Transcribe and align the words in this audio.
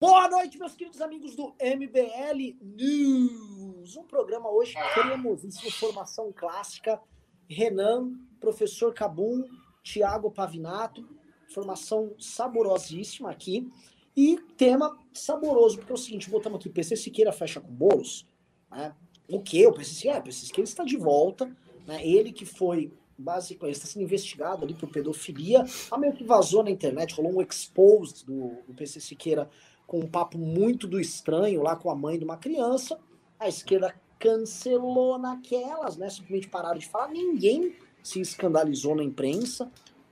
Boa 0.00 0.30
noite, 0.30 0.56
meus 0.56 0.74
queridos 0.74 1.02
amigos 1.02 1.36
do 1.36 1.54
MBL 1.60 2.56
News. 2.62 3.98
Um 3.98 4.04
programa 4.04 4.50
hoje 4.50 4.72
cremosíssimo, 4.94 5.70
formação 5.72 6.32
clássica. 6.34 6.98
Renan, 7.46 8.14
professor 8.40 8.94
Cabum, 8.94 9.44
Tiago 9.82 10.30
Pavinato, 10.30 11.06
formação 11.52 12.14
saborosíssima 12.18 13.30
aqui. 13.30 13.70
E 14.16 14.38
tema 14.56 14.98
saboroso, 15.12 15.76
porque 15.76 15.92
é 15.92 15.94
o 15.94 15.98
seguinte, 15.98 16.30
botamos 16.30 16.60
aqui, 16.60 16.70
PC 16.70 16.96
Siqueira 16.96 17.30
fecha 17.30 17.60
com 17.60 17.70
bolos. 17.70 18.26
Né? 18.70 18.96
O 19.28 19.42
que? 19.42 19.66
O 19.66 19.72
PC 19.74 19.92
Siqueira, 19.92 20.16
é, 20.16 20.20
o 20.20 20.24
PC 20.24 20.46
Siqueira 20.46 20.66
está 20.66 20.82
de 20.82 20.96
volta. 20.96 21.54
Né? 21.86 22.06
Ele 22.06 22.32
que 22.32 22.46
foi 22.46 22.90
basicamente 23.18 23.74
está 23.74 23.86
sendo 23.86 24.02
investigado 24.02 24.64
ali 24.64 24.72
por 24.72 24.88
pedofilia. 24.88 25.62
A 25.90 25.98
meio 25.98 26.14
que 26.14 26.24
vazou 26.24 26.62
na 26.62 26.70
internet, 26.70 27.14
rolou 27.14 27.36
um 27.36 27.42
expose 27.42 28.24
do, 28.24 28.62
do 28.66 28.72
PC 28.74 28.98
Siqueira 28.98 29.50
com 29.90 29.98
um 29.98 30.06
papo 30.06 30.38
muito 30.38 30.86
do 30.86 31.00
estranho 31.00 31.64
lá 31.64 31.74
com 31.74 31.90
a 31.90 31.96
mãe 31.96 32.16
de 32.16 32.24
uma 32.24 32.36
criança. 32.36 32.96
A 33.40 33.48
esquerda 33.48 33.92
cancelou 34.20 35.18
naquelas, 35.18 35.96
né? 35.96 36.08
Simplesmente 36.08 36.48
pararam 36.48 36.78
de 36.78 36.86
falar. 36.86 37.08
Ninguém 37.08 37.74
se 38.00 38.20
escandalizou 38.20 38.94
na 38.94 39.02
imprensa, 39.02 39.68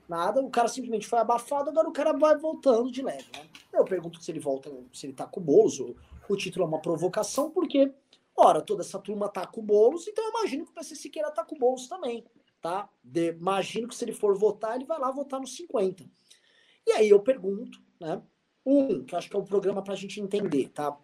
nada. 0.09 0.43
O 0.43 0.51
cara 0.51 0.67
simplesmente 0.67 1.07
foi 1.07 1.21
abafado, 1.21 1.71
agora 1.71 1.89
o 1.89 1.93
cara 1.93 2.13
vai 2.13 2.37
voltando 2.37 2.91
de 2.91 3.03
leve, 3.03 3.27
né? 3.33 3.47
Eu 3.73 3.85
pergunto 3.85 4.21
se 4.21 4.29
ele 4.33 4.41
volta, 4.41 4.69
se 4.93 5.07
ele 5.07 5.13
tá 5.13 5.29
com 5.29 5.39
o 5.39 5.45
Boulos. 5.45 5.79
O 6.29 6.37
título 6.37 6.65
é 6.65 6.69
uma 6.69 6.83
provocação, 6.83 7.49
porque, 7.49 7.95
ora, 8.37 8.61
toda 8.61 8.83
essa 8.83 8.99
turma 8.99 9.29
tá 9.29 9.47
com 9.47 9.61
o 9.61 9.65
Boulos, 9.65 10.09
então 10.09 10.25
eu 10.25 10.31
imagino 10.31 10.65
que 10.65 10.73
o 10.73 10.75
PC 10.75 10.97
Siqueira 10.97 11.31
tá 11.31 11.45
com 11.45 11.55
o 11.55 11.59
Boulos 11.59 11.87
também, 11.87 12.27
tá? 12.61 12.91
De, 13.01 13.29
imagino 13.29 13.87
que 13.87 13.95
se 13.95 14.05
ele 14.05 14.13
for 14.13 14.37
votar, 14.37 14.75
ele 14.75 14.87
vai 14.87 14.99
lá 14.99 15.13
votar 15.13 15.39
nos 15.39 15.55
50. 15.55 16.05
E 16.85 16.91
aí 16.91 17.09
eu 17.11 17.21
pergunto, 17.21 17.79
né? 18.01 18.21
Um, 18.71 19.03
que 19.03 19.15
eu 19.15 19.19
acho 19.19 19.31
que 19.31 19.35
é 19.35 19.39
um 19.39 19.45
programa 19.45 19.81
para 19.81 19.95
a 19.95 19.97
gente 19.97 20.21
entender, 20.21 20.69
tá? 20.69 20.95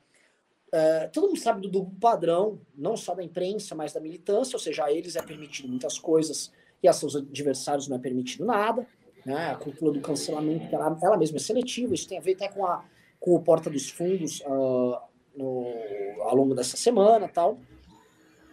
É, 0.70 1.06
todo 1.06 1.28
mundo 1.28 1.38
sabe 1.38 1.62
do 1.62 1.68
duplo 1.70 1.95
padrão, 1.98 2.60
não 2.77 2.95
só 2.95 3.15
da 3.15 3.23
imprensa, 3.23 3.74
mas 3.74 3.95
da 3.95 4.01
militância, 4.01 4.54
ou 4.54 4.60
seja, 4.60 4.84
a 4.84 4.93
eles 4.93 5.16
é 5.16 5.23
permitido 5.23 5.66
muitas 5.66 5.98
coisas 5.98 6.52
e 6.82 6.88
a 6.88 6.93
seus 6.93 7.16
adversários 7.16 7.88
não 7.88 7.96
é 7.96 7.98
permitido 7.98 8.45
nada. 8.45 8.87
Né? 9.24 9.51
A 9.51 9.54
cultura 9.54 9.93
do 9.93 10.01
cancelamento, 10.02 10.74
ela, 10.74 10.98
ela 11.02 11.16
mesma 11.16 11.38
é 11.38 11.40
seletiva, 11.40 11.95
isso 11.95 12.06
tem 12.06 12.18
a 12.18 12.21
ver 12.21 12.34
até 12.34 12.48
com, 12.48 12.66
a, 12.66 12.84
com 13.18 13.34
o 13.34 13.40
Porta 13.40 13.71
dos 13.71 13.88
Fundos 13.88 14.40
uh, 14.40 14.99
no, 15.34 15.73
ao 16.21 16.37
longo 16.37 16.54
dessa 16.54 16.76
semana 16.76 17.28
tal. 17.28 17.59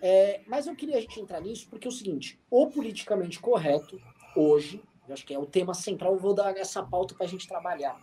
É, 0.02 0.40
mas 0.48 0.68
eu 0.68 0.76
queria 0.76 0.98
a 0.98 1.02
gente 1.02 1.20
entrar 1.20 1.42
nisso 1.42 1.68
porque 1.70 1.86
é 1.86 1.90
o 1.90 1.94
seguinte: 1.94 2.40
o 2.50 2.68
politicamente 2.68 3.42
correto, 3.42 4.00
hoje, 4.38 4.82
eu 5.06 5.14
acho 5.14 5.26
que 5.26 5.34
é 5.34 5.38
o 5.38 5.46
tema 5.46 5.74
central, 5.74 6.14
eu 6.14 6.20
vou 6.20 6.34
dar 6.34 6.56
essa 6.56 6.82
pauta 6.82 7.14
para 7.14 7.26
a 7.26 7.30
gente 7.30 7.46
trabalhar 7.46 8.00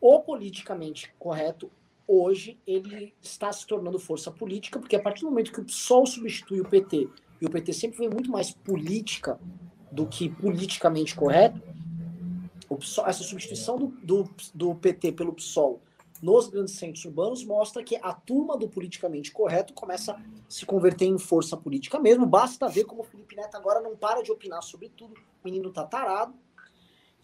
o 0.00 0.20
politicamente 0.20 1.12
correto 1.18 1.70
hoje 2.06 2.58
ele 2.66 3.14
está 3.20 3.52
se 3.52 3.66
tornando 3.66 3.98
força 3.98 4.30
política, 4.30 4.78
porque 4.78 4.96
a 4.96 5.02
partir 5.02 5.20
do 5.20 5.30
momento 5.30 5.52
que 5.52 5.60
o 5.60 5.64
PSOL 5.64 6.06
substitui 6.06 6.60
o 6.60 6.68
PT, 6.68 7.08
e 7.40 7.46
o 7.46 7.50
PT 7.50 7.72
sempre 7.72 7.96
foi 7.96 8.08
muito 8.08 8.30
mais 8.30 8.50
política 8.50 9.38
do 9.92 10.06
que 10.06 10.28
politicamente 10.28 11.14
correto, 11.14 11.60
PSOL, 12.78 13.06
essa 13.06 13.22
substituição 13.22 13.76
do, 13.76 13.86
do, 14.02 14.30
do, 14.54 14.74
PT 14.74 15.12
pelo 15.12 15.32
PSOL 15.32 15.80
nos 16.22 16.48
grandes 16.48 16.74
centros 16.74 17.04
urbanos 17.04 17.44
mostra 17.44 17.82
que 17.82 17.96
a 18.02 18.12
turma 18.12 18.56
do 18.56 18.68
politicamente 18.68 19.30
correto 19.30 19.72
começa 19.72 20.12
a 20.12 20.20
se 20.48 20.66
converter 20.66 21.04
em 21.04 21.18
força 21.18 21.56
política 21.56 21.98
mesmo. 22.00 22.26
Basta 22.26 22.68
ver 22.68 22.84
como 22.84 23.02
o 23.02 23.04
Felipe 23.04 23.36
Neto 23.36 23.56
agora 23.56 23.80
não 23.80 23.94
para 23.94 24.22
de 24.22 24.32
opinar 24.32 24.62
sobre 24.62 24.88
tudo, 24.88 25.14
o 25.14 25.44
menino 25.44 25.70
tá 25.70 25.84
tarado. 25.84 26.34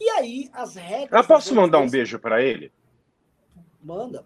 E 0.00 0.08
aí, 0.10 0.50
as 0.52 0.74
regras. 0.74 1.22
Eu 1.22 1.26
posso 1.26 1.54
mandar 1.54 1.78
um 1.78 1.88
beijo 1.88 2.18
para 2.18 2.42
ele? 2.42 2.72
Manda. 3.82 4.24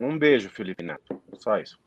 Um 0.00 0.18
beijo, 0.18 0.48
Felipe 0.50 0.82
Neto. 0.82 1.20
Só 1.38 1.58
isso. 1.58 1.78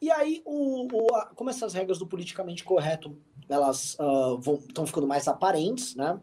E 0.00 0.10
aí, 0.10 0.42
o, 0.44 0.88
o 0.92 1.14
a, 1.14 1.26
como 1.26 1.50
essas 1.50 1.74
regras 1.74 1.98
do 1.98 2.06
politicamente 2.06 2.64
correto 2.64 3.16
elas 3.48 3.90
estão 3.90 4.84
uh, 4.84 4.86
ficando 4.86 5.06
mais 5.06 5.28
aparentes, 5.28 5.94
né? 5.94 6.18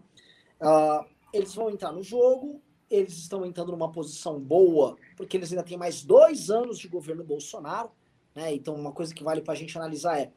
Uh, 0.59 1.05
eles 1.31 1.53
vão 1.53 1.69
entrar 1.69 1.91
no 1.91 2.01
jogo, 2.01 2.61
eles 2.89 3.13
estão 3.13 3.45
entrando 3.45 3.71
numa 3.71 3.91
posição 3.91 4.39
boa, 4.39 4.97
porque 5.15 5.37
eles 5.37 5.51
ainda 5.51 5.63
têm 5.63 5.77
mais 5.77 6.03
dois 6.03 6.49
anos 6.49 6.79
de 6.79 6.87
governo 6.87 7.23
Bolsonaro, 7.23 7.91
né? 8.33 8.53
Então, 8.53 8.75
uma 8.75 8.91
coisa 8.91 9.13
que 9.13 9.23
vale 9.23 9.41
para 9.41 9.53
a 9.53 9.57
gente 9.57 9.77
analisar 9.77 10.19
é 10.19 10.31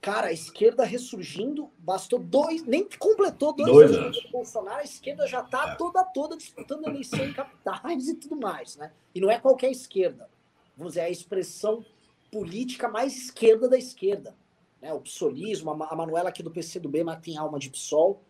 Cara, 0.00 0.28
a 0.28 0.32
esquerda 0.32 0.82
ressurgindo, 0.82 1.70
bastou 1.78 2.18
dois, 2.18 2.64
nem 2.64 2.88
completou 2.98 3.52
dois, 3.52 3.70
dois 3.70 3.92
anos 3.92 4.22
do 4.22 4.30
Bolsonaro, 4.30 4.80
a 4.80 4.84
esquerda 4.84 5.26
já 5.26 5.42
tá 5.42 5.72
é. 5.72 5.74
toda 5.74 6.02
toda 6.04 6.36
disputando 6.38 6.88
eleição 6.88 7.22
em 7.22 7.34
capitais 7.34 8.08
e 8.08 8.14
tudo 8.14 8.34
mais, 8.34 8.76
né? 8.76 8.92
E 9.14 9.20
não 9.20 9.30
é 9.30 9.38
qualquer 9.38 9.70
esquerda. 9.70 10.30
Vamos 10.74 10.94
dizer, 10.94 11.00
é 11.00 11.04
a 11.04 11.10
expressão 11.10 11.84
política 12.32 12.88
mais 12.88 13.14
esquerda 13.14 13.68
da 13.68 13.76
esquerda. 13.76 14.34
Né? 14.80 14.90
O 14.94 15.00
psolismo, 15.00 15.70
a 15.70 15.94
Manuela 15.94 16.30
aqui 16.30 16.42
do 16.42 16.50
PCdoB, 16.50 17.04
mas 17.04 17.20
tem 17.20 17.36
alma 17.36 17.58
de 17.58 17.68
PSOL. 17.68 18.22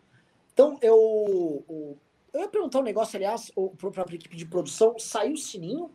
Então, 0.53 0.77
eu, 0.81 1.63
eu, 1.69 1.97
eu 2.33 2.41
ia 2.41 2.49
perguntar 2.49 2.79
um 2.79 2.83
negócio, 2.83 3.15
aliás, 3.15 3.49
para 3.51 4.03
a 4.03 4.13
equipe 4.13 4.35
de 4.35 4.45
produção, 4.45 4.99
saiu 4.99 5.33
o 5.33 5.37
sininho? 5.37 5.89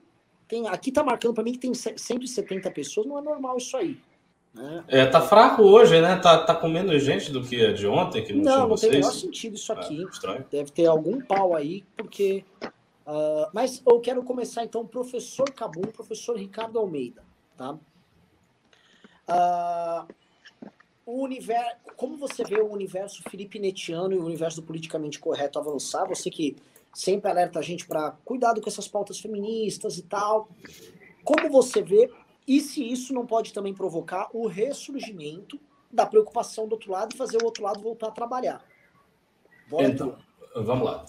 Tem, 0.48 0.66
aqui 0.68 0.90
tá 0.90 1.04
marcando 1.04 1.34
para 1.34 1.44
mim 1.44 1.52
que 1.52 1.58
tem 1.58 1.74
170 1.74 2.70
pessoas, 2.70 3.06
não 3.06 3.18
é 3.18 3.20
normal 3.20 3.58
isso 3.58 3.76
aí. 3.76 4.00
É, 4.88 5.06
tá 5.06 5.20
fraco 5.20 5.62
hoje, 5.62 6.00
né? 6.00 6.16
Tá, 6.16 6.38
tá 6.44 6.54
com 6.54 6.68
menos 6.68 7.02
gente 7.02 7.30
do 7.30 7.42
que 7.42 7.64
a 7.64 7.72
de 7.72 7.86
ontem, 7.86 8.24
que 8.24 8.32
não, 8.32 8.42
não 8.42 8.68
Não, 8.68 8.76
tem 8.76 8.88
o 8.88 8.92
menor 8.92 9.10
sentido 9.10 9.54
isso 9.54 9.72
aqui. 9.72 10.04
É, 10.24 10.44
Deve 10.50 10.70
ter 10.70 10.86
algum 10.86 11.20
pau 11.20 11.54
aí, 11.54 11.84
porque... 11.96 12.44
Uh, 13.06 13.48
mas 13.52 13.80
eu 13.86 14.00
quero 14.00 14.22
começar, 14.24 14.64
então, 14.64 14.84
professor 14.84 15.48
Cabum, 15.52 15.82
professor 15.82 16.36
Ricardo 16.36 16.78
Almeida, 16.78 17.22
tá? 17.56 17.78
Uh, 19.28 20.12
o 21.04 21.22
universo, 21.22 21.76
como 21.96 22.16
você 22.16 22.42
vê 22.42 22.60
o 22.60 22.72
universo 22.72 23.22
Felipe 23.30 23.60
Netiano 23.60 24.12
e 24.12 24.18
o 24.18 24.24
universo 24.24 24.60
do 24.60 24.66
politicamente 24.66 25.20
correto 25.20 25.56
avançar? 25.56 26.04
Você 26.08 26.28
que 26.30 26.56
sempre 26.92 27.30
alerta 27.30 27.58
a 27.58 27.62
gente 27.62 27.86
para 27.86 28.12
cuidado 28.24 28.60
com 28.60 28.68
essas 28.68 28.88
pautas 28.88 29.20
feministas 29.20 29.98
e 29.98 30.02
tal. 30.02 30.48
Como 31.22 31.50
você 31.50 31.82
vê 31.82 32.10
e 32.46 32.60
se 32.60 32.84
isso 32.84 33.12
não 33.12 33.26
pode 33.26 33.52
também 33.52 33.74
provocar 33.74 34.28
o 34.32 34.46
ressurgimento 34.46 35.58
da 35.90 36.06
preocupação 36.06 36.68
do 36.68 36.72
outro 36.72 36.92
lado 36.92 37.14
e 37.14 37.16
fazer 37.16 37.38
o 37.42 37.44
outro 37.44 37.64
lado 37.64 37.80
voltar 37.80 38.08
a 38.08 38.12
trabalhar? 38.12 38.64
Bora 39.68 39.88
então, 39.88 40.16
vamos 40.54 40.84
lá. 40.84 41.04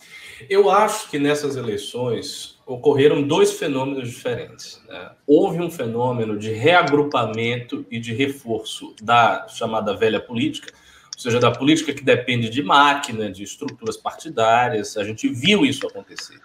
Eu 0.49 0.71
acho 0.71 1.09
que 1.09 1.19
nessas 1.19 1.55
eleições 1.55 2.57
ocorreram 2.65 3.21
dois 3.21 3.53
fenômenos 3.53 4.09
diferentes. 4.09 4.81
Né? 4.87 5.11
Houve 5.27 5.61
um 5.61 5.69
fenômeno 5.69 6.37
de 6.37 6.51
reagrupamento 6.51 7.85
e 7.91 7.99
de 7.99 8.13
reforço 8.13 8.95
da 9.01 9.47
chamada 9.47 9.95
velha 9.95 10.19
política, 10.19 10.73
ou 11.15 11.21
seja, 11.21 11.39
da 11.39 11.51
política 11.51 11.93
que 11.93 12.03
depende 12.03 12.49
de 12.49 12.63
máquina, 12.63 13.31
de 13.31 13.43
estruturas 13.43 13.97
partidárias. 13.97 14.97
A 14.97 15.03
gente 15.03 15.29
viu 15.29 15.65
isso 15.65 15.85
acontecer. 15.85 16.39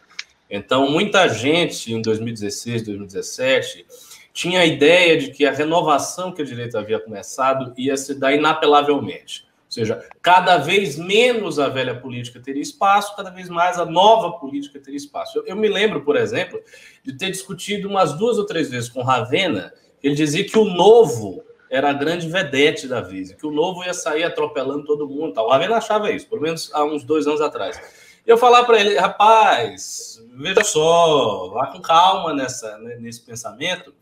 Então, 0.50 0.90
muita 0.90 1.28
gente 1.28 1.92
em 1.92 2.02
2016, 2.02 2.82
2017 2.82 3.86
tinha 4.32 4.60
a 4.60 4.66
ideia 4.66 5.18
de 5.18 5.30
que 5.30 5.44
a 5.44 5.52
renovação 5.52 6.32
que 6.32 6.42
a 6.42 6.44
direita 6.44 6.78
havia 6.78 6.98
começado 6.98 7.72
ia 7.76 7.96
se 7.96 8.14
dar 8.14 8.32
inapelavelmente. 8.32 9.46
Ou 9.66 9.74
seja, 9.74 10.06
cada 10.20 10.58
vez 10.58 10.98
menos 10.98 11.58
a 11.58 11.68
velha 11.68 11.94
política 11.94 12.38
teria 12.40 12.60
espaço, 12.60 13.16
cada 13.16 13.30
vez 13.30 13.48
mais 13.48 13.78
a 13.78 13.86
nova 13.86 14.32
política 14.38 14.78
teria 14.78 14.98
espaço. 14.98 15.38
Eu, 15.38 15.46
eu 15.46 15.56
me 15.56 15.68
lembro, 15.68 16.02
por 16.02 16.16
exemplo, 16.16 16.60
de 17.02 17.14
ter 17.16 17.30
discutido 17.30 17.88
umas 17.88 18.12
duas 18.12 18.36
ou 18.36 18.44
três 18.44 18.70
vezes 18.70 18.90
com 18.90 19.02
Ravena, 19.02 19.72
ele 20.02 20.14
dizia 20.14 20.44
que 20.44 20.58
o 20.58 20.64
novo 20.64 21.42
era 21.70 21.88
a 21.88 21.94
grande 21.94 22.28
vedete 22.28 22.86
da 22.86 23.00
vez, 23.00 23.32
que 23.32 23.46
o 23.46 23.50
novo 23.50 23.82
ia 23.82 23.94
sair 23.94 24.24
atropelando 24.24 24.84
todo 24.84 25.08
mundo. 25.08 25.32
Tal. 25.32 25.46
O 25.46 25.50
Ravena 25.50 25.76
achava 25.76 26.10
isso, 26.10 26.28
pelo 26.28 26.42
menos 26.42 26.70
há 26.74 26.84
uns 26.84 27.02
dois 27.02 27.26
anos 27.26 27.40
atrás. 27.40 27.80
Eu 28.26 28.36
falar 28.36 28.64
para 28.64 28.78
ele, 28.78 28.98
rapaz, 28.98 30.22
veja 30.34 30.62
só, 30.62 31.48
vá 31.48 31.68
com 31.68 31.80
calma 31.80 32.34
nessa, 32.34 32.76
né, 32.76 32.96
nesse 33.00 33.22
pensamento, 33.22 33.94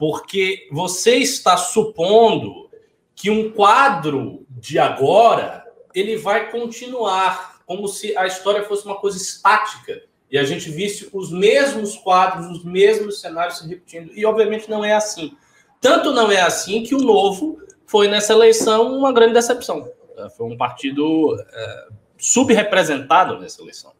porque 0.00 0.66
você 0.72 1.16
está 1.16 1.58
supondo 1.58 2.70
que 3.14 3.28
um 3.28 3.52
quadro 3.52 4.46
de 4.48 4.78
agora 4.78 5.62
ele 5.94 6.16
vai 6.16 6.50
continuar 6.50 7.60
como 7.66 7.86
se 7.86 8.16
a 8.16 8.26
história 8.26 8.64
fosse 8.64 8.86
uma 8.86 8.96
coisa 8.96 9.18
estática 9.18 10.02
e 10.30 10.38
a 10.38 10.44
gente 10.44 10.70
visse 10.70 11.10
os 11.12 11.30
mesmos 11.30 11.96
quadros, 11.96 12.46
os 12.46 12.64
mesmos 12.64 13.20
cenários 13.20 13.58
se 13.58 13.68
repetindo. 13.68 14.10
E 14.14 14.24
obviamente 14.24 14.70
não 14.70 14.82
é 14.82 14.94
assim. 14.94 15.36
Tanto 15.82 16.12
não 16.12 16.32
é 16.32 16.40
assim 16.40 16.82
que 16.82 16.94
o 16.94 17.00
Novo 17.00 17.58
foi 17.84 18.08
nessa 18.08 18.32
eleição 18.32 18.96
uma 18.96 19.12
grande 19.12 19.34
decepção. 19.34 19.86
É, 20.16 20.30
foi 20.30 20.46
um 20.46 20.56
partido 20.56 21.36
é, 21.38 21.88
subrepresentado 22.16 23.38
nessa 23.38 23.60
eleição. 23.60 23.92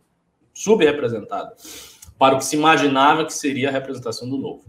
Subrepresentado 0.54 1.52
para 2.18 2.36
o 2.36 2.38
que 2.38 2.44
se 2.46 2.56
imaginava 2.56 3.26
que 3.26 3.34
seria 3.34 3.68
a 3.68 3.72
representação 3.72 4.26
do 4.30 4.38
Novo. 4.38 4.64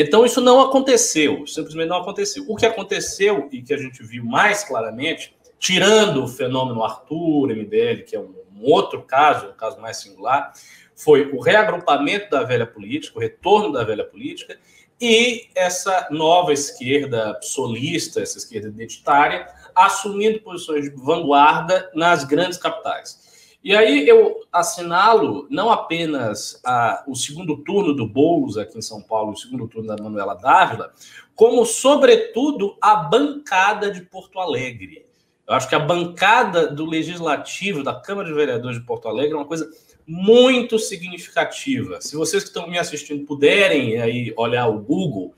Então, 0.00 0.24
isso 0.24 0.40
não 0.40 0.60
aconteceu, 0.60 1.44
simplesmente 1.44 1.88
não 1.88 1.96
aconteceu. 1.96 2.44
O 2.46 2.54
que 2.54 2.64
aconteceu 2.64 3.48
e 3.50 3.60
que 3.60 3.74
a 3.74 3.76
gente 3.76 4.00
viu 4.00 4.24
mais 4.24 4.62
claramente, 4.62 5.36
tirando 5.58 6.22
o 6.22 6.28
fenômeno 6.28 6.84
Arthur, 6.84 7.50
MBL, 7.50 8.04
que 8.06 8.14
é 8.14 8.20
um, 8.20 8.32
outro 8.62 9.02
caso, 9.02 9.48
um 9.48 9.54
caso 9.54 9.80
mais 9.80 9.96
singular, 9.96 10.52
foi 10.94 11.32
o 11.32 11.40
reagrupamento 11.40 12.30
da 12.30 12.44
velha 12.44 12.64
política, 12.64 13.18
o 13.18 13.20
retorno 13.20 13.72
da 13.72 13.82
velha 13.82 14.04
política, 14.04 14.56
e 15.00 15.48
essa 15.52 16.06
nova 16.12 16.52
esquerda 16.52 17.36
solista, 17.42 18.22
essa 18.22 18.38
esquerda 18.38 18.68
identitária, 18.68 19.48
assumindo 19.74 20.40
posições 20.40 20.84
de 20.84 20.90
vanguarda 20.90 21.90
nas 21.92 22.22
grandes 22.22 22.56
capitais. 22.56 23.27
E 23.62 23.74
aí 23.74 24.08
eu 24.08 24.40
assinalo 24.52 25.46
não 25.50 25.70
apenas 25.70 26.60
a, 26.64 27.04
o 27.06 27.14
segundo 27.14 27.56
turno 27.58 27.92
do 27.92 28.06
Boulos 28.06 28.56
aqui 28.56 28.78
em 28.78 28.82
São 28.82 29.02
Paulo, 29.02 29.32
o 29.32 29.36
segundo 29.36 29.66
turno 29.66 29.88
da 29.88 30.02
Manuela 30.02 30.34
Dávila, 30.34 30.92
como, 31.34 31.64
sobretudo, 31.64 32.76
a 32.80 32.96
bancada 32.96 33.90
de 33.90 34.02
Porto 34.02 34.38
Alegre. 34.38 35.06
Eu 35.46 35.54
acho 35.54 35.68
que 35.68 35.74
a 35.74 35.78
bancada 35.80 36.66
do 36.66 36.84
Legislativo, 36.84 37.82
da 37.82 37.94
Câmara 37.94 38.28
de 38.28 38.34
Vereadores 38.34 38.78
de 38.78 38.84
Porto 38.84 39.08
Alegre, 39.08 39.32
é 39.32 39.36
uma 39.36 39.44
coisa 39.44 39.68
muito 40.06 40.78
significativa. 40.78 42.00
Se 42.00 42.16
vocês 42.16 42.42
que 42.42 42.48
estão 42.48 42.68
me 42.68 42.78
assistindo 42.78 43.24
puderem 43.24 44.00
aí 44.00 44.32
olhar 44.36 44.66
o 44.68 44.78
Google, 44.78 45.34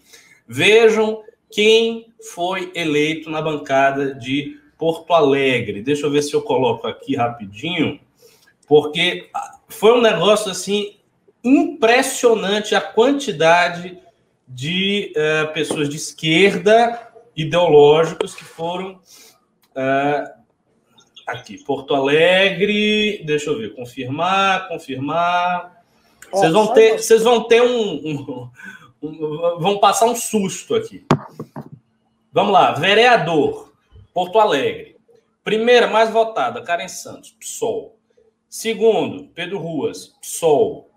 vejam 0.47 1.23
quem 1.51 2.13
foi 2.33 2.71
eleito 2.75 3.31
na 3.31 3.43
bancada 3.43 4.15
de 4.15 4.59
Porto 4.79 5.13
Alegre. 5.13 5.83
Deixa 5.83 6.07
eu 6.07 6.11
ver 6.11 6.23
se 6.23 6.33
eu 6.33 6.43
coloco 6.43 6.87
aqui 6.87 7.17
rapidinho 7.17 8.01
porque 8.71 9.29
foi 9.69 9.99
um 9.99 10.01
negócio 10.01 10.49
assim 10.49 10.97
impressionante 11.43 12.73
a 12.73 12.81
quantidade 12.81 13.99
de 14.47 15.13
uh, 15.17 15.53
pessoas 15.53 15.89
de 15.89 15.97
esquerda 15.97 17.11
ideológicos 17.35 18.33
que 18.33 18.45
foram 18.45 19.01
uh, 19.75 20.41
aqui 21.27 21.59
Porto 21.65 21.97
Alegre, 21.97 23.25
deixa 23.27 23.51
eu 23.51 23.59
ver, 23.59 23.75
confirmar, 23.75 24.69
confirmar. 24.69 25.83
Vocês 26.31 26.53
vão 26.53 26.69
ter, 26.69 26.99
vocês 26.99 27.25
vão 27.25 27.49
ter 27.49 27.63
um, 27.63 27.91
um, 28.07 28.51
um, 29.03 29.59
vão 29.59 29.79
passar 29.81 30.07
um 30.07 30.15
susto 30.15 30.77
aqui. 30.77 31.05
Vamos 32.33 32.53
lá, 32.53 32.75
vereador, 32.75 33.73
Porto 34.15 34.39
Alegre. 34.39 34.97
Primeira 35.43 35.89
mais 35.89 36.09
votada, 36.09 36.63
Karen 36.63 36.87
Santos, 36.87 37.33
PSOL. 37.33 37.99
Segundo, 38.51 39.29
Pedro 39.33 39.61
Ruas, 39.61 40.09
PSOL. 40.21 40.91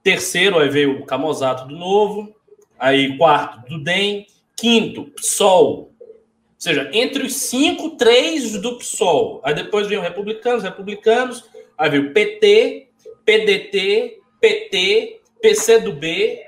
Terceiro, 0.00 0.60
aí 0.60 0.68
veio 0.68 1.00
o 1.00 1.04
Camozato 1.04 1.66
do 1.66 1.76
Novo. 1.76 2.32
Aí, 2.78 3.18
quarto, 3.18 3.68
do 3.68 3.82
DEM. 3.82 4.28
Quinto, 4.54 5.06
PSOL. 5.06 5.90
Ou 5.98 6.56
seja, 6.56 6.88
entre 6.92 7.24
os 7.26 7.34
cinco, 7.34 7.96
três 7.96 8.52
do 8.52 8.78
PSOL. 8.78 9.40
Aí 9.42 9.52
depois 9.52 9.88
veio 9.88 10.00
republicanos, 10.00 10.62
republicanos. 10.62 11.44
Aí 11.76 11.90
veio 11.90 12.14
PT, 12.14 12.90
PDT, 13.24 14.20
PT, 14.40 15.20
PCdoB, 15.42 16.44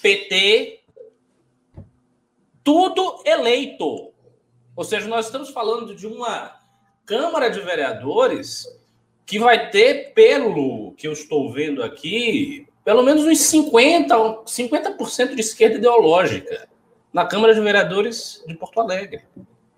PT. 0.00 0.80
Tudo 2.64 3.22
eleito. 3.26 4.14
Ou 4.74 4.84
seja, 4.84 5.06
nós 5.06 5.26
estamos 5.26 5.50
falando 5.50 5.94
de 5.94 6.06
uma 6.06 6.58
Câmara 7.04 7.50
de 7.50 7.60
Vereadores 7.60 8.79
que 9.30 9.38
vai 9.38 9.70
ter, 9.70 10.12
pelo 10.12 10.92
que 10.96 11.06
eu 11.06 11.12
estou 11.12 11.52
vendo 11.52 11.84
aqui, 11.84 12.66
pelo 12.84 13.00
menos 13.04 13.24
uns 13.24 13.38
50, 13.38 14.12
50% 14.44 15.36
de 15.36 15.40
esquerda 15.40 15.76
ideológica 15.76 16.68
na 17.12 17.24
Câmara 17.24 17.54
de 17.54 17.60
Vereadores 17.60 18.42
de 18.44 18.54
Porto 18.56 18.80
Alegre. 18.80 19.22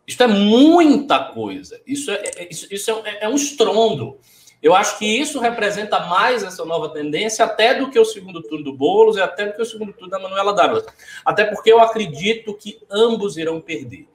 Isso 0.06 0.22
é 0.22 0.26
muita 0.26 1.22
coisa. 1.34 1.78
Isso 1.86 2.10
é, 2.10 2.22
é 2.36 2.48
isso, 2.50 2.66
isso 2.70 2.90
é, 3.04 3.24
é, 3.24 3.28
um 3.28 3.34
estrondo. 3.34 4.16
Eu 4.62 4.74
acho 4.74 4.98
que 4.98 5.04
isso 5.04 5.38
representa 5.38 6.00
mais 6.00 6.42
essa 6.42 6.64
nova 6.64 6.88
tendência, 6.88 7.44
até 7.44 7.74
do 7.74 7.90
que 7.90 7.98
o 7.98 8.06
segundo 8.06 8.42
turno 8.42 8.64
do 8.64 8.72
Boulos 8.72 9.18
e 9.18 9.20
até 9.20 9.44
do 9.44 9.52
que 9.52 9.60
o 9.60 9.66
segundo 9.66 9.92
turno 9.92 10.08
da 10.08 10.18
Manuela 10.18 10.54
Dávila. 10.54 10.86
Até 11.26 11.44
porque 11.44 11.70
eu 11.70 11.78
acredito 11.78 12.54
que 12.54 12.80
ambos 12.90 13.36
irão 13.36 13.60
perder. 13.60 14.08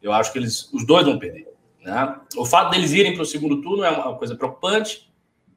Eu 0.00 0.12
acho 0.12 0.32
que 0.32 0.38
eles, 0.38 0.72
os 0.72 0.86
dois 0.86 1.04
vão 1.04 1.18
perder. 1.18 1.48
Né? 1.88 2.16
O 2.36 2.44
fato 2.44 2.70
deles 2.70 2.92
irem 2.92 3.14
para 3.14 3.22
o 3.22 3.26
segundo 3.26 3.62
turno 3.62 3.82
é 3.82 3.90
uma 3.90 4.16
coisa 4.16 4.36
preocupante 4.36 5.08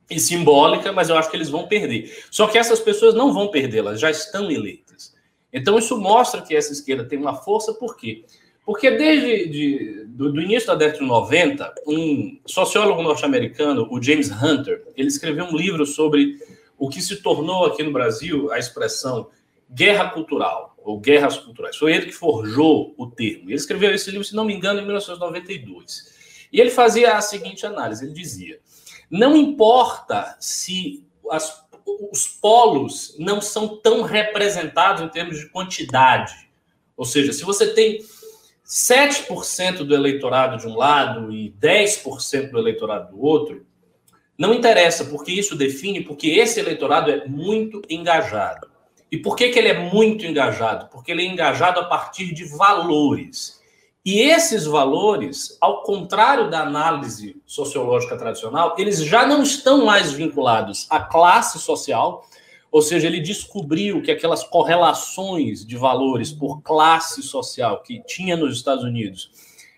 e 0.10 0.20
simbólica, 0.20 0.92
mas 0.92 1.10
eu 1.10 1.18
acho 1.18 1.30
que 1.30 1.36
eles 1.36 1.50
vão 1.50 1.68
perder. 1.68 2.26
Só 2.32 2.48
que 2.48 2.58
essas 2.58 2.80
pessoas 2.80 3.14
não 3.14 3.34
vão 3.34 3.50
perder, 3.50 3.80
elas 3.80 4.00
já 4.00 4.10
estão 4.10 4.50
eleitas. 4.50 5.14
Então 5.52 5.78
isso 5.78 6.00
mostra 6.00 6.42
que 6.42 6.56
essa 6.56 6.72
esquerda 6.72 7.04
tem 7.04 7.20
uma 7.20 7.36
força, 7.36 7.74
por 7.74 7.98
quê? 7.98 8.24
Porque 8.66 8.90
desde 8.92 9.50
de, 9.50 10.06
do, 10.08 10.32
do, 10.32 10.42
início 10.42 10.68
da 10.68 10.76
década 10.76 11.00
de 11.00 11.06
90, 11.06 11.74
um 11.88 12.40
sociólogo 12.46 13.02
norte-americano, 13.02 13.88
o 13.90 14.02
James 14.02 14.32
Hunter, 14.32 14.84
ele 14.96 15.10
escreveu 15.10 15.46
um 15.46 15.58
livro 15.58 15.86
sobre 15.86 16.38
o 16.78 16.88
que 16.88 17.02
se 17.02 17.18
tornou 17.18 17.66
aqui 17.66 17.84
no 17.84 17.92
Brasil 17.92 18.52
a 18.52 18.60
expressão 18.60 19.28
guerra 19.70 20.10
cultural, 20.10 20.76
ou 20.78 21.00
guerras 21.00 21.38
culturais. 21.38 21.76
Foi 21.76 21.94
ele 21.94 22.06
que 22.06 22.12
forjou 22.12 22.94
o 22.98 23.08
termo. 23.08 23.50
Ele 23.50 23.56
escreveu 23.56 23.94
esse 23.94 24.10
livro, 24.10 24.26
se 24.26 24.36
não 24.36 24.46
me 24.46 24.54
engano, 24.54 24.80
em 24.80 24.84
1992. 24.84 26.21
E 26.52 26.60
ele 26.60 26.70
fazia 26.70 27.16
a 27.16 27.22
seguinte 27.22 27.66
análise: 27.66 28.06
ele 28.06 28.14
dizia, 28.14 28.60
não 29.10 29.36
importa 29.36 30.36
se 30.40 31.06
as, 31.30 31.64
os 32.12 32.28
polos 32.28 33.16
não 33.20 33.42
são 33.42 33.78
tão 33.78 34.02
representados 34.02 35.02
em 35.02 35.10
termos 35.10 35.40
de 35.40 35.50
quantidade. 35.50 36.50
Ou 36.98 37.06
seja, 37.06 37.34
se 37.34 37.44
você 37.44 37.74
tem 37.74 38.00
7% 38.66 39.84
do 39.84 39.94
eleitorado 39.94 40.58
de 40.58 40.68
um 40.68 40.76
lado 40.76 41.32
e 41.32 41.54
10% 41.60 42.52
do 42.52 42.60
eleitorado 42.60 43.12
do 43.12 43.22
outro, 43.22 43.66
não 44.38 44.54
interessa, 44.54 45.06
porque 45.06 45.32
isso 45.32 45.56
define 45.56 46.02
porque 46.02 46.30
esse 46.30 46.60
eleitorado 46.60 47.12
é 47.12 47.28
muito 47.28 47.82
engajado. 47.90 48.72
E 49.12 49.18
por 49.18 49.36
que, 49.36 49.50
que 49.50 49.60
ele 49.60 49.68
é 49.68 49.78
muito 49.78 50.26
engajado? 50.26 50.88
Porque 50.90 51.12
ele 51.12 51.22
é 51.22 51.26
engajado 51.26 51.80
a 51.80 51.84
partir 51.84 52.34
de 52.34 52.46
valores. 52.46 53.61
E 54.04 54.20
esses 54.20 54.66
valores, 54.66 55.56
ao 55.62 55.84
contrário 55.84 56.50
da 56.50 56.62
análise 56.62 57.40
sociológica 57.46 58.18
tradicional, 58.18 58.74
eles 58.78 59.04
já 59.04 59.28
não 59.28 59.44
estão 59.44 59.86
mais 59.86 60.12
vinculados 60.12 60.88
à 60.90 61.00
classe 61.00 61.60
social, 61.60 62.26
ou 62.72 62.82
seja, 62.82 63.06
ele 63.06 63.20
descobriu 63.20 64.02
que 64.02 64.10
aquelas 64.10 64.44
correlações 64.44 65.64
de 65.64 65.78
valores 65.78 66.32
por 66.32 66.62
classe 66.62 67.22
social 67.22 67.84
que 67.84 68.02
tinha 68.04 68.36
nos 68.36 68.56
Estados 68.56 68.84
Unidos 68.84 69.30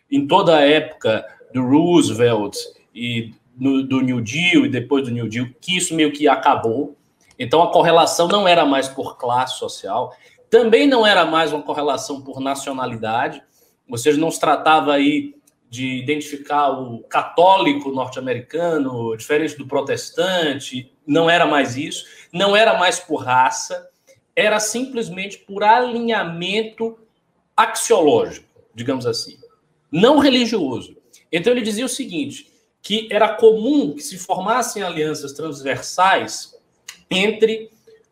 em 0.09 0.25
toda 0.25 0.55
a 0.55 0.61
época 0.61 1.25
do 1.53 1.67
Roosevelt 1.67 2.55
e 2.95 3.33
no, 3.57 3.83
do 3.83 3.99
New 3.99 4.21
Deal 4.21 4.65
e 4.65 4.69
depois 4.69 5.03
do 5.03 5.11
New 5.11 5.27
Deal, 5.27 5.47
que 5.59 5.75
isso 5.75 5.93
meio 5.93 6.13
que 6.13 6.29
acabou. 6.29 6.95
Então 7.37 7.61
a 7.61 7.71
correlação 7.71 8.27
não 8.27 8.47
era 8.47 8.63
mais 8.63 8.87
por 8.87 9.17
classe 9.17 9.57
social, 9.57 10.15
também 10.49 10.87
não 10.87 11.05
era 11.05 11.25
mais 11.25 11.51
uma 11.51 11.63
correlação 11.63 12.21
por 12.21 12.39
nacionalidade 12.39 13.41
seja, 13.95 14.17
não 14.17 14.31
se 14.31 14.39
tratava 14.39 14.93
aí 14.93 15.35
de 15.69 15.97
identificar 15.97 16.69
o 16.69 16.99
católico 16.99 17.91
norte-americano, 17.91 19.17
diferente 19.17 19.57
do 19.57 19.65
protestante, 19.65 20.91
não 21.05 21.29
era 21.29 21.47
mais 21.47 21.75
isso, 21.75 22.05
não 22.31 22.55
era 22.55 22.77
mais 22.77 22.99
por 22.99 23.17
raça, 23.17 23.89
era 24.35 24.59
simplesmente 24.59 25.39
por 25.39 25.63
alinhamento 25.63 26.99
axiológico, 27.57 28.47
digamos 28.73 29.05
assim, 29.05 29.37
não 29.91 30.19
religioso. 30.19 30.95
Então 31.31 31.51
ele 31.51 31.61
dizia 31.61 31.85
o 31.85 31.89
seguinte, 31.89 32.51
que 32.81 33.07
era 33.11 33.35
comum 33.35 33.93
que 33.93 34.03
se 34.03 34.17
formassem 34.17 34.83
alianças 34.83 35.33
transversais 35.33 36.55
entre 37.09 37.71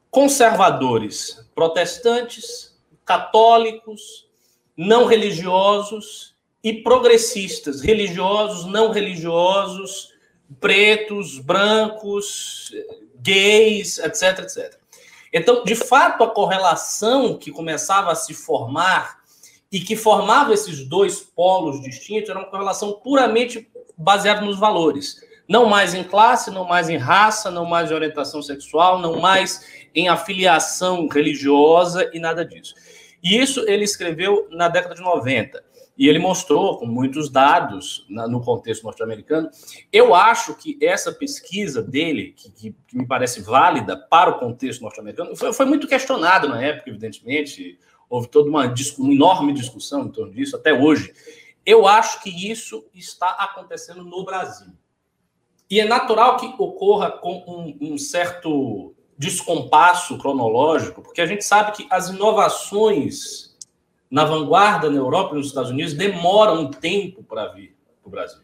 conservadores 0.10 1.46
protestantes, 1.54 2.75
católicos, 3.06 4.31
não 4.75 5.06
religiosos 5.06 6.36
e 6.63 6.74
progressistas, 6.74 7.82
religiosos, 7.82 8.66
não 8.66 8.92
religiosos, 8.92 10.10
pretos, 10.60 11.40
brancos, 11.40 12.72
gays, 13.16 13.98
etc, 14.00 14.40
etc. 14.40 14.80
Então, 15.34 15.63
de 15.63 15.75
fato, 15.75 16.24
a 16.24 16.30
correlação 16.30 17.38
que 17.38 17.51
começava 17.51 18.12
a 18.12 18.16
se 18.16 18.34
formar 18.34 19.22
e 19.72 19.80
que 19.80 19.96
formava 19.96 20.54
esses 20.54 20.86
dois 20.86 21.20
polos 21.20 21.82
distintos 21.82 22.30
era 22.30 22.40
uma 22.40 22.50
correlação 22.50 22.94
puramente 22.94 23.70
baseada 23.98 24.42
nos 24.42 24.60
valores. 24.60 25.22
Não 25.48 25.66
mais 25.66 25.94
em 25.94 26.04
classe, 26.04 26.51
não 26.51 26.66
mais 26.66 26.90
em 26.90 26.98
raça, 26.98 27.50
não 27.50 27.66
mais 27.66 27.90
em 27.90 27.94
orientação 27.94 28.42
sexual, 28.42 29.00
não 29.00 29.20
mais 29.20 29.66
em 29.96 30.10
afiliação 30.10 31.08
religiosa 31.08 32.10
e 32.13 32.20
nada 32.20 32.44
disso. 32.44 32.75
E 33.24 33.38
isso 33.38 33.68
ele 33.68 33.84
escreveu 33.84 34.48
na 34.50 34.68
década 34.68 34.96
de 34.96 35.01
90. 35.01 35.63
E 35.98 36.08
ele 36.08 36.18
mostrou 36.18 36.78
com 36.78 36.86
muitos 36.86 37.30
dados 37.30 38.06
na, 38.10 38.28
no 38.28 38.42
contexto 38.42 38.84
norte-americano. 38.84 39.50
Eu 39.92 40.16
acho 40.16 40.56
que 40.56 40.78
essa 40.82 41.12
pesquisa 41.12 41.82
dele, 41.84 42.34
que, 42.36 42.51
que, 42.51 42.75
que, 42.88 42.98
me 42.98 43.06
parece 43.06 43.42
válida 43.42 43.96
para 43.96 44.32
o 44.32 44.40
contexto 44.40 44.82
norte-americano, 44.82 45.36
foi, 45.36 45.54
foi, 45.54 45.66
muito 45.66 45.88
questionado 45.88 46.50
na 46.50 46.62
época, 46.62 46.90
evidentemente. 46.90 47.78
Houve 48.10 48.28
toda 48.30 48.50
uma, 48.50 48.74
uma 48.98 49.13
enorme 49.13 49.54
discussão 49.54 50.06
em 50.06 50.10
torno 50.10 50.34
disso, 50.34 50.56
até 50.56 50.74
hoje. 50.74 51.13
Eu 51.66 51.88
acho 51.88 52.24
que 52.24 52.50
isso 52.50 52.90
está 52.94 53.30
acontecendo 53.30 54.04
no 54.04 54.25
Brasil. 54.25 54.74
E 55.70 55.80
é 55.80 55.86
natural 55.86 56.38
que 56.38 56.48
ocorra 56.58 57.12
com 57.12 57.44
um, 57.48 57.94
um 57.94 57.98
certo 57.98 58.96
descompasso 59.22 60.18
cronológico, 60.18 61.00
porque 61.00 61.22
a 61.22 61.28
gente 61.28 61.46
sabe 61.46 61.74
que 61.74 61.88
as 61.92 62.10
inovações 62.10 63.56
na 64.10 64.25
vanguarda 64.25 64.90
na 64.90 64.98
Europa 64.98 65.36
e 65.36 65.38
nos 65.38 65.48
Estados 65.48 65.70
Unidos 65.70 65.94
demoram 65.94 66.62
um 66.62 66.72
tempo 66.72 67.24
para 67.24 67.46
vir 67.50 67.75
para 68.01 68.08
o 68.08 68.10
Brasil. 68.10 68.42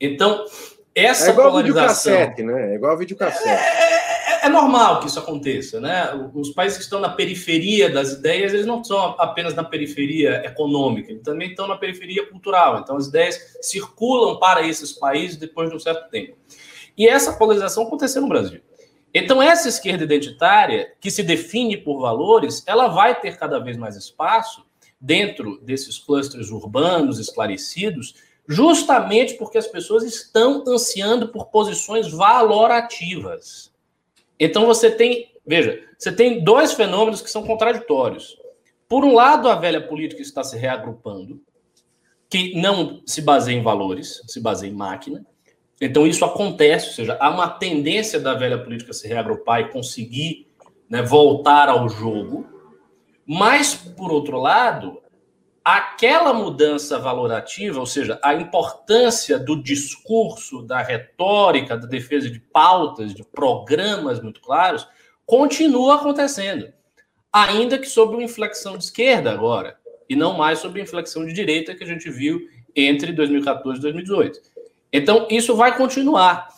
Então, 0.00 0.44
essa 0.92 1.28
é 1.28 1.30
igual 1.30 1.52
polarização... 1.52 2.12
videocassete, 2.12 2.42
né? 2.42 2.72
É 2.72 2.74
igual 2.74 2.98
videocassete. 2.98 3.48
É, 3.48 4.40
é, 4.40 4.46
é, 4.46 4.48
normal 4.48 4.98
que 4.98 5.06
isso 5.06 5.20
aconteça, 5.20 5.80
né? 5.80 6.10
Os 6.34 6.50
países 6.50 6.76
que 6.76 6.82
estão 6.82 6.98
na 6.98 7.10
periferia 7.10 7.88
das 7.88 8.14
ideias, 8.14 8.52
eles 8.52 8.66
não 8.66 8.82
são 8.82 9.14
apenas 9.16 9.54
na 9.54 9.62
periferia 9.62 10.44
econômica, 10.44 11.12
eles 11.12 11.22
também 11.22 11.50
estão 11.50 11.68
na 11.68 11.76
periferia 11.76 12.26
cultural. 12.26 12.80
Então, 12.80 12.96
as 12.96 13.06
ideias 13.06 13.38
circulam 13.62 14.40
para 14.40 14.66
esses 14.66 14.92
países 14.92 15.36
depois 15.36 15.70
de 15.70 15.76
um 15.76 15.78
certo 15.78 16.10
tempo. 16.10 16.36
E 16.96 17.06
essa 17.06 17.34
polarização 17.34 17.84
aconteceu 17.84 18.20
no 18.20 18.28
Brasil. 18.28 18.60
Então, 19.18 19.42
essa 19.42 19.68
esquerda 19.68 20.04
identitária, 20.04 20.92
que 21.00 21.10
se 21.10 21.22
define 21.22 21.76
por 21.76 22.00
valores, 22.00 22.62
ela 22.66 22.86
vai 22.86 23.20
ter 23.20 23.36
cada 23.36 23.58
vez 23.58 23.76
mais 23.76 23.96
espaço 23.96 24.64
dentro 25.00 25.58
desses 25.60 25.98
clusters 25.98 26.50
urbanos 26.50 27.18
esclarecidos, 27.18 28.14
justamente 28.48 29.34
porque 29.34 29.58
as 29.58 29.66
pessoas 29.66 30.04
estão 30.04 30.62
ansiando 30.66 31.28
por 31.28 31.46
posições 31.46 32.08
valorativas. 32.08 33.72
Então, 34.38 34.66
você 34.66 34.90
tem, 34.90 35.32
veja, 35.44 35.82
você 35.98 36.12
tem 36.12 36.44
dois 36.44 36.72
fenômenos 36.72 37.20
que 37.20 37.30
são 37.30 37.44
contraditórios. 37.44 38.38
Por 38.88 39.04
um 39.04 39.14
lado, 39.14 39.48
a 39.48 39.56
velha 39.56 39.80
política 39.80 40.22
está 40.22 40.44
se 40.44 40.56
reagrupando, 40.56 41.42
que 42.30 42.54
não 42.54 43.02
se 43.04 43.20
baseia 43.20 43.56
em 43.56 43.62
valores, 43.62 44.22
se 44.28 44.40
baseia 44.40 44.70
em 44.70 44.74
máquina. 44.74 45.26
Então, 45.80 46.06
isso 46.06 46.24
acontece, 46.24 46.88
ou 46.88 46.92
seja, 46.92 47.16
há 47.20 47.30
uma 47.30 47.48
tendência 47.48 48.18
da 48.18 48.34
velha 48.34 48.58
política 48.58 48.92
se 48.92 49.06
reagrupar 49.06 49.60
e 49.60 49.68
conseguir 49.68 50.48
né, 50.88 51.02
voltar 51.02 51.68
ao 51.68 51.88
jogo. 51.88 52.46
Mas, 53.24 53.74
por 53.74 54.10
outro 54.10 54.38
lado, 54.40 55.00
aquela 55.64 56.32
mudança 56.32 56.98
valorativa, 56.98 57.78
ou 57.78 57.86
seja, 57.86 58.18
a 58.24 58.34
importância 58.34 59.38
do 59.38 59.62
discurso, 59.62 60.62
da 60.62 60.82
retórica, 60.82 61.76
da 61.76 61.86
defesa 61.86 62.30
de 62.30 62.40
pautas, 62.40 63.14
de 63.14 63.22
programas 63.22 64.20
muito 64.20 64.40
claros, 64.40 64.88
continua 65.26 65.96
acontecendo. 65.96 66.72
Ainda 67.30 67.78
que 67.78 67.86
sob 67.86 68.14
uma 68.14 68.24
inflexão 68.24 68.78
de 68.78 68.84
esquerda 68.84 69.30
agora, 69.30 69.78
e 70.08 70.16
não 70.16 70.36
mais 70.38 70.58
sob 70.60 70.80
inflexão 70.80 71.26
de 71.26 71.34
direita 71.34 71.74
que 71.74 71.84
a 71.84 71.86
gente 71.86 72.10
viu 72.10 72.40
entre 72.74 73.12
2014 73.12 73.78
e 73.78 73.82
2018. 73.82 74.40
Então, 74.92 75.26
isso 75.30 75.54
vai 75.54 75.76
continuar. 75.76 76.48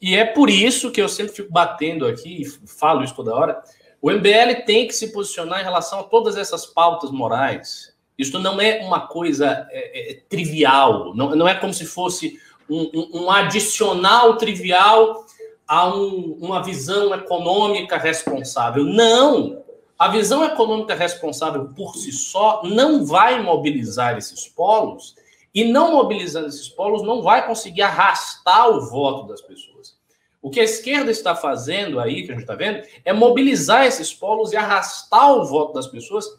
E 0.00 0.14
é 0.14 0.24
por 0.24 0.50
isso 0.50 0.90
que 0.90 1.00
eu 1.00 1.08
sempre 1.08 1.34
fico 1.34 1.52
batendo 1.52 2.06
aqui, 2.06 2.42
e 2.42 2.44
falo 2.66 3.02
isso 3.02 3.14
toda 3.14 3.34
hora, 3.34 3.62
o 4.02 4.10
MBL 4.10 4.64
tem 4.66 4.86
que 4.86 4.92
se 4.94 5.12
posicionar 5.12 5.60
em 5.60 5.64
relação 5.64 6.00
a 6.00 6.04
todas 6.04 6.36
essas 6.36 6.66
pautas 6.66 7.10
morais. 7.10 7.94
Isso 8.18 8.38
não 8.38 8.60
é 8.60 8.80
uma 8.80 9.06
coisa 9.06 9.66
é, 9.70 10.12
é, 10.12 10.14
trivial, 10.28 11.14
não, 11.14 11.34
não 11.34 11.48
é 11.48 11.54
como 11.54 11.72
se 11.72 11.86
fosse 11.86 12.38
um, 12.68 12.90
um, 12.94 13.22
um 13.22 13.30
adicional 13.30 14.36
trivial 14.36 15.24
a 15.66 15.88
um, 15.88 16.38
uma 16.40 16.62
visão 16.62 17.14
econômica 17.14 17.96
responsável. 17.96 18.84
Não! 18.84 19.64
A 19.98 20.08
visão 20.08 20.44
econômica 20.44 20.94
responsável 20.94 21.68
por 21.74 21.96
si 21.96 22.12
só 22.12 22.62
não 22.64 23.06
vai 23.06 23.40
mobilizar 23.40 24.18
esses 24.18 24.46
polos 24.48 25.14
e 25.54 25.64
não 25.64 25.92
mobilizando 25.92 26.48
esses 26.48 26.68
polos, 26.68 27.02
não 27.02 27.22
vai 27.22 27.46
conseguir 27.46 27.82
arrastar 27.82 28.68
o 28.70 28.80
voto 28.90 29.28
das 29.28 29.40
pessoas. 29.40 29.96
O 30.42 30.50
que 30.50 30.60
a 30.60 30.64
esquerda 30.64 31.10
está 31.10 31.34
fazendo 31.34 32.00
aí, 32.00 32.24
que 32.24 32.32
a 32.32 32.34
gente 32.34 32.42
está 32.42 32.54
vendo, 32.54 32.84
é 33.04 33.12
mobilizar 33.12 33.86
esses 33.86 34.12
polos 34.12 34.52
e 34.52 34.56
arrastar 34.56 35.32
o 35.32 35.44
voto 35.44 35.72
das 35.72 35.86
pessoas 35.86 36.38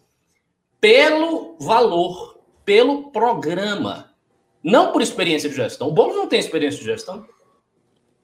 pelo 0.80 1.56
valor, 1.60 2.40
pelo 2.64 3.10
programa, 3.10 4.14
não 4.62 4.92
por 4.92 5.02
experiência 5.02 5.50
de 5.50 5.56
gestão. 5.56 5.88
O 5.88 5.92
Boulos 5.92 6.16
não 6.16 6.28
tem 6.28 6.40
experiência 6.40 6.80
de 6.80 6.86
gestão. 6.86 7.26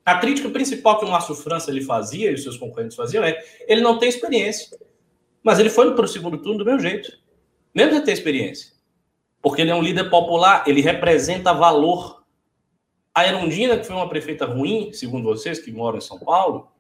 A 0.05 0.17
crítica 0.17 0.50
principal 0.50 1.00
que 1.00 1.05
o 1.05 1.10
Márcio 1.10 1.36
França 1.36 1.71
ele 1.71 1.83
fazia 1.83 2.29
e 2.29 2.33
os 2.33 2.43
seus 2.43 2.57
concorrentes 2.57 2.98
faziam 2.98 3.24
é 3.24 3.43
ele 3.67 3.81
não 3.81 3.98
tem 3.98 4.10
experiência. 4.10 4.77
Mas 5.41 5.57
ele 5.57 5.69
foi 5.69 5.95
para 5.95 6.05
o 6.05 6.07
segundo 6.07 6.38
turno 6.38 6.60
do 6.60 6.65
mesmo 6.65 6.81
jeito, 6.81 7.17
mesmo 7.74 7.93
sem 7.93 8.03
ter 8.03 8.12
experiência. 8.12 8.74
Porque 9.41 9.62
ele 9.62 9.71
é 9.71 9.75
um 9.75 9.81
líder 9.81 10.10
popular, 10.10 10.63
ele 10.67 10.81
representa 10.81 11.53
valor. 11.53 12.24
A 13.13 13.27
Erundina, 13.27 13.77
que 13.77 13.86
foi 13.86 13.95
uma 13.95 14.07
prefeita 14.07 14.45
ruim, 14.45 14.93
segundo 14.93 15.25
vocês 15.25 15.60
que 15.60 15.71
moram 15.71 15.98
em 15.98 16.01
São 16.01 16.19
Paulo, 16.19 16.71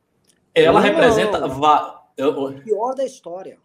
ela 0.53 0.79
não, 0.79 0.87
representa. 0.87 1.47
Va... 1.47 2.03
Pior 2.63 2.93
da 2.93 3.03
história. 3.03 3.57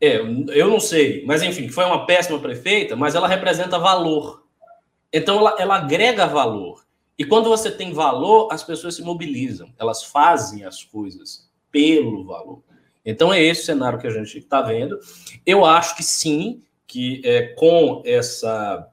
É, 0.00 0.18
eu 0.18 0.68
não 0.68 0.78
sei, 0.78 1.24
mas 1.24 1.42
enfim, 1.42 1.68
foi 1.68 1.84
uma 1.84 2.04
péssima 2.04 2.38
prefeita, 2.38 2.94
mas 2.94 3.14
ela 3.14 3.26
representa 3.26 3.78
valor. 3.78 4.44
Então 5.12 5.38
ela, 5.38 5.56
ela 5.58 5.76
agrega 5.76 6.26
valor. 6.26 6.84
E 7.18 7.24
quando 7.24 7.48
você 7.48 7.70
tem 7.70 7.94
valor, 7.94 8.48
as 8.52 8.62
pessoas 8.62 8.94
se 8.94 9.02
mobilizam, 9.02 9.72
elas 9.78 10.04
fazem 10.04 10.64
as 10.64 10.84
coisas 10.84 11.48
pelo 11.70 12.24
valor. 12.26 12.62
Então 13.04 13.32
é 13.32 13.42
esse 13.42 13.62
o 13.62 13.64
cenário 13.64 13.98
que 13.98 14.06
a 14.06 14.10
gente 14.10 14.36
está 14.36 14.60
vendo. 14.60 14.98
Eu 15.46 15.64
acho 15.64 15.96
que 15.96 16.02
sim, 16.02 16.62
que 16.86 17.20
é, 17.24 17.42
com 17.54 18.02
essa, 18.04 18.88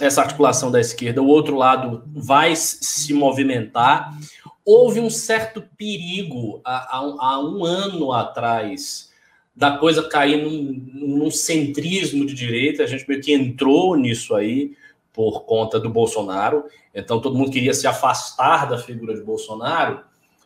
essa 0.00 0.22
articulação 0.22 0.70
da 0.70 0.80
esquerda, 0.80 1.22
o 1.22 1.28
outro 1.28 1.56
lado 1.56 2.04
vai 2.06 2.54
se 2.56 3.12
movimentar. 3.14 4.16
Houve 4.64 5.00
um 5.00 5.10
certo 5.10 5.62
perigo 5.76 6.60
há, 6.64 6.96
há 6.96 7.40
um 7.40 7.64
ano 7.64 8.12
atrás 8.12 9.10
da 9.54 9.76
coisa 9.76 10.08
cair 10.08 10.42
num, 10.42 11.18
num, 11.18 11.30
centrismo 11.30 12.24
de 12.24 12.34
direita, 12.34 12.82
a 12.82 12.86
gente 12.86 13.06
meio 13.08 13.20
que 13.20 13.32
entrou 13.32 13.96
nisso 13.96 14.34
aí 14.34 14.72
por 15.12 15.42
conta 15.42 15.78
do 15.78 15.90
Bolsonaro, 15.90 16.64
então 16.94 17.20
todo 17.20 17.36
mundo 17.36 17.50
queria 17.50 17.74
se 17.74 17.86
afastar 17.86 18.68
da 18.68 18.78
figura 18.78 19.14
de 19.14 19.22
Bolsonaro, 19.22 20.02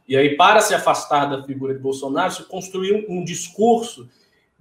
e 0.08 0.16
aí 0.16 0.37
para 0.37 0.61
se 0.61 0.75
afastar 0.75 1.26
da 1.26 1.44
figura 1.44 1.75
de 1.75 1.80
Bolsonaro 1.80 2.32
se 2.32 2.42
construiu 2.44 3.04
um 3.08 3.23
discurso 3.23 4.08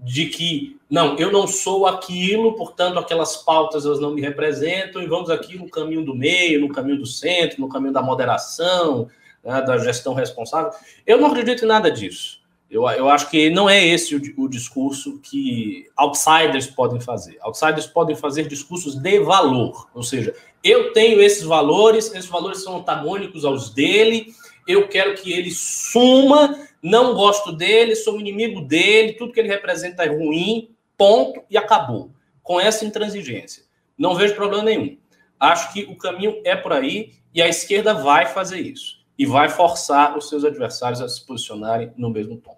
de 0.03 0.27
que 0.27 0.77
não, 0.89 1.17
eu 1.17 1.31
não 1.31 1.47
sou 1.47 1.87
aquilo, 1.87 2.53
portanto 2.53 2.99
aquelas 2.99 3.37
pautas 3.37 3.85
elas 3.85 3.99
não 3.99 4.13
me 4.13 4.21
representam 4.21 5.01
e 5.01 5.07
vamos 5.07 5.29
aqui 5.29 5.57
no 5.57 5.69
caminho 5.69 6.03
do 6.03 6.13
meio, 6.13 6.59
no 6.59 6.69
caminho 6.69 6.97
do 6.97 7.05
centro, 7.05 7.61
no 7.61 7.69
caminho 7.69 7.93
da 7.93 8.01
moderação, 8.01 9.07
né, 9.43 9.61
da 9.61 9.77
gestão 9.77 10.13
responsável. 10.13 10.71
Eu 11.07 11.19
não 11.19 11.27
acredito 11.27 11.63
em 11.63 11.67
nada 11.67 11.89
disso. 11.89 12.43
Eu, 12.69 12.89
eu 12.89 13.07
acho 13.07 13.29
que 13.29 13.49
não 13.49 13.69
é 13.69 13.85
esse 13.85 14.15
o, 14.15 14.21
o 14.37 14.49
discurso 14.49 15.19
que 15.19 15.87
outsiders 15.95 16.67
podem 16.67 16.99
fazer. 16.99 17.37
Outsiders 17.41 17.87
podem 17.87 18.15
fazer 18.15 18.47
discursos 18.47 18.95
de 18.95 19.19
valor, 19.19 19.87
ou 19.93 20.03
seja, 20.03 20.35
eu 20.63 20.91
tenho 20.91 21.21
esses 21.21 21.43
valores, 21.43 22.13
esses 22.13 22.29
valores 22.29 22.63
são 22.63 22.77
antagônicos 22.77 23.45
aos 23.45 23.69
dele, 23.69 24.33
eu 24.67 24.87
quero 24.87 25.15
que 25.15 25.31
ele 25.31 25.51
suma 25.51 26.57
não 26.83 27.13
gosto 27.13 27.53
dele, 27.53 27.95
sou 27.95 28.19
inimigo 28.19 28.59
dele, 28.61 29.13
tudo 29.13 29.31
que 29.31 29.39
ele 29.39 29.47
representa 29.47 30.03
é 30.03 30.09
ruim, 30.09 30.75
ponto, 30.97 31.41
e 31.49 31.57
acabou. 31.57 32.11
Com 32.41 32.59
essa 32.59 32.83
intransigência. 32.83 33.63
Não 33.97 34.15
vejo 34.15 34.35
problema 34.35 34.63
nenhum. 34.63 34.97
Acho 35.39 35.71
que 35.71 35.83
o 35.83 35.95
caminho 35.95 36.41
é 36.43 36.57
por 36.57 36.73
aí 36.73 37.13
e 37.33 37.41
a 37.41 37.47
esquerda 37.47 37.93
vai 37.93 38.25
fazer 38.25 38.59
isso. 38.59 39.01
E 39.17 39.25
vai 39.25 39.47
forçar 39.47 40.17
os 40.17 40.27
seus 40.27 40.43
adversários 40.43 40.99
a 40.99 41.07
se 41.07 41.25
posicionarem 41.25 41.93
no 41.95 42.09
mesmo 42.09 42.35
tom. 42.37 42.57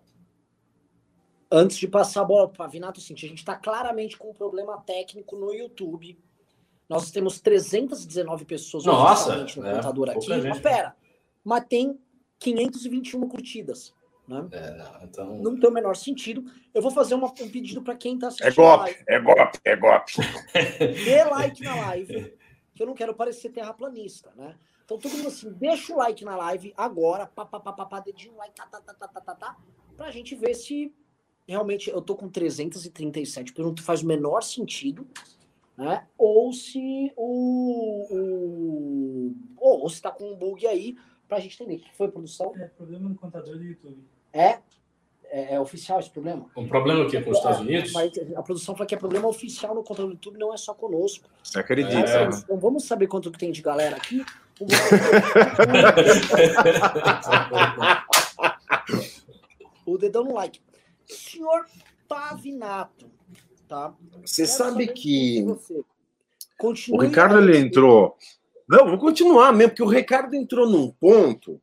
Antes 1.51 1.77
de 1.77 1.87
passar 1.87 2.21
a 2.21 2.25
bola 2.25 2.47
para 2.47 2.53
o 2.53 2.57
Pavinato, 2.57 2.99
assim, 2.99 3.13
a 3.13 3.17
gente 3.17 3.37
está 3.37 3.55
claramente 3.55 4.17
com 4.17 4.31
um 4.31 4.33
problema 4.33 4.77
técnico 4.79 5.35
no 5.35 5.53
YouTube. 5.53 6.17
Nós 6.89 7.11
temos 7.11 7.39
319 7.39 8.45
pessoas 8.45 8.85
Nossa, 8.85 9.35
no 9.35 9.43
é, 9.43 9.71
computador 9.71 10.09
aqui. 10.09 10.27
Mas 10.27 10.59
pera, 10.59 10.95
mas 11.45 11.63
tem 11.69 11.97
521 12.39 13.27
curtidas. 13.29 13.93
Né? 14.27 14.47
É, 14.51 14.71
não, 14.71 15.03
então... 15.03 15.37
não 15.37 15.59
tem 15.59 15.69
o 15.69 15.73
menor 15.73 15.95
sentido. 15.95 16.43
Eu 16.73 16.81
vou 16.81 16.89
fazer 16.89 17.13
uma, 17.13 17.27
um 17.27 17.49
pedido 17.49 17.83
para 17.83 17.95
quem 17.95 18.15
está 18.15 18.27
assistindo. 18.27 18.47
É 18.47 18.55
golpe, 18.55 19.03
é 19.07 19.19
golpe, 19.19 19.59
é 19.63 19.75
golpe. 19.77 20.13
Dê 21.05 21.23
like 21.23 21.63
na 21.63 21.75
live, 21.75 22.33
que 22.73 22.81
eu 22.81 22.87
não 22.87 22.95
quero 22.95 23.13
parecer 23.13 23.51
terraplanista, 23.51 24.33
né? 24.35 24.55
Então, 24.83 24.97
todo 24.97 25.15
mundo 25.15 25.27
assim, 25.27 25.51
deixa 25.53 25.93
o 25.93 25.97
like 25.97 26.23
na 26.23 26.35
live 26.35 26.73
agora, 26.75 27.25
pá, 27.25 27.45
pá, 27.45 27.59
pá, 27.59 27.73
pá, 27.73 27.85
pá 27.85 27.99
dedinho, 27.99 28.35
like, 28.35 28.55
tá, 28.55 28.65
tá, 28.67 28.79
tá, 28.81 28.93
tá, 28.93 29.07
tá, 29.07 29.21
tá, 29.21 29.35
tá, 29.35 29.57
pra 29.97 30.11
gente 30.11 30.35
ver 30.35 30.53
se 30.53 30.93
realmente 31.47 31.89
eu 31.89 32.01
tô 32.01 32.15
com 32.15 32.29
337, 32.29 33.53
pergunto 33.53 33.81
faz 33.81 34.03
o 34.03 34.07
menor 34.07 34.41
sentido, 34.43 35.07
né? 35.75 36.07
Ou 36.17 36.53
se 36.53 37.11
o, 37.15 38.07
o 38.11 39.35
ou, 39.57 39.81
ou 39.81 39.89
se 39.89 40.01
tá 40.01 40.11
com 40.11 40.31
um 40.31 40.35
bug 40.35 40.65
aí, 40.67 40.95
pra 41.27 41.39
gente 41.39 41.61
entender. 41.61 41.77
O 41.77 41.79
que 41.85 41.95
foi, 41.95 42.07
produção? 42.09 42.53
É 42.57 42.65
problema 42.67 43.09
no 43.09 43.15
contador 43.15 43.57
do 43.57 43.63
YouTube. 43.63 43.97
É? 44.33 44.59
É, 45.27 45.55
é 45.55 45.59
oficial 45.59 45.99
esse 45.99 46.09
problema? 46.09 46.49
Um 46.55 46.67
problema 46.67 47.03
aqui 47.03 47.19
com 47.21 47.31
os 47.31 47.37
Estados 47.37 47.59
Unidos? 47.61 47.91
A 48.35 48.43
produção 48.43 48.75
fala 48.75 48.85
que 48.87 48.95
é 48.95 48.97
problema 48.97 49.27
oficial 49.27 49.73
no 49.73 49.83
controle 49.83 50.11
do 50.11 50.15
YouTube, 50.15 50.37
não 50.37 50.53
é 50.53 50.57
só 50.57 50.73
conosco. 50.73 51.27
Você 51.43 51.59
acredita? 51.59 51.97
É. 51.97 52.25
Então 52.29 52.57
vamos 52.59 52.85
saber 52.85 53.07
quanto 53.07 53.31
que 53.31 53.39
tem 53.39 53.51
de 53.51 53.61
galera 53.61 53.95
aqui. 53.97 54.23
o 59.85 59.97
dedão 59.97 60.23
no 60.23 60.33
like. 60.33 60.59
Senhor 61.07 61.65
Pavinato, 62.07 63.09
tá? 63.67 63.93
Você 64.25 64.43
Quero 64.45 64.57
sabe 64.57 64.87
que 64.87 65.43
você. 65.43 65.83
o 66.91 67.01
Ricardo 67.01 67.37
a- 67.37 67.41
ele 67.41 67.57
entrou. 67.57 68.17
Não, 68.67 68.87
vou 68.87 68.97
continuar 68.97 69.51
mesmo, 69.53 69.71
porque 69.71 69.83
o 69.83 69.87
Ricardo 69.87 70.33
entrou 70.35 70.67
num 70.67 70.91
ponto 70.91 71.61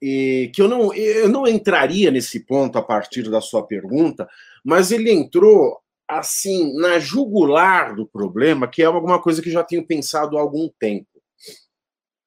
e 0.00 0.50
que 0.54 0.62
eu 0.62 0.68
não, 0.68 0.94
eu 0.94 1.28
não 1.28 1.46
entraria 1.46 2.10
nesse 2.10 2.40
ponto 2.40 2.78
a 2.78 2.82
partir 2.82 3.28
da 3.30 3.40
sua 3.40 3.66
pergunta, 3.66 4.28
mas 4.64 4.90
ele 4.90 5.10
entrou 5.10 5.80
assim 6.06 6.74
na 6.78 6.98
jugular 6.98 7.94
do 7.94 8.06
problema, 8.06 8.66
que 8.66 8.82
é 8.82 8.86
alguma 8.86 9.20
coisa 9.20 9.42
que 9.42 9.48
eu 9.48 9.52
já 9.52 9.62
tenho 9.62 9.86
pensado 9.86 10.38
há 10.38 10.40
algum 10.40 10.68
tempo. 10.78 11.06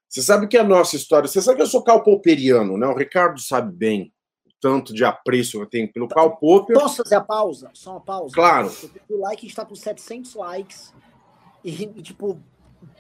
Você 0.08 0.22
sabe 0.22 0.48
que 0.48 0.58
a 0.58 0.63
nossa 0.63 0.96
história, 0.96 1.27
você 1.27 1.41
sabe 1.41 1.58
que 1.58 1.63
eu 1.63 1.67
sou 1.67 1.84
calpoperiano, 1.84 2.77
né? 2.77 2.86
O 2.86 2.96
Ricardo 2.96 3.39
sabe 3.39 3.72
bem 3.74 4.13
o 4.46 4.51
tanto 4.60 4.93
de 4.93 5.05
apreço 5.05 5.58
que 5.58 5.63
eu 5.63 5.70
tenho 5.70 5.91
pelo 5.91 6.08
Karl 6.08 6.31
Popper. 6.31 6.77
Posso 6.77 6.98
fazer 6.98 7.15
a 7.15 7.22
pausa? 7.22 7.72
Só 7.74 7.91
uma 7.91 8.01
pausa? 8.01 8.36
Claro. 8.36 8.72
O 9.10 9.17
like, 9.22 9.46
a 9.46 9.48
gente 9.48 9.55
tá 9.55 9.65
com 9.65 9.74
700 9.74 10.36
likes 10.36 10.93
e, 11.63 11.84
e, 11.84 12.01
tipo, 12.01 12.38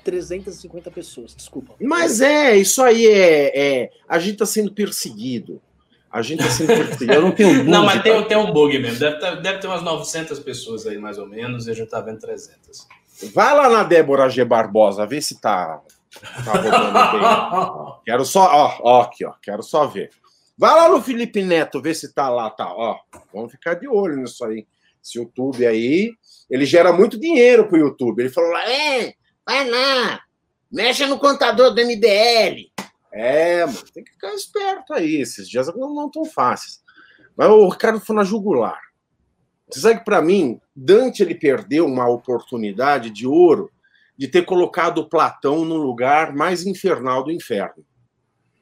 350 0.03 0.91
pessoas. 0.91 1.35
Desculpa. 1.35 1.73
Mas 1.79 2.21
é, 2.21 2.55
isso 2.57 2.81
aí 2.81 3.07
é, 3.07 3.59
é- 3.83 3.89
A 4.07 4.19
gente 4.19 4.37
tá 4.37 4.45
sendo 4.45 4.71
perseguido. 4.73 5.61
A 6.11 6.21
gente 6.21 6.43
tá 6.43 6.49
sendo 6.49 6.67
perseguido. 6.67 7.13
Eu 7.13 7.21
não 7.21 7.31
tenho 7.31 7.49
dúvida. 7.49 7.69
Não, 7.71 7.85
mas 7.85 8.01
tem, 8.03 8.23
tem 8.25 8.37
um 8.37 8.51
bug 8.51 8.77
mesmo. 8.79 8.99
Deve 8.99 9.19
ter, 9.19 9.41
deve 9.41 9.59
ter 9.59 9.67
umas 9.67 9.81
900 9.81 10.39
pessoas 10.39 10.85
aí, 10.85 10.97
mais 10.97 11.17
ou 11.17 11.25
menos, 11.25 11.67
e 11.67 11.71
a 11.71 11.73
gente 11.73 11.89
tá 11.89 12.01
vendo 12.01 12.19
300. 12.19 12.87
Vai 13.33 13.55
lá 13.55 13.69
na 13.69 13.83
Débora 13.83 14.27
G. 14.29 14.43
Barbosa, 14.43 15.05
vê 15.05 15.21
se 15.21 15.39
tá, 15.39 15.81
tá. 16.43 18.01
Quero 18.03 18.25
só, 18.25 18.41
ó, 18.51 18.77
ó, 18.81 19.01
aqui, 19.03 19.23
ó. 19.23 19.33
Quero 19.41 19.63
só 19.63 19.85
ver. 19.87 20.09
Vai 20.57 20.75
lá 20.75 20.89
no 20.89 21.01
Felipe 21.01 21.41
Neto, 21.43 21.81
vê 21.81 21.93
se 21.93 22.13
tá 22.13 22.29
lá, 22.29 22.49
tá, 22.49 22.71
ó. 22.73 22.97
Vamos 23.33 23.51
ficar 23.51 23.75
de 23.75 23.87
olho 23.87 24.17
nisso 24.17 24.43
aí. 24.43 24.65
Esse 25.03 25.17
YouTube 25.17 25.65
aí, 25.65 26.11
ele 26.49 26.65
gera 26.65 26.91
muito 26.91 27.19
dinheiro 27.19 27.67
pro 27.67 27.77
YouTube. 27.77 28.19
Ele 28.19 28.29
falou 28.29 28.51
lá, 28.51 28.69
é, 28.69 29.13
vai 29.45 29.69
lá, 29.69 30.21
mexa 30.71 31.07
no 31.07 31.19
contador 31.19 31.73
do 31.73 31.81
MBL. 31.81 32.71
É, 33.11 33.65
mano, 33.65 33.83
tem 33.93 34.03
que 34.03 34.11
ficar 34.11 34.33
esperto 34.33 34.93
aí. 34.93 35.17
Esses 35.17 35.49
dias 35.49 35.67
não, 35.75 35.93
não 35.93 36.09
tão 36.09 36.23
fáceis. 36.25 36.81
Mas 37.35 37.49
o 37.49 37.67
Ricardo 37.67 37.99
foi 37.99 38.15
na 38.15 38.23
jugular. 38.23 38.79
Você 39.69 39.81
sabe 39.81 39.99
que, 39.99 40.05
para 40.05 40.21
mim, 40.21 40.59
Dante 40.75 41.23
ele 41.23 41.35
perdeu 41.35 41.85
uma 41.85 42.07
oportunidade 42.07 43.09
de 43.09 43.25
ouro 43.25 43.71
de 44.17 44.27
ter 44.27 44.45
colocado 44.45 45.07
Platão 45.09 45.65
no 45.65 45.77
lugar 45.77 46.33
mais 46.33 46.65
infernal 46.65 47.23
do 47.23 47.31
inferno. 47.31 47.85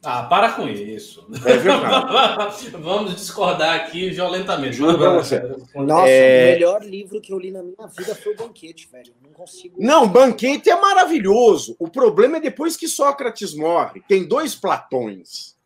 Ah, 0.01 0.23
para 0.23 0.53
com 0.53 0.67
isso. 0.69 1.27
É 1.45 1.57
verdade. 1.57 2.69
Vamos 2.79 3.15
discordar 3.15 3.75
aqui 3.75 4.09
violentamente. 4.09 4.77
Juro 4.77 4.97
pra 4.97 5.13
você. 5.13 5.39
Nossa, 5.75 6.07
É- 6.09 6.47
o 6.47 6.53
melhor 6.53 6.83
livro 6.83 7.19
que 7.19 7.33
eu 7.33 7.37
li 7.39 7.51
na 7.51 7.61
minha 7.61 7.87
vida 7.87 8.15
foi 8.15 8.33
o 8.33 8.37
Banquete, 8.37 8.87
velho. 8.89 9.13
Não 9.21 9.31
consigo. 9.33 9.75
Não, 9.77 10.07
banquete 10.07 10.69
é 10.69 10.79
maravilhoso. 10.79 11.75
O 11.77 11.89
problema 11.89 12.37
é 12.37 12.39
depois 12.39 12.77
que 12.77 12.87
Sócrates 12.87 13.53
morre. 13.53 14.01
Tem 14.07 14.25
dois 14.25 14.55
Platões. 14.55 15.57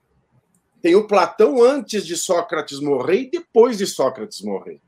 Tem 0.81 0.95
o 0.95 1.07
Platão 1.07 1.61
antes 1.63 2.05
de 2.05 2.17
Sócrates 2.17 2.79
morrer 2.79 3.21
e 3.21 3.29
depois 3.31 3.77
de 3.77 3.85
Sócrates 3.85 4.41
morrer. 4.41 4.81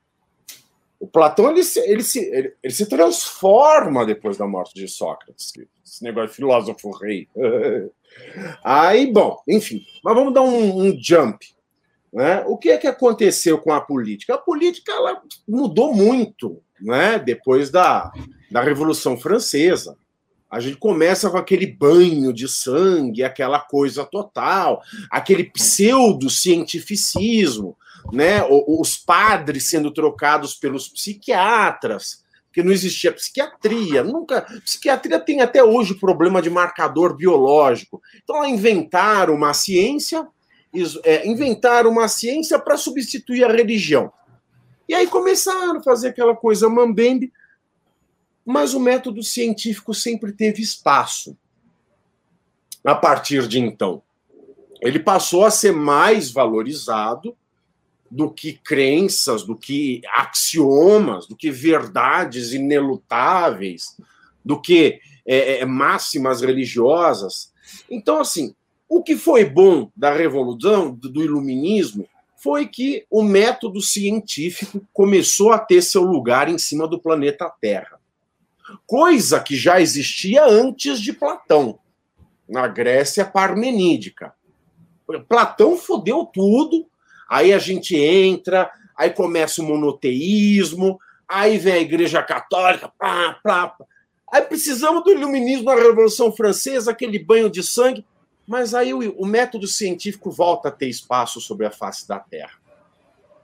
O 0.99 1.07
Platão 1.07 1.51
ele 1.51 1.63
se, 1.63 1.79
ele 1.79 2.03
se, 2.03 2.19
ele, 2.19 2.53
ele 2.63 2.73
se 2.73 2.87
transforma 2.87 4.05
depois 4.05 4.37
da 4.37 4.47
morte 4.47 4.73
de 4.73 4.87
Sócrates. 4.87 5.53
Esse 5.85 6.03
negócio 6.03 6.29
de 6.29 6.35
filósofo 6.35 6.91
rei. 6.91 7.27
Aí, 8.63 9.11
bom, 9.11 9.41
enfim. 9.47 9.81
Mas 10.03 10.15
vamos 10.15 10.33
dar 10.33 10.41
um, 10.41 10.87
um 10.87 10.97
jump. 10.99 11.45
Né? 12.13 12.43
O 12.47 12.57
que 12.57 12.69
é 12.69 12.77
que 12.77 12.87
aconteceu 12.87 13.57
com 13.57 13.73
a 13.73 13.81
política? 13.81 14.35
A 14.35 14.37
política 14.37 14.91
ela 14.93 15.21
mudou 15.47 15.93
muito 15.93 16.61
né? 16.79 17.19
depois 17.19 17.69
da, 17.69 18.12
da 18.49 18.62
Revolução 18.62 19.17
Francesa. 19.17 19.97
A 20.56 20.60
gente 20.62 20.78
começa 20.78 21.30
com 21.30 21.38
aquele 21.38 21.68
banho 21.68 22.32
de 22.32 22.48
sangue, 22.48 23.26
aquela 23.26 23.60
coisa 23.60 24.06
total, 24.06 24.82
aquele 25.12 25.44
pseudo-cientificismo, 25.44 27.76
né? 28.13 28.41
Os 28.65 28.96
padres 28.96 29.68
sendo 29.68 29.91
trocados 29.91 30.54
pelos 30.54 30.88
psiquiatras, 30.88 32.24
porque 32.46 32.63
não 32.63 32.72
existia 32.72 33.12
psiquiatria, 33.12 34.02
nunca. 34.02 34.44
Psiquiatria 34.63 35.20
tem 35.20 35.41
até 35.41 35.62
hoje 35.62 35.94
problema 35.94 36.41
de 36.41 36.50
marcador 36.50 37.18
biológico. 37.18 38.02
Então, 38.24 38.39
lá 38.39 38.48
inventaram 38.48 39.36
uma 39.36 39.54
ciência, 39.54 40.26
é, 41.04 41.28
inventaram 41.28 41.89
uma 41.89 42.08
ciência 42.08 42.58
para 42.58 42.78
substituir 42.78 43.44
a 43.44 43.52
religião. 43.52 44.10
E 44.88 44.96
aí 44.96 45.06
começaram 45.06 45.80
a 45.80 45.84
fazer 45.84 46.08
aquela 46.08 46.34
coisa 46.34 46.70
mambembe, 46.70 47.34
mas 48.45 48.73
o 48.73 48.79
método 48.79 49.23
científico 49.23 49.93
sempre 49.93 50.31
teve 50.31 50.62
espaço. 50.62 51.36
A 52.84 52.93
partir 52.93 53.47
de 53.47 53.60
então, 53.60 54.03
ele 54.81 54.99
passou 54.99 55.43
a 55.43 55.49
ser 55.49 55.71
mais 55.71 56.29
valorizado 56.29 57.36
do 58.12 58.29
que 58.29 58.53
crenças, 58.53 59.43
do 59.43 59.55
que 59.55 60.01
axiomas, 60.13 61.25
do 61.25 61.36
que 61.36 61.49
verdades 61.49 62.53
inelutáveis, 62.53 63.97
do 64.43 64.62
que 64.62 64.99
é, 65.25 65.58
é, 65.58 65.65
máximas 65.65 66.41
religiosas. 66.41 67.51
Então, 67.89 68.19
assim, 68.19 68.53
o 68.88 69.01
que 69.01 69.17
foi 69.17 69.43
bom 69.43 69.89
da 69.95 70.13
revolução, 70.13 70.93
do 70.93 71.10
do 71.10 71.23
iluminismo, 71.23 72.08
foi 72.38 72.67
que 72.67 73.08
o 73.10 73.23
método 73.23 73.81
científico 73.81 74.79
começou 74.93 75.51
a 75.51 75.58
ter 75.58 75.81
seu 75.81 76.03
lugar 76.03 76.47
em 76.47 76.60
cima 76.60 76.88
do 76.88 77.01
planeta 77.01 77.51
Terra. 77.60 77.99
Coisa 78.86 79.39
que 79.39 79.56
já 79.56 79.80
existia 79.80 80.45
antes 80.45 80.99
de 80.99 81.13
Platão, 81.13 81.80
na 82.47 82.67
Grécia 82.67 83.25
parmenídica. 83.25 84.34
Platão 85.28 85.78
fodeu 85.78 86.25
tudo, 86.25 86.88
aí 87.30 87.54
a 87.54 87.60
gente 87.60 87.95
entra, 87.95 88.71
aí 88.97 89.10
começa 89.10 89.62
o 89.62 89.65
monoteísmo, 89.65 90.99
aí 91.28 91.58
vem 91.58 91.73
a 91.73 91.80
Igreja 91.80 92.23
Católica, 92.23 92.91
pá, 92.97 93.39
pá, 93.43 93.67
pá. 93.67 93.86
aí 94.32 94.41
precisamos 94.41 95.04
do 95.04 95.12
iluminismo 95.12 95.65
na 95.65 95.75
Revolução 95.75 96.32
Francesa, 96.32 96.91
aquele 96.91 97.19
banho 97.19 97.49
de 97.49 97.62
sangue, 97.62 98.06
mas 98.47 98.73
aí 98.73 98.93
o, 98.93 99.12
o 99.17 99.25
método 99.25 99.67
científico 99.67 100.32
volta 100.32 100.69
a 100.69 100.71
ter 100.71 100.88
espaço 100.88 101.41
sobre 101.41 101.65
a 101.65 101.71
face 101.71 102.08
da 102.08 102.19
Terra. 102.19 102.58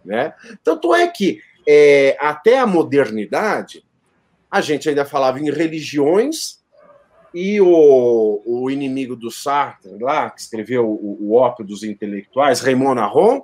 Né? 0.03 0.33
Tanto 0.63 0.93
é 0.95 1.07
que 1.07 1.41
é, 1.67 2.17
até 2.19 2.59
a 2.59 2.65
modernidade, 2.65 3.83
a 4.51 4.59
gente 4.59 4.89
ainda 4.89 5.05
falava 5.05 5.39
em 5.39 5.49
religiões 5.49 6.59
e 7.33 7.61
o, 7.61 8.41
o 8.45 8.69
inimigo 8.69 9.15
do 9.15 9.31
Sartre, 9.31 9.97
lá, 9.99 10.29
que 10.29 10.41
escreveu 10.41 10.85
o, 10.85 11.17
o 11.21 11.33
Ópio 11.33 11.65
dos 11.65 11.83
Intelectuais, 11.83 12.59
Raymond 12.59 12.99
Aron, 12.99 13.43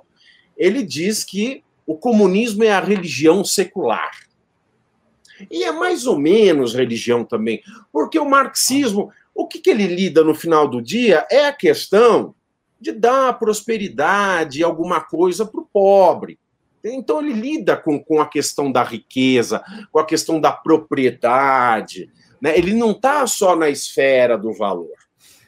ele 0.56 0.82
diz 0.82 1.24
que 1.24 1.64
o 1.86 1.96
comunismo 1.96 2.62
é 2.62 2.70
a 2.70 2.80
religião 2.80 3.42
secular. 3.42 4.10
E 5.50 5.64
é 5.64 5.72
mais 5.72 6.06
ou 6.06 6.18
menos 6.18 6.74
religião 6.74 7.24
também, 7.24 7.62
porque 7.90 8.18
o 8.18 8.28
marxismo, 8.28 9.10
o 9.34 9.46
que, 9.46 9.60
que 9.60 9.70
ele 9.70 9.86
lida 9.86 10.22
no 10.22 10.34
final 10.34 10.68
do 10.68 10.82
dia 10.82 11.26
é 11.30 11.46
a 11.46 11.52
questão 11.52 12.34
de 12.78 12.92
dar 12.92 13.38
prosperidade, 13.38 14.62
alguma 14.62 15.00
coisa 15.00 15.46
para 15.46 15.60
o 15.60 15.68
pobre. 15.72 16.38
Então 16.84 17.20
ele 17.20 17.32
lida 17.32 17.76
com, 17.76 18.02
com 18.02 18.20
a 18.20 18.28
questão 18.28 18.70
da 18.70 18.82
riqueza, 18.82 19.62
com 19.90 19.98
a 19.98 20.06
questão 20.06 20.40
da 20.40 20.52
propriedade. 20.52 22.10
Né? 22.40 22.56
Ele 22.56 22.72
não 22.74 22.92
está 22.92 23.26
só 23.26 23.56
na 23.56 23.68
esfera 23.68 24.38
do 24.38 24.52
valor. 24.52 24.96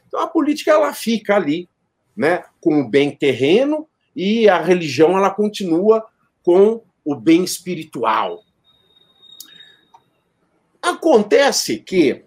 Então 0.06 0.20
a 0.20 0.26
política 0.26 0.72
ela 0.72 0.92
fica 0.92 1.36
ali, 1.36 1.68
né? 2.16 2.44
com 2.60 2.80
o 2.80 2.88
bem 2.88 3.10
terreno 3.10 3.88
e 4.14 4.48
a 4.48 4.60
religião 4.60 5.16
ela 5.16 5.30
continua 5.30 6.04
com 6.42 6.82
o 7.04 7.14
bem 7.14 7.44
espiritual. 7.44 8.42
Acontece 10.82 11.78
que 11.78 12.24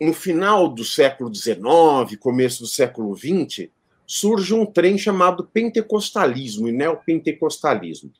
no 0.00 0.14
final 0.14 0.68
do 0.68 0.84
século 0.84 1.34
XIX, 1.34 2.18
começo 2.18 2.62
do 2.62 2.66
século 2.66 3.14
XX, 3.14 3.68
surge 4.10 4.52
um 4.52 4.66
trem 4.66 4.98
chamado 4.98 5.44
pentecostalismo 5.44 6.66
e 6.66 6.72
neopentecostalismo. 6.72 8.10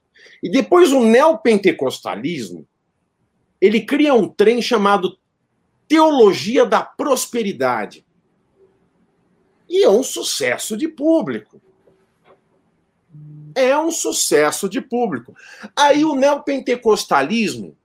E 0.41 0.49
depois 0.49 0.93
o 0.93 1.05
neopentecostalismo, 1.05 2.65
ele 3.61 3.81
cria 3.81 4.15
um 4.15 4.29
trem 4.29 4.63
chamado 4.63 5.19
teologia 5.89 6.65
da 6.65 6.81
prosperidade. 6.81 8.07
E 9.69 9.83
é 9.83 9.91
um 9.91 10.05
sucesso 10.05 10.77
de 10.77 10.87
público. 10.87 11.61
É 13.53 13.77
um 13.77 13.91
sucesso 13.91 14.69
de 14.69 14.81
público. 14.81 15.35
Aí 15.75 16.05
o 16.05 16.15
neopentecostalismo 16.15 17.77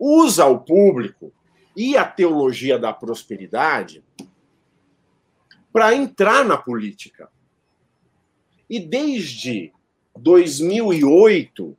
usa 0.00 0.46
o 0.46 0.58
público 0.58 1.32
e 1.76 1.96
a 1.96 2.04
teologia 2.04 2.76
da 2.76 2.92
prosperidade 2.92 4.02
para 5.72 5.94
entrar 5.94 6.44
na 6.44 6.58
política. 6.58 7.30
E 8.72 8.80
desde 8.80 9.70
2008, 10.16 11.76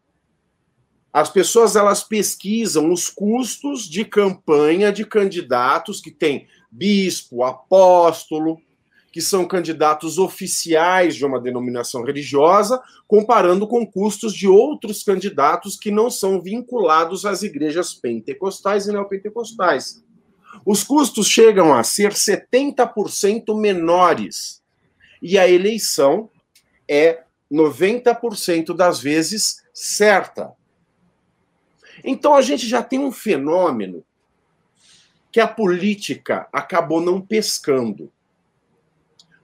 as 1.12 1.27
pessoas 1.27 1.75
elas 1.75 2.03
pesquisam 2.03 2.91
os 2.91 3.10
custos 3.10 3.89
de 3.89 4.06
campanha 4.06 4.93
de 4.93 5.03
candidatos 5.03 5.99
que 5.99 6.12
têm 6.12 6.47
bispo, 6.69 7.43
apóstolo, 7.43 8.62
que 9.12 9.21
são 9.21 9.43
candidatos 9.47 10.19
oficiais 10.19 11.15
de 11.15 11.25
uma 11.25 11.41
denominação 11.41 12.03
religiosa, 12.03 12.79
comparando 13.08 13.67
com 13.67 13.88
custos 13.88 14.32
de 14.32 14.47
outros 14.47 15.01
candidatos 15.01 15.75
que 15.75 15.89
não 15.89 16.12
são 16.12 16.39
vinculados 16.39 17.25
às 17.25 17.41
igrejas 17.41 17.91
pentecostais 17.95 18.86
e 18.86 18.91
neopentecostais. 18.91 20.06
Os 20.63 20.84
custos 20.84 21.25
chegam 21.25 21.73
a 21.73 21.82
ser 21.82 22.12
70% 22.13 23.60
menores. 23.60 24.62
E 25.19 25.39
a 25.39 25.49
eleição 25.49 26.29
é 26.87 27.23
90% 27.51 28.75
das 28.75 28.99
vezes 28.99 29.63
certa. 29.73 30.53
Então 32.03 32.35
a 32.35 32.41
gente 32.41 32.67
já 32.67 32.81
tem 32.81 32.99
um 32.99 33.11
fenômeno 33.11 34.03
que 35.31 35.39
a 35.39 35.47
política 35.47 36.47
acabou 36.51 37.01
não 37.01 37.19
pescando. 37.19 38.11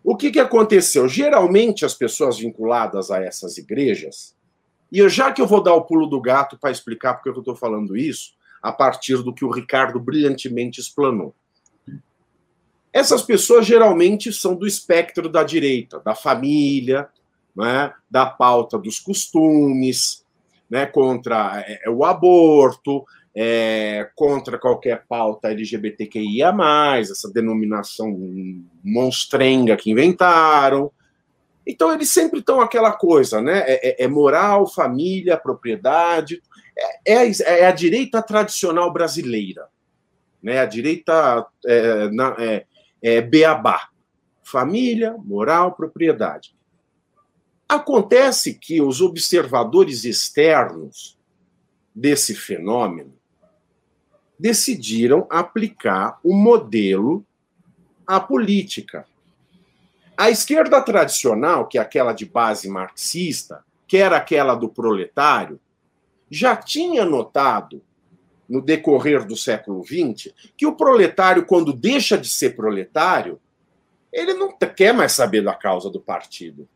O 0.04 0.16
que, 0.16 0.32
que 0.32 0.40
aconteceu? 0.40 1.08
Geralmente, 1.08 1.84
as 1.84 1.94
pessoas 1.94 2.38
vinculadas 2.38 3.12
a 3.12 3.22
essas 3.22 3.58
igrejas, 3.58 4.36
e 4.92 5.08
já 5.10 5.32
que 5.32 5.42
eu 5.42 5.48
vou 5.48 5.62
dar 5.62 5.74
o 5.74 5.84
pulo 5.84 6.08
do 6.08 6.22
gato 6.22 6.58
para 6.58 6.72
explicar 6.72 7.16
porque 7.16 7.30
eu 7.30 7.40
estou 7.40 7.56
falando 7.56 7.98
isso, 7.98 8.34
a 8.62 8.72
partir 8.72 9.22
do 9.24 9.34
que 9.34 9.46
o 9.46 9.52
Ricardo 9.52 10.00
brilhantemente 10.00 10.80
explanou. 10.80 11.34
Essas 12.92 13.22
pessoas 13.22 13.66
geralmente 13.66 14.34
são 14.34 14.56
do 14.56 14.66
espectro 14.66 15.30
da 15.30 15.44
direita, 15.44 16.00
da 16.00 16.16
família, 16.16 17.08
né, 17.56 17.94
da 18.10 18.26
pauta 18.26 18.78
dos 18.78 19.00
costumes, 19.00 20.26
né, 20.70 20.86
contra 20.86 21.64
é, 21.68 21.90
o 21.90 22.04
aborto, 22.06 23.04
é, 23.36 24.10
contra 24.16 24.58
qualquer 24.58 25.06
pauta 25.08 25.50
LGBTQIA, 25.50 26.54
essa 27.00 27.32
denominação 27.32 28.18
monstrenga 28.84 29.78
que 29.78 29.92
inventaram. 29.92 30.92
Então, 31.66 31.94
eles 31.94 32.10
sempre 32.10 32.40
estão 32.40 32.60
aquela 32.60 32.92
coisa, 32.92 33.42
né? 33.42 33.60
É, 33.60 33.90
é, 33.90 34.06
é 34.06 34.08
moral, 34.08 34.68
família, 34.68 35.38
propriedade. 35.38 36.42
É, 37.06 37.22
é, 37.22 37.32
é, 37.44 37.66
a 37.68 37.72
direita 37.72 38.22
tradicional 38.22 38.92
brasileira, 38.92 39.68
né? 40.42 40.60
A 40.60 40.66
direita 40.66 41.46
é, 41.66 42.10
na, 42.10 42.36
é, 42.40 42.66
é 43.02 43.22
beabá. 43.22 43.88
Família, 44.44 45.16
moral, 45.24 45.74
propriedade. 45.74 46.56
Acontece 47.70 48.56
que 48.56 48.82
os 48.82 49.00
observadores 49.00 50.04
externos 50.04 51.16
desse 51.94 52.34
fenômeno 52.34 53.14
decidiram 54.40 55.28
aplicar 55.30 56.20
o 56.24 56.34
modelo 56.34 57.24
à 58.08 58.20
política. 58.20 59.06
A 60.18 60.32
esquerda 60.32 60.82
tradicional, 60.82 61.68
que 61.68 61.78
é 61.78 61.82
aquela 61.82 62.12
de 62.12 62.26
base 62.26 62.68
marxista, 62.68 63.64
que 63.88 63.98
era 63.98 64.18
aquela 64.18 64.56
do 64.56 64.68
proletário, 64.68 65.60
já 66.28 66.56
tinha 66.56 67.06
notado, 67.06 67.84
no 68.50 68.64
decorrer 68.64 69.24
do 69.28 69.38
século 69.38 69.84
XX, 69.84 70.34
que 70.58 70.66
o 70.66 70.76
proletário, 70.76 71.46
quando 71.46 71.72
deixa 71.72 72.18
de 72.18 72.30
ser 72.30 72.56
proletário, 72.56 73.40
ele 74.12 74.34
não 74.34 74.58
quer 74.58 74.92
mais 74.92 75.12
saber 75.12 75.44
da 75.44 75.54
causa 75.54 75.88
do 75.88 76.00
partido. 76.00 76.68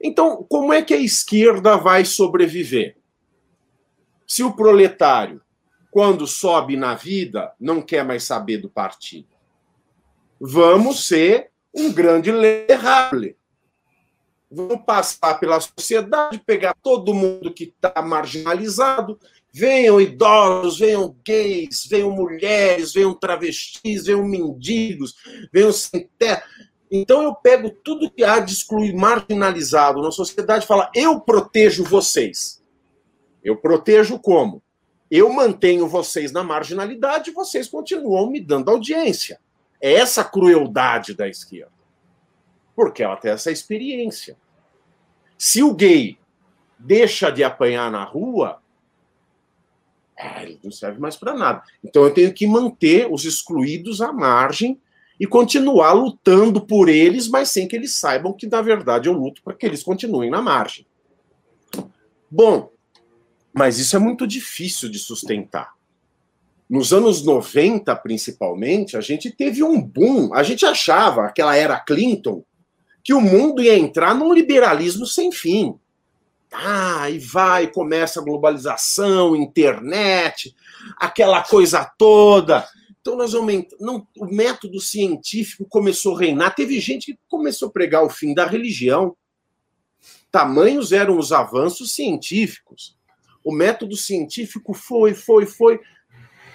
Então, 0.00 0.44
como 0.48 0.72
é 0.72 0.82
que 0.82 0.94
a 0.94 1.00
esquerda 1.00 1.76
vai 1.76 2.04
sobreviver? 2.04 2.96
Se 4.26 4.42
o 4.42 4.52
proletário 4.52 5.40
quando 5.90 6.26
sobe 6.26 6.76
na 6.76 6.94
vida, 6.94 7.52
não 7.58 7.80
quer 7.80 8.04
mais 8.04 8.24
saber 8.24 8.58
do 8.58 8.68
partido. 8.68 9.28
Vamos 10.40 11.06
ser 11.06 11.50
um 11.74 11.92
grande 11.92 12.30
lerrable. 12.30 13.36
Vamos 14.50 14.82
passar 14.86 15.38
pela 15.38 15.60
sociedade, 15.60 16.40
pegar 16.44 16.74
todo 16.82 17.12
mundo 17.12 17.52
que 17.52 17.64
está 17.64 18.00
marginalizado, 18.00 19.18
venham 19.52 20.00
idosos, 20.00 20.78
venham 20.78 21.14
gays, 21.24 21.86
venham 21.86 22.10
mulheres, 22.10 22.92
venham 22.92 23.12
travestis, 23.12 24.06
venham 24.06 24.24
mendigos, 24.24 25.16
venham 25.52 25.72
sem 25.72 26.08
terra. 26.18 26.44
Então 26.90 27.22
eu 27.22 27.34
pego 27.34 27.70
tudo 27.70 28.10
que 28.10 28.24
há 28.24 28.40
de 28.40 28.52
excluir 28.52 28.94
marginalizado 28.94 30.00
na 30.00 30.10
sociedade 30.10 30.64
e 30.64 30.68
falo, 30.68 30.88
eu 30.94 31.20
protejo 31.20 31.84
vocês. 31.84 32.62
Eu 33.42 33.56
protejo 33.56 34.18
como? 34.18 34.62
eu 35.10 35.32
mantenho 35.32 35.88
vocês 35.88 36.32
na 36.32 36.44
marginalidade 36.44 37.30
e 37.30 37.34
vocês 37.34 37.68
continuam 37.68 38.30
me 38.30 38.40
dando 38.40 38.70
audiência. 38.70 39.40
É 39.80 39.94
essa 39.94 40.22
crueldade 40.22 41.14
da 41.14 41.28
esquerda. 41.28 41.72
Porque 42.76 43.02
ela 43.02 43.16
tem 43.16 43.30
essa 43.30 43.50
experiência. 43.50 44.36
Se 45.36 45.62
o 45.62 45.72
gay 45.72 46.18
deixa 46.78 47.30
de 47.30 47.42
apanhar 47.42 47.90
na 47.90 48.04
rua, 48.04 48.60
é, 50.16 50.42
ele 50.42 50.60
não 50.62 50.70
serve 50.70 51.00
mais 51.00 51.16
para 51.16 51.32
nada. 51.32 51.62
Então 51.82 52.04
eu 52.04 52.12
tenho 52.12 52.32
que 52.34 52.46
manter 52.46 53.10
os 53.10 53.24
excluídos 53.24 54.00
à 54.00 54.12
margem 54.12 54.80
e 55.18 55.26
continuar 55.26 55.92
lutando 55.92 56.60
por 56.60 56.88
eles, 56.88 57.28
mas 57.28 57.50
sem 57.50 57.66
que 57.66 57.74
eles 57.74 57.94
saibam 57.94 58.32
que, 58.32 58.46
na 58.46 58.62
verdade, 58.62 59.08
eu 59.08 59.12
luto 59.12 59.42
para 59.42 59.54
que 59.54 59.66
eles 59.66 59.82
continuem 59.82 60.30
na 60.30 60.40
margem. 60.40 60.86
Bom, 62.30 62.70
mas 63.52 63.78
isso 63.78 63.96
é 63.96 63.98
muito 63.98 64.26
difícil 64.26 64.88
de 64.88 64.98
sustentar. 64.98 65.72
Nos 66.68 66.92
anos 66.92 67.24
90, 67.24 67.96
principalmente, 67.96 68.96
a 68.96 69.00
gente 69.00 69.30
teve 69.30 69.64
um 69.64 69.80
boom. 69.80 70.34
A 70.34 70.42
gente 70.42 70.66
achava, 70.66 71.24
aquela 71.24 71.56
era 71.56 71.80
Clinton, 71.80 72.44
que 73.02 73.14
o 73.14 73.20
mundo 73.20 73.62
ia 73.62 73.78
entrar 73.78 74.14
num 74.14 74.32
liberalismo 74.32 75.06
sem 75.06 75.32
fim. 75.32 75.74
Ah, 76.52 77.08
e 77.10 77.18
vai, 77.18 77.66
começa 77.68 78.20
a 78.20 78.22
globalização, 78.22 79.34
internet, 79.34 80.54
aquela 80.98 81.42
coisa 81.42 81.84
toda. 81.96 82.66
Então 83.08 83.18
nós 83.18 83.34
aumentamos. 83.34 83.84
Não, 83.84 84.06
o 84.16 84.26
método 84.26 84.80
científico 84.80 85.66
começou 85.68 86.16
a 86.16 86.20
reinar. 86.20 86.54
Teve 86.54 86.78
gente 86.80 87.12
que 87.12 87.18
começou 87.28 87.68
a 87.68 87.72
pregar 87.72 88.04
o 88.04 88.10
fim 88.10 88.34
da 88.34 88.46
religião. 88.46 89.16
Tamanhos 90.30 90.92
eram 90.92 91.18
os 91.18 91.32
avanços 91.32 91.92
científicos 91.92 92.98
o 93.48 93.52
método 93.52 93.96
científico 93.96 94.74
foi, 94.74 95.14
foi, 95.14 95.46
foi. 95.46 95.80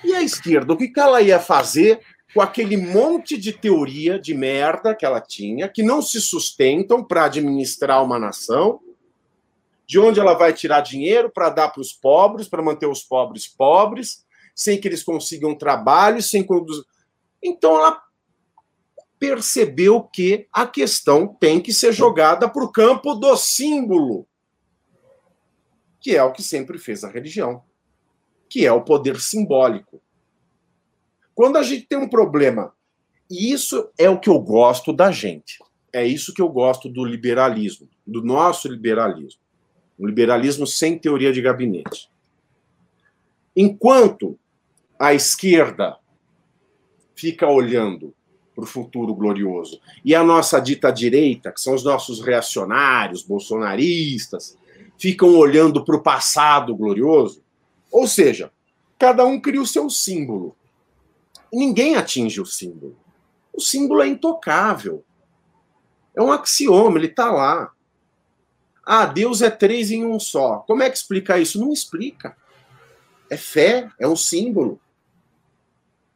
E 0.03 0.13
a 0.13 0.21
esquerda, 0.21 0.73
o 0.73 0.77
que 0.77 0.91
ela 0.95 1.23
ia 1.23 1.39
fazer 1.39 2.01
com 2.31 2.39
aquele 2.39 2.77
monte 2.77 3.35
de 3.35 3.51
teoria 3.51 4.19
de 4.19 4.31
merda 4.33 4.93
que 4.93 5.03
ela 5.03 5.19
tinha, 5.19 5.67
que 5.67 5.81
não 5.81 6.03
se 6.03 6.21
sustentam 6.21 7.03
para 7.03 7.25
administrar 7.25 8.03
uma 8.03 8.19
nação, 8.19 8.79
de 9.87 9.97
onde 9.97 10.19
ela 10.19 10.35
vai 10.35 10.53
tirar 10.53 10.81
dinheiro 10.81 11.31
para 11.31 11.49
dar 11.49 11.69
para 11.69 11.81
os 11.81 11.91
pobres, 11.91 12.47
para 12.47 12.61
manter 12.61 12.85
os 12.85 13.01
pobres 13.01 13.47
pobres, 13.47 14.23
sem 14.55 14.79
que 14.79 14.87
eles 14.87 15.03
consigam 15.03 15.55
trabalho, 15.55 16.21
sem 16.21 16.43
conduzir. 16.43 16.83
Então 17.41 17.77
ela 17.77 18.01
percebeu 19.19 20.03
que 20.03 20.47
a 20.51 20.67
questão 20.67 21.27
tem 21.27 21.61
que 21.61 21.73
ser 21.73 21.93
jogada 21.93 22.49
para 22.49 22.63
o 22.63 22.71
campo 22.71 23.15
do 23.15 23.35
símbolo 23.37 24.27
que 26.03 26.17
é 26.17 26.21
o 26.21 26.33
que 26.33 26.43
sempre 26.43 26.77
fez 26.77 27.05
a 27.05 27.09
religião, 27.09 27.63
que 28.49 28.65
é 28.65 28.71
o 28.73 28.83
poder 28.83 29.21
simbólico. 29.21 30.01
Quando 31.33 31.55
a 31.55 31.63
gente 31.63 31.87
tem 31.87 31.97
um 31.97 32.09
problema, 32.09 32.73
e 33.31 33.53
isso 33.53 33.89
é 33.97 34.09
o 34.09 34.19
que 34.19 34.29
eu 34.29 34.37
gosto 34.37 34.91
da 34.91 35.11
gente, 35.11 35.59
é 35.93 36.05
isso 36.05 36.33
que 36.33 36.41
eu 36.41 36.49
gosto 36.49 36.89
do 36.89 37.05
liberalismo, 37.05 37.87
do 38.05 38.21
nosso 38.21 38.67
liberalismo. 38.67 39.41
Um 39.97 40.05
liberalismo 40.05 40.67
sem 40.67 40.99
teoria 40.99 41.31
de 41.31 41.41
gabinete. 41.41 42.11
Enquanto 43.55 44.37
a 45.03 45.13
esquerda 45.13 45.97
fica 47.13 47.45
olhando 47.45 48.15
para 48.55 48.63
o 48.63 48.67
futuro 48.67 49.13
glorioso 49.13 49.81
e 50.05 50.15
a 50.15 50.23
nossa 50.23 50.61
dita 50.61 50.91
direita, 50.91 51.51
que 51.51 51.59
são 51.59 51.73
os 51.73 51.83
nossos 51.83 52.21
reacionários, 52.21 53.21
bolsonaristas, 53.21 54.57
ficam 54.97 55.35
olhando 55.35 55.83
para 55.83 55.97
o 55.97 56.01
passado 56.01 56.73
glorioso. 56.73 57.43
Ou 57.91 58.07
seja, 58.07 58.49
cada 58.97 59.25
um 59.25 59.41
cria 59.41 59.61
o 59.61 59.67
seu 59.67 59.89
símbolo. 59.89 60.55
Ninguém 61.51 61.97
atinge 61.97 62.39
o 62.39 62.45
símbolo. 62.45 62.95
O 63.51 63.59
símbolo 63.59 64.03
é 64.03 64.07
intocável. 64.07 65.03
É 66.15 66.21
um 66.21 66.31
axioma, 66.31 66.97
ele 66.97 67.07
está 67.07 67.29
lá. 67.29 67.73
Ah, 68.85 69.05
Deus 69.05 69.41
é 69.41 69.49
três 69.49 69.91
em 69.91 70.05
um 70.05 70.17
só. 70.17 70.59
Como 70.59 70.81
é 70.81 70.89
que 70.89 70.95
explica 70.95 71.37
isso? 71.37 71.59
Não 71.59 71.73
explica. 71.73 72.37
É 73.29 73.35
fé, 73.35 73.89
é 73.99 74.07
um 74.07 74.15
símbolo. 74.15 74.79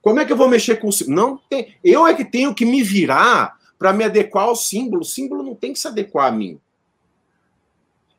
Como 0.07 0.21
é 0.21 0.25
que 0.25 0.31
eu 0.31 0.37
vou 0.37 0.47
mexer 0.47 0.77
com 0.77 0.87
o 0.87 0.91
símbolo? 0.93 1.17
Não 1.17 1.37
tem. 1.37 1.75
Eu 1.83 2.07
é 2.07 2.13
que 2.13 2.23
tenho 2.23 2.55
que 2.55 2.65
me 2.65 2.81
virar 2.81 3.59
para 3.77 3.91
me 3.91 4.05
adequar 4.05 4.45
ao 4.45 4.55
símbolo. 4.55 5.01
O 5.01 5.05
símbolo 5.05 5.43
não 5.43 5.53
tem 5.53 5.73
que 5.73 5.79
se 5.79 5.85
adequar 5.85 6.31
a 6.31 6.31
mim. 6.31 6.61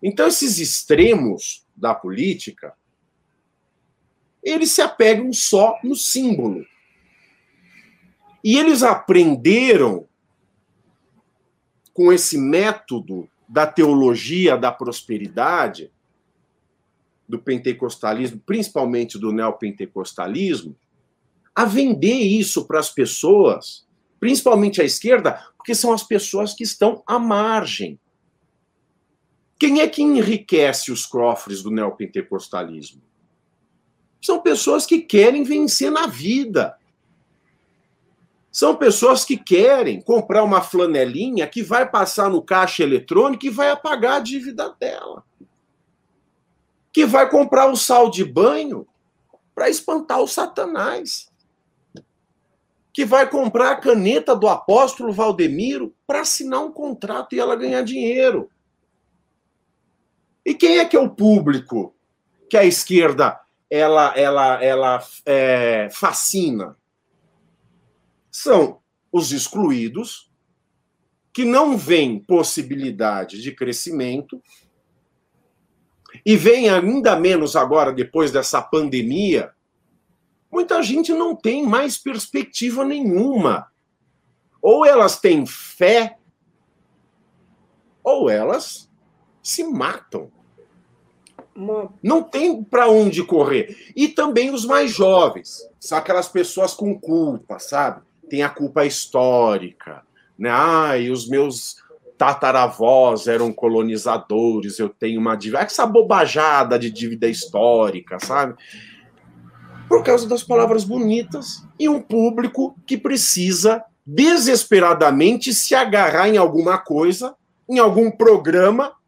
Então, 0.03 0.27
esses 0.27 0.59
extremos 0.59 1.67
da 1.75 1.95
política, 1.95 2.75
eles 4.43 4.71
se 4.71 4.83
apegam 4.83 5.33
só 5.33 5.79
no 5.83 5.97
símbolo. 5.97 6.63
E 8.45 8.59
eles 8.59 8.83
aprenderam 8.83 10.07
com 11.95 12.13
esse 12.13 12.37
método 12.37 13.27
da 13.49 13.67
teologia 13.67 14.59
da 14.59 14.71
prosperidade, 14.71 15.91
do 17.27 17.39
pentecostalismo, 17.39 18.43
principalmente 18.45 19.19
do 19.19 19.33
neopentecostalismo, 19.33 20.77
a 21.59 21.65
vender 21.65 22.15
isso 22.15 22.69
para 22.69 22.79
as 22.79 22.89
pessoas, 22.89 23.85
principalmente 24.21 24.81
à 24.81 24.85
esquerda, 24.85 25.45
porque 25.57 25.75
são 25.75 25.93
as 25.93 26.05
pessoas 26.05 26.55
que 26.55 26.63
estão 26.63 27.03
à 27.05 27.19
margem. 27.19 27.99
Quem 29.59 29.81
é 29.81 29.89
que 29.89 30.01
enriquece 30.01 30.93
os 30.93 31.05
cofres 31.05 31.61
do 31.61 31.73
neopentecostalismo? 31.73 33.03
São 34.23 34.41
pessoas 34.41 34.87
que 34.87 35.01
querem 35.01 35.43
vencer 35.43 35.91
na 35.91 36.07
vida. 36.07 36.79
São 38.53 38.77
pessoas 38.77 39.25
que 39.25 39.37
querem 39.37 40.01
comprar 40.01 40.45
uma 40.45 40.61
flanelinha 40.61 41.45
que 41.49 41.65
vai 41.65 41.91
passar 41.91 42.31
no 42.31 42.41
caixa 42.41 42.85
eletrônico 42.85 43.47
e 43.47 43.51
vai 43.51 43.71
apagar 43.73 44.19
a 44.19 44.21
dívida 44.21 44.77
dela. 44.79 45.25
Que 46.93 47.05
vai 47.05 47.29
comprar 47.29 47.67
o 47.67 47.75
sal 47.75 48.09
de 48.09 48.25
banho 48.25 48.87
para 49.57 49.69
espantar 49.69 50.21
o 50.21 50.29
Satanás. 50.29 51.28
Que 52.99 53.05
vai 53.05 53.31
comprar 53.31 53.71
a 53.71 53.77
caneta 53.77 54.35
do 54.35 54.49
apóstolo 54.49 55.13
Valdemiro 55.13 55.95
para 56.05 56.23
assinar 56.23 56.65
um 56.65 56.73
contrato 56.73 57.33
e 57.33 57.39
ela 57.39 57.55
ganhar 57.55 57.83
dinheiro. 57.83 58.51
E 60.45 60.53
quem 60.53 60.79
é 60.79 60.85
que 60.85 60.97
é 60.97 60.99
o 60.99 61.09
público 61.09 61.95
que 62.51 62.57
a 62.57 62.65
esquerda 62.65 63.41
ela, 63.71 64.19
ela, 64.19 64.65
ela 64.65 65.07
é, 65.25 65.89
fascina? 65.93 66.77
São 68.33 68.81
os 69.13 69.31
excluídos, 69.31 70.33
que 71.33 71.45
não 71.45 71.79
veem 71.79 72.19
possibilidade 72.19 73.41
de 73.41 73.53
crescimento, 73.53 74.43
e 76.27 76.37
vem 76.37 76.69
ainda 76.69 77.15
menos 77.15 77.55
agora, 77.55 77.93
depois 77.93 78.33
dessa 78.33 78.61
pandemia, 78.61 79.55
muita 80.51 80.83
gente 80.83 81.13
não 81.13 81.35
tem 81.35 81.67
mais 81.67 81.99
perspectiva 81.99 82.85
nenhuma. 82.85 83.71
Ou 84.61 84.85
elas 84.85 85.21
têm 85.21 85.47
fé, 85.47 86.19
ou 88.03 88.29
elas 88.29 88.91
se 89.43 89.65
matam. 89.65 90.31
Não 92.03 92.23
tem 92.23 92.63
para 92.63 92.89
onde 92.89 93.25
correr. 93.25 93.93
E 93.97 94.09
também 94.09 94.51
os 94.51 94.65
mais 94.65 94.93
jovens, 94.93 95.69
são 95.81 95.99
aquelas 95.99 96.29
pessoas 96.29 96.73
com 96.73 96.99
culpa, 96.99 97.59
sabe? 97.59 98.03
Tem 98.31 98.43
a 98.43 98.49
culpa 98.49 98.85
histórica, 98.87 100.03
né? 100.39 100.51
Ah, 100.53 100.97
e 100.97 101.11
os 101.11 101.29
meus 101.29 101.83
tataravós 102.17 103.27
eram 103.27 103.53
colonizadores, 103.53 104.79
eu 104.79 104.89
tenho 104.89 105.21
uma 105.21 105.37
dívida. 105.37 105.63
Essa 105.63 105.87
bobajada 105.87 106.79
de 106.79 106.91
dívida 106.91 107.29
histórica, 107.29 108.19
sabe? 108.19 108.55
Por 109.89 110.05
causa 110.05 110.29
das 110.29 110.43
palavras 110.43 110.85
bonitas 110.85 111.65
e 111.79 111.89
um 111.89 112.01
público 112.01 112.77
que 112.87 112.97
precisa 112.97 113.83
desesperadamente 114.07 115.53
se 115.55 115.75
agarrar 115.75 116.29
em 116.29 116.37
alguma 116.37 116.79
coisa, 116.79 117.35
em 117.69 117.79
algum 117.79 118.11
programa 118.11 118.99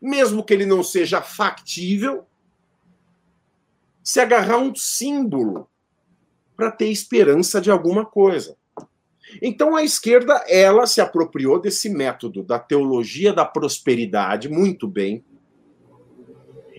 mesmo 0.00 0.42
que 0.42 0.54
ele 0.54 0.64
não 0.64 0.82
seja 0.82 1.20
factível, 1.20 2.24
se 4.02 4.18
agarrar 4.18 4.56
um 4.56 4.74
símbolo 4.74 5.68
para 6.56 6.70
ter 6.70 6.86
esperança 6.86 7.60
de 7.60 7.70
alguma 7.70 8.06
coisa. 8.06 8.56
Então 9.42 9.76
a 9.76 9.84
esquerda, 9.84 10.44
ela 10.48 10.86
se 10.86 11.00
apropriou 11.00 11.60
desse 11.60 11.88
método 11.88 12.42
da 12.42 12.58
teologia 12.58 13.32
da 13.32 13.44
prosperidade 13.44 14.48
muito 14.48 14.88
bem. 14.88 15.24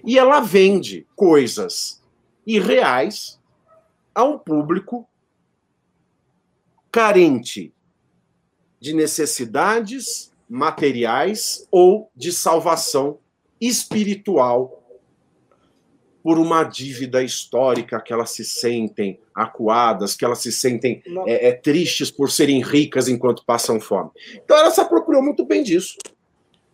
E 0.03 0.17
ela 0.17 0.39
vende 0.39 1.07
coisas 1.15 2.01
irreais 2.45 3.39
a 4.13 4.23
um 4.23 4.37
público 4.37 5.07
carente 6.91 7.73
de 8.79 8.93
necessidades 8.93 10.31
materiais 10.49 11.67
ou 11.71 12.11
de 12.15 12.31
salvação 12.31 13.19
espiritual 13.59 14.81
por 16.23 16.37
uma 16.37 16.63
dívida 16.63 17.23
histórica 17.23 17.99
que 18.01 18.13
elas 18.13 18.31
se 18.31 18.43
sentem 18.45 19.19
acuadas, 19.33 20.15
que 20.15 20.23
elas 20.23 20.39
se 20.39 20.51
sentem 20.51 21.01
é, 21.25 21.49
é, 21.49 21.51
tristes 21.53 22.11
por 22.11 22.29
serem 22.29 22.61
ricas 22.61 23.07
enquanto 23.07 23.45
passam 23.45 23.79
fome. 23.79 24.11
Então 24.35 24.57
ela 24.57 24.71
se 24.71 24.81
apropriou 24.81 25.23
muito 25.23 25.45
bem 25.45 25.63
disso. 25.63 25.97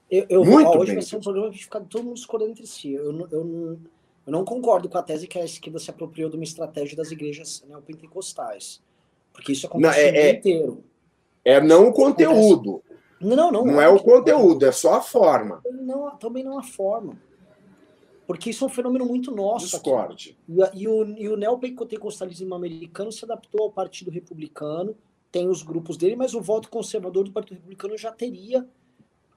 Eu, 0.10 0.26
eu 0.30 0.46
muito 0.46 0.70
ó, 0.70 0.80
hoje 0.80 0.94
vai 0.94 1.02
ser 1.02 1.18
um 1.18 1.22
programa 1.22 1.52
que 1.52 1.60
fica 1.60 1.80
todo 1.82 2.04
mundo 2.04 2.16
discordando 2.16 2.52
entre 2.52 2.68
si. 2.68 2.94
Eu, 2.94 3.28
eu, 3.32 3.80
eu, 4.28 4.32
não 4.32 4.44
concordo 4.44 4.90
com 4.90 4.98
a 4.98 5.04
tese 5.04 5.28
que 5.28 5.40
a 5.40 5.46
esquerda 5.46 5.80
se 5.80 5.90
apropriou 5.90 6.30
de 6.30 6.36
uma 6.36 6.44
estratégia 6.44 6.96
das 6.96 7.10
igrejas 7.12 7.64
neopentecostais. 7.68 8.82
Porque 9.34 9.54
isso 9.54 9.66
acontece 9.66 9.98
não, 9.98 10.08
é, 10.08 10.12
o 10.12 10.16
é, 10.16 10.32
inteiro. 10.32 10.84
É 11.46 11.62
não 11.62 11.88
o 11.88 11.94
conteúdo. 11.94 12.84
Não, 13.20 13.52
não. 13.52 13.66
Não 13.66 13.82
é 13.82 13.88
o 13.88 14.00
conteúdo, 14.00 14.66
é 14.66 14.72
só 14.72 14.96
a 14.96 15.02
forma. 15.02 15.62
Não, 15.72 16.16
também 16.18 16.44
não 16.44 16.60
a 16.60 16.64
forma. 16.64 17.18
Porque 18.28 18.50
isso 18.50 18.66
é 18.66 18.68
um 18.68 18.70
fenômeno 18.70 19.06
muito 19.06 19.34
nosso. 19.34 19.66
Discorde. 19.66 20.38
E, 20.74 20.88
o, 20.88 21.06
e 21.18 21.30
o 21.30 21.38
neopentecostalismo 21.38 22.54
americano 22.54 23.12
se 23.12 23.24
adaptou 23.24 23.64
ao 23.64 23.72
Partido 23.72 24.12
Republicano, 24.12 24.96
tem 25.32 25.48
os 25.48 25.64
grupos 25.64 25.96
dele, 25.96 26.16
mas 26.16 26.34
o 26.34 26.42
voto 26.42 26.70
conservador 26.70 27.24
do 27.24 27.32
Partido 27.32 27.56
Republicano 27.56 27.98
já 27.98 28.12
teria, 28.12 28.68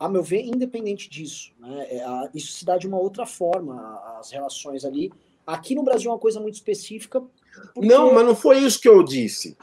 a 0.01 0.09
meu 0.09 0.23
ver, 0.23 0.43
independente 0.43 1.09
disso. 1.09 1.53
Né? 1.61 1.87
É, 1.91 2.03
a, 2.03 2.31
isso 2.35 2.53
se 2.53 2.65
dá 2.65 2.77
de 2.77 2.89
uma 2.89 2.99
outra 2.99 3.25
forma, 3.25 4.01
as 4.19 4.33
relações 4.33 4.85
ali. 4.85 5.13
Aqui 5.47 5.75
no 5.75 5.85
Brasil 5.85 6.11
é 6.11 6.15
uma 6.15 6.19
coisa 6.19 6.41
muito 6.41 6.55
específica. 6.55 7.23
Porque... 7.75 7.89
Não, 7.89 8.13
mas 8.13 8.27
não 8.27 8.35
foi 8.35 8.59
isso 8.59 8.81
que 8.81 8.89
eu 8.89 9.03
disse 9.05 9.57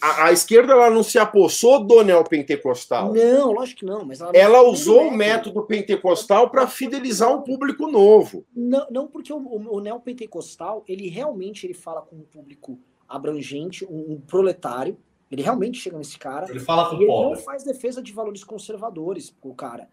a, 0.00 0.26
a, 0.26 0.32
esquerda 0.32 0.72
ela 0.72 0.90
não 0.90 1.02
se 1.02 1.18
apossou 1.18 1.84
do 1.84 2.02
neopentecostal. 2.02 3.12
Não, 3.12 3.52
lógico 3.52 3.80
que 3.80 3.86
não. 3.86 4.04
Mas 4.04 4.20
ela, 4.20 4.32
ela 4.34 4.62
usou 4.62 5.08
o 5.08 5.10
método 5.10 5.62
pentecostal 5.62 6.48
para 6.50 6.66
fidelizar 6.66 7.32
um 7.34 7.42
público 7.42 7.88
novo. 7.88 8.44
Não, 8.54 8.86
não 8.90 9.06
porque 9.08 9.32
o, 9.32 9.38
o, 9.38 9.76
o, 9.76 9.80
neopentecostal 9.80 10.84
ele 10.86 11.08
realmente 11.08 11.66
ele 11.66 11.74
fala 11.74 12.00
com 12.00 12.16
um 12.16 12.22
público 12.22 12.78
abrangente, 13.08 13.84
um, 13.84 14.12
um 14.12 14.20
proletário. 14.20 14.96
Ele 15.30 15.42
realmente 15.42 15.78
chega 15.78 15.98
nesse 15.98 16.18
cara. 16.18 16.48
Ele 16.50 16.60
fala 16.60 16.88
com 16.90 16.96
o 16.96 17.06
pobre. 17.06 17.26
Ele 17.26 17.36
não 17.36 17.44
faz 17.44 17.64
defesa 17.64 18.02
de 18.02 18.12
valores 18.12 18.42
conservadores, 18.44 19.34
o 19.42 19.54
cara. 19.54 19.88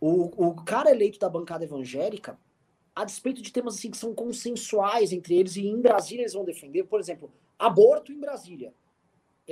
O, 0.00 0.48
o 0.48 0.54
cara 0.64 0.90
eleito 0.90 1.18
da 1.18 1.28
bancada 1.28 1.64
evangélica, 1.64 2.38
a 2.94 3.04
despeito 3.04 3.42
de 3.42 3.52
temas 3.52 3.76
assim 3.76 3.90
que 3.90 3.96
são 3.96 4.14
consensuais 4.14 5.12
entre 5.12 5.36
eles 5.36 5.56
e 5.56 5.66
em 5.66 5.80
Brasília 5.80 6.22
eles 6.22 6.34
vão 6.34 6.44
defender, 6.44 6.84
por 6.84 6.98
exemplo, 6.98 7.30
aborto 7.58 8.10
em 8.10 8.18
Brasília 8.18 8.72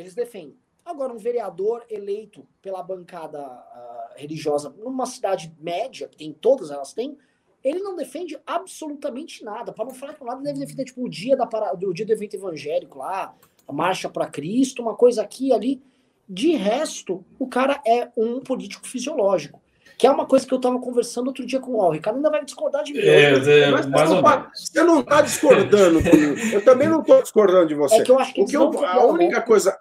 eles 0.00 0.14
defendem. 0.14 0.56
Agora, 0.84 1.12
um 1.12 1.18
vereador 1.18 1.84
eleito 1.90 2.46
pela 2.62 2.82
bancada 2.82 3.40
uh, 3.40 4.14
religiosa 4.16 4.70
numa 4.70 5.06
cidade 5.06 5.54
média, 5.60 6.08
que 6.08 6.16
tem 6.16 6.32
todas 6.32 6.70
elas 6.70 6.94
têm, 6.94 7.18
ele 7.62 7.80
não 7.80 7.96
defende 7.96 8.40
absolutamente 8.46 9.44
nada. 9.44 9.72
Para 9.72 9.86
não 9.86 9.94
falar 9.94 10.14
que 10.14 10.22
o 10.22 10.26
lado 10.26 10.42
deve 10.42 10.60
defender 10.60 10.84
tipo, 10.84 11.04
o, 11.04 11.08
dia 11.08 11.36
da 11.36 11.46
para... 11.46 11.74
o 11.74 11.92
dia 11.92 12.06
do 12.06 12.12
evento 12.12 12.34
evangélico 12.34 12.98
lá, 12.98 13.34
a 13.68 13.72
marcha 13.72 14.08
para 14.08 14.26
Cristo, 14.26 14.82
uma 14.82 14.94
coisa 14.94 15.22
aqui 15.22 15.52
ali. 15.52 15.82
De 16.28 16.52
resto, 16.56 17.24
o 17.38 17.46
cara 17.46 17.80
é 17.86 18.08
um 18.16 18.40
político 18.40 18.86
fisiológico. 18.86 19.60
Que 19.96 20.06
é 20.06 20.10
uma 20.10 20.26
coisa 20.26 20.46
que 20.46 20.54
eu 20.54 20.58
estava 20.58 20.78
conversando 20.78 21.26
outro 21.28 21.44
dia 21.44 21.58
com 21.58 21.72
o 21.72 21.90
Ricardo 21.90 22.16
ainda 22.16 22.30
vai 22.30 22.44
discordar 22.44 22.84
de 22.84 22.92
mim. 22.92 23.00
É, 23.00 23.32
é, 23.32 23.70
mas 23.70 23.86
mais 23.86 24.10
ou 24.10 24.22
menos. 24.22 24.46
Você 24.54 24.82
não 24.84 25.00
está 25.00 25.22
discordando 25.22 26.02
comigo. 26.02 26.34
Eu 26.52 26.64
também 26.64 26.88
não 26.88 27.00
estou 27.00 27.20
discordando 27.20 27.66
de 27.66 27.74
você. 27.74 27.96
É 27.96 28.02
que 28.02 28.10
eu 28.10 28.18
acho 28.18 28.32
que, 28.32 28.42
o 28.42 28.46
que 28.46 28.56
eu, 28.56 28.84
a 28.84 29.04
única 29.06 29.42
coisa 29.42 29.76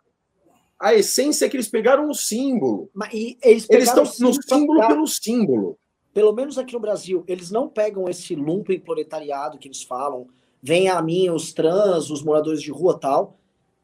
a 0.80 0.94
essência 0.94 1.46
é 1.46 1.50
que 1.50 1.56
eles 1.56 1.68
pegaram 1.68 2.10
o 2.10 2.14
símbolo. 2.14 2.90
Mas, 2.94 3.14
eles, 3.14 3.68
eles 3.70 3.90
estão 3.90 4.04
no 4.04 4.34
símbolo 4.42 4.88
pelo 4.88 5.08
símbolo. 5.08 5.78
Pelo 6.14 6.34
menos 6.34 6.58
aqui 6.58 6.74
no 6.74 6.80
Brasil, 6.80 7.24
eles 7.28 7.52
não 7.52 7.68
pegam 7.68 8.08
esse 8.08 8.36
lumpen 8.36 8.80
proletariado 8.80 9.58
que 9.58 9.68
eles 9.68 9.84
falam, 9.84 10.28
vem 10.62 10.90
a 10.90 11.02
mim 11.02 11.30
os 11.30 11.54
trans, 11.54 12.10
os 12.10 12.24
moradores 12.24 12.62
de 12.62 12.72
rua 12.72 12.98
tal. 13.00 13.38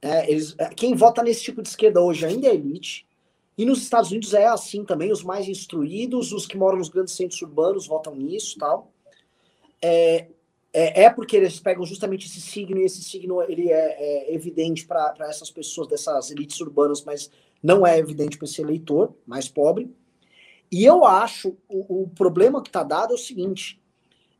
É, 0.04 0.30
eles, 0.30 0.54
é, 0.58 0.68
quem 0.68 0.94
vota 0.96 1.24
nesse 1.24 1.42
tipo 1.42 1.62
de 1.62 1.70
esquerda 1.70 2.02
hoje 2.02 2.26
ainda 2.26 2.48
é 2.48 2.54
elite. 2.54 3.08
E 3.58 3.64
nos 3.66 3.82
Estados 3.82 4.12
Unidos 4.12 4.34
é 4.34 4.46
assim 4.46 4.84
também, 4.84 5.14
os 5.14 5.24
mais 5.24 5.48
instruídos, 5.48 6.34
os 6.34 6.46
que 6.46 6.58
moram 6.58 6.78
nos 6.78 6.90
grandes 6.90 7.16
centros 7.16 7.42
urbanos 7.42 7.88
votam 7.88 8.14
nisso 8.14 8.58
tal. 8.58 8.92
É, 9.82 10.28
é, 10.74 11.04
é, 11.04 11.10
porque 11.10 11.38
eles 11.38 11.58
pegam 11.60 11.86
justamente 11.86 12.26
esse 12.26 12.42
signo 12.42 12.82
e 12.82 12.84
esse 12.84 13.02
signo 13.02 13.42
ele 13.44 13.72
é, 13.72 14.28
é 14.30 14.34
evidente 14.34 14.86
para 14.86 15.16
essas 15.22 15.50
pessoas 15.50 15.88
dessas 15.88 16.32
elites 16.32 16.60
urbanas, 16.60 17.04
mas 17.06 17.32
não 17.62 17.88
é 17.88 17.98
evidente 17.98 18.38
para 18.38 18.46
esse 18.46 18.62
eleitor 18.62 19.16
mais 19.26 19.48
pobre. 19.48 19.90
E 20.70 20.84
eu 20.84 21.06
acho, 21.06 21.56
o, 21.70 22.04
o 22.04 22.10
problema 22.10 22.62
que 22.62 22.70
está 22.70 22.84
dado 22.84 23.12
é 23.12 23.16
o 23.16 23.20
seguinte, 23.20 23.80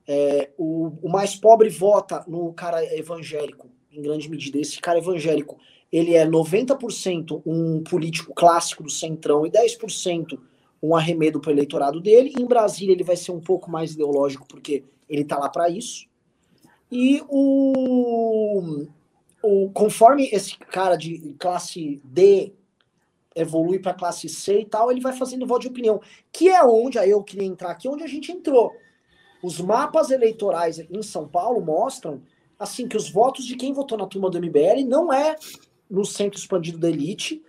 é, 0.06 0.50
o, 0.58 0.92
o 1.04 1.10
mais 1.10 1.36
pobre 1.36 1.70
vota 1.70 2.26
no 2.28 2.52
cara 2.54 2.84
evangélico, 2.98 3.70
em 3.94 4.02
grande 4.02 4.30
medida. 4.30 4.58
Esse 4.58 4.80
cara 4.80 5.00
evangélico, 5.00 5.58
ele 5.92 6.16
é 6.16 6.26
90% 6.26 7.42
um 7.46 7.84
político 7.84 8.34
clássico 8.34 8.84
do 8.84 8.90
centrão 8.90 9.46
e 9.46 9.52
10% 9.52 10.40
um 10.82 10.96
arremedo 10.96 11.40
para 11.40 11.50
o 11.50 11.54
eleitorado 11.54 12.02
dele. 12.02 12.34
Em 12.38 12.46
Brasília 12.46 12.94
ele 12.94 13.04
vai 13.04 13.16
ser 13.16 13.32
um 13.32 13.40
pouco 13.40 13.72
mais 13.72 13.94
ideológico 13.94 14.48
porque 14.48 14.84
ele 15.08 15.22
está 15.22 15.38
lá 15.38 15.50
para 15.50 15.70
isso. 15.70 16.08
E 16.92 17.24
o, 17.30 18.86
o 19.42 19.70
conforme 19.72 20.30
esse 20.32 20.58
cara 20.58 20.96
de 20.96 21.36
classe 21.40 22.02
D 22.04 22.54
evolui 23.36 23.80
para 23.80 23.94
classe 23.94 24.30
C 24.30 24.60
e 24.60 24.66
tal, 24.66 24.92
ele 24.92 25.02
vai 25.02 25.14
fazendo 25.14 25.48
voto 25.48 25.62
de 25.62 25.68
opinião, 25.70 26.00
que 26.32 26.50
é 26.50 26.64
onde 26.64 27.00
aí 27.00 27.10
eu 27.10 27.24
queria 27.24 27.48
entrar 27.48 27.72
aqui, 27.72 27.88
onde 27.88 28.04
a 28.04 28.08
gente 28.08 28.32
entrou. 28.32 28.72
Os 29.42 29.60
mapas 29.60 30.12
eleitorais 30.12 30.80
em 30.80 31.02
São 31.02 31.28
Paulo 31.28 31.62
mostram 31.62 32.22
assim 32.64 32.88
que 32.88 32.98
os 32.98 33.10
votos 33.10 33.46
de 33.46 33.56
quem 33.56 33.74
votou 33.74 33.98
na 33.98 34.08
turma 34.08 34.30
do 34.30 34.40
MBL 34.40 34.86
não 34.88 35.12
é 35.14 35.36
no 35.90 36.04
centro 36.04 36.40
expandido 36.40 36.78
da 36.78 36.90
elite. 36.90 37.44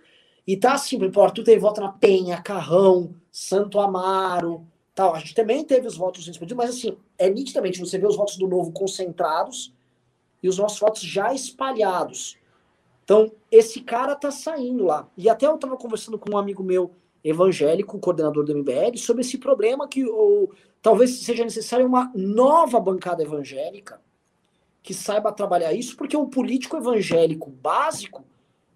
E 0.45 0.55
tá 0.55 0.73
assim, 0.73 0.97
por 0.97 1.05
exemplo, 1.05 1.21
o 1.21 1.25
Arthur 1.25 1.43
teve 1.43 1.59
voto 1.59 1.81
na 1.81 1.91
Penha, 1.91 2.41
Carrão, 2.41 3.15
Santo 3.31 3.79
Amaro, 3.79 4.65
tal. 4.93 5.15
A 5.15 5.19
gente 5.19 5.33
também 5.33 5.63
teve 5.63 5.87
os 5.87 5.97
votos 5.97 6.27
expandidos, 6.27 6.55
mas 6.55 6.69
assim, 6.69 6.97
é 7.17 7.29
nitidamente 7.29 7.79
você 7.79 7.97
vê 7.97 8.05
os 8.05 8.15
votos 8.15 8.37
do 8.37 8.47
novo 8.47 8.71
concentrados 8.71 9.73
e 10.43 10.47
os 10.47 10.57
nossos 10.57 10.79
votos 10.79 11.01
já 11.01 11.33
espalhados. 11.33 12.37
Então, 13.03 13.31
esse 13.51 13.81
cara 13.81 14.15
tá 14.15 14.29
saindo 14.29 14.85
lá. 14.85 15.07
E 15.17 15.29
até 15.29 15.47
eu 15.47 15.57
tava 15.57 15.77
conversando 15.77 16.19
com 16.19 16.33
um 16.33 16.37
amigo 16.37 16.63
meu 16.63 16.91
evangélico, 17.23 17.99
coordenador 17.99 18.43
do 18.43 18.55
MBL, 18.55 18.97
sobre 18.97 19.21
esse 19.21 19.39
problema 19.39 19.87
que 19.87 20.05
ou, 20.05 20.51
talvez 20.81 21.11
seja 21.23 21.43
necessária 21.43 21.85
uma 21.85 22.11
nova 22.15 22.79
bancada 22.79 23.23
evangélica 23.23 23.99
que 24.85 24.93
saiba 24.93 25.31
trabalhar 25.31 25.73
isso, 25.73 25.97
porque 25.97 26.15
um 26.15 26.29
político 26.29 26.77
evangélico 26.77 27.49
básico 27.49 28.23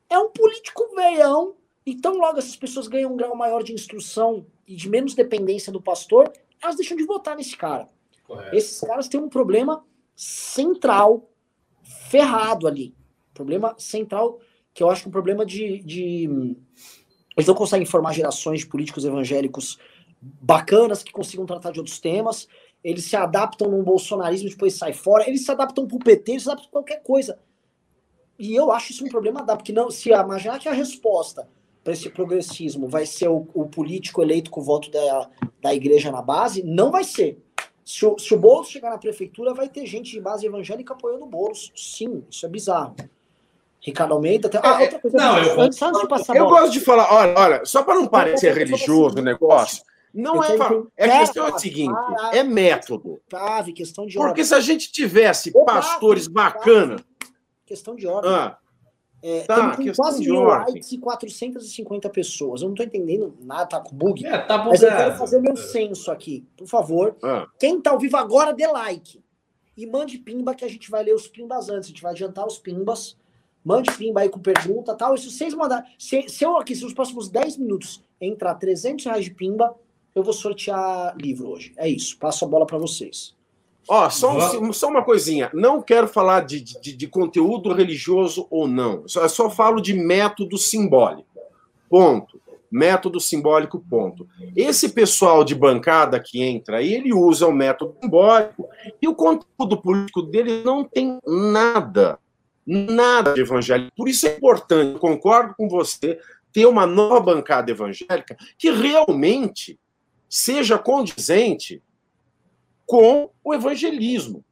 é 0.09 0.17
um 0.17 0.31
político 0.31 0.89
veião. 0.95 1.53
Então, 1.85 2.17
logo 2.17 2.39
essas 2.39 2.55
pessoas 2.55 2.87
ganham 2.87 3.13
um 3.13 3.15
grau 3.15 3.35
maior 3.35 3.61
de 3.61 3.73
instrução 3.73 4.43
e 4.67 4.75
de 4.75 4.89
menos 4.89 5.13
dependência 5.13 5.71
do 5.71 5.79
pastor, 5.79 6.33
elas 6.59 6.75
deixam 6.75 6.97
de 6.97 7.03
votar 7.05 7.37
nesse 7.37 7.55
cara. 7.55 7.87
Correto. 8.25 8.55
Esses 8.55 8.79
caras 8.81 9.07
têm 9.07 9.19
um 9.19 9.29
problema 9.29 9.85
central, 10.15 11.29
ferrado 12.09 12.67
ali. 12.67 12.95
Problema 13.31 13.75
central, 13.77 14.39
que 14.73 14.81
eu 14.81 14.89
acho 14.89 15.03
que 15.03 15.07
é 15.07 15.09
um 15.09 15.11
problema 15.11 15.45
de, 15.45 15.77
de. 15.83 16.55
Eles 17.37 17.47
não 17.47 17.53
conseguem 17.53 17.85
formar 17.85 18.13
gerações 18.13 18.61
de 18.61 18.65
políticos 18.65 19.05
evangélicos 19.05 19.77
bacanas 20.19 21.03
que 21.03 21.11
consigam 21.11 21.45
tratar 21.45 21.71
de 21.71 21.79
outros 21.79 21.99
temas 21.99 22.47
eles 22.83 23.05
se 23.05 23.15
adaptam 23.15 23.69
num 23.69 23.83
bolsonarismo, 23.83 24.49
depois 24.49 24.73
sai 24.73 24.93
fora, 24.93 25.27
eles 25.27 25.43
se 25.43 25.51
adaptam 25.51 25.87
pro 25.87 25.99
PT, 25.99 26.31
eles 26.31 26.43
se 26.43 26.49
adaptam 26.49 26.69
a 26.69 26.71
qualquer 26.71 27.01
coisa. 27.03 27.39
E 28.37 28.55
eu 28.55 28.71
acho 28.71 28.91
isso 28.91 29.05
um 29.05 29.09
problema 29.09 29.43
da, 29.43 29.55
porque 29.55 29.73
não, 29.73 29.91
se 29.91 30.09
imaginar 30.09 30.59
que 30.59 30.69
a 30.69 30.73
resposta 30.73 31.47
para 31.83 31.93
esse 31.93 32.09
progressismo 32.09 32.87
vai 32.87 33.05
ser 33.05 33.27
o, 33.27 33.47
o, 33.53 33.67
político 33.67 34.21
eleito 34.21 34.49
com 34.49 34.61
o 34.61 34.63
voto 34.63 34.89
da, 34.89 35.29
da 35.61 35.73
igreja 35.73 36.11
na 36.11 36.21
base, 36.21 36.63
não 36.63 36.91
vai 36.91 37.03
ser. 37.03 37.37
Se 37.83 38.05
o, 38.05 38.17
se 38.17 38.33
o 38.33 38.39
Boulos 38.39 38.69
chegar 38.69 38.91
na 38.91 38.97
prefeitura, 38.97 39.53
vai 39.53 39.67
ter 39.67 39.85
gente 39.85 40.11
de 40.11 40.21
base 40.21 40.45
evangélica 40.45 40.93
apoiando 40.93 41.23
o 41.23 41.27
Boulos. 41.27 41.71
Sim, 41.75 42.23
isso 42.29 42.45
é 42.45 42.49
bizarro. 42.49 42.95
Ricardo 43.81 44.13
Almeida. 44.13 44.47
Até... 44.47 44.59
Ah, 44.61 44.81
outra 44.81 44.99
coisa. 44.99 45.17
Não, 45.17 45.37
eu, 45.39 45.61
antes, 45.61 45.81
antes 45.81 46.01
de 46.01 46.07
passar 46.07 46.35
eu 46.35 46.47
gosto 46.47 46.73
de 46.73 46.79
falar, 46.81 47.11
olha, 47.11 47.33
olha, 47.37 47.65
só 47.65 47.83
para 47.83 47.95
não 47.95 48.07
parecer 48.07 48.53
religioso 48.53 49.17
o 49.19 49.21
negócio, 49.21 49.83
não 50.13 50.43
é. 50.43 50.57
É 50.97 51.05
a 51.05 51.19
questão 51.19 51.47
é 51.47 51.51
a 51.51 51.57
seguinte: 51.59 51.93
é 52.33 52.43
método. 52.43 53.19
Questão 53.75 54.05
de 54.05 54.17
ordem. 54.17 54.33
Porque 54.33 54.45
se 54.45 54.55
a 54.55 54.59
gente 54.59 54.91
tivesse 54.91 55.51
pastores 55.65 56.27
bacana. 56.27 56.97
Questão 57.65 57.95
de 57.95 58.07
ordem. 58.07 58.31
Ah, 58.31 58.57
é, 59.21 59.41
tá, 59.41 59.75
tem 59.75 59.93
quase 59.93 60.21
mil 60.21 60.43
likes 60.43 60.91
e 60.93 60.97
450 60.97 62.09
pessoas. 62.09 62.61
Eu 62.61 62.67
não 62.67 62.73
estou 62.73 62.85
entendendo 62.85 63.35
nada, 63.41 63.65
tá 63.65 63.79
com 63.81 63.95
bug. 63.95 64.25
É, 64.25 64.37
tá 64.37 64.57
mas 64.57 64.81
eu 64.81 64.89
quero 64.89 65.17
fazer 65.17 65.41
meu 65.41 65.57
censo 65.57 66.09
aqui, 66.09 66.47
por 66.57 66.67
favor. 66.67 67.17
Ah. 67.21 67.45
Quem 67.59 67.81
tá 67.81 67.91
ao 67.91 67.99
vivo 67.99 68.15
agora, 68.15 68.53
dê 68.53 68.65
like. 68.65 69.21
E 69.75 69.85
mande 69.85 70.17
pimba 70.17 70.55
que 70.55 70.63
a 70.63 70.69
gente 70.69 70.89
vai 70.89 71.03
ler 71.03 71.13
os 71.13 71.27
pimbas 71.27 71.69
antes. 71.69 71.87
A 71.87 71.89
gente 71.89 72.01
vai 72.01 72.13
adiantar 72.13 72.47
os 72.47 72.57
pimbas. 72.57 73.17
Mande 73.63 73.91
pimba 73.91 74.21
aí 74.21 74.29
com 74.29 74.39
pergunta 74.39 74.95
tal. 74.95 75.15
E 75.15 75.17
se 75.17 75.29
vocês 75.29 75.53
mandarem. 75.53 75.89
Se, 75.97 76.27
se 76.29 76.45
eu 76.45 76.57
aqui, 76.57 76.75
se 76.75 76.83
nos 76.83 76.93
próximos 76.93 77.29
10 77.29 77.57
minutos 77.57 78.03
entrar 78.21 78.55
300 78.55 79.05
reais 79.05 79.25
de 79.25 79.31
pimba, 79.31 79.75
eu 80.19 80.23
vou 80.23 80.33
sortear 80.33 81.15
livro 81.17 81.49
hoje. 81.49 81.73
É 81.77 81.87
isso. 81.87 82.17
Passo 82.17 82.45
a 82.45 82.47
bola 82.47 82.65
para 82.65 82.77
vocês. 82.77 83.35
Ó, 83.87 84.07
só, 84.09 84.59
um, 84.59 84.71
só 84.71 84.87
uma 84.87 85.03
coisinha. 85.03 85.49
Não 85.53 85.81
quero 85.81 86.07
falar 86.07 86.41
de, 86.41 86.61
de, 86.61 86.93
de 86.93 87.07
conteúdo 87.07 87.73
religioso 87.73 88.45
ou 88.51 88.67
não. 88.67 89.07
Só, 89.07 89.27
só 89.27 89.49
falo 89.49 89.81
de 89.81 89.93
método 89.93 90.57
simbólico. 90.57 91.27
Ponto. 91.89 92.39
Método 92.71 93.19
simbólico, 93.19 93.79
ponto. 93.79 94.27
Esse 94.55 94.89
pessoal 94.89 95.43
de 95.43 95.55
bancada 95.55 96.19
que 96.19 96.43
entra 96.43 96.77
aí, 96.77 96.93
ele 96.93 97.11
usa 97.11 97.47
o 97.47 97.51
método 97.51 97.95
simbólico 97.99 98.69
e 99.01 99.07
o 99.07 99.15
conteúdo 99.15 99.81
político 99.81 100.21
dele 100.21 100.61
não 100.63 100.83
tem 100.83 101.17
nada, 101.25 102.19
nada 102.67 103.33
de 103.33 103.41
evangélico. 103.41 103.91
Por 103.97 104.07
isso 104.07 104.27
é 104.27 104.35
importante, 104.35 104.99
concordo 104.99 105.55
com 105.57 105.67
você, 105.67 106.19
ter 106.53 106.67
uma 106.67 106.85
nova 106.85 107.19
bancada 107.19 107.71
evangélica 107.71 108.37
que 108.55 108.69
realmente 108.69 109.79
seja 110.29 110.77
condizente 110.77 111.81
com 112.85 113.31
o 113.43 113.53
evangelismo. 113.53 114.45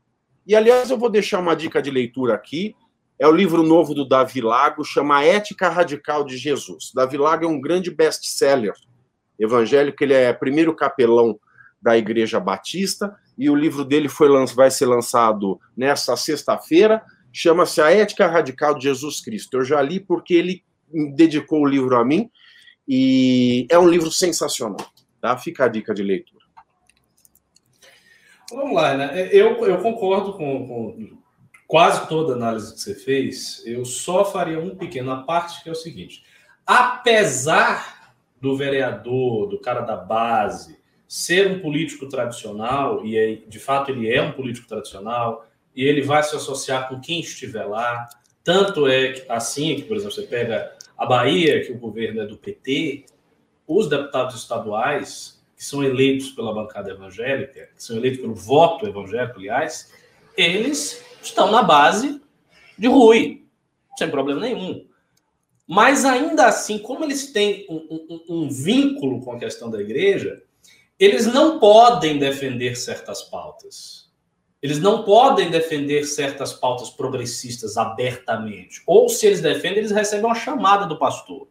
E, 0.46 0.56
aliás, 0.56 0.90
eu 0.90 0.98
vou 0.98 1.10
deixar 1.10 1.40
uma 1.40 1.56
dica 1.56 1.82
de 1.82 1.92
leitura 1.92 2.34
aqui. 2.34 2.76
É 3.20 3.28
o 3.28 3.32
livro 3.32 3.64
novo 3.64 3.94
do 3.94 4.08
Davi 4.08 4.42
Lago, 4.42 4.84
chama 4.84 5.24
Ética 5.24 5.70
Radical 5.70 6.24
de 6.24 6.38
Jesus. 6.38 6.92
Davi 6.94 7.18
Lago 7.18 7.46
é 7.46 7.48
um 7.48 7.60
grande 7.60 7.90
best-seller 7.90 8.74
evangélico, 9.40 10.04
ele 10.04 10.14
é 10.14 10.34
primeiro 10.34 10.76
capelão 10.76 11.40
da 11.82 11.98
Igreja 11.98 12.40
Batista, 12.40 13.16
e 13.38 13.50
o 13.50 13.56
livro 13.56 13.86
dele 13.86 14.10
foi, 14.10 14.30
vai 14.48 14.72
ser 14.72 14.88
lançado 14.88 15.60
nesta 15.76 16.16
sexta-feira, 16.16 17.04
chama-se 17.32 17.82
A 17.82 17.92
Ética 17.92 18.28
Radical 18.28 18.76
de 18.76 18.84
Jesus 18.84 19.22
Cristo. 19.22 19.58
Eu 19.58 19.64
já 19.64 19.82
li 19.82 20.00
porque 20.00 20.34
ele 20.34 20.64
dedicou 21.16 21.62
o 21.62 21.68
livro 21.68 21.96
a 21.96 22.04
mim, 22.04 22.32
e 22.88 23.68
é 23.70 23.78
um 23.78 23.88
livro 23.88 24.12
sensacional. 24.12 24.78
Tá? 25.22 25.38
Fica 25.38 25.66
a 25.66 25.68
dica 25.68 25.94
de 25.94 26.04
leitura. 26.04 26.46
Vamos 28.52 28.74
lá, 28.74 28.96
né? 28.96 29.30
Eu, 29.32 29.66
eu 29.66 29.82
concordo 29.82 30.34
com, 30.34 30.68
com 30.68 31.18
quase 31.68 32.08
toda 32.08 32.34
a 32.34 32.36
análise 32.36 32.74
que 32.74 32.80
você 32.80 32.96
fez. 32.96 33.62
Eu 33.66 33.84
só 33.84 34.24
faria 34.24 34.60
um 34.60 34.76
pequeno 34.76 35.26
parte, 35.26 35.62
que 35.62 35.70
é 35.70 35.72
o 35.72 35.76
seguinte: 35.76 36.24
apesar 36.66 38.14
do 38.40 38.56
vereador, 38.56 39.48
do 39.48 39.60
cara 39.60 39.82
da 39.82 39.98
base, 39.98 40.78
ser 41.08 41.48
um 41.52 41.60
político 41.60 42.08
tradicional, 42.08 43.06
e 43.06 43.18
é, 43.18 43.36
de 43.36 43.60
fato 43.60 43.92
ele 43.92 44.14
é 44.14 44.22
um 44.22 44.32
político 44.32 44.68
tradicional, 44.68 45.46
e 45.76 45.84
ele 45.84 46.02
vai 46.02 46.24
se 46.24 46.36
associar 46.36 46.88
com 46.88 47.00
quem 47.00 47.20
estiver 47.20 47.66
lá. 47.66 48.08
Tanto 48.44 48.88
é 48.88 49.26
assim 49.28 49.76
que, 49.76 49.84
por 49.84 49.98
exemplo, 49.98 50.16
você 50.16 50.24
pega 50.24 50.74
a 50.98 51.06
Bahia, 51.06 51.66
que 51.66 51.72
o 51.72 51.78
governo 51.78 52.22
é 52.22 52.26
do 52.26 52.38
PT, 52.38 53.06
os 53.68 53.90
deputados 53.90 54.36
estaduais, 54.36 55.44
que 55.56 55.64
são 55.64 55.84
eleitos 55.84 56.30
pela 56.30 56.54
bancada 56.54 56.92
evangélica, 56.92 57.70
que 57.76 57.84
são 57.84 57.98
eleitos 57.98 58.22
pelo 58.22 58.36
voto 58.36 58.88
evangélico, 58.88 59.40
aliás, 59.40 59.92
eles 60.38 61.04
estão 61.22 61.52
na 61.52 61.64
base 61.64 62.22
de 62.78 62.88
Rui, 62.88 63.44
sem 63.98 64.10
problema 64.10 64.40
nenhum. 64.40 64.88
Mas 65.68 66.06
ainda 66.06 66.46
assim, 66.46 66.80
como 66.80 67.04
eles 67.04 67.32
têm 67.32 67.66
um, 67.70 67.76
um, 68.10 68.24
um 68.30 68.50
vínculo 68.50 69.20
com 69.22 69.34
a 69.34 69.40
questão 69.40 69.70
da 69.70 69.82
igreja, 69.82 70.42
eles 70.98 71.26
não 71.28 71.60
podem 71.60 72.18
defender 72.18 72.78
certas 72.78 73.22
pautas. 73.24 74.08
Eles 74.62 74.80
não 74.80 75.04
podem 75.04 75.52
defender 75.52 76.06
certas 76.06 76.54
pautas 76.54 76.90
progressistas 76.90 77.78
abertamente. 77.78 78.82
Ou 78.88 79.08
se 79.10 79.28
eles 79.28 79.42
defendem, 79.42 79.80
eles 79.80 79.92
recebem 79.92 80.26
uma 80.26 80.36
chamada 80.36 80.86
do 80.86 80.98
pastor. 80.98 81.48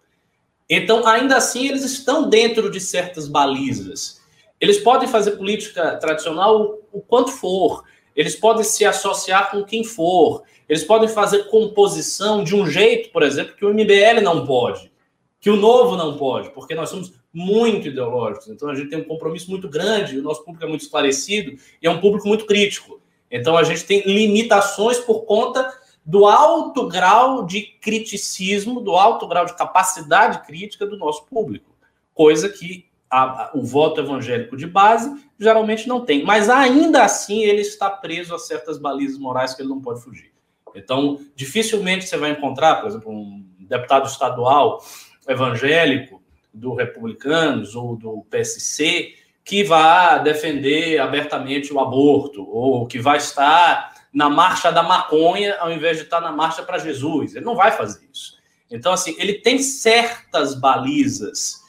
Então, 0.69 1.07
ainda 1.07 1.37
assim, 1.37 1.69
eles 1.69 1.85
estão 1.85 2.29
dentro 2.29 2.71
de 2.71 2.81
certas 2.81 3.29
balizas. 3.29 4.21
Eles 4.61 4.79
podem 4.79 5.09
fazer 5.09 5.33
política 5.33 5.97
tradicional 5.97 6.79
o 6.93 7.01
quanto 7.01 7.31
for, 7.31 7.85
eles 8.15 8.35
podem 8.35 8.65
se 8.65 8.85
associar 8.85 9.51
com 9.51 9.63
quem 9.63 9.85
for, 9.85 10.43
eles 10.69 10.83
podem 10.83 11.09
fazer 11.09 11.45
composição 11.45 12.43
de 12.43 12.57
um 12.57 12.67
jeito, 12.67 13.11
por 13.11 13.23
exemplo, 13.23 13.55
que 13.55 13.65
o 13.65 13.73
MBL 13.73 14.23
não 14.23 14.47
pode, 14.47 14.91
que 15.39 15.51
o 15.51 15.57
Novo 15.57 15.95
não 15.95 16.17
pode, 16.17 16.51
porque 16.51 16.75
nós 16.75 16.89
somos 16.89 17.13
muito 17.33 17.89
ideológicos. 17.89 18.49
Então, 18.49 18.71
a 18.71 18.75
gente 18.75 18.89
tem 18.89 18.99
um 18.99 19.05
compromisso 19.05 19.51
muito 19.51 19.69
grande, 19.69 20.19
o 20.19 20.23
nosso 20.23 20.43
público 20.43 20.65
é 20.65 20.69
muito 20.69 20.81
esclarecido 20.81 21.57
e 21.81 21.87
é 21.87 21.91
um 21.91 22.01
público 22.01 22.27
muito 22.27 22.47
crítico. 22.47 23.01
Então, 23.31 23.57
a 23.57 23.63
gente 23.63 23.85
tem 23.85 24.03
limitações 24.07 24.99
por 24.99 25.25
conta 25.27 25.71
do 26.07 26.25
alto 26.25 26.87
grau 26.87 27.45
de 27.45 27.63
criticismo, 27.63 28.81
do 28.81 28.95
alto 28.95 29.27
grau 29.27 29.45
de 29.45 29.57
capacidade 29.57 30.47
crítica 30.47 30.87
do 30.87 30.97
nosso 30.97 31.27
público, 31.27 31.75
coisa 32.15 32.49
que 32.49 32.87
a, 33.11 33.23
a, 33.23 33.51
o 33.55 33.63
voto 33.63 34.01
evangélico 34.01 34.57
de 34.57 34.67
base, 34.67 35.13
geralmente 35.39 35.89
não 35.89 36.05
tem. 36.05 36.25
Mas 36.25 36.49
ainda 36.49 37.03
assim 37.03 37.43
ele 37.43 37.61
está 37.61 37.91
preso 37.91 38.35
a 38.35 38.39
certas 38.39 38.79
balizas 38.79 39.19
morais 39.19 39.53
que 39.53 39.63
ele 39.63 39.69
não 39.69 39.81
pode 39.81 40.01
fugir. 40.01 40.33
Então, 40.75 41.19
dificilmente 41.35 42.07
você 42.07 42.17
vai 42.17 42.31
encontrar, 42.31 42.77
por 42.77 42.89
exemplo, 42.89 43.11
um 43.11 43.45
deputado 43.59 44.07
estadual 44.07 44.81
evangélico 45.27 46.23
do 46.53 46.75
Republicanos 46.75 47.75
ou 47.75 47.97
do 47.97 48.25
PSC 48.31 49.15
que 49.45 49.65
vá 49.65 50.19
defender 50.19 50.99
abertamente 50.99 51.73
o 51.73 51.81
aborto 51.81 52.45
ou 52.49 52.87
que 52.87 52.99
vai 52.99 53.17
estar 53.17 53.95
na 54.17 54.31
marcha 54.31 54.73
da 54.73 54.83
maconha 54.83 55.59
ao 55.61 55.71
invés 55.71 55.99
de 55.99 56.05
estar 56.05 56.23
na 56.23 56.33
marcha 56.33 56.63
para 56.63 56.79
Jesus. 56.79 57.37
Ele 57.37 57.45
não 57.45 57.55
vai 57.55 57.71
fazer 57.71 58.01
isso. 58.11 58.39
Então, 58.71 58.95
assim, 58.95 59.15
ele 59.19 59.35
tem 59.35 59.59
certas 59.59 60.55
balizas 60.55 61.61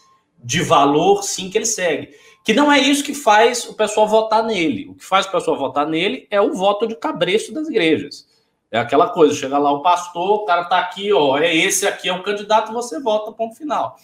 de 0.42 0.62
valor, 0.62 1.24
sim, 1.24 1.50
que 1.50 1.58
ele 1.58 1.66
segue. 1.66 2.16
Que 2.46 2.54
não 2.54 2.72
é 2.72 2.80
isso 2.80 3.04
que 3.04 3.14
faz 3.14 3.68
o 3.68 3.74
pessoal 3.74 4.08
votar 4.08 4.46
nele. 4.46 4.88
O 4.88 4.96
que 4.96 5.04
faz 5.04 5.26
o 5.26 5.32
pessoal 5.32 5.58
votar 5.58 5.86
nele 5.86 6.26
é 6.32 6.40
o 6.40 6.54
voto 6.54 6.88
de 6.88 6.96
cabresto 6.96 7.52
das 7.52 7.68
igrejas. 7.68 8.26
É 8.72 8.80
aquela 8.80 9.10
coisa, 9.10 9.36
chega 9.36 9.58
lá 9.58 9.70
o 9.70 9.82
pastor, 9.82 10.44
o 10.44 10.46
cara 10.46 10.64
tá 10.64 10.80
aqui, 10.80 11.12
ó, 11.12 11.38
é 11.38 11.54
esse 11.54 11.86
aqui 11.86 12.08
é 12.08 12.14
o 12.14 12.24
candidato, 12.24 12.72
você 12.72 12.98
vota, 12.98 13.34
ponto 13.34 13.58
final. 13.58 13.98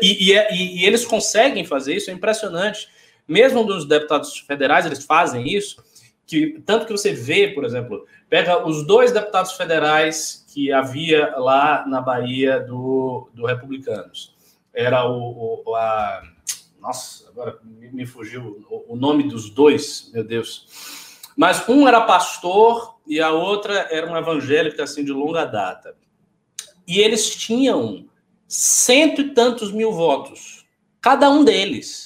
E, 0.00 0.32
e, 0.32 0.34
e, 0.34 0.80
e 0.80 0.86
eles 0.86 1.04
conseguem 1.04 1.64
fazer 1.66 1.94
isso, 1.94 2.10
é 2.10 2.14
impressionante. 2.14 2.88
Mesmo 3.28 3.64
dos 3.64 3.86
deputados 3.86 4.38
federais, 4.38 4.86
eles 4.86 5.04
fazem 5.04 5.46
isso, 5.46 5.84
que 6.26 6.60
tanto 6.66 6.86
que 6.86 6.92
você 6.92 7.12
vê, 7.12 7.48
por 7.48 7.64
exemplo, 7.64 8.06
pega 8.28 8.66
os 8.66 8.86
dois 8.86 9.12
deputados 9.12 9.52
federais 9.52 10.44
que 10.52 10.72
havia 10.72 11.36
lá 11.36 11.86
na 11.86 12.00
Bahia 12.00 12.58
do, 12.60 13.28
do 13.32 13.46
Republicanos. 13.46 14.34
Era 14.74 15.08
o, 15.08 15.62
o 15.64 15.74
a, 15.74 16.22
nossa, 16.80 17.28
agora 17.28 17.58
me, 17.62 18.06
fugiu 18.06 18.64
o, 18.68 18.94
o 18.94 18.96
nome 18.96 19.24
dos 19.24 19.50
dois, 19.50 20.10
meu 20.12 20.24
Deus. 20.24 20.66
Mas 21.36 21.68
um 21.68 21.86
era 21.86 22.00
pastor 22.00 22.96
e 23.06 23.20
a 23.20 23.30
outra 23.30 23.88
era 23.90 24.06
uma 24.06 24.18
evangélica 24.18 24.84
assim 24.84 25.04
de 25.04 25.12
longa 25.12 25.44
data. 25.44 25.96
E 26.86 27.00
eles 27.00 27.34
tinham 27.34 28.08
cento 28.46 29.20
e 29.20 29.34
tantos 29.34 29.72
mil 29.72 29.92
votos, 29.92 30.64
cada 31.00 31.28
um 31.28 31.44
deles. 31.44 32.05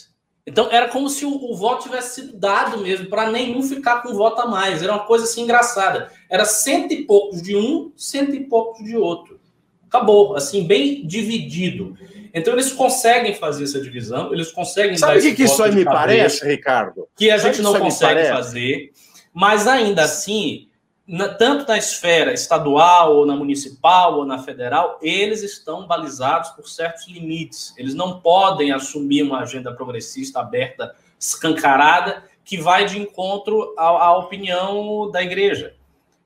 Então 0.50 0.68
era 0.68 0.88
como 0.88 1.08
se 1.08 1.24
o, 1.24 1.32
o 1.32 1.54
voto 1.54 1.84
tivesse 1.84 2.22
sido 2.22 2.36
dado 2.36 2.78
mesmo, 2.78 3.08
para 3.08 3.30
nenhum 3.30 3.62
ficar 3.62 4.02
com 4.02 4.12
voto 4.12 4.42
a 4.42 4.46
mais. 4.46 4.82
Era 4.82 4.92
uma 4.92 5.04
coisa 5.04 5.24
assim 5.24 5.42
engraçada. 5.42 6.10
Era 6.28 6.44
cento 6.44 6.92
e 6.92 7.04
poucos 7.04 7.40
de 7.40 7.54
um, 7.54 7.92
cento 7.96 8.34
e 8.34 8.40
poucos 8.40 8.84
de 8.84 8.96
outro. 8.96 9.38
Acabou, 9.86 10.34
assim, 10.34 10.66
bem 10.66 11.06
dividido. 11.06 11.96
Então 12.34 12.52
eles 12.52 12.72
conseguem 12.72 13.34
fazer 13.34 13.64
essa 13.64 13.80
divisão, 13.80 14.32
eles 14.32 14.50
conseguem 14.50 14.96
Sabe 14.96 15.18
o 15.18 15.22
que, 15.22 15.34
que 15.34 15.44
isso 15.44 15.62
aí 15.62 15.72
me 15.72 15.84
parece, 15.84 16.44
Ricardo? 16.44 17.06
Que 17.16 17.30
a 17.30 17.38
Sabe 17.38 17.54
gente 17.54 17.62
não 17.62 17.78
consegue 17.78 18.28
fazer, 18.28 18.92
mas 19.32 19.68
ainda 19.68 20.02
assim 20.02 20.68
na, 21.10 21.28
tanto 21.28 21.66
na 21.66 21.76
esfera 21.76 22.32
estadual, 22.32 23.16
ou 23.16 23.26
na 23.26 23.34
municipal, 23.34 24.18
ou 24.18 24.24
na 24.24 24.38
federal, 24.38 24.96
eles 25.02 25.42
estão 25.42 25.84
balizados 25.84 26.50
por 26.50 26.68
certos 26.68 27.08
limites. 27.08 27.74
Eles 27.76 27.96
não 27.96 28.20
podem 28.20 28.70
assumir 28.70 29.24
uma 29.24 29.40
agenda 29.40 29.72
progressista 29.74 30.38
aberta, 30.38 30.94
escancarada, 31.18 32.22
que 32.44 32.56
vai 32.58 32.86
de 32.86 32.96
encontro 32.96 33.74
à, 33.76 33.86
à 33.86 34.18
opinião 34.18 35.10
da 35.10 35.20
igreja. 35.20 35.74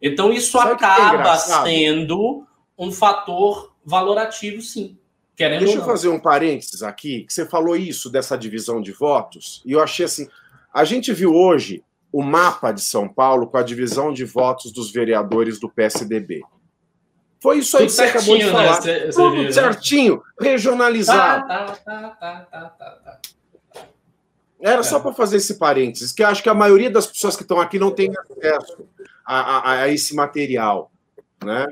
Então, 0.03 0.31
isso 0.31 0.59
Sabe 0.59 0.73
é 0.73 0.75
acaba 0.75 1.35
sendo 1.39 2.47
um 2.77 2.93
fator 2.93 3.73
valorativo, 3.83 4.61
sim. 4.61 4.99
Deixa 5.35 5.79
eu 5.79 5.85
fazer 5.85 6.11
um 6.11 6.21
parênteses 6.21 6.83
aqui, 6.83 7.25
que 7.25 7.33
você 7.33 7.47
falou 7.47 7.75
isso 7.75 8.11
dessa 8.11 8.37
divisão 8.37 8.83
de 8.83 8.93
votos, 8.93 9.63
e 9.65 9.73
eu 9.73 9.83
achei 9.83 10.05
assim. 10.05 10.29
A 10.73 10.85
gente 10.85 11.11
viu 11.13 11.35
hoje 11.35 11.83
o 12.15 12.23
mapa 12.23 12.71
de 12.71 12.81
São 12.81 13.09
Paulo 13.09 13.49
com 13.49 13.57
a 13.57 13.63
divisão 13.65 14.13
de 14.13 14.25
votos 14.25 14.71
dos 14.71 14.93
vereadores 14.93 15.59
do 15.59 15.69
PSDB. 15.69 16.43
Foi 17.43 17.59
isso 17.59 17.77
aí 17.77 17.89
Tudo 17.89 17.91
que 17.91 17.97
você 17.97 18.03
acabou 18.05 18.39
de 18.39 18.51
falar. 18.53 18.85
Né? 18.85 18.99
Tudo 19.09 19.31
viu, 19.33 19.43
né? 19.43 19.51
certinho, 19.53 20.23
regionalizado. 20.41 21.49
Tá, 21.49 21.77
tá, 21.85 22.71
tá, 22.71 23.21
Era 24.61 24.79
é. 24.79 24.83
só 24.85 25.01
para 25.01 25.13
fazer 25.13 25.39
esse 25.39 25.59
parênteses, 25.59 26.13
que 26.13 26.23
acho 26.23 26.41
que 26.41 26.49
a 26.49 26.55
maioria 26.55 26.89
das 26.89 27.09
pessoas 27.09 27.35
que 27.35 27.43
estão 27.43 27.61
aqui 27.61 27.81
não 27.81 27.91
tem 27.91 28.13
acesso 28.17 28.89
a, 29.27 29.41
a, 29.41 29.83
a 29.83 29.89
esse 29.89 30.15
material, 30.15 30.93
né? 31.45 31.67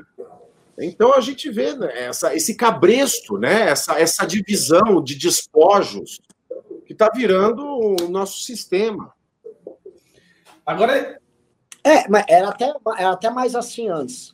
Então 0.77 1.13
a 1.13 1.21
gente 1.21 1.49
vê 1.49 1.73
né, 1.73 1.89
essa, 2.05 2.35
esse 2.35 2.53
cabresto, 2.53 3.37
né? 3.37 3.69
essa, 3.69 3.97
essa 3.97 4.25
divisão 4.25 5.01
de 5.01 5.15
despojos 5.15 6.19
que 6.85 6.91
está 6.91 7.09
virando 7.09 7.63
o 7.63 8.09
nosso 8.09 8.43
sistema. 8.43 9.13
Agora. 10.65 11.19
É, 11.83 12.07
mas 12.07 12.25
era 12.29 12.49
até, 12.49 12.73
era 12.97 13.11
até 13.11 13.29
mais 13.29 13.55
assim 13.55 13.89
antes. 13.89 14.33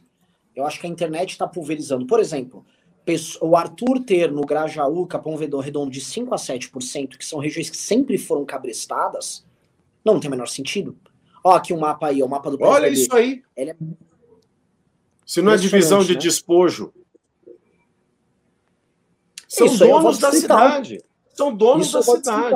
Eu 0.56 0.66
acho 0.66 0.80
que 0.80 0.88
a 0.88 0.90
internet 0.90 1.32
está 1.32 1.48
pulverizando. 1.48 2.06
Por 2.06 2.20
exemplo, 2.20 2.66
o 3.42 3.56
Arthur 3.56 4.04
ter 4.04 4.32
no 4.32 4.42
Grajaú, 4.42 5.08
Capão 5.08 5.36
Redondo 5.36 5.90
de 5.90 6.02
5 6.02 6.34
a 6.34 6.38
7%, 6.38 7.18
que 7.18 7.26
são 7.26 7.40
regiões 7.40 7.70
que 7.70 7.78
sempre 7.78 8.18
foram 8.18 8.46
cabrestadas, 8.46 9.46
não 10.06 10.20
tem 10.20 10.28
o 10.28 10.32
menor 10.32 10.48
sentido. 10.48 10.98
Ó, 11.44 11.54
aqui 11.54 11.74
o 11.74 11.78
um 11.78 11.80
mapa 11.80 12.08
aí, 12.08 12.22
o 12.22 12.28
mapa 12.28 12.52
do 12.52 12.58
PSDB. 12.58 12.86
Olha 12.86 12.94
isso 12.94 13.16
aí. 13.16 13.44
É... 13.56 13.76
Se 15.26 15.42
não 15.42 15.54
é 15.54 15.58
divisão 15.58 16.04
de 16.04 16.14
né? 16.14 16.20
despojo. 16.20 16.94
São 19.48 19.68
isso 19.68 19.80
donos 19.80 20.20
da 20.20 20.32
cidade. 20.32 21.04
São 21.34 21.56
donos 21.56 21.88
isso 21.88 21.98
da 21.98 22.04
cidade. 22.04 22.56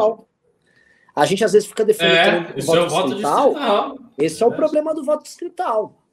A 1.16 1.26
gente 1.26 1.44
às 1.44 1.54
vezes 1.54 1.68
fica 1.68 1.86
defendendo 1.86 2.48
é, 2.48 2.60
o 2.60 2.64
voto, 2.64 2.78
é 2.78 2.82
o 2.82 2.90
voto 2.90 3.08
distrital. 3.10 3.50
distrital. 3.50 3.98
Esse 4.18 4.44
é, 4.44 4.46
é 4.46 4.48
o 4.48 4.52
problema 4.52 4.96
do 4.96 5.04
voto 5.04 5.24
distrital. 5.24 6.04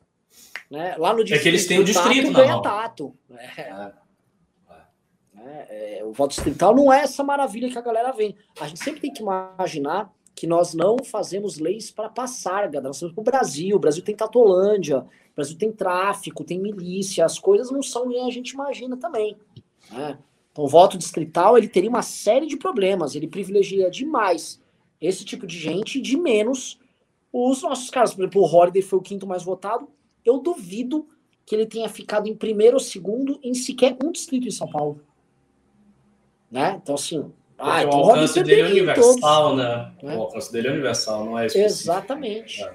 Né? 0.70 0.94
Lá 0.98 1.12
no 1.12 1.24
distrito, 1.24 1.40
é 1.40 1.42
que 1.42 1.48
eles 1.48 1.66
têm 1.66 1.78
o 1.78 1.84
distrito, 1.84 2.32
ganha 2.32 2.60
tato. 2.60 3.14
É. 3.30 3.60
é. 3.62 3.92
É, 5.42 6.00
é, 6.00 6.04
o 6.04 6.12
voto 6.12 6.34
distrital 6.34 6.74
não 6.74 6.92
é 6.92 7.00
essa 7.00 7.24
maravilha 7.24 7.70
que 7.70 7.78
a 7.78 7.80
galera 7.80 8.12
vem. 8.12 8.36
A 8.60 8.68
gente 8.68 8.84
sempre 8.84 9.00
tem 9.00 9.10
que 9.10 9.22
imaginar 9.22 10.12
que 10.34 10.46
nós 10.46 10.74
não 10.74 10.98
fazemos 11.02 11.58
leis 11.58 11.90
para 11.90 12.10
passar, 12.10 12.70
nós 12.70 12.98
temos 12.98 13.14
para 13.14 13.22
o 13.22 13.24
Brasil. 13.24 13.76
O 13.76 13.80
Brasil 13.80 14.04
tem 14.04 14.14
Tatolândia, 14.14 14.98
o 14.98 15.34
Brasil 15.34 15.56
tem 15.56 15.72
tráfico, 15.72 16.44
tem 16.44 16.60
milícia, 16.60 17.24
as 17.24 17.38
coisas 17.38 17.70
não 17.70 17.82
são 17.82 18.06
nem 18.06 18.26
a 18.26 18.30
gente 18.30 18.50
imagina 18.50 18.98
também. 18.98 19.36
Né? 19.90 20.18
Então, 20.52 20.64
o 20.64 20.68
voto 20.68 20.98
distrital 20.98 21.56
ele 21.56 21.68
teria 21.68 21.88
uma 21.88 22.02
série 22.02 22.46
de 22.46 22.58
problemas, 22.58 23.14
ele 23.14 23.26
privilegia 23.26 23.90
demais 23.90 24.60
esse 25.00 25.24
tipo 25.24 25.46
de 25.46 25.58
gente, 25.58 26.00
de 26.00 26.16
menos 26.16 26.78
os 27.32 27.62
nossos 27.62 27.90
caras. 27.90 28.14
Por 28.14 28.22
exemplo, 28.22 28.42
o 28.42 28.44
Holiday 28.44 28.82
foi 28.82 28.98
o 28.98 29.02
quinto 29.02 29.26
mais 29.26 29.42
votado. 29.42 29.88
Eu 30.24 30.38
duvido 30.38 31.06
que 31.46 31.54
ele 31.54 31.66
tenha 31.66 31.88
ficado 31.88 32.28
em 32.28 32.34
primeiro 32.34 32.74
ou 32.74 32.80
segundo 32.80 33.38
em 33.42 33.54
sequer 33.54 33.96
um 34.04 34.12
distrito 34.12 34.46
em 34.46 34.50
São 34.50 34.68
Paulo. 34.68 35.00
Né? 36.50 36.78
Então, 36.82 36.94
assim. 36.94 37.32
Ah, 37.58 37.82
então 37.82 38.00
o 38.00 38.04
alcance 38.04 38.42
dele 38.42 38.60
é 38.62 38.66
universal, 38.66 39.56
né? 39.56 39.92
né? 40.02 40.16
O 40.16 40.22
alcance 40.22 40.50
dele 40.52 40.68
é 40.68 40.70
universal, 40.72 41.24
não 41.24 41.38
é 41.38 41.46
específico. 41.46 41.90
Exatamente. 41.90 42.62
É. 42.62 42.74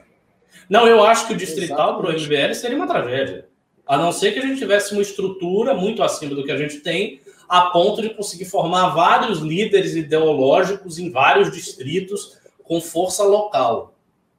Não, 0.70 0.88
eu 0.88 1.04
acho 1.04 1.28
que 1.28 1.34
o 1.34 1.38
distrital 1.38 1.98
para 1.98 2.10
o 2.10 2.14
MBL 2.14 2.54
seria 2.54 2.78
uma 2.78 2.88
tragédia. 2.88 3.48
A 3.86 3.98
não 3.98 4.12
ser 4.12 4.32
que 4.32 4.40
a 4.40 4.42
gente 4.42 4.58
tivesse 4.58 4.94
uma 4.94 5.02
estrutura 5.02 5.74
muito 5.74 6.02
acima 6.02 6.36
do 6.36 6.44
que 6.44 6.52
a 6.52 6.58
gente 6.58 6.80
tem, 6.80 7.22
a 7.48 7.70
ponto 7.72 8.02
de 8.02 8.14
conseguir 8.14 8.46
formar 8.46 8.90
vários 8.90 9.40
líderes 9.40 9.96
ideológicos 9.96 10.98
em 11.00 11.12
vários 11.12 11.52
distritos 11.52 12.38
com 12.64 12.82
força 12.82 13.24
local, 13.24 13.96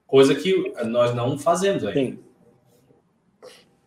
coisa 0.07 0.35
que 0.35 0.73
nós 0.85 1.15
não 1.15 1.39
fazemos 1.39 1.85
ainda. 1.85 2.01
Sim. 2.01 2.19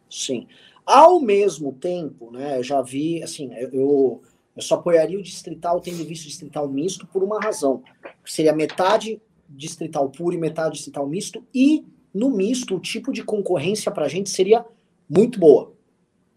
Sim. 0.09 0.47
Ao 0.85 1.19
mesmo 1.19 1.73
tempo, 1.73 2.31
né, 2.31 2.63
já 2.63 2.81
vi, 2.81 3.21
assim, 3.21 3.53
eu, 3.53 4.21
eu 4.55 4.61
só 4.61 4.75
apoiaria 4.75 5.19
o 5.19 5.23
distrital 5.23 5.79
tendo 5.79 6.03
visto 6.03 6.25
distrital 6.27 6.67
misto 6.67 7.05
por 7.05 7.23
uma 7.23 7.39
razão. 7.39 7.83
Seria 8.25 8.53
metade 8.53 9.21
distrital 9.47 10.09
puro 10.09 10.35
e 10.35 10.39
metade 10.39 10.75
distrital 10.75 11.07
misto, 11.07 11.43
e 11.53 11.85
no 12.13 12.29
misto 12.29 12.75
o 12.75 12.79
tipo 12.79 13.11
de 13.11 13.23
concorrência 13.23 13.91
para 13.91 14.05
a 14.05 14.09
gente 14.09 14.29
seria 14.29 14.65
muito 15.07 15.39
boa. 15.39 15.73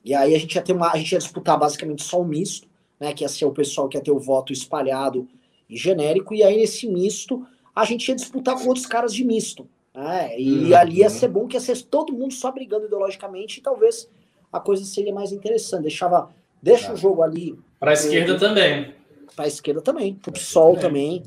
E 0.04 0.14
aí 0.14 0.34
a 0.34 0.38
gente 0.38 0.54
ia 0.54 0.62
ter 0.62 0.72
uma, 0.72 0.92
a 0.92 0.96
gente 0.96 1.12
ia 1.12 1.18
disputar 1.18 1.58
basicamente 1.58 2.02
só 2.02 2.20
o 2.20 2.24
misto, 2.24 2.68
né, 3.02 3.12
que 3.12 3.24
ia 3.24 3.28
ser 3.28 3.44
o 3.46 3.50
pessoal 3.50 3.88
que 3.88 3.98
ia 3.98 4.00
ter 4.00 4.12
o 4.12 4.18
voto 4.20 4.52
espalhado 4.52 5.28
e 5.68 5.76
genérico, 5.76 6.32
e 6.32 6.44
aí 6.44 6.56
nesse 6.56 6.86
misto 6.86 7.44
a 7.74 7.84
gente 7.84 8.08
ia 8.08 8.14
disputar 8.14 8.56
com 8.56 8.68
outros 8.68 8.86
caras 8.86 9.12
de 9.12 9.24
misto. 9.24 9.68
Né, 9.92 10.38
e 10.38 10.70
uhum. 10.70 10.76
ali 10.76 10.98
ia 10.98 11.10
ser 11.10 11.26
bom 11.26 11.48
que 11.48 11.56
ia 11.56 11.60
ser 11.60 11.82
todo 11.82 12.12
mundo 12.12 12.32
só 12.32 12.52
brigando 12.52 12.86
ideologicamente 12.86 13.58
e 13.58 13.62
talvez 13.62 14.08
a 14.52 14.60
coisa 14.60 14.84
seria 14.84 15.12
mais 15.12 15.32
interessante. 15.32 15.82
Deixava, 15.82 16.30
deixa 16.62 16.86
tá. 16.86 16.92
o 16.92 16.96
jogo 16.96 17.24
ali. 17.24 17.58
Para 17.80 17.90
a 17.90 17.94
esquerda 17.94 18.38
também. 18.38 18.94
Para 19.34 19.46
a 19.46 19.48
esquerda 19.48 19.82
também, 19.82 20.14
para 20.14 20.30
o 20.30 20.32
PSOL 20.32 20.76
também. 20.76 21.24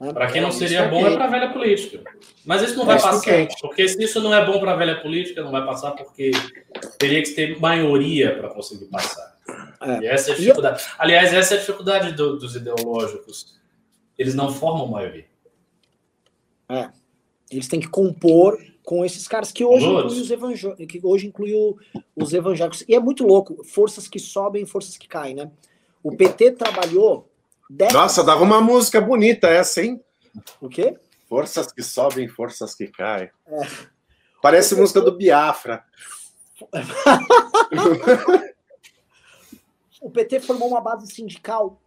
Né, 0.00 0.12
para 0.14 0.28
quem 0.28 0.40
não 0.40 0.50
seria 0.50 0.88
bom 0.88 1.06
é 1.06 1.12
para 1.12 1.26
a 1.26 1.28
velha 1.28 1.52
política. 1.52 2.10
Mas 2.46 2.62
isso 2.62 2.76
não 2.76 2.86
vai 2.86 2.98
passar. 2.98 3.48
Porque 3.60 3.86
se 3.86 4.02
isso 4.02 4.18
não 4.22 4.32
é 4.32 4.46
bom 4.46 4.58
para 4.58 4.72
a 4.72 4.76
velha 4.76 4.98
política, 5.02 5.42
não 5.42 5.50
vai 5.50 5.66
passar 5.66 5.90
porque 5.90 6.30
teria 6.98 7.22
que 7.22 7.32
ter 7.32 7.60
maioria 7.60 8.34
para 8.34 8.48
conseguir 8.48 8.86
passar. 8.86 9.37
É. 9.80 10.00
E 10.00 10.06
essa 10.06 10.30
é 10.30 10.34
a 10.34 10.36
dificuldade. 10.36 10.84
Aliás, 10.98 11.32
essa 11.32 11.54
é 11.54 11.56
a 11.56 11.60
dificuldade 11.60 12.12
do, 12.12 12.38
dos 12.38 12.54
ideológicos 12.56 13.58
eles 14.18 14.34
não 14.34 14.52
formam 14.52 14.88
maioria. 14.88 15.26
É. 16.68 16.90
Eles 17.50 17.68
têm 17.68 17.80
que 17.80 17.88
compor 17.88 18.60
com 18.82 19.04
esses 19.04 19.28
caras 19.28 19.52
que 19.52 19.64
hoje 19.64 19.86
inclui 19.86 20.20
os 20.20 20.30
evangélicos, 20.30 20.86
que 20.86 21.00
hoje 21.02 21.26
inclui 21.28 21.52
os 22.16 22.32
evangélicos. 22.34 22.84
E 22.88 22.94
é 22.94 23.00
muito 23.00 23.24
louco, 23.24 23.62
forças 23.64 24.08
que 24.08 24.18
sobem, 24.18 24.66
forças 24.66 24.96
que 24.96 25.06
caem, 25.06 25.34
né? 25.34 25.50
O 26.02 26.16
PT 26.16 26.52
trabalhou. 26.52 27.30
Nossa, 27.92 28.24
dava 28.24 28.42
uma 28.42 28.60
música 28.60 29.00
bonita 29.00 29.46
essa, 29.46 29.82
hein? 29.82 30.02
O 30.60 30.68
quê? 30.68 30.96
Forças 31.28 31.70
que 31.70 31.82
sobem, 31.82 32.28
forças 32.28 32.74
que 32.74 32.88
caem. 32.88 33.30
É. 33.46 33.66
Parece 34.42 34.74
música 34.74 35.00
do 35.00 35.16
Biafra. 35.16 35.84
o 40.00 40.10
PT 40.10 40.40
formou 40.40 40.68
uma 40.68 40.80
base 40.80 41.06
sindical 41.06 41.80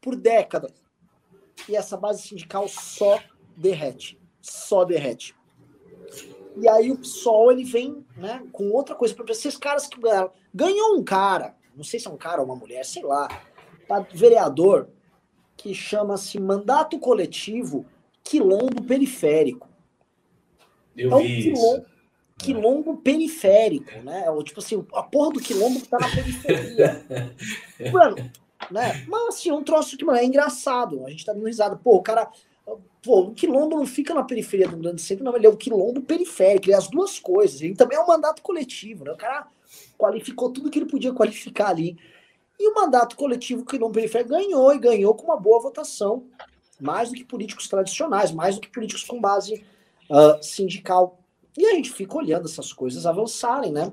por 0.00 0.16
décadas. 0.16 0.72
E 1.68 1.76
essa 1.76 1.96
base 1.96 2.22
sindical 2.22 2.68
só 2.68 3.20
derrete. 3.56 4.18
Só 4.40 4.84
derrete. 4.84 5.34
E 6.60 6.68
aí 6.68 6.90
o 6.90 6.98
PSOL 6.98 7.52
ele 7.52 7.64
vem 7.64 8.04
né, 8.16 8.44
com 8.52 8.70
outra 8.70 8.94
coisa 8.94 9.14
para 9.14 9.30
esses 9.30 9.56
caras 9.56 9.86
que 9.86 10.00
ganharam. 10.00 10.30
Ganhou 10.52 10.96
um 10.96 11.04
cara, 11.04 11.54
não 11.76 11.84
sei 11.84 12.00
se 12.00 12.08
é 12.08 12.10
um 12.10 12.16
cara 12.16 12.40
ou 12.40 12.46
uma 12.46 12.56
mulher, 12.56 12.84
sei 12.84 13.02
lá, 13.02 13.28
vereador, 14.12 14.88
que 15.56 15.74
chama-se 15.74 16.38
Mandato 16.40 16.98
Coletivo 16.98 17.86
Quilombo 18.24 18.82
Periférico. 18.82 19.68
Eu 20.96 21.12
é 21.12 21.14
um 21.14 21.18
vi 21.18 21.42
quilombo. 21.42 21.86
Quilombo 22.38 22.96
periférico, 22.98 23.98
né? 24.02 24.24
É 24.26 24.42
tipo 24.44 24.60
assim, 24.60 24.86
a 24.94 25.02
porra 25.02 25.32
do 25.32 25.40
quilombo 25.40 25.80
que 25.80 25.88
tá 25.88 25.98
na 25.98 26.08
periferia. 26.08 27.04
Mano, 27.92 28.16
né? 28.70 29.04
Mas 29.08 29.28
assim, 29.28 29.50
é 29.50 29.54
um 29.54 29.62
troço 29.62 29.96
que, 29.96 30.04
mano, 30.04 30.18
é 30.18 30.24
engraçado. 30.24 31.04
A 31.04 31.10
gente 31.10 31.24
tá 31.24 31.32
dando 31.32 31.46
risada. 31.46 31.76
Pô, 31.76 31.96
o 31.96 32.02
cara. 32.02 32.30
Pô, 33.02 33.20
o 33.20 33.34
quilombo 33.34 33.76
não 33.76 33.86
fica 33.86 34.12
na 34.12 34.24
periferia 34.24 34.68
do 34.68 34.76
grande 34.76 35.00
centro, 35.00 35.24
não. 35.24 35.36
Ele 35.36 35.46
é 35.46 35.50
o 35.50 35.56
quilombo 35.56 36.02
periférico, 36.02 36.66
ele 36.66 36.74
é 36.74 36.76
as 36.76 36.88
duas 36.88 37.18
coisas. 37.18 37.60
Ele 37.60 37.74
também 37.74 37.96
é 37.96 38.00
um 38.00 38.06
mandato 38.06 38.42
coletivo, 38.42 39.04
né? 39.04 39.12
O 39.12 39.16
cara 39.16 39.46
qualificou 39.96 40.50
tudo 40.50 40.70
que 40.70 40.78
ele 40.78 40.90
podia 40.90 41.12
qualificar 41.12 41.68
ali. 41.68 41.96
E 42.58 42.68
o 42.68 42.74
mandato 42.74 43.16
coletivo 43.16 43.64
quilombo 43.64 43.94
periférico 43.94 44.30
ganhou 44.30 44.74
e 44.74 44.78
ganhou 44.78 45.14
com 45.14 45.24
uma 45.24 45.36
boa 45.36 45.60
votação. 45.60 46.26
Mais 46.80 47.08
do 47.08 47.14
que 47.14 47.24
políticos 47.24 47.68
tradicionais, 47.68 48.30
mais 48.30 48.56
do 48.56 48.60
que 48.60 48.68
políticos 48.68 49.04
com 49.04 49.20
base 49.20 49.64
uh, 50.10 50.42
sindical. 50.42 51.18
E 51.56 51.66
a 51.66 51.74
gente 51.74 51.90
fica 51.92 52.16
olhando 52.16 52.46
essas 52.46 52.72
coisas 52.72 53.06
avançarem, 53.06 53.72
né? 53.72 53.92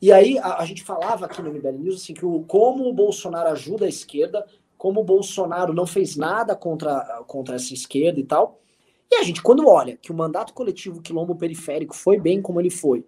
E 0.00 0.10
aí 0.10 0.36
a, 0.38 0.58
a, 0.58 0.64
gente 0.64 0.82
falava 0.82 1.26
aqui 1.26 1.40
no 1.40 1.52
MBL 1.52 1.78
News 1.78 2.02
assim, 2.02 2.12
que 2.12 2.26
o, 2.26 2.42
como 2.42 2.88
o 2.88 2.92
Bolsonaro 2.92 3.50
ajuda 3.50 3.86
a 3.86 3.88
esquerda, 3.88 4.44
como 4.76 5.00
o 5.00 5.04
Bolsonaro 5.04 5.72
não 5.72 5.86
fez 5.86 6.16
nada 6.16 6.56
contra, 6.56 7.22
contra 7.26 7.54
essa 7.54 7.72
esquerda 7.72 8.18
e 8.18 8.24
tal. 8.24 8.60
E 9.08 9.14
a 9.14 9.22
gente, 9.22 9.40
quando 9.40 9.68
olha 9.68 9.96
que 9.96 10.10
o 10.10 10.14
mandato 10.14 10.52
coletivo 10.54 11.00
quilombo 11.00 11.36
periférico 11.36 11.94
foi 11.94 12.18
bem 12.18 12.42
como 12.42 12.60
ele 12.60 12.70
foi, 12.70 13.06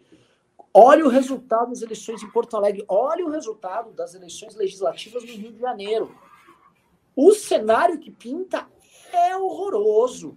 olha 0.72 1.04
o 1.04 1.08
resultado 1.08 1.70
das 1.70 1.82
eleições 1.82 2.22
em 2.22 2.30
Porto 2.30 2.56
Alegre, 2.56 2.84
olha 2.86 3.26
o 3.26 3.30
resultado 3.30 3.90
das 3.92 4.14
eleições 4.14 4.54
legislativas 4.54 5.24
no 5.24 5.32
Rio 5.32 5.52
de 5.52 5.58
Janeiro. 5.58 6.14
O 7.16 7.32
cenário 7.32 7.98
que 7.98 8.10
pinta 8.10 8.68
é 9.12 9.36
horroroso 9.36 10.36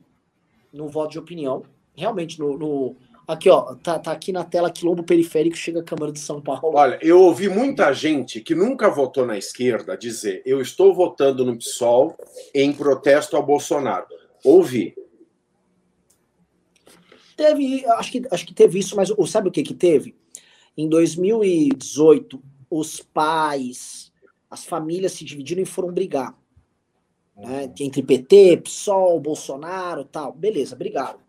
no 0.74 0.88
voto 0.88 1.12
de 1.12 1.20
opinião. 1.20 1.64
Realmente, 1.98 2.40
no, 2.40 2.58
no 2.58 2.96
Aqui, 3.28 3.50
ó, 3.50 3.76
tá, 3.76 4.00
tá 4.00 4.14
aqui 4.14 4.32
na 4.32 4.46
tela 4.46 4.72
Quilombo 4.72 5.04
Periférico, 5.04 5.58
chega 5.58 5.82
a 5.82 5.84
Câmara 5.84 6.14
de 6.14 6.20
São 6.20 6.40
Paulo. 6.40 6.78
Olha, 6.78 6.98
eu 7.02 7.20
ouvi 7.20 7.50
muita 7.50 7.92
gente 7.92 8.40
que 8.40 8.56
nunca 8.56 8.90
votou 8.90 9.26
na 9.26 9.38
esquerda 9.38 9.98
dizer 9.98 10.42
eu 10.46 10.62
estou 10.62 10.94
votando 10.94 11.44
no 11.44 11.58
PSOL 11.58 12.16
em 12.56 12.72
protesto 12.72 13.36
ao 13.36 13.46
Bolsonaro. 13.46 14.06
Ouvi. 14.46 14.96
Teve, 17.36 17.86
acho 17.86 18.12
que, 18.14 18.24
acho 18.32 18.46
que 18.46 18.54
teve 18.54 18.80
isso, 18.80 18.96
mas 18.96 19.12
sabe 19.30 19.50
o 19.50 19.52
que 19.52 19.62
que 19.62 19.74
teve? 19.74 20.16
Em 20.78 20.88
2018, 20.88 22.42
os 22.70 23.02
pais, 23.02 24.10
as 24.50 24.64
famílias 24.64 25.12
se 25.12 25.26
dividiram 25.26 25.62
e 25.62 25.66
foram 25.66 25.92
brigar. 25.92 26.34
Né? 27.36 27.74
Entre 27.78 28.02
PT, 28.02 28.62
PSOL, 28.64 29.20
Bolsonaro 29.20 30.06
tal. 30.06 30.32
Beleza, 30.32 30.78
brigaram. 30.78 31.27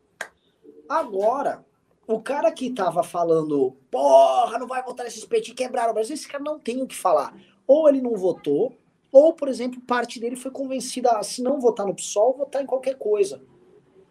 Agora, 0.89 1.65
o 2.07 2.21
cara 2.21 2.51
que 2.51 2.71
tava 2.71 3.03
falando, 3.03 3.77
porra, 3.91 4.59
não 4.59 4.67
vai 4.67 4.83
votar 4.83 5.05
nesses 5.05 5.25
PT, 5.25 5.53
quebraram 5.53 5.91
o 5.91 5.95
Brasil, 5.95 6.15
esse 6.15 6.27
cara 6.27 6.43
não 6.43 6.59
tem 6.59 6.83
o 6.83 6.87
que 6.87 6.97
falar. 6.97 7.35
Ou 7.67 7.89
ele 7.89 8.01
não 8.01 8.17
votou, 8.17 8.75
ou, 9.13 9.33
por 9.35 9.49
exemplo, 9.49 9.81
parte 9.81 10.19
dele 10.19 10.37
foi 10.37 10.51
convencida 10.51 11.11
a, 11.13 11.23
se 11.23 11.43
não 11.43 11.61
votar 11.61 11.87
no 11.87 11.95
PSOL, 11.95 12.37
votar 12.37 12.63
em 12.63 12.67
qualquer 12.67 12.97
coisa. 12.97 13.43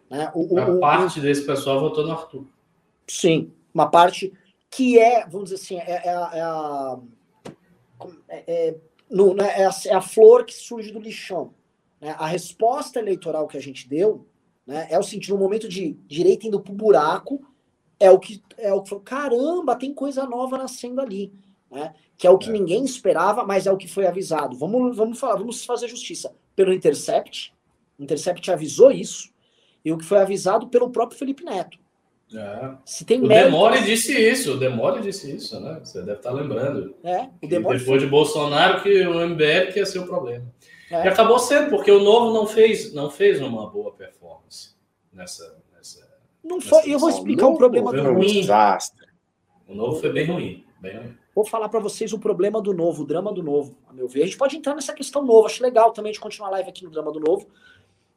Né? 0.10 0.32
O, 0.34 0.56
o, 0.56 0.60
a 0.60 0.80
parte 0.80 1.20
o, 1.20 1.22
desse 1.22 1.46
pessoal 1.46 1.80
votou 1.80 2.06
no 2.06 2.12
Arthur. 2.12 2.46
Sim, 3.08 3.52
uma 3.74 3.90
parte 3.90 4.34
que 4.70 5.00
é, 5.00 5.26
vamos 5.28 5.50
dizer 5.50 5.56
assim, 5.56 5.80
é, 5.80 6.02
é, 6.06 6.10
a, 6.10 6.32
é 6.34 6.42
a, 6.42 7.00
é, 8.28 8.44
é, 8.48 8.76
no, 9.10 9.34
né, 9.34 9.62
é, 9.62 9.66
a, 9.66 9.72
é 9.86 9.94
a 9.94 10.02
flor 10.02 10.46
que 10.46 10.54
surge 10.54 10.92
do 10.92 11.00
lixão. 11.00 11.54
Né? 12.00 12.16
A 12.18 12.28
resposta 12.28 13.00
eleitoral 13.00 13.48
que 13.48 13.58
a 13.58 13.62
gente 13.62 13.88
deu 13.88 14.26
né, 14.68 14.88
é 14.90 15.00
o 15.00 15.04
seguinte, 15.04 15.30
no 15.30 15.38
momento 15.38 15.70
de 15.70 15.94
direita 16.06 16.46
indo 16.46 16.60
pro 16.60 16.74
buraco, 16.74 17.42
é 18.00 18.12
o 18.12 18.20
que 18.20 18.44
é 18.58 18.74
o 18.74 18.82
que 18.82 18.90
falou, 18.90 19.04
caramba, 19.04 19.76
tem 19.76 19.94
coisa 19.94 20.26
nova 20.26 20.58
nascendo 20.58 21.00
ali, 21.02 21.32
né? 21.72 21.94
Que 22.18 22.28
é 22.28 22.30
o 22.30 22.38
que 22.38 22.50
é. 22.50 22.52
ninguém 22.52 22.84
esperava, 22.84 23.46
mas 23.46 23.66
é 23.66 23.72
o 23.72 23.78
que 23.78 23.88
foi 23.88 24.06
avisado. 24.06 24.58
Vamos, 24.58 24.98
vamos 24.98 25.20
falar, 25.20 25.36
vamos 25.36 25.64
fazer 25.64 25.88
justiça 25.88 26.34
pelo 26.56 26.74
Intercept. 26.74 27.54
O 27.98 28.04
Intercept 28.04 28.52
avisou 28.52 28.92
isso 28.92 29.30
e 29.86 29.92
o 29.92 29.98
que 29.98 30.06
foi 30.06 30.20
avisado 30.20 30.68
pelo 30.68 30.90
próprio 30.90 31.18
Felipe 31.18 31.44
Neto. 31.44 31.78
É. 32.36 32.72
Se 32.84 33.06
tem 33.06 33.22
o 33.22 33.28
mérito, 33.28 33.52
Demore 33.52 33.84
disse 33.84 34.12
isso, 34.12 34.54
o 34.54 34.58
Demore 34.58 35.02
disse 35.02 35.34
isso, 35.34 35.60
né? 35.62 35.80
Você 35.82 36.00
deve 36.00 36.18
estar 36.18 36.32
lembrando. 36.32 36.94
É, 37.04 37.30
o 37.42 37.48
Demore 37.48 37.78
depois 37.78 37.84
foi... 37.84 38.00
de 38.00 38.08
Bolsonaro 38.08 38.84
que 38.84 39.08
o 39.08 39.28
MBL 39.28 39.72
que 39.72 39.80
ia 39.80 39.86
ser 39.86 40.00
o 40.00 40.06
problema. 40.06 40.46
É. 40.90 41.06
E 41.06 41.08
acabou 41.08 41.38
sendo, 41.40 41.70
porque 41.70 41.92
o 41.92 42.00
Novo 42.00 42.34
não 42.34 42.48
fez, 42.48 42.94
não 42.94 43.10
fez 43.10 43.42
uma 43.42 43.70
boa 43.70 43.92
performance 43.92 44.76
nessa, 45.12 45.58
não 46.48 46.62
foi. 46.62 46.90
Eu 46.90 46.98
vou 46.98 47.10
explicar 47.10 47.48
o 47.48 47.58
problema 47.58 47.92
do 47.92 48.02
ruim. 48.14 48.28
Desastre. 48.28 49.06
O 49.68 49.76
novo 49.76 50.00
foi 50.00 50.12
bem 50.12 50.26
ruim. 50.26 50.66
Bem 50.80 50.98
ruim. 50.98 51.18
Vou 51.36 51.46
falar 51.46 51.68
para 51.70 51.80
vocês 51.80 52.14
o 52.14 52.20
problema 52.20 52.62
do 52.62 52.74
novo, 52.74 53.04
o 53.04 53.06
drama 53.06 53.32
do 53.34 53.44
novo, 53.44 53.78
a 53.88 53.94
meu 53.94 54.08
ver. 54.08 54.24
A 54.24 54.26
gente 54.26 54.38
pode 54.38 54.56
entrar 54.56 54.74
nessa 54.74 54.94
questão 54.94 55.24
nova. 55.24 55.48
Acho 55.48 55.62
legal 55.62 55.92
também 55.92 56.12
de 56.12 56.20
continuar 56.20 56.48
a 56.48 56.52
live 56.54 56.70
aqui 56.70 56.84
no 56.84 56.90
drama 56.90 57.12
do 57.12 57.20
novo. 57.20 57.48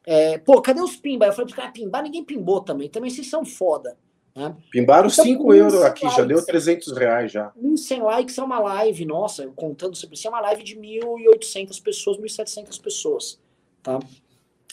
É, 0.05 0.37
pô, 0.39 0.59
cadê 0.61 0.81
os 0.81 0.95
pimba? 0.95 1.25
Eu 1.25 1.33
falei 1.33 1.45
para 1.45 1.51
os 1.51 1.55
caras, 1.55 1.71
pimbar, 1.73 2.01
ninguém 2.01 2.23
pimbou 2.23 2.61
também. 2.61 2.89
Também 2.89 3.11
vocês 3.11 3.29
são 3.29 3.45
foda. 3.45 3.97
Né? 4.35 4.55
Pimbaram 4.71 5.09
5 5.09 5.29
então, 5.29 5.53
euros 5.53 5.81
aqui, 5.81 6.05
likes, 6.05 6.17
já 6.17 6.25
deu 6.25 6.45
300 6.45 6.91
reais 6.93 7.31
já. 7.31 7.51
1.100 7.51 8.03
likes 8.03 8.37
é 8.37 8.43
uma 8.43 8.59
live, 8.59 9.05
nossa, 9.05 9.47
contando 9.55 9.95
sempre 9.95 10.15
assim, 10.15 10.27
é 10.27 10.31
uma 10.31 10.41
live 10.41 10.63
de 10.63 10.75
1.800 10.77 11.81
pessoas, 11.81 12.17
1.700 12.17 12.81
pessoas, 12.81 13.39
tá? 13.83 13.99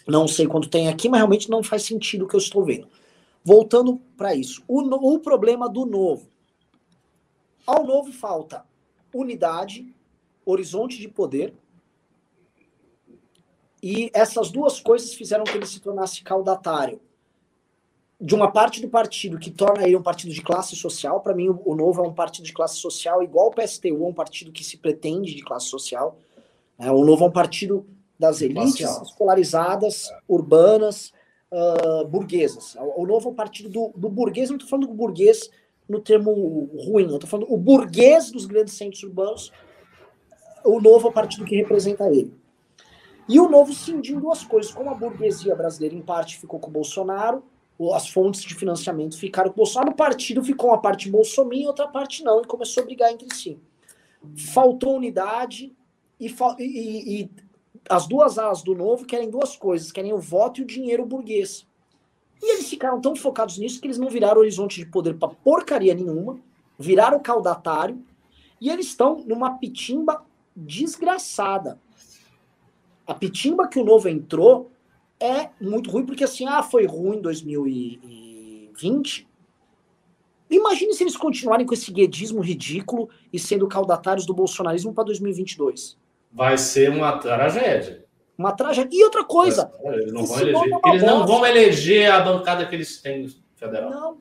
Não 0.07 0.29
sei 0.29 0.47
quanto 0.47 0.71
tem 0.71 0.89
aqui, 0.89 1.09
mas 1.09 1.19
realmente 1.19 1.51
não 1.51 1.63
faz 1.63 1.83
sentido 1.83 2.25
o 2.25 2.29
que 2.29 2.37
eu 2.37 2.41
estou 2.41 2.65
vendo. 2.65 2.89
Voltando 3.45 4.01
para 4.17 4.35
isso, 4.35 4.63
o, 4.69 4.81
o 4.81 5.19
problema 5.19 5.69
do 5.69 5.85
novo. 5.85 6.29
Ao 7.67 7.85
novo 7.85 8.13
falta 8.13 8.65
unidade, 9.13 9.93
horizonte 10.45 10.99
de 10.99 11.09
poder, 11.09 11.53
e 13.83 14.11
essas 14.13 14.51
duas 14.51 14.81
coisas 14.81 15.15
fizeram 15.15 15.45
que 15.45 15.57
ele 15.57 15.67
se 15.67 15.81
tornasse 15.81 16.23
caudatário 16.23 17.01
de 18.21 18.35
uma 18.35 18.51
parte 18.51 18.81
do 18.81 18.89
partido 18.89 19.39
que 19.39 19.51
torna 19.51 19.87
ele 19.87 19.97
um 19.97 20.03
partido 20.03 20.33
de 20.33 20.43
classe 20.43 20.75
social. 20.75 21.21
Para 21.21 21.35
mim, 21.35 21.49
o, 21.49 21.75
Novo 21.75 22.05
é 22.05 22.09
um 22.09 22.13
partido 22.13 22.45
de 22.45 22.53
classe 22.53 22.77
social, 22.77 23.23
igual 23.23 23.49
o 23.49 23.51
PSTU, 23.51 24.05
é 24.05 24.09
um 24.09 24.13
partido 24.13 24.51
que 24.51 24.65
se 24.65 24.77
pretende 24.77 25.35
de 25.35 25.43
classe 25.43 25.67
social. 25.67 26.19
É, 26.79 26.91
o 26.91 27.05
Novo 27.05 27.25
é 27.25 27.29
um 27.29 27.33
partido 27.33 27.87
das 28.19 28.41
elites 28.41 28.81
escolarizadas, 29.03 30.11
urbanas, 30.27 31.13
uh, 31.53 32.07
burguesas. 32.07 32.77
O, 32.97 33.07
novo 33.07 33.33
partido 33.33 33.69
do, 33.69 33.93
do 33.97 34.09
burguês, 34.09 34.51
não 34.51 34.57
estou 34.57 34.69
falando 34.69 34.89
do 34.89 34.95
burguês 34.95 35.49
no 35.89 36.01
termo 36.01 36.33
ruim, 36.75 37.09
eu 37.09 37.15
estou 37.15 37.29
falando 37.29 37.53
o 37.53 37.57
burguês 37.57 38.31
dos 38.31 38.45
grandes 38.45 38.75
centros 38.75 39.03
urbanos, 39.05 39.53
o 40.65 40.81
novo 40.81 41.07
é 41.07 41.11
o 41.11 41.15
partido 41.15 41.45
que 41.45 41.57
representa 41.57 42.09
ele. 42.09 42.35
E 43.29 43.39
o 43.39 43.49
novo 43.49 43.73
cindiu 43.73 44.21
duas 44.21 44.43
coisas, 44.43 44.73
como 44.73 44.91
a 44.91 44.95
burguesia 44.95 45.55
brasileira, 45.55 45.95
em 45.95 46.03
parte, 46.03 46.39
ficou 46.39 46.59
com 46.59 46.69
o 46.69 46.73
Bolsonaro, 46.73 47.43
as 47.95 48.09
fontes 48.09 48.43
de 48.43 48.55
financiamento 48.55 49.17
ficaram 49.17 49.51
com 49.51 49.55
o 49.55 49.59
Bolsonaro, 49.59 49.93
o 49.93 49.95
partido 49.95 50.43
ficou 50.43 50.71
uma 50.71 50.81
parte 50.81 51.09
Bolsonaro 51.09 51.55
e 51.55 51.67
outra 51.67 51.87
parte 51.87 52.25
não, 52.25 52.43
e 52.43 52.47
começou 52.47 52.83
a 52.83 52.87
brigar 52.87 53.13
entre 53.13 53.33
si. 53.35 53.59
Faltou 54.37 54.97
unidade 54.97 55.73
e, 56.19 56.27
e, 56.59 57.21
e 57.23 57.31
as 57.89 58.07
duas 58.07 58.39
alas 58.39 58.63
do 58.63 58.75
novo 58.75 59.05
querem 59.05 59.31
duas 59.31 59.57
coisas: 59.57 59.93
querem 59.93 60.13
o 60.13 60.19
voto 60.19 60.61
e 60.61 60.65
o 60.65 60.67
dinheiro 60.67 61.07
burguês. 61.07 61.67
E 62.43 62.53
eles 62.53 62.69
ficaram 62.69 63.01
tão 63.01 63.17
focados 63.17 63.59
nisso 63.59 63.81
que 63.81 63.87
eles 63.87 63.99
não 63.99 64.09
viraram 64.09 64.41
horizonte 64.41 64.77
de 64.81 64.87
poder 64.87 65.15
para 65.15 65.29
porcaria 65.29 65.95
nenhuma, 65.95 66.39
viraram 66.79 67.21
caudatário, 67.21 68.05
e 68.61 68.71
eles 68.71 68.87
estão 68.87 69.23
numa 69.27 69.59
pitimba 69.59 70.25
desgraçada. 70.55 71.81
A 73.07 73.15
pitimba 73.15 73.67
que 73.69 73.79
o 73.79 73.85
novo 73.85 74.09
entrou 74.09 74.71
é 75.21 75.51
muito 75.61 75.91
ruim, 75.91 76.07
porque 76.07 76.25
assim, 76.25 76.47
ah, 76.47 76.63
foi 76.63 76.87
ruim 76.87 77.19
em 77.19 77.21
2020. 77.21 79.29
Imagine 80.51 80.95
se 80.95 81.03
eles 81.03 81.17
continuarem 81.17 81.67
com 81.67 81.75
esse 81.75 81.93
guedismo 81.93 82.41
ridículo 82.41 83.11
e 83.33 83.39
sendo 83.39 83.69
caudatários 83.69 84.25
do 84.25 84.33
bolsonarismo 84.33 84.95
para 84.95 85.05
2022. 85.05 85.99
Vai 86.33 86.57
ser 86.57 86.91
uma 86.91 87.19
tragédia. 87.19 88.07
Uma 88.37 88.53
tragédia. 88.53 88.97
E 88.97 89.05
outra 89.05 89.25
coisa. 89.25 89.71
Eles 89.83 90.13
não 90.13 90.25
vão 90.25 90.41
eleger, 90.41 90.81
é 90.85 90.91
eles 90.91 91.03
não 91.03 91.27
vão 91.27 91.47
eleger 91.47 92.11
a 92.11 92.21
bancada 92.21 92.67
que 92.67 92.75
eles 92.75 93.03
têm 93.03 93.29
federal. 93.57 93.91
Não. 93.91 94.19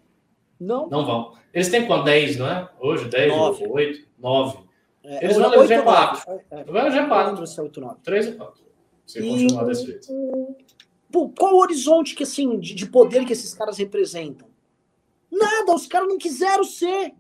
Não. 0.60 0.90
Não 0.90 1.06
vão. 1.06 1.34
Eles 1.54 1.70
têm 1.70 1.86
quanto? 1.86 2.06
10, 2.06 2.38
não 2.38 2.48
é? 2.48 2.68
Hoje, 2.80 3.08
10, 3.08 3.32
9. 3.32 3.68
8, 3.68 4.08
9. 4.18 4.58
É, 5.04 5.24
eles 5.24 5.38
vão 5.38 5.54
eleger 5.54 5.84
4. 5.84 6.42
É, 6.52 6.64
vão 6.64 6.82
eleger 6.82 7.08
4. 7.08 7.36
Não 7.36 7.46
se 7.46 7.60
é 7.60 7.64
8, 7.64 7.80
9. 7.80 7.96
3 8.04 8.26
e 8.26 8.32
4. 8.34 8.64
Se 9.06 9.22
continuar 9.22 9.66
desse 9.66 9.86
jeito. 9.86 10.08
Qual 11.12 11.56
o 11.56 11.60
horizonte 11.60 12.16
que, 12.16 12.24
assim, 12.24 12.60
de, 12.60 12.74
de 12.74 12.86
poder 12.86 13.26
que 13.26 13.34
esses 13.34 13.54
caras 13.54 13.78
representam? 13.78 14.48
Nada, 15.32 15.74
os 15.74 15.88
caras 15.88 16.08
não 16.08 16.18
quiseram 16.18 16.64
ser. 16.64 17.14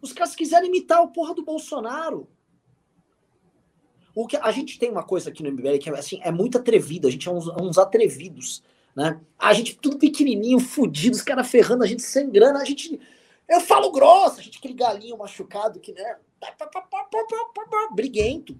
Os 0.00 0.12
caras 0.12 0.34
quiseram 0.34 0.66
imitar 0.66 1.02
o 1.02 1.08
porra 1.08 1.34
do 1.34 1.44
Bolsonaro. 1.44 2.28
O 4.14 4.26
que 4.26 4.36
a 4.36 4.50
gente 4.50 4.78
tem 4.78 4.90
uma 4.90 5.02
coisa 5.02 5.30
aqui 5.30 5.42
no 5.42 5.52
MBL 5.52 5.78
que 5.78 5.88
é 5.88 5.98
assim, 5.98 6.18
é 6.22 6.32
muito 6.32 6.58
atrevido, 6.58 7.06
a 7.06 7.10
gente 7.10 7.28
é 7.28 7.30
uns, 7.30 7.46
uns 7.46 7.78
atrevidos, 7.78 8.62
né? 8.94 9.20
A 9.38 9.52
gente 9.52 9.76
tudo 9.76 9.98
pequenininho, 9.98 10.58
fudido, 10.58 11.14
os 11.14 11.22
caras 11.22 11.48
ferrando 11.48 11.84
a 11.84 11.86
gente 11.86 12.02
sem 12.02 12.28
grana, 12.28 12.60
a 12.60 12.64
gente 12.64 13.00
eu 13.48 13.60
falo 13.60 13.90
grosso, 13.90 14.38
a 14.38 14.42
gente 14.42 14.58
aquele 14.58 14.74
galinho 14.74 15.18
machucado 15.18 15.80
que 15.80 15.92
né, 15.92 16.16
briguento. 17.92 18.56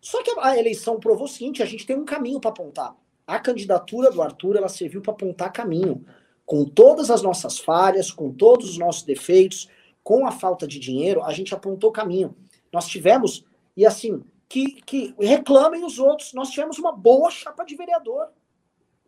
Só 0.00 0.22
que 0.22 0.30
a 0.38 0.56
eleição 0.56 1.00
provou 1.00 1.24
o 1.24 1.28
seguinte, 1.28 1.62
a 1.62 1.66
gente 1.66 1.86
tem 1.86 1.96
um 1.96 2.04
caminho 2.04 2.38
para 2.38 2.50
apontar. 2.50 2.94
A 3.28 3.38
candidatura 3.38 4.10
do 4.10 4.22
Arthur, 4.22 4.56
ela 4.56 4.70
serviu 4.70 5.02
para 5.02 5.12
apontar 5.12 5.52
caminho, 5.52 6.02
com 6.46 6.64
todas 6.64 7.10
as 7.10 7.20
nossas 7.20 7.58
falhas, 7.58 8.10
com 8.10 8.32
todos 8.32 8.70
os 8.70 8.78
nossos 8.78 9.02
defeitos, 9.02 9.68
com 10.02 10.26
a 10.26 10.32
falta 10.32 10.66
de 10.66 10.78
dinheiro, 10.78 11.22
a 11.22 11.30
gente 11.34 11.52
apontou 11.54 11.92
caminho. 11.92 12.34
Nós 12.72 12.88
tivemos 12.88 13.44
e 13.76 13.84
assim, 13.84 14.24
que, 14.48 14.80
que 14.80 15.14
reclamem 15.20 15.84
os 15.84 15.98
outros. 15.98 16.32
Nós 16.32 16.48
tivemos 16.48 16.78
uma 16.78 16.90
boa 16.90 17.30
chapa 17.30 17.64
de 17.64 17.76
vereador 17.76 18.28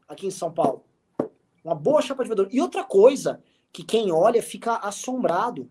aqui 0.06 0.26
em 0.26 0.30
São 0.30 0.52
Paulo. 0.52 0.84
Uma 1.64 1.74
boa 1.74 2.02
chapa 2.02 2.22
de 2.22 2.28
vereador. 2.28 2.54
E 2.54 2.60
outra 2.60 2.84
coisa, 2.84 3.42
que 3.72 3.82
quem 3.82 4.12
olha 4.12 4.42
fica 4.42 4.76
assombrado. 4.76 5.70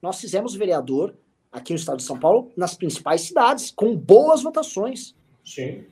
Nós 0.00 0.18
fizemos 0.18 0.54
vereador 0.54 1.14
aqui 1.52 1.74
no 1.74 1.78
estado 1.78 1.98
de 1.98 2.04
São 2.04 2.18
Paulo, 2.18 2.50
nas 2.56 2.74
principais 2.74 3.20
cidades, 3.20 3.70
com 3.70 3.94
boas 3.94 4.42
votações. 4.42 5.14
Sim. 5.44 5.84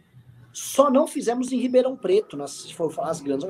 Só 0.61 0.91
não 0.91 1.07
fizemos 1.07 1.53
em 1.53 1.61
Ribeirão 1.61 1.97
Preto, 1.97 2.37
nas, 2.37 2.51
se 2.51 2.75
for 2.75 2.91
falar 2.91 3.11
as 3.11 3.21
grandes, 3.21 3.47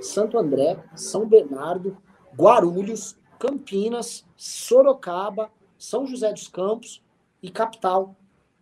Santo 0.00 0.38
André, 0.38 0.82
São 0.94 1.28
Bernardo, 1.28 1.98
Guarulhos, 2.34 3.14
Campinas, 3.38 4.26
Sorocaba, 4.38 5.50
São 5.76 6.06
José 6.06 6.32
dos 6.32 6.48
Campos 6.48 7.02
e 7.42 7.50
Capital 7.50 8.16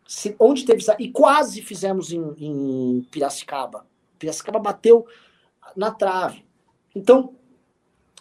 se, 0.04 0.34
onde 0.40 0.64
teve 0.64 0.84
e 0.98 1.08
quase 1.08 1.62
fizemos 1.62 2.12
em, 2.12 2.34
em 2.36 3.02
Piracicaba. 3.12 3.86
Piracicaba 4.18 4.58
bateu 4.58 5.06
na 5.76 5.92
trave. 5.92 6.44
Então, 6.96 7.36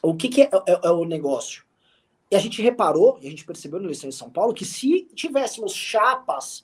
o 0.04 0.16
que, 0.16 0.30
que 0.30 0.44
é, 0.44 0.50
é, 0.68 0.82
é, 0.84 0.92
o 0.92 1.04
negócio? 1.04 1.66
E 2.30 2.36
a 2.36 2.40
gente 2.40 2.62
reparou, 2.62 3.18
a 3.18 3.22
gente 3.22 3.44
percebeu 3.44 3.80
na 3.80 3.86
eleição 3.86 4.08
em 4.08 4.14
São 4.14 4.30
Paulo, 4.30 4.54
que 4.54 4.66
se 4.66 5.10
tivéssemos 5.16 5.74
chapas 5.74 6.64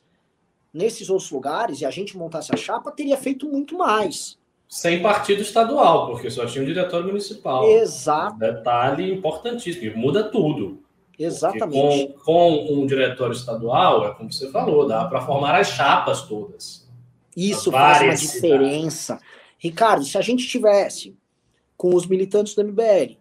nesses 0.73 1.09
outros 1.09 1.31
lugares 1.31 1.81
e 1.81 1.85
a 1.85 1.91
gente 1.91 2.17
montasse 2.17 2.53
a 2.53 2.57
chapa, 2.57 2.91
teria 2.91 3.17
feito 3.17 3.47
muito 3.47 3.77
mais. 3.77 4.37
Sem 4.67 5.01
partido 5.01 5.41
estadual, 5.41 6.07
porque 6.07 6.29
só 6.29 6.45
tinha 6.45 6.63
um 6.63 6.67
diretor 6.67 7.03
municipal. 7.03 7.67
Exato. 7.67 8.37
Detalhe 8.37 9.11
importantíssimo, 9.11 9.97
muda 9.97 10.25
tudo. 10.25 10.83
Exatamente. 11.17 12.13
Com, 12.23 12.65
com, 12.65 12.73
um 12.73 12.85
diretório 12.85 13.33
estadual, 13.33 14.05
é 14.07 14.13
como 14.13 14.31
você 14.31 14.49
falou, 14.51 14.87
dá 14.87 15.05
para 15.05 15.21
formar 15.21 15.59
as 15.59 15.67
chapas 15.67 16.21
todas. 16.21 16.87
Isso 17.35 17.71
faz 17.71 18.01
uma 18.03 18.15
diferença. 18.15 19.19
Ricardo, 19.57 20.05
se 20.05 20.17
a 20.17 20.21
gente 20.21 20.47
tivesse 20.47 21.17
com 21.75 21.93
os 21.93 22.05
militantes 22.05 22.55
do 22.55 22.63
MBL, 22.63 23.17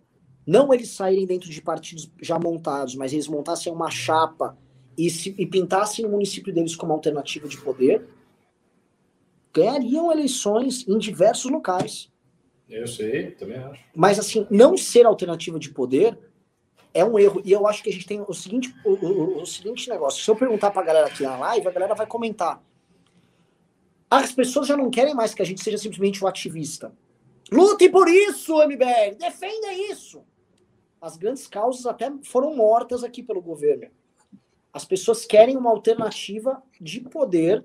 não 0.47 0.73
eles 0.73 0.91
saírem 0.91 1.27
dentro 1.27 1.51
de 1.51 1.61
partidos 1.61 2.11
já 2.23 2.39
montados, 2.39 2.95
mas 2.95 3.13
eles 3.13 3.27
montassem 3.27 3.73
uma 3.73 3.91
chapa 3.91 4.57
e, 4.99 5.09
se, 5.09 5.33
e 5.39 5.47
pintassem 5.47 6.05
o 6.05 6.11
município 6.11 6.53
deles 6.53 6.75
como 6.75 6.93
alternativa 6.93 7.47
de 7.47 7.57
poder, 7.59 8.05
ganhariam 9.55 10.11
eleições 10.11 10.87
em 10.89 10.99
diversos 10.99 11.49
locais. 11.51 12.11
Eu 12.69 12.87
sei, 12.89 13.31
também 13.31 13.59
acho. 13.59 13.83
Mas 13.95 14.19
assim, 14.19 14.47
não 14.51 14.77
ser 14.77 15.07
alternativa 15.07 15.59
de 15.59 15.71
poder 15.71 16.19
é 16.93 17.05
um 17.05 17.17
erro. 17.17 17.41
E 17.45 17.53
eu 17.53 17.67
acho 17.67 17.83
que 17.83 17.91
a 17.91 17.93
gente 17.93 18.07
tem 18.07 18.23
o 18.27 18.35
seguinte, 18.35 18.75
o, 18.85 18.91
o, 18.91 19.43
o 19.43 19.47
seguinte 19.47 19.89
negócio. 19.89 20.23
Se 20.23 20.29
eu 20.29 20.37
perguntar 20.37 20.73
pra 20.73 20.83
galera 20.83 21.07
aqui 21.07 21.23
na 21.23 21.39
live, 21.39 21.69
a 21.69 21.71
galera 21.71 21.95
vai 21.95 22.07
comentar. 22.07 22.61
As 24.11 24.33
pessoas 24.33 24.67
já 24.67 24.77
não 24.77 24.91
querem 24.91 25.15
mais 25.15 25.33
que 25.33 25.43
a 25.43 25.45
gente 25.45 25.63
seja 25.63 25.79
simplesmente 25.79 26.23
o 26.23 26.27
um 26.27 26.29
ativista. 26.29 26.93
Lute 27.53 27.89
por 27.89 28.09
isso, 28.09 28.55
MBL! 28.67 29.17
Defenda 29.19 29.73
isso! 29.73 30.25
As 31.01 31.17
grandes 31.17 31.47
causas 31.47 31.87
até 31.87 32.13
foram 32.25 32.57
mortas 32.57 33.05
aqui 33.05 33.23
pelo 33.23 33.41
governo. 33.41 33.91
As 34.73 34.85
pessoas 34.85 35.25
querem 35.25 35.57
uma 35.57 35.71
alternativa 35.71 36.63
de 36.81 37.01
poder 37.01 37.65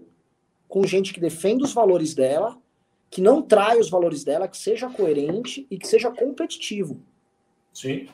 com 0.68 0.86
gente 0.88 1.14
que 1.14 1.20
defenda 1.20 1.64
os 1.64 1.74
valores 1.74 2.14
dela, 2.14 2.58
que 3.10 3.22
não 3.22 3.42
trai 3.42 3.80
os 3.80 3.90
valores 3.90 4.24
dela, 4.24 4.48
que 4.48 4.58
seja 4.58 4.90
coerente 4.90 5.68
e 5.70 5.78
que 5.78 5.88
seja 5.88 6.10
competitivo. 6.10 7.00
Sim. 7.72 8.08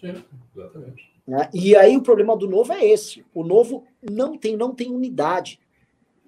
Sim, 0.00 0.24
exatamente. 0.56 1.12
Né? 1.26 1.50
E 1.52 1.76
aí 1.76 1.96
o 1.96 2.02
problema 2.02 2.34
do 2.36 2.48
novo 2.48 2.72
é 2.72 2.82
esse. 2.84 3.24
O 3.34 3.44
novo 3.44 3.84
não 4.02 4.38
tem, 4.38 4.56
não 4.56 4.74
tem 4.74 4.90
unidade. 4.90 5.60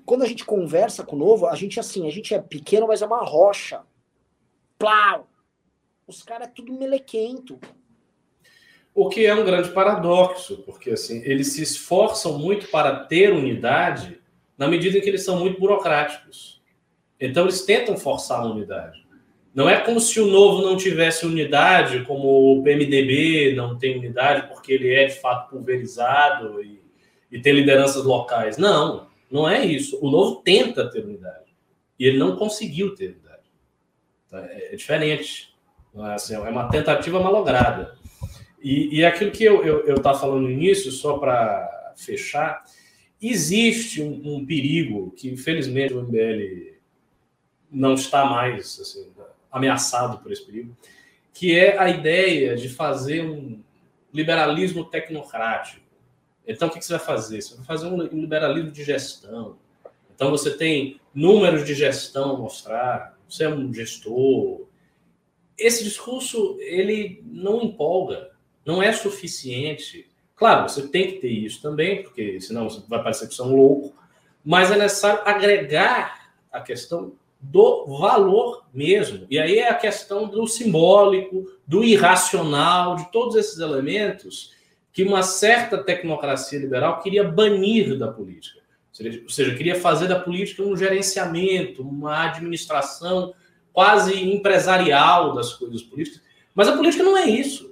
Quando 0.04 0.22
a 0.22 0.26
gente 0.26 0.44
conversa 0.44 1.04
com 1.04 1.16
o 1.16 1.18
novo, 1.18 1.46
a 1.46 1.54
gente 1.54 1.80
assim, 1.80 2.06
a 2.06 2.11
gente 2.11 2.34
é 2.34 2.38
pequeno, 2.38 2.88
mas 2.88 3.00
é 3.00 3.06
uma 3.06 3.24
rocha. 3.24 3.82
Plau! 4.78 5.26
Os 6.06 6.22
caras 6.22 6.48
é 6.48 6.50
tudo 6.50 6.72
melequento. 6.72 7.58
O 8.95 9.09
que 9.09 9.24
é 9.24 9.34
um 9.34 9.45
grande 9.45 9.70
paradoxo, 9.70 10.62
porque 10.66 10.91
assim, 10.91 11.22
eles 11.24 11.53
se 11.53 11.62
esforçam 11.62 12.38
muito 12.38 12.68
para 12.68 13.05
ter 13.05 13.32
unidade 13.32 14.20
na 14.59 14.68
medida 14.68 14.99
em 14.99 15.01
que 15.01 15.09
eles 15.09 15.24
são 15.24 15.38
muito 15.38 15.59
burocráticos. 15.59 16.61
Então 17.18 17.45
eles 17.45 17.64
tentam 17.64 17.97
forçar 17.97 18.41
a 18.41 18.47
unidade. 18.47 19.07
Não 19.55 19.68
é 19.68 19.80
como 19.80 20.01
se 20.01 20.20
o 20.20 20.26
novo 20.26 20.62
não 20.62 20.76
tivesse 20.76 21.26
unidade, 21.26 22.05
como 22.05 22.59
o 22.59 22.62
PMDB 22.62 23.55
não 23.55 23.76
tem 23.76 23.99
unidade, 23.99 24.49
porque 24.49 24.72
ele 24.72 24.95
é 24.95 25.07
de 25.07 25.20
fato 25.20 25.51
pulverizado 25.51 26.62
e, 26.62 26.80
e 27.30 27.41
tem 27.41 27.53
lideranças 27.53 28.05
locais. 28.05 28.57
Não, 28.57 29.09
não 29.30 29.49
é 29.49 29.64
isso. 29.64 29.99
O 30.01 30.11
novo 30.11 30.36
tenta 30.43 30.88
ter 30.88 31.05
unidade. 31.05 31.55
E 31.99 32.07
ele 32.07 32.18
não 32.18 32.36
conseguiu 32.36 32.95
ter 32.95 33.09
unidade. 33.09 33.51
É, 34.32 34.72
é 34.72 34.76
diferente. 34.76 35.53
É, 35.97 36.14
assim, 36.14 36.34
é 36.34 36.38
uma 36.38 36.68
tentativa 36.68 37.20
malograda. 37.20 37.99
E, 38.62 38.98
e 38.98 39.04
aquilo 39.04 39.30
que 39.30 39.44
eu 39.44 39.94
estava 39.94 40.18
falando 40.18 40.42
no 40.42 40.50
início, 40.50 40.92
só 40.92 41.18
para 41.18 41.94
fechar, 41.96 42.64
existe 43.20 44.02
um, 44.02 44.36
um, 44.36 44.46
perigo 44.46 45.11
que, 45.12 45.30
infelizmente, 45.30 45.94
o 45.94 46.02
MBL 46.02 46.74
não 47.70 47.94
está 47.94 48.24
mais 48.24 48.78
assim, 48.80 49.11
ameaçado 49.50 50.18
por 50.18 50.32
esse 50.32 50.44
perigo, 50.44 50.76
que 51.32 51.56
é 51.56 51.78
a 51.78 51.88
ideia 51.88 52.56
de 52.56 52.68
fazer 52.68 53.24
um 53.24 53.62
liberalismo 54.12 54.84
tecnocrático. 54.84 55.80
Então, 56.46 56.68
o 56.68 56.70
que 56.70 56.84
você 56.84 56.94
vai 56.94 57.04
fazer? 57.06 57.40
Você 57.40 57.54
vai 57.56 57.64
fazer 57.64 57.86
um 57.86 58.02
liberalismo 58.02 58.70
de 58.70 58.82
gestão. 58.82 59.56
Então, 60.14 60.30
você 60.30 60.56
tem 60.56 61.00
números 61.14 61.64
de 61.64 61.74
gestão 61.74 62.34
a 62.34 62.38
mostrar, 62.38 63.18
você 63.28 63.44
é 63.44 63.48
um 63.48 63.72
gestor. 63.72 64.66
Esse 65.56 65.84
discurso, 65.84 66.56
ele 66.61 67.22
não 67.24 67.62
empolga, 67.62 68.29
não 68.64 68.82
é 68.82 68.92
suficiente. 68.92 70.08
Claro, 70.36 70.68
você 70.68 70.88
tem 70.88 71.12
que 71.12 71.18
ter 71.18 71.28
isso 71.28 71.61
também, 71.61 72.02
porque 72.02 72.40
senão 72.40 72.68
vai 72.88 73.02
parecer 73.02 73.28
que 73.28 73.34
você 73.34 73.42
é 73.42 73.44
um 73.44 73.56
louco, 73.56 73.94
mas 74.44 74.70
é 74.70 74.76
necessário 74.76 75.22
agregar 75.24 76.32
a 76.50 76.61
questão 76.61 77.12
do 77.40 77.86
valor 77.98 78.64
mesmo. 78.72 79.26
E 79.30 79.38
aí 79.38 79.58
é 79.58 79.70
a 79.70 79.74
questão 79.74 80.28
do 80.28 80.46
simbólico, 80.46 81.46
do 81.66 81.82
irracional, 81.82 82.96
de 82.96 83.11
todos 83.11 83.34
esses 83.36 83.58
elementos 83.58 84.52
que 84.92 85.02
uma 85.02 85.22
certa 85.22 85.78
tecnocracia 85.78 86.58
liberal 86.58 87.00
queria 87.00 87.24
banir 87.24 87.96
da 87.98 88.08
política. 88.08 88.61
Ou 89.22 89.30
seja, 89.30 89.54
queria 89.54 89.76
fazer 89.76 90.08
da 90.08 90.18
política 90.18 90.62
um 90.62 90.76
gerenciamento, 90.76 91.82
uma 91.82 92.26
administração 92.26 93.32
quase 93.72 94.20
empresarial 94.20 95.32
das 95.32 95.54
coisas 95.54 95.82
políticas. 95.82 96.20
Mas 96.54 96.68
a 96.68 96.76
política 96.76 97.02
não 97.02 97.16
é 97.16 97.26
isso. 97.26 97.69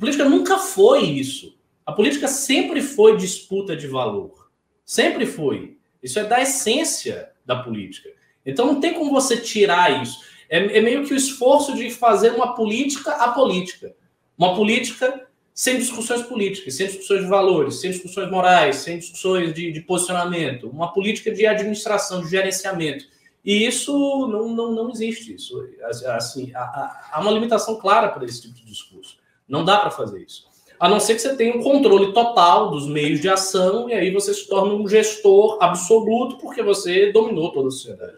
A 0.00 0.06
política 0.08 0.24
nunca 0.24 0.56
foi 0.56 1.02
isso. 1.02 1.58
A 1.84 1.92
política 1.92 2.26
sempre 2.26 2.80
foi 2.80 3.18
disputa 3.18 3.76
de 3.76 3.86
valor. 3.86 4.50
Sempre 4.82 5.26
foi. 5.26 5.76
Isso 6.02 6.18
é 6.18 6.24
da 6.24 6.40
essência 6.40 7.28
da 7.44 7.56
política. 7.56 8.08
Então 8.46 8.64
não 8.64 8.80
tem 8.80 8.94
como 8.94 9.10
você 9.10 9.36
tirar 9.36 10.02
isso. 10.02 10.24
É, 10.48 10.78
é 10.78 10.80
meio 10.80 11.04
que 11.04 11.12
o 11.12 11.16
esforço 11.16 11.76
de 11.76 11.90
fazer 11.90 12.30
uma 12.30 12.54
política 12.54 13.12
apolítica. 13.12 13.94
Uma 14.38 14.54
política 14.54 15.28
sem 15.52 15.76
discussões 15.76 16.22
políticas, 16.22 16.76
sem 16.76 16.86
discussões 16.86 17.20
de 17.20 17.28
valores, 17.28 17.82
sem 17.82 17.90
discussões 17.90 18.30
morais, 18.30 18.76
sem 18.76 18.96
discussões 18.96 19.52
de, 19.52 19.70
de 19.70 19.82
posicionamento. 19.82 20.66
Uma 20.70 20.94
política 20.94 21.30
de 21.30 21.46
administração, 21.46 22.22
de 22.22 22.30
gerenciamento. 22.30 23.04
E 23.44 23.66
isso 23.66 23.92
não, 24.28 24.48
não, 24.48 24.72
não 24.72 24.90
existe. 24.90 25.34
Isso, 25.34 25.62
assim, 26.06 26.50
há, 26.54 27.10
há 27.12 27.20
uma 27.20 27.30
limitação 27.30 27.78
clara 27.78 28.08
para 28.08 28.24
esse 28.24 28.40
tipo 28.40 28.54
de 28.54 28.64
discurso. 28.64 29.19
Não 29.50 29.64
dá 29.64 29.78
para 29.78 29.90
fazer 29.90 30.22
isso. 30.22 30.48
A 30.78 30.88
não 30.88 30.98
ser 30.98 31.14
que 31.14 31.20
você 31.20 31.36
tenha 31.36 31.54
um 31.54 31.62
controle 31.62 32.14
total 32.14 32.70
dos 32.70 32.86
meios 32.86 33.20
de 33.20 33.28
ação 33.28 33.90
e 33.90 33.92
aí 33.92 34.10
você 34.10 34.32
se 34.32 34.48
torna 34.48 34.72
um 34.72 34.88
gestor 34.88 35.58
absoluto 35.60 36.38
porque 36.38 36.62
você 36.62 37.12
dominou 37.12 37.52
toda 37.52 37.68
a 37.68 37.70
sociedade. 37.70 38.14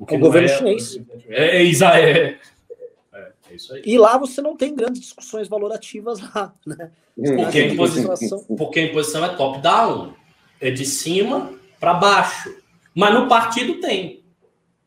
O, 0.00 0.02
o 0.02 0.18
governo 0.18 0.48
é, 0.48 0.56
chinês. 0.56 1.00
É, 1.28 1.58
é, 1.58 1.62
é, 1.62 2.12
é, 2.12 2.38
é, 3.14 3.54
isso 3.54 3.72
aí. 3.72 3.82
E 3.84 3.96
lá 3.96 4.18
você 4.18 4.40
não 4.40 4.56
tem 4.56 4.74
grandes 4.74 5.00
discussões 5.00 5.46
valorativas 5.46 6.18
lá, 6.20 6.52
né? 6.66 6.90
Porque 7.14 7.58
a, 7.58 7.66
imposição, 7.66 8.44
porque 8.56 8.80
a 8.80 8.84
imposição 8.84 9.24
é 9.24 9.28
top-down. 9.36 10.14
É 10.60 10.72
de 10.72 10.84
cima 10.84 11.52
para 11.78 11.94
baixo. 11.94 12.52
Mas 12.92 13.14
no 13.14 13.28
partido 13.28 13.80
tem. 13.80 14.24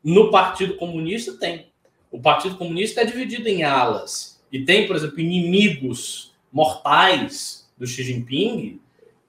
No 0.04 0.30
Partido 0.30 0.76
Comunista 0.76 1.32
tem. 1.32 1.72
O 2.10 2.20
Partido 2.20 2.56
Comunista 2.56 3.00
é 3.00 3.04
dividido 3.06 3.48
em 3.48 3.62
alas. 3.62 4.31
E 4.52 4.64
tem, 4.64 4.86
por 4.86 4.94
exemplo, 4.94 5.18
inimigos 5.18 6.34
mortais 6.52 7.68
do 7.78 7.86
Xi 7.86 8.04
Jinping 8.04 8.80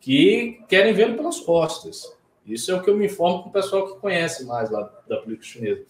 que 0.01 0.59
querem 0.67 0.93
vê-lo 0.93 1.15
pelas 1.15 1.39
costas. 1.39 2.13
Isso 2.45 2.69
é 2.71 2.75
o 2.75 2.83
que 2.83 2.89
eu 2.89 2.97
me 2.97 3.05
informo 3.05 3.41
com 3.41 3.49
o 3.49 3.53
pessoal 3.53 3.87
que 3.87 4.01
conhece 4.01 4.45
mais 4.45 4.69
lá 4.69 4.91
da 5.07 5.17
política 5.17 5.45
chinesa. 5.45 5.85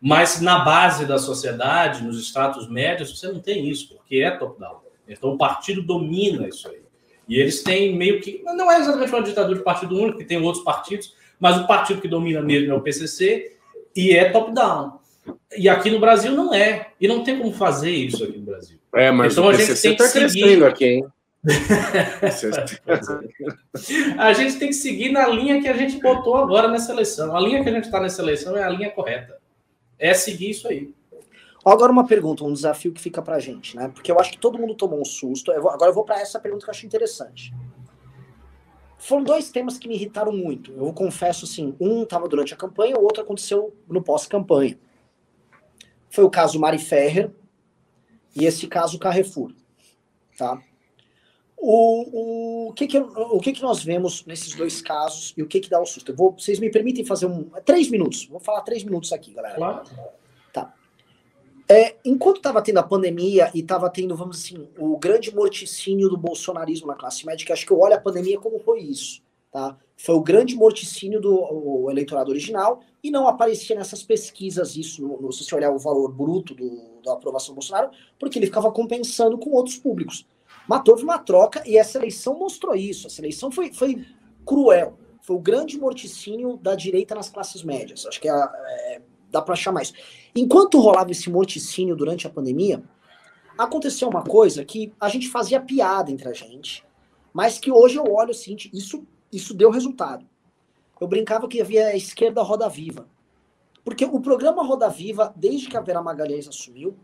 Mas 0.00 0.40
na 0.40 0.60
base 0.60 1.04
da 1.04 1.18
sociedade, 1.18 2.02
nos 2.02 2.18
estratos 2.18 2.70
médios, 2.70 3.18
você 3.18 3.30
não 3.30 3.38
tem 3.38 3.68
isso, 3.68 3.94
porque 3.94 4.16
é 4.16 4.30
top-down. 4.30 4.80
Então 5.06 5.34
o 5.34 5.36
partido 5.36 5.82
domina 5.82 6.48
isso 6.48 6.68
aí. 6.68 6.80
E 7.28 7.38
eles 7.38 7.62
têm 7.62 7.94
meio 7.94 8.20
que. 8.20 8.42
Não 8.42 8.72
é 8.72 8.80
exatamente 8.80 9.12
uma 9.12 9.22
ditadura 9.22 9.58
de 9.58 9.64
partido 9.64 9.94
único, 9.94 10.18
que 10.18 10.24
tem 10.24 10.40
outros 10.40 10.64
partidos, 10.64 11.14
mas 11.38 11.58
o 11.58 11.66
partido 11.66 12.00
que 12.00 12.08
domina 12.08 12.40
mesmo 12.40 12.72
é 12.72 12.74
o 12.74 12.80
PCC, 12.80 13.56
e 13.94 14.12
é 14.12 14.30
top-down. 14.30 14.99
E 15.56 15.68
aqui 15.68 15.90
no 15.90 16.00
Brasil 16.00 16.32
não 16.32 16.54
é. 16.54 16.90
E 17.00 17.08
não 17.08 17.24
tem 17.24 17.38
como 17.38 17.52
fazer 17.52 17.90
isso 17.90 18.24
aqui 18.24 18.38
no 18.38 18.44
Brasil. 18.44 18.78
É, 18.94 19.10
mas 19.10 19.32
então, 19.32 19.48
o 19.48 19.50
PCC 19.50 19.90
está 19.90 20.08
crescendo 20.08 20.66
aqui, 20.66 20.84
hein? 20.84 21.06
a 24.18 24.32
gente 24.34 24.58
tem 24.58 24.68
que 24.68 24.74
seguir 24.74 25.10
na 25.10 25.26
linha 25.26 25.62
que 25.62 25.68
a 25.68 25.72
gente 25.72 25.98
botou 26.00 26.36
agora 26.36 26.68
nessa 26.68 26.92
eleição. 26.92 27.34
A 27.34 27.40
linha 27.40 27.62
que 27.62 27.68
a 27.68 27.72
gente 27.72 27.84
está 27.84 27.98
nessa 27.98 28.20
eleição 28.20 28.54
é 28.56 28.62
a 28.62 28.68
linha 28.68 28.90
correta. 28.90 29.38
É 29.98 30.12
seguir 30.12 30.50
isso 30.50 30.68
aí. 30.68 30.92
Agora 31.64 31.92
uma 31.92 32.06
pergunta, 32.06 32.44
um 32.44 32.52
desafio 32.52 32.92
que 32.92 33.00
fica 33.00 33.22
pra 33.22 33.38
gente, 33.38 33.76
né? 33.76 33.88
Porque 33.88 34.10
eu 34.10 34.18
acho 34.18 34.32
que 34.32 34.38
todo 34.38 34.58
mundo 34.58 34.74
tomou 34.74 35.00
um 35.00 35.04
susto. 35.04 35.52
Eu 35.52 35.62
vou, 35.62 35.70
agora 35.70 35.90
eu 35.90 35.94
vou 35.94 36.04
para 36.04 36.20
essa 36.20 36.38
pergunta 36.38 36.64
que 36.64 36.70
eu 36.70 36.74
acho 36.74 36.86
interessante. 36.86 37.54
Foram 38.98 39.24
dois 39.24 39.50
temas 39.50 39.78
que 39.78 39.88
me 39.88 39.94
irritaram 39.94 40.32
muito. 40.32 40.72
Eu 40.72 40.92
confesso 40.92 41.46
assim, 41.46 41.74
um 41.80 42.02
estava 42.02 42.28
durante 42.28 42.52
a 42.52 42.56
campanha, 42.56 42.96
o 42.96 43.02
outro 43.02 43.22
aconteceu 43.22 43.74
no 43.88 44.02
pós-campanha. 44.02 44.78
Foi 46.10 46.24
o 46.24 46.30
caso 46.30 46.58
Mari 46.58 46.78
Ferrer 46.78 47.30
e 48.34 48.44
esse 48.44 48.66
caso 48.66 48.98
Carrefour, 48.98 49.52
tá? 50.36 50.60
O, 51.62 52.68
o, 52.68 52.72
que, 52.72 52.86
que, 52.86 52.98
o 52.98 53.38
que, 53.38 53.52
que 53.52 53.62
nós 53.62 53.84
vemos 53.84 54.24
nesses 54.24 54.54
dois 54.54 54.80
casos 54.80 55.34
e 55.36 55.42
o 55.42 55.46
que, 55.46 55.60
que 55.60 55.68
dá 55.68 55.78
o 55.80 55.84
susto? 55.84 56.10
Eu 56.10 56.16
vou, 56.16 56.32
vocês 56.32 56.58
me 56.58 56.70
permitem 56.70 57.04
fazer 57.04 57.26
um. 57.26 57.44
Três 57.64 57.90
minutos. 57.90 58.26
Vou 58.26 58.40
falar 58.40 58.62
três 58.62 58.82
minutos 58.82 59.12
aqui, 59.12 59.34
galera. 59.34 59.56
Claro. 59.56 59.82
Tá. 60.54 60.74
É, 61.68 61.96
enquanto 62.02 62.38
estava 62.38 62.62
tendo 62.62 62.78
a 62.78 62.82
pandemia 62.82 63.50
e 63.54 63.60
estava 63.60 63.90
tendo, 63.90 64.16
vamos 64.16 64.38
assim, 64.38 64.68
o 64.78 64.96
grande 64.96 65.34
morticínio 65.34 66.08
do 66.08 66.16
bolsonarismo 66.16 66.86
na 66.86 66.94
classe 66.94 67.26
médica, 67.26 67.52
acho 67.52 67.66
que 67.66 67.72
eu 67.72 67.78
olho 67.78 67.94
a 67.94 68.00
pandemia 68.00 68.40
como 68.40 68.58
foi 68.58 68.80
isso, 68.80 69.22
tá? 69.52 69.76
Foi 69.98 70.14
o 70.14 70.22
grande 70.22 70.56
morticínio 70.56 71.20
do 71.20 71.90
eleitorado 71.90 72.30
original 72.30 72.80
e 73.02 73.10
não 73.10 73.26
aparecia 73.26 73.76
nessas 73.76 74.02
pesquisas 74.02 74.76
isso, 74.76 75.06
no, 75.06 75.32
se 75.32 75.44
você 75.44 75.54
olhar 75.54 75.70
o 75.70 75.78
valor 75.78 76.12
bruto 76.12 76.54
do, 76.54 77.00
da 77.02 77.14
aprovação 77.14 77.54
do 77.54 77.56
Bolsonaro, 77.56 77.90
porque 78.18 78.38
ele 78.38 78.46
ficava 78.46 78.70
compensando 78.70 79.38
com 79.38 79.50
outros 79.50 79.76
públicos. 79.76 80.26
Mas 80.68 80.82
houve 80.86 81.02
uma 81.02 81.18
troca 81.18 81.62
e 81.66 81.76
essa 81.76 81.98
eleição 81.98 82.38
mostrou 82.38 82.74
isso. 82.74 83.06
Essa 83.06 83.20
eleição 83.20 83.50
foi, 83.50 83.72
foi 83.72 84.04
cruel. 84.44 84.98
Foi 85.22 85.36
o 85.36 85.40
grande 85.40 85.78
morticínio 85.78 86.56
da 86.56 86.74
direita 86.74 87.14
nas 87.14 87.30
classes 87.30 87.62
médias. 87.62 88.06
Acho 88.06 88.20
que 88.20 88.28
é, 88.28 88.32
é 88.32 89.02
dá 89.30 89.40
para 89.40 89.54
achar 89.54 89.72
mais. 89.72 89.92
Enquanto 90.34 90.80
rolava 90.80 91.10
esse 91.10 91.30
morticínio 91.30 91.96
durante 91.96 92.26
a 92.26 92.30
pandemia, 92.30 92.82
aconteceu 93.56 94.08
uma 94.08 94.22
coisa 94.22 94.64
que 94.64 94.92
a 95.00 95.08
gente 95.08 95.28
fazia 95.28 95.60
piada 95.60 96.10
entre 96.10 96.28
a 96.28 96.32
gente, 96.32 96.84
mas 97.32 97.58
que 97.58 97.70
hoje 97.70 97.96
eu 97.96 98.04
olho 98.04 98.30
assim, 98.30 98.56
isso, 98.72 99.06
isso 99.32 99.54
deu 99.54 99.70
resultado. 99.70 100.26
Eu 101.00 101.08
brincava 101.08 101.48
que 101.48 101.60
havia 101.60 101.86
a 101.86 101.96
esquerda 101.96 102.42
Roda 102.42 102.68
Viva. 102.68 103.08
Porque 103.84 104.04
o 104.04 104.20
programa 104.20 104.62
Roda 104.62 104.88
Viva, 104.88 105.32
desde 105.34 105.68
que 105.68 105.76
a 105.76 105.80
Vera 105.80 106.02
Magalhães 106.02 106.46
assumiu, 106.46 106.96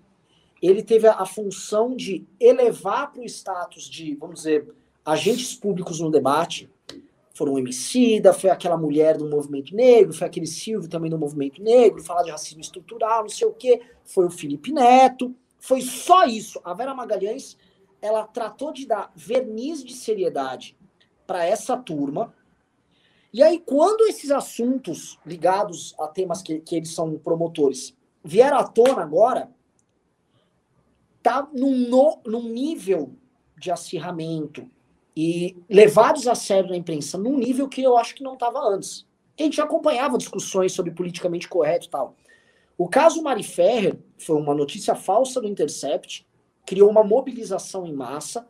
ele 0.61 0.83
teve 0.83 1.07
a, 1.09 1.25
função 1.25 1.95
de 1.95 2.27
elevar 2.39 3.13
para 3.13 3.23
o 3.23 3.25
status 3.25 3.89
de, 3.89 4.15
vamos 4.15 4.37
dizer, 4.37 4.75
agentes 5.05 5.55
públicos 5.55 6.01
no 6.01 6.11
debate, 6.11 6.71
foram 7.35 7.55
um 7.55 7.59
Emicida, 7.59 8.33
foi 8.33 8.49
aquela 8.49 8.79
mulher 8.79 9.19
do 9.19 9.29
movimento 9.29 9.75
negro, 9.75 10.15
foi 10.15 10.27
aquele 10.27 10.47
Silvio 10.47 10.89
também 10.89 11.11
do 11.11 11.19
movimento 11.19 11.63
negro, 11.63 12.03
falar 12.03 12.23
de 12.23 12.31
racismo 12.31 12.61
estrutural, 12.61 13.23
não 13.23 13.29
sei 13.29 13.47
o 13.47 13.53
quê, 13.53 13.83
foi 14.05 14.25
o 14.27 14.31
Felipe 14.31 14.73
Neto, 14.73 15.35
foi 15.59 15.83
só 15.83 16.25
isso. 16.25 16.61
A 16.65 16.73
Vera 16.73 16.95
Magalhães, 16.95 17.57
ela 18.01 18.25
tratou 18.27 18.73
de 18.73 18.87
dar 18.87 19.13
verniz 19.15 19.85
de 19.85 19.95
seriedade 19.95 20.77
para 21.27 21.45
essa 21.45 21.77
turma. 21.77 22.33
E 23.37 23.43
aí, 23.43 23.59
quando 23.59 24.07
esses 24.07 24.31
assuntos 24.31 25.19
ligados 25.27 25.95
a 26.01 26.09
temas 26.09 26.41
que, 26.41 26.59
que 26.61 26.75
eles 26.75 26.95
são 26.95 27.19
promotores 27.19 27.95
vieram 28.25 28.57
à 28.57 28.65
tona 28.65 29.03
agora, 29.03 29.51
tá 31.23 31.47
num, 31.53 31.87
no, 31.87 32.19
num 32.25 32.49
nível 32.49 33.13
de 33.59 33.71
acirramento, 33.71 34.67
e 35.15 35.55
levados 35.69 36.27
a 36.27 36.35
sério 36.35 36.71
na 36.71 36.79
imprensa 36.79 37.19
num 37.19 37.37
nível 37.37 37.69
que 37.69 37.83
eu 37.83 37.99
acho 37.99 38.15
que 38.15 38.23
não 38.23 38.33
estava 38.33 38.59
antes. 38.59 39.07
A 39.39 39.43
gente 39.43 39.61
acompanhava 39.61 40.17
discussões 40.17 40.73
sobre 40.73 40.93
politicamente 40.93 41.47
correto 41.47 41.89
e 41.89 41.91
tal. 41.91 42.17
O 42.79 42.89
caso 42.89 43.23
Mari 43.23 43.43
Ferrer 43.43 43.99
foi 44.17 44.37
uma 44.37 44.55
notícia 44.55 44.95
falsa 44.95 45.43
do 45.43 45.47
Intercept, 45.47 46.27
criou 46.65 46.89
uma 46.89 47.05
mobilização 47.05 47.87
em 47.87 47.93
massa, 47.93 48.49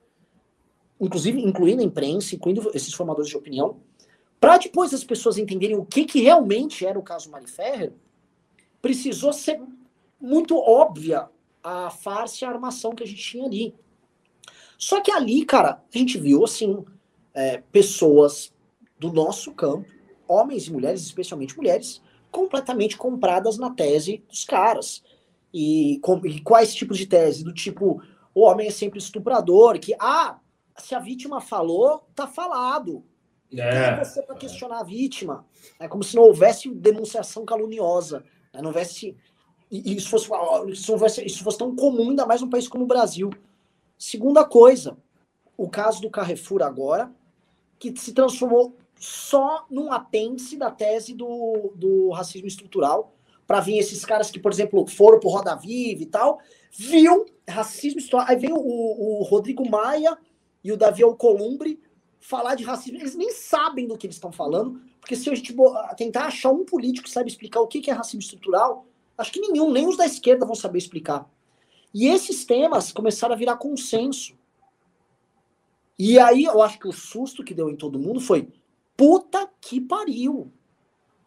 inclusive 1.00 1.40
incluindo 1.40 1.82
a 1.82 1.84
imprensa, 1.84 2.36
incluindo 2.36 2.70
esses 2.72 2.94
formadores 2.94 3.28
de 3.28 3.36
opinião, 3.36 3.80
para 4.40 4.58
depois 4.58 4.92
as 4.92 5.04
pessoas 5.04 5.38
entenderem 5.38 5.76
o 5.76 5.84
que, 5.84 6.04
que 6.04 6.20
realmente 6.20 6.86
era 6.86 6.98
o 6.98 7.02
caso 7.02 7.30
Mari 7.30 7.46
precisou 8.80 9.32
ser 9.32 9.60
muito 10.20 10.56
óbvia 10.56 11.28
a 11.62 11.90
farsa 11.90 12.44
e 12.44 12.46
a 12.46 12.50
armação 12.50 12.94
que 12.94 13.02
a 13.02 13.06
gente 13.06 13.20
tinha 13.20 13.44
ali. 13.44 13.74
Só 14.78 15.00
que 15.00 15.10
ali, 15.10 15.44
cara, 15.44 15.82
a 15.92 15.98
gente 15.98 16.18
viu, 16.18 16.44
assim, 16.44 16.84
é, 17.34 17.58
pessoas 17.72 18.52
do 18.98 19.12
nosso 19.12 19.52
campo, 19.52 19.88
homens 20.28 20.66
e 20.66 20.72
mulheres, 20.72 21.02
especialmente 21.02 21.56
mulheres, 21.56 22.00
completamente 22.30 22.96
compradas 22.96 23.58
na 23.58 23.70
tese 23.70 24.22
dos 24.28 24.44
caras. 24.44 25.02
E, 25.52 25.98
com, 26.02 26.24
e 26.26 26.40
quais 26.40 26.74
tipos 26.74 26.98
de 26.98 27.06
tese? 27.06 27.42
Do 27.42 27.52
tipo, 27.52 28.02
o 28.34 28.42
homem 28.42 28.68
é 28.68 28.70
sempre 28.70 28.98
estuprador, 28.98 29.78
que, 29.78 29.94
ah, 29.98 30.38
se 30.76 30.94
a 30.94 31.00
vítima 31.00 31.40
falou, 31.40 32.06
tá 32.14 32.26
falado. 32.26 33.02
É, 33.52 33.60
é 33.60 34.04
você 34.04 34.22
para 34.22 34.36
questionar 34.36 34.80
a 34.80 34.84
vítima? 34.84 35.46
É 35.78 35.88
como 35.88 36.02
se 36.02 36.16
não 36.16 36.24
houvesse 36.24 36.68
denunciação 36.70 37.44
caluniosa, 37.44 38.24
né? 38.52 38.60
não 38.60 38.68
houvesse. 38.68 39.16
E 39.70 39.96
isso 39.96 40.10
fosse, 40.10 40.28
isso, 40.70 40.98
fosse, 40.98 41.24
isso 41.24 41.42
fosse 41.42 41.58
tão 41.58 41.74
comum, 41.74 42.10
ainda 42.10 42.26
mais 42.26 42.40
num 42.40 42.50
país 42.50 42.68
como 42.68 42.84
o 42.84 42.86
Brasil. 42.86 43.30
Segunda 43.98 44.44
coisa, 44.44 44.96
o 45.56 45.68
caso 45.68 46.00
do 46.00 46.10
Carrefour 46.10 46.62
agora, 46.62 47.10
que 47.78 47.96
se 47.98 48.12
transformou 48.12 48.76
só 48.98 49.66
num 49.70 49.92
apêndice 49.92 50.56
da 50.56 50.70
tese 50.70 51.14
do, 51.14 51.72
do 51.74 52.10
racismo 52.10 52.46
estrutural, 52.46 53.14
para 53.46 53.60
vir 53.60 53.78
esses 53.78 54.04
caras 54.04 54.30
que, 54.30 54.40
por 54.40 54.52
exemplo, 54.52 54.86
foram 54.86 55.20
pro 55.20 55.28
Roda 55.28 55.54
Viva 55.54 56.02
e 56.02 56.06
tal, 56.06 56.40
viu 56.70 57.26
racismo 57.48 57.98
estrutural. 57.98 58.26
Aí 58.28 58.36
vem 58.36 58.52
o, 58.52 58.58
o 58.58 59.22
Rodrigo 59.22 59.68
Maia 59.68 60.16
e 60.64 60.72
o 60.72 60.76
Davi 60.76 61.02
Alcolumbre 61.02 61.80
falar 62.26 62.56
de 62.56 62.64
racismo. 62.64 62.98
Eles 62.98 63.14
nem 63.14 63.30
sabem 63.30 63.86
do 63.86 63.96
que 63.96 64.04
eles 64.04 64.16
estão 64.16 64.32
falando, 64.32 64.80
porque 65.00 65.14
se 65.14 65.30
a 65.30 65.34
gente 65.34 65.54
tentar 65.96 66.26
achar 66.26 66.50
um 66.50 66.64
político 66.64 67.04
que 67.04 67.12
sabe 67.12 67.30
explicar 67.30 67.60
o 67.60 67.68
que 67.68 67.88
é 67.88 67.94
racismo 67.94 68.20
estrutural, 68.20 68.84
acho 69.16 69.30
que 69.30 69.40
nenhum, 69.40 69.70
nem 69.70 69.86
os 69.86 69.96
da 69.96 70.04
esquerda 70.04 70.44
vão 70.44 70.56
saber 70.56 70.78
explicar. 70.78 71.30
E 71.94 72.08
esses 72.08 72.44
temas 72.44 72.90
começaram 72.90 73.32
a 73.32 73.38
virar 73.38 73.56
consenso. 73.56 74.36
E 75.96 76.18
aí 76.18 76.44
eu 76.44 76.60
acho 76.60 76.80
que 76.80 76.88
o 76.88 76.92
susto 76.92 77.44
que 77.44 77.54
deu 77.54 77.70
em 77.70 77.76
todo 77.76 77.98
mundo 77.98 78.18
foi: 78.18 78.48
puta 78.96 79.48
que 79.60 79.80
pariu. 79.80 80.52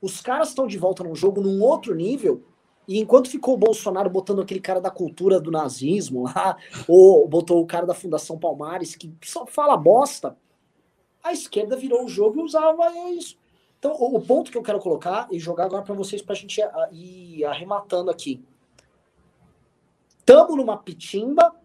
Os 0.01 0.19
caras 0.19 0.49
estão 0.49 0.67
de 0.67 0.77
volta 0.77 1.03
num 1.03 1.15
jogo 1.15 1.41
num 1.41 1.61
outro 1.61 1.93
nível 1.93 2.43
E 2.87 2.99
enquanto 2.99 3.29
ficou 3.29 3.55
o 3.55 3.57
Bolsonaro 3.57 4.09
botando 4.09 4.41
aquele 4.41 4.61
cara 4.61 4.79
da 4.79 4.89
cultura 4.89 5.39
do 5.39 5.49
nazismo 5.49 6.23
lá, 6.23 6.57
ou 6.87 7.27
botou 7.27 7.61
o 7.61 7.65
cara 7.65 7.85
da 7.85 7.93
Fundação 7.93 8.37
Palmares, 8.37 8.95
que 8.95 9.13
só 9.23 9.45
fala 9.45 9.77
bosta, 9.77 10.37
a 11.23 11.33
esquerda 11.33 11.75
virou 11.75 12.05
o 12.05 12.09
jogo 12.09 12.39
e 12.39 12.43
usava 12.43 12.91
isso. 13.11 13.37
Então, 13.77 13.93
o, 13.93 14.19
ponto 14.21 14.51
que 14.51 14.57
eu 14.57 14.61
quero 14.61 14.79
colocar 14.79 15.27
e 15.31 15.39
jogar 15.39 15.65
agora 15.65 15.83
para 15.83 15.95
vocês, 15.95 16.21
para 16.21 16.33
a 16.33 16.37
gente 16.37 16.59
ir 16.91 17.45
arrematando 17.45 18.11
aqui. 18.11 18.43
Estamos 20.19 20.57
numa 20.57 20.77
pitimba, 20.77 21.55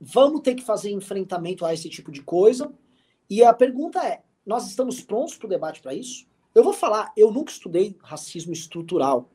vamos 0.00 0.42
ter 0.42 0.54
que 0.54 0.62
fazer 0.62 0.90
enfrentamento 0.90 1.64
a 1.64 1.72
esse 1.72 1.88
tipo 1.88 2.12
de 2.12 2.22
coisa. 2.22 2.72
E 3.30 3.42
a 3.42 3.52
pergunta 3.54 4.04
é: 4.06 4.22
nós 4.44 4.68
estamos 4.68 5.00
prontos 5.00 5.36
para 5.36 5.46
o 5.46 5.50
debate 5.50 5.80
para 5.80 5.94
isso? 5.94 6.26
Eu 6.54 6.62
vou 6.62 6.72
falar, 6.72 7.12
eu 7.16 7.30
nunca 7.30 7.50
estudei 7.50 7.96
racismo 8.02 8.52
estrutural. 8.52 9.30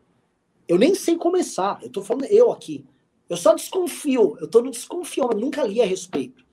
Eu 0.68 0.78
nem 0.78 0.96
sei 0.96 1.18
começar. 1.18 1.80
Eu 1.82 1.88
estou 1.88 2.04
falando 2.04 2.26
eu 2.26 2.52
aqui. 2.52 2.86
Eu 3.28 3.38
só 3.38 3.54
desconfio. 3.54 4.38
Eu 4.40 4.46
estou 4.46 4.64
no 4.64 4.72
desconfio, 4.72 5.28
mas 5.28 5.40
nunca 5.40 5.64
li 5.64 5.82
a 5.82 5.86
respeito. 5.86 6.46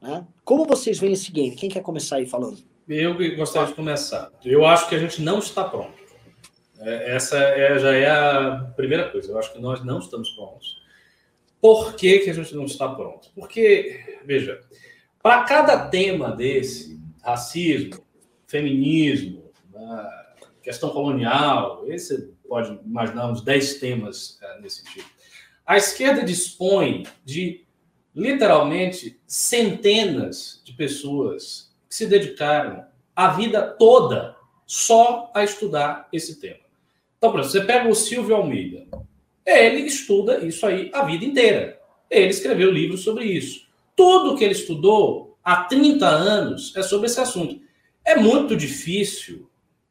Né? 0.00 0.26
Como 0.44 0.64
vocês 0.64 0.98
veem 0.98 1.12
esse 1.12 1.30
game? 1.30 1.54
Quem 1.54 1.68
quer 1.68 1.82
começar 1.82 2.16
aí 2.16 2.26
falando? 2.26 2.58
Eu 2.88 3.14
gostaria 3.36 3.68
de 3.68 3.74
começar. 3.74 4.32
Eu 4.44 4.66
acho 4.66 4.88
que 4.88 4.94
a 4.94 4.98
gente 4.98 5.22
não 5.22 5.38
está 5.38 5.64
pronto. 5.64 6.00
É, 6.80 7.14
essa 7.14 7.38
é, 7.38 7.78
já 7.78 7.94
é 7.94 8.10
a 8.10 8.72
primeira 8.74 9.10
coisa. 9.10 9.30
Eu 9.30 9.38
acho 9.38 9.52
que 9.52 9.60
nós 9.60 9.84
não 9.84 9.98
estamos 9.98 10.30
prontos. 10.30 10.80
Por 11.60 11.94
que, 11.94 12.20
que 12.20 12.30
a 12.30 12.32
gente 12.32 12.54
não 12.54 12.64
está 12.64 12.88
pronto? 12.88 13.30
Porque, 13.34 14.18
veja, 14.24 14.60
para 15.22 15.44
cada 15.44 15.88
tema 15.88 16.34
desse, 16.34 16.98
racismo, 17.22 18.02
feminismo, 18.46 19.52
né, 19.72 20.10
questão 20.62 20.90
colonial, 20.90 21.84
esse 21.86 22.34
pode 22.48 22.80
imaginar 22.84 23.30
uns 23.30 23.42
10 23.42 23.74
temas 23.74 24.38
é, 24.42 24.60
nesse 24.60 24.82
tipo. 24.84 25.08
A 25.64 25.76
esquerda 25.76 26.24
dispõe 26.24 27.04
de 27.24 27.66
literalmente 28.14 29.18
centenas 29.26 30.60
de 30.64 30.72
pessoas 30.72 31.72
que 31.88 31.94
se 31.94 32.06
dedicaram 32.06 32.84
a 33.14 33.28
vida 33.28 33.62
toda 33.62 34.36
só 34.66 35.30
a 35.34 35.42
estudar 35.44 36.08
esse 36.12 36.40
tema. 36.40 36.60
Então, 37.18 37.30
por 37.30 37.40
exemplo, 37.40 37.60
você 37.60 37.66
pega 37.66 37.88
o 37.88 37.94
Silvio 37.94 38.36
Almeida. 38.36 38.86
Ele 39.44 39.80
estuda 39.80 40.38
isso 40.38 40.64
aí 40.66 40.90
a 40.94 41.04
vida 41.04 41.24
inteira. 41.24 41.80
Ele 42.08 42.30
escreveu 42.30 42.70
livros 42.70 43.02
sobre 43.02 43.24
isso. 43.24 43.66
Tudo 43.96 44.36
que 44.36 44.44
ele 44.44 44.54
estudou 44.54 45.36
há 45.44 45.64
30 45.64 46.06
anos 46.06 46.74
é 46.76 46.82
sobre 46.82 47.06
esse 47.06 47.20
assunto. 47.20 47.60
É 48.04 48.16
muito 48.16 48.56
difícil 48.56 49.50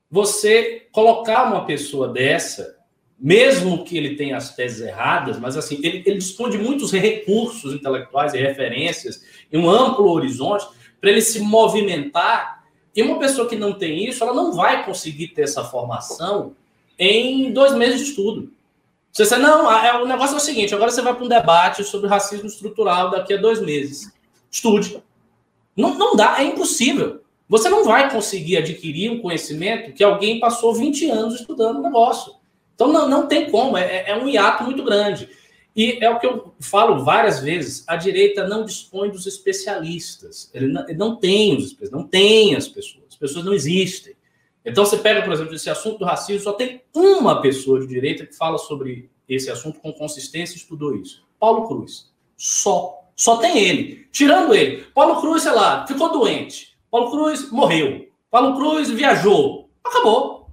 você 0.09 0.87
colocar 0.91 1.43
uma 1.51 1.65
pessoa 1.65 2.07
dessa, 2.07 2.78
mesmo 3.19 3.83
que 3.83 3.97
ele 3.97 4.15
tenha 4.15 4.37
as 4.37 4.55
teses 4.55 4.81
erradas, 4.81 5.37
mas 5.37 5.57
assim, 5.57 5.79
ele, 5.83 6.01
ele 6.05 6.17
dispõe 6.17 6.49
de 6.49 6.57
muitos 6.57 6.91
recursos 6.91 7.73
intelectuais 7.73 8.33
e 8.33 8.37
referências 8.37 9.23
e 9.51 9.57
um 9.57 9.69
amplo 9.69 10.09
horizonte 10.09 10.65
para 11.01 11.09
ele 11.09 11.21
se 11.21 11.39
movimentar. 11.39 12.63
E 12.95 13.01
uma 13.01 13.19
pessoa 13.19 13.47
que 13.47 13.55
não 13.55 13.73
tem 13.73 14.07
isso, 14.07 14.23
ela 14.23 14.33
não 14.33 14.53
vai 14.53 14.85
conseguir 14.85 15.29
ter 15.29 15.43
essa 15.43 15.63
formação 15.63 16.55
em 16.97 17.51
dois 17.51 17.75
meses 17.75 17.99
de 17.99 18.09
estudo. 18.09 18.51
Você 19.11 19.23
diz, 19.23 19.31
não, 19.37 19.69
é, 19.71 20.01
o 20.01 20.05
negócio 20.05 20.35
é 20.35 20.37
o 20.37 20.41
seguinte: 20.41 20.73
agora 20.73 20.91
você 20.91 21.01
vai 21.01 21.13
para 21.13 21.23
um 21.23 21.27
debate 21.27 21.83
sobre 21.83 22.07
racismo 22.07 22.47
estrutural 22.47 23.09
daqui 23.09 23.33
a 23.33 23.37
dois 23.37 23.61
meses. 23.61 24.11
Estude. 24.49 25.01
Não, 25.75 25.95
não 25.95 26.15
dá, 26.15 26.39
é 26.39 26.43
impossível. 26.43 27.21
Você 27.47 27.67
não 27.67 27.83
vai 27.83 28.11
conseguir 28.11 28.57
adquirir 28.57 29.11
um 29.11 29.19
conhecimento 29.19 29.91
que 29.93 30.03
alguém 30.03 30.39
passou 30.39 30.73
20 30.73 31.09
anos 31.09 31.39
estudando 31.39 31.79
o 31.79 31.81
negócio. 31.81 32.38
Então 32.79 32.93
não, 32.93 33.09
não 33.09 33.27
tem 33.27 33.51
como, 33.51 33.77
é, 33.77 34.09
é 34.09 34.15
um 34.15 34.29
hiato 34.29 34.63
muito 34.63 34.81
grande. 34.85 35.29
E 35.75 36.01
é 36.01 36.09
o 36.09 36.17
que 36.17 36.25
eu 36.25 36.53
falo 36.61 37.03
várias 37.03 37.41
vezes: 37.41 37.83
a 37.85 37.97
direita 37.97 38.47
não 38.47 38.63
dispõe 38.63 39.09
dos 39.09 39.27
especialistas. 39.27 40.49
Ele 40.53 40.67
não, 40.67 40.83
ele 40.87 40.97
não 40.97 41.17
tem 41.17 41.57
os 41.57 41.65
especialistas, 41.65 41.91
não 41.91 42.07
tem 42.07 42.55
as 42.55 42.69
pessoas. 42.69 43.03
As 43.09 43.17
pessoas 43.17 43.43
não 43.43 43.53
existem. 43.53 44.15
Então 44.63 44.85
você 44.85 44.95
pega, 44.95 45.21
por 45.23 45.33
exemplo, 45.33 45.53
esse 45.53 45.69
assunto 45.69 45.99
do 45.99 46.05
racismo, 46.05 46.41
só 46.41 46.53
tem 46.53 46.81
uma 46.95 47.41
pessoa 47.41 47.81
de 47.81 47.87
direita 47.87 48.25
que 48.25 48.33
fala 48.33 48.57
sobre 48.57 49.09
esse 49.27 49.51
assunto 49.51 49.81
com 49.81 49.91
consistência 49.91 50.53
e 50.53 50.57
estudou 50.59 50.95
isso. 50.95 51.21
Paulo 51.37 51.67
Cruz. 51.67 52.09
Só. 52.37 53.09
Só 53.13 53.35
tem 53.37 53.57
ele. 53.57 54.07
Tirando 54.09 54.55
ele. 54.55 54.85
Paulo 54.95 55.19
Cruz, 55.19 55.43
sei 55.43 55.51
lá, 55.51 55.85
ficou 55.85 56.13
doente. 56.13 56.77
Paulo 56.89 57.11
Cruz 57.11 57.51
morreu. 57.51 58.07
Paulo 58.31 58.55
Cruz 58.55 58.89
viajou. 58.89 59.69
Acabou. 59.83 60.49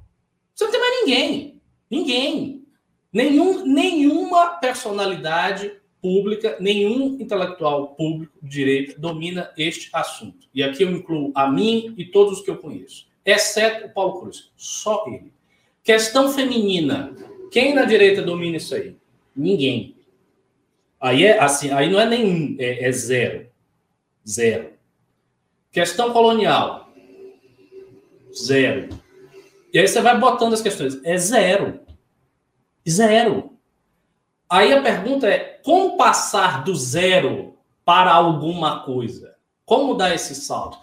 Você 0.52 0.64
não 0.64 0.72
tem 0.72 0.80
mais 0.80 1.00
ninguém. 1.02 1.55
Ninguém. 1.91 2.64
Nenhum, 3.12 3.64
nenhuma 3.64 4.59
personalidade 4.59 5.72
pública, 6.03 6.57
nenhum 6.61 7.20
intelectual 7.20 7.95
público 7.95 8.39
de 8.43 8.49
direito 8.49 9.01
domina 9.01 9.51
este 9.57 9.89
assunto. 9.93 10.47
E 10.55 10.62
aqui 10.62 10.82
eu 10.82 10.91
incluo 10.91 11.32
a 11.34 11.51
mim 11.51 11.95
e 11.97 12.05
todos 12.05 12.39
os 12.39 12.45
que 12.45 12.51
eu 12.51 12.59
conheço, 12.59 13.07
exceto 13.24 13.87
o 13.87 13.91
Paulo 13.91 14.20
Cruz. 14.20 14.53
Só 14.57 15.05
ele. 15.09 15.32
Questão 15.82 16.30
feminina. 16.32 17.14
Quem 17.51 17.74
na 17.74 17.84
direita 17.84 18.22
domina 18.22 18.57
isso 18.57 18.74
aí? 18.74 18.97
Ninguém. 19.34 19.97
Aí 21.01 21.24
é 21.24 21.39
assim, 21.39 21.70
aí 21.70 21.91
não 21.91 22.01
é 22.01 22.07
nenhum, 22.07 22.57
é, 22.59 22.84
é 22.84 22.93
zero. 22.93 23.47
Zero. 24.26 24.70
Questão 25.70 26.12
colonial. 26.12 26.93
Zero. 28.34 28.89
E 29.76 29.78
aí 29.78 29.86
você 29.86 30.00
vai 30.00 30.18
botando 30.18 30.54
as 30.54 30.62
questões. 30.62 30.98
É 31.04 31.18
zero. 31.18 31.80
Zero. 32.88 33.58
Aí 34.48 34.72
a 34.72 34.80
pergunta 34.80 35.28
é: 35.28 35.60
como 35.62 35.98
passar 35.98 36.64
do 36.64 36.74
zero 36.74 37.58
para 37.84 38.10
alguma 38.10 38.84
coisa? 38.84 39.34
Como 39.66 39.92
dar 39.92 40.14
esse 40.14 40.34
salto? 40.34 40.78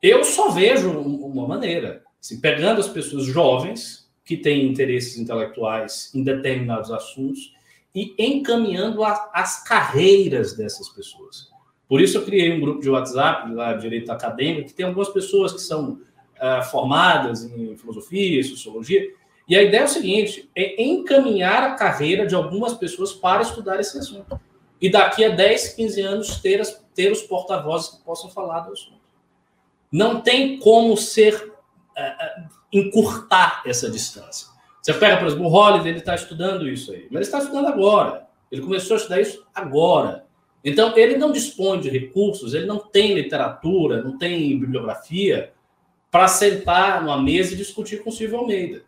Eu 0.00 0.24
só 0.24 0.48
vejo 0.48 0.90
uma 0.98 1.46
maneira. 1.46 2.02
Assim, 2.18 2.40
pegando 2.40 2.80
as 2.80 2.88
pessoas 2.88 3.26
jovens 3.26 4.10
que 4.24 4.38
têm 4.38 4.66
interesses 4.66 5.18
intelectuais 5.18 6.10
em 6.14 6.24
determinados 6.24 6.90
assuntos 6.90 7.54
e 7.94 8.14
encaminhando 8.18 9.04
a, 9.04 9.30
as 9.34 9.62
carreiras 9.62 10.56
dessas 10.56 10.88
pessoas. 10.88 11.50
Por 11.86 12.00
isso 12.00 12.16
eu 12.16 12.24
criei 12.24 12.50
um 12.50 12.62
grupo 12.62 12.80
de 12.80 12.88
WhatsApp 12.88 13.52
lá 13.52 13.74
direito 13.74 14.10
acadêmico, 14.10 14.68
que 14.68 14.74
tem 14.74 14.86
algumas 14.86 15.10
pessoas 15.10 15.52
que 15.52 15.60
são 15.60 16.00
uh, 16.42 16.62
formadas 16.64 17.44
em 17.44 17.76
filosofia, 17.76 18.42
sociologia, 18.42 19.08
e 19.48 19.56
a 19.56 19.62
ideia 19.62 19.82
é 19.82 19.84
o 19.84 19.88
seguinte: 19.88 20.50
é 20.54 20.82
encaminhar 20.82 21.62
a 21.62 21.74
carreira 21.74 22.26
de 22.26 22.34
algumas 22.34 22.74
pessoas 22.74 23.12
para 23.12 23.42
estudar 23.42 23.78
esse 23.78 23.96
assunto. 23.98 24.40
E 24.80 24.90
daqui 24.90 25.24
a 25.24 25.28
10, 25.28 25.74
15 25.74 26.00
anos 26.00 26.40
ter, 26.40 26.60
as, 26.60 26.84
ter 26.94 27.12
os 27.12 27.22
porta-vozes 27.22 27.90
que 27.90 28.04
possam 28.04 28.28
falar 28.28 28.60
do 28.60 28.72
assunto. 28.72 29.00
Não 29.90 30.20
tem 30.20 30.58
como 30.58 30.96
ser 30.96 31.34
uh, 31.36 32.48
encurtar 32.72 33.62
essa 33.64 33.88
distância. 33.90 34.48
Você 34.80 34.92
pega, 34.94 35.18
por 35.18 35.28
exemplo, 35.28 35.46
o 35.46 35.52
Holiday, 35.52 35.90
ele 35.90 35.98
está 36.00 36.16
estudando 36.16 36.68
isso 36.68 36.90
aí, 36.90 37.06
mas 37.10 37.12
ele 37.12 37.20
está 37.20 37.38
estudando 37.38 37.68
agora. 37.68 38.26
Ele 38.50 38.62
começou 38.62 38.94
a 38.94 38.98
estudar 38.98 39.20
isso 39.20 39.46
agora. 39.54 40.26
Então, 40.64 40.96
ele 40.96 41.16
não 41.16 41.30
dispõe 41.30 41.80
de 41.80 41.88
recursos, 41.88 42.54
ele 42.54 42.66
não 42.66 42.78
tem 42.78 43.14
literatura, 43.14 44.02
não 44.02 44.18
tem 44.18 44.58
bibliografia 44.58 45.52
para 46.12 46.28
sentar 46.28 47.02
numa 47.02 47.20
mesa 47.20 47.54
e 47.54 47.56
discutir 47.56 48.04
com 48.04 48.10
o 48.10 48.12
Silvio 48.12 48.38
Almeida. 48.38 48.84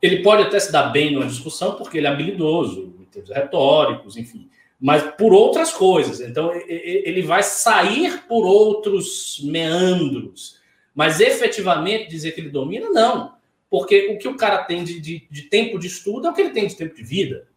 Ele 0.00 0.22
pode 0.22 0.44
até 0.44 0.58
se 0.58 0.72
dar 0.72 0.84
bem 0.84 1.12
numa 1.12 1.26
discussão, 1.26 1.74
porque 1.74 1.98
ele 1.98 2.06
é 2.06 2.10
habilidoso, 2.10 2.94
em 3.00 3.04
termos 3.04 3.30
retóricos, 3.30 4.16
enfim, 4.16 4.48
mas 4.80 5.02
por 5.18 5.34
outras 5.34 5.72
coisas. 5.72 6.20
Então, 6.20 6.52
ele 6.54 7.22
vai 7.22 7.42
sair 7.42 8.22
por 8.26 8.46
outros 8.46 9.40
meandros. 9.44 10.60
Mas 10.94 11.20
efetivamente 11.20 12.08
dizer 12.08 12.32
que 12.32 12.40
ele 12.40 12.50
domina, 12.50 12.88
não. 12.88 13.34
Porque 13.68 14.08
o 14.14 14.18
que 14.18 14.28
o 14.28 14.36
cara 14.36 14.62
tem 14.64 14.84
de, 14.84 15.00
de, 15.00 15.26
de 15.28 15.42
tempo 15.42 15.78
de 15.78 15.88
estudo 15.88 16.26
é 16.26 16.30
o 16.30 16.34
que 16.34 16.40
ele 16.40 16.50
tem 16.50 16.66
de 16.66 16.76
tempo 16.76 16.94
de 16.94 17.02
vida. 17.02 17.48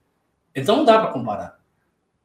Então, 0.54 0.78
não 0.78 0.86
dá 0.86 1.00
para 1.00 1.12
comparar. 1.12 1.60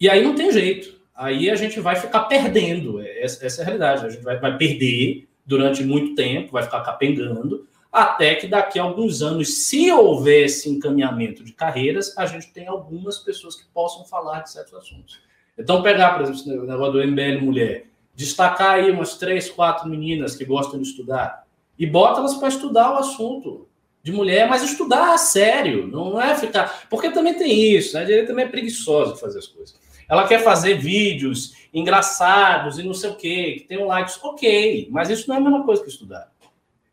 E 0.01 0.09
aí 0.09 0.25
não 0.25 0.35
tem 0.35 0.51
jeito 0.51 1.03
aí 1.23 1.51
a 1.51 1.57
gente 1.57 1.81
vai 1.81 1.97
ficar 1.97 2.25
perdendo. 2.25 3.01
Essa, 3.01 3.47
essa 3.47 3.61
é 3.61 3.62
a 3.62 3.64
realidade. 3.64 4.07
A 4.07 4.09
gente 4.09 4.25
vai, 4.25 4.39
vai 4.39 4.57
perder 4.57 5.29
durante 5.45 5.82
muito 5.84 6.14
tempo, 6.14 6.53
vai 6.53 6.62
ficar 6.62 6.80
capengando, 6.80 7.66
até 7.90 8.34
que 8.34 8.47
daqui 8.47 8.78
a 8.78 8.82
alguns 8.82 9.20
anos, 9.20 9.66
se 9.66 9.93
houver 9.93 10.47
esse 10.47 10.68
encaminhamento 10.70 11.45
de 11.45 11.53
carreiras, 11.53 12.16
a 12.16 12.24
gente 12.24 12.51
tem 12.53 12.66
algumas 12.66 13.18
pessoas 13.18 13.55
que 13.55 13.66
possam 13.66 14.05
falar 14.05 14.40
de 14.40 14.51
certos 14.51 14.74
assuntos. 14.74 15.20
Então, 15.59 15.82
pegar, 15.82 16.14
por 16.14 16.22
exemplo, 16.22 16.62
o 16.62 16.66
negócio 16.66 16.93
do 16.93 17.07
MBL 17.07 17.43
Mulher, 17.43 17.86
destacar 18.14 18.76
aí 18.76 18.90
umas 18.90 19.18
três, 19.18 19.51
quatro 19.51 19.88
meninas 19.88 20.34
que 20.34 20.45
gostam 20.45 20.80
de 20.80 20.88
estudar 20.88 21.45
e 21.78 21.86
bota 21.86 22.20
elas 22.20 22.34
para 22.34 22.49
estudar 22.49 22.93
o 22.93 22.99
assunto 22.99 23.68
de 24.03 24.11
mulher, 24.11 24.49
mas 24.49 24.62
estudar 24.62 25.14
a 25.14 25.18
sério, 25.18 25.86
não 25.86 26.20
é 26.20 26.34
ficar. 26.34 26.86
Porque 26.88 27.11
também 27.11 27.34
tem 27.34 27.76
isso, 27.76 27.95
né? 27.95 28.03
A 28.03 28.05
direita 28.05 28.28
também 28.28 28.47
é 28.47 28.49
preguiçosa 28.49 29.14
de 29.14 29.20
fazer 29.20 29.38
as 29.38 29.47
coisas. 29.47 29.78
Ela 30.13 30.29
quer 30.29 30.45
fazer 30.45 30.75
vídeos 30.75 31.55
engraçados 31.73 32.79
e 32.79 32.83
não 32.83 32.93
sei 32.93 33.09
o 33.09 33.15
quê, 33.15 33.57
que 33.61 33.65
tenham 33.65 33.87
likes. 33.87 34.23
Ok, 34.23 34.87
mas 34.91 35.09
isso 35.09 35.27
não 35.27 35.37
é 35.37 35.39
a 35.39 35.41
mesma 35.41 35.65
coisa 35.65 35.83
que 35.83 35.89
estudar. 35.89 36.31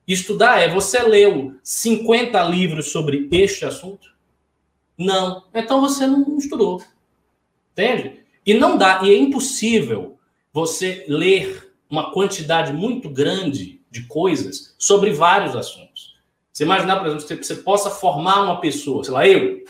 Estudar 0.08 0.62
é 0.62 0.70
você 0.70 1.04
leu 1.04 1.54
50 1.62 2.42
livros 2.44 2.94
sobre 2.94 3.28
este 3.30 3.66
assunto? 3.66 4.08
Não. 4.98 5.44
Então 5.54 5.82
você 5.82 6.08
não 6.08 6.38
estudou. 6.38 6.82
Entende? 7.74 8.22
E 8.46 8.54
não 8.54 8.78
dá, 8.78 9.02
e 9.04 9.14
é 9.14 9.18
impossível 9.18 10.18
você 10.54 11.04
ler 11.10 11.74
uma 11.90 12.14
quantidade 12.14 12.72
muito 12.72 13.10
grande 13.10 13.82
de 13.92 14.04
coisas 14.04 14.74
sobre 14.78 15.12
vários 15.12 15.58
assuntos. 15.58 16.16
Você 16.54 16.64
imaginar, 16.64 16.96
por 16.96 17.08
exemplo, 17.08 17.28
que 17.28 17.44
você 17.44 17.56
possa 17.56 17.90
formar 17.90 18.44
uma 18.44 18.62
pessoa, 18.62 19.04
sei 19.04 19.14
lá, 19.14 19.28
eu, 19.28 19.62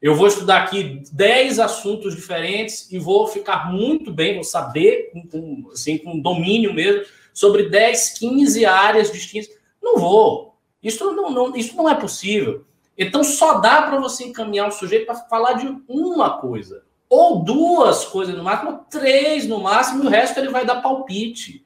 eu 0.00 0.14
vou 0.14 0.26
estudar 0.26 0.62
aqui 0.62 1.02
10 1.12 1.58
assuntos 1.58 2.16
diferentes 2.16 2.90
e 2.90 2.98
vou 2.98 3.26
ficar 3.26 3.70
muito 3.70 4.10
bem, 4.10 4.34
vou 4.34 4.44
saber, 4.44 5.10
com, 5.30 5.68
assim, 5.72 5.98
com 5.98 6.18
domínio 6.18 6.72
mesmo, 6.72 7.04
sobre 7.34 7.68
10, 7.68 8.18
15 8.18 8.64
áreas 8.64 9.12
distintas. 9.12 9.50
Não 9.82 9.98
vou. 9.98 10.56
Isso 10.82 11.04
não, 11.12 11.30
não, 11.30 11.54
isso 11.54 11.76
não 11.76 11.88
é 11.88 11.94
possível. 11.94 12.64
Então, 12.96 13.22
só 13.22 13.60
dá 13.60 13.82
para 13.82 14.00
você 14.00 14.24
encaminhar 14.24 14.68
um 14.68 14.72
sujeito 14.72 15.06
para 15.06 15.14
falar 15.14 15.54
de 15.54 15.66
uma 15.86 16.38
coisa. 16.38 16.82
Ou 17.08 17.42
duas 17.42 18.04
coisas 18.06 18.34
no 18.34 18.44
máximo, 18.44 18.84
três 18.90 19.46
no 19.46 19.60
máximo, 19.60 20.04
e 20.04 20.06
o 20.06 20.10
resto 20.10 20.38
ele 20.38 20.48
vai 20.48 20.64
dar 20.64 20.80
palpite. 20.80 21.64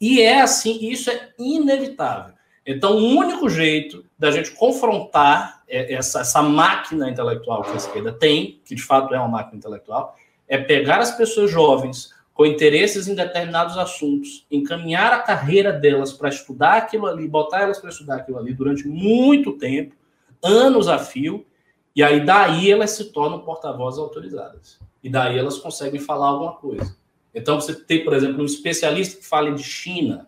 E 0.00 0.20
é 0.20 0.40
assim, 0.40 0.78
isso 0.86 1.10
é 1.10 1.32
inevitável. 1.38 2.33
Então, 2.66 2.96
o 2.96 3.18
único 3.18 3.48
jeito 3.48 4.04
da 4.18 4.30
gente 4.30 4.52
confrontar 4.52 5.62
essa, 5.68 6.20
essa 6.20 6.42
máquina 6.42 7.10
intelectual 7.10 7.62
que 7.62 7.72
a 7.72 7.76
esquerda 7.76 8.12
tem, 8.12 8.60
que 8.64 8.74
de 8.74 8.82
fato 8.82 9.14
é 9.14 9.18
uma 9.18 9.28
máquina 9.28 9.56
intelectual, 9.56 10.16
é 10.48 10.56
pegar 10.56 10.98
as 10.98 11.16
pessoas 11.16 11.50
jovens 11.50 12.12
com 12.32 12.44
interesses 12.44 13.06
em 13.06 13.14
determinados 13.14 13.78
assuntos, 13.78 14.44
encaminhar 14.50 15.12
a 15.12 15.20
carreira 15.20 15.72
delas 15.72 16.12
para 16.12 16.28
estudar 16.28 16.74
aquilo 16.74 17.06
ali, 17.06 17.28
botar 17.28 17.60
elas 17.60 17.78
para 17.78 17.90
estudar 17.90 18.16
aquilo 18.16 18.38
ali 18.38 18.52
durante 18.52 18.88
muito 18.88 19.52
tempo, 19.52 19.94
anos 20.42 20.88
a 20.88 20.98
fio, 20.98 21.46
e 21.94 22.02
aí 22.02 22.24
daí 22.24 22.70
elas 22.70 22.90
se 22.90 23.12
tornam 23.12 23.40
porta-vozes 23.40 24.00
autorizadas. 24.00 24.80
E 25.02 25.08
daí 25.08 25.38
elas 25.38 25.58
conseguem 25.58 26.00
falar 26.00 26.26
alguma 26.26 26.54
coisa. 26.54 26.96
Então 27.32 27.60
você 27.60 27.74
tem, 27.74 28.02
por 28.02 28.14
exemplo, 28.14 28.42
um 28.42 28.46
especialista 28.46 29.20
que 29.20 29.26
fala 29.26 29.52
de 29.52 29.62
China. 29.62 30.26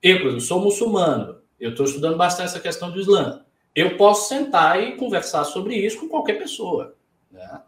Eu, 0.00 0.18
por 0.18 0.26
exemplo, 0.26 0.40
sou 0.40 0.60
muçulmano, 0.60 1.41
eu 1.62 1.70
estou 1.70 1.86
estudando 1.86 2.16
bastante 2.16 2.48
essa 2.48 2.58
questão 2.58 2.90
do 2.90 2.98
Islã. 2.98 3.42
Eu 3.72 3.96
posso 3.96 4.28
sentar 4.28 4.82
e 4.82 4.96
conversar 4.96 5.44
sobre 5.44 5.76
isso 5.76 6.00
com 6.00 6.08
qualquer 6.08 6.34
pessoa. 6.34 6.96
Né? 7.30 7.60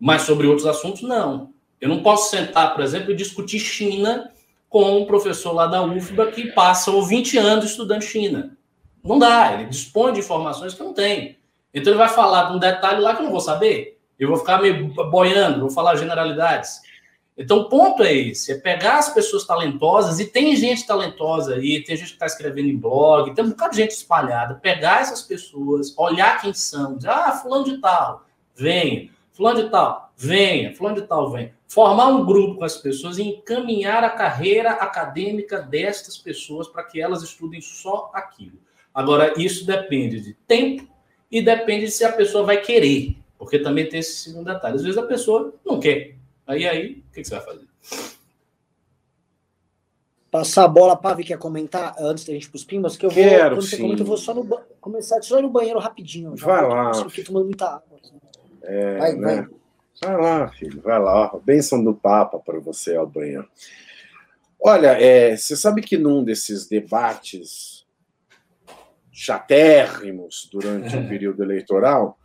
Mas 0.00 0.22
sobre 0.22 0.48
outros 0.48 0.66
assuntos, 0.66 1.02
não. 1.02 1.52
Eu 1.80 1.88
não 1.88 2.02
posso 2.02 2.28
sentar, 2.28 2.74
por 2.74 2.82
exemplo, 2.82 3.12
e 3.12 3.14
discutir 3.14 3.60
China 3.60 4.32
com 4.68 4.98
um 4.98 5.06
professor 5.06 5.52
lá 5.52 5.68
da 5.68 5.80
UFBA 5.80 6.32
que 6.32 6.48
passa 6.48 6.90
20 6.90 7.38
anos 7.38 7.66
estudando 7.66 8.02
China. 8.02 8.56
Não 9.02 9.16
dá, 9.16 9.54
ele 9.54 9.66
dispõe 9.66 10.12
de 10.12 10.18
informações 10.18 10.74
que 10.74 10.82
eu 10.82 10.86
não 10.86 10.92
tenho. 10.92 11.36
Então 11.72 11.92
ele 11.92 11.98
vai 11.98 12.08
falar 12.08 12.48
de 12.48 12.56
um 12.56 12.58
detalhe 12.58 13.00
lá 13.00 13.14
que 13.14 13.20
eu 13.20 13.24
não 13.24 13.30
vou 13.30 13.40
saber. 13.40 13.96
Eu 14.18 14.28
vou 14.28 14.38
ficar 14.38 14.60
meio 14.60 14.88
boiando, 15.08 15.60
vou 15.60 15.70
falar 15.70 15.94
generalidades. 15.94 16.80
Então, 17.36 17.58
o 17.58 17.68
ponto 17.68 18.02
é 18.02 18.12
esse: 18.12 18.52
é 18.52 18.58
pegar 18.58 18.98
as 18.98 19.12
pessoas 19.12 19.46
talentosas, 19.46 20.20
e 20.20 20.26
tem 20.26 20.54
gente 20.56 20.86
talentosa 20.86 21.54
aí, 21.54 21.82
tem 21.82 21.96
gente 21.96 22.08
que 22.08 22.14
está 22.14 22.26
escrevendo 22.26 22.68
em 22.68 22.76
blog, 22.76 23.34
tem 23.34 23.44
um 23.44 23.50
bocado 23.50 23.72
de 23.72 23.78
gente 23.78 23.92
espalhada, 23.92 24.54
pegar 24.56 25.00
essas 25.00 25.22
pessoas, 25.22 25.96
olhar 25.96 26.40
quem 26.40 26.52
são, 26.52 26.96
dizer, 26.96 27.10
ah, 27.10 27.32
fulano 27.32 27.64
de 27.64 27.78
tal, 27.78 28.26
venha, 28.54 29.10
fulano 29.32 29.62
de 29.62 29.70
tal, 29.70 30.12
venha, 30.16 30.74
fulano 30.74 31.00
de 31.00 31.06
tal, 31.06 31.30
venha. 31.30 31.54
Formar 31.66 32.08
um 32.08 32.26
grupo 32.26 32.58
com 32.58 32.64
as 32.64 32.76
pessoas 32.76 33.16
e 33.16 33.22
encaminhar 33.22 34.02
a 34.02 34.10
carreira 34.10 34.72
acadêmica 34.72 35.62
destas 35.62 36.18
pessoas 36.18 36.68
para 36.68 36.82
que 36.82 37.00
elas 37.00 37.22
estudem 37.22 37.60
só 37.60 38.10
aquilo. 38.12 38.58
Agora, 38.92 39.32
isso 39.40 39.64
depende 39.64 40.20
de 40.20 40.34
tempo 40.46 40.86
e 41.30 41.40
depende 41.40 41.86
de 41.86 41.92
se 41.92 42.04
a 42.04 42.12
pessoa 42.12 42.44
vai 42.44 42.60
querer, 42.60 43.16
porque 43.38 43.58
também 43.58 43.88
tem 43.88 44.00
esse 44.00 44.18
segundo 44.18 44.52
detalhe. 44.52 44.74
Às 44.74 44.82
vezes 44.82 44.98
a 44.98 45.06
pessoa 45.06 45.54
não 45.64 45.78
quer 45.78 46.19
Aí, 46.50 46.66
aí, 46.66 46.90
o 47.08 47.12
que, 47.12 47.22
que 47.22 47.24
você 47.24 47.36
vai 47.36 47.44
fazer? 47.44 47.66
Passar 50.32 50.64
a 50.64 50.68
bola, 50.68 50.96
Pavi 50.96 51.22
quer 51.24 51.38
comentar 51.38 51.94
antes 51.98 52.24
da 52.24 52.32
gente 52.32 52.44
ir 52.44 52.48
para 52.48 52.56
os 52.56 52.64
pimbas, 52.64 52.96
que 52.96 53.06
eu 53.06 53.10
vou, 53.10 53.22
Quero, 53.22 53.56
quando 53.56 53.62
você 53.62 53.76
sim. 53.76 53.82
comenta, 53.82 54.02
eu 54.02 54.06
vou 54.06 54.16
só 54.16 54.34
no 54.34 54.44
começar 54.80 55.22
só 55.22 55.40
no 55.40 55.48
banheiro 55.48 55.78
rapidinho. 55.78 56.36
já, 56.36 56.46
Vai 56.46 56.60
porque 56.62 56.74
lá. 56.74 56.90
Eu 57.04 57.08
fiquei 57.10 57.24
tomando 57.24 57.44
muita 57.46 57.66
água. 57.66 57.98
assim. 58.02 58.20
É, 58.62 58.98
Vai, 58.98 59.12
né? 59.14 59.36
vai. 59.36 59.48
Vai 60.02 60.20
lá, 60.20 60.48
filho, 60.48 60.80
vai 60.80 60.98
lá. 60.98 61.38
Bênção 61.44 61.82
do 61.84 61.94
Papa 61.94 62.38
para 62.38 62.58
você, 62.58 62.96
Albanha. 62.96 63.44
Olha, 64.60 64.88
é, 65.00 65.36
você 65.36 65.54
sabe 65.56 65.82
que 65.82 65.96
num 65.98 66.24
desses 66.24 66.66
debates 66.66 67.86
chatérrimos 69.12 70.48
durante 70.50 70.96
o 70.96 71.06
período 71.08 71.42
eleitoral, 71.42 72.18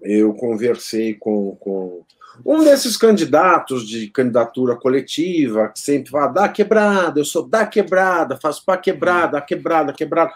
eu 0.00 0.32
conversei 0.34 1.14
com, 1.14 1.56
com 1.56 2.04
um 2.44 2.62
desses 2.62 2.96
candidatos 2.96 3.86
de 3.86 4.08
candidatura 4.08 4.76
coletiva, 4.76 5.68
que 5.68 5.80
sempre 5.80 6.10
fala, 6.10 6.28
dá 6.28 6.48
quebrada, 6.48 7.20
eu 7.20 7.24
sou 7.24 7.46
da 7.46 7.66
quebrada, 7.66 8.38
faço 8.40 8.64
para 8.64 8.80
quebrada, 8.80 9.40
quebrada, 9.40 9.92
quebrada. 9.92 10.32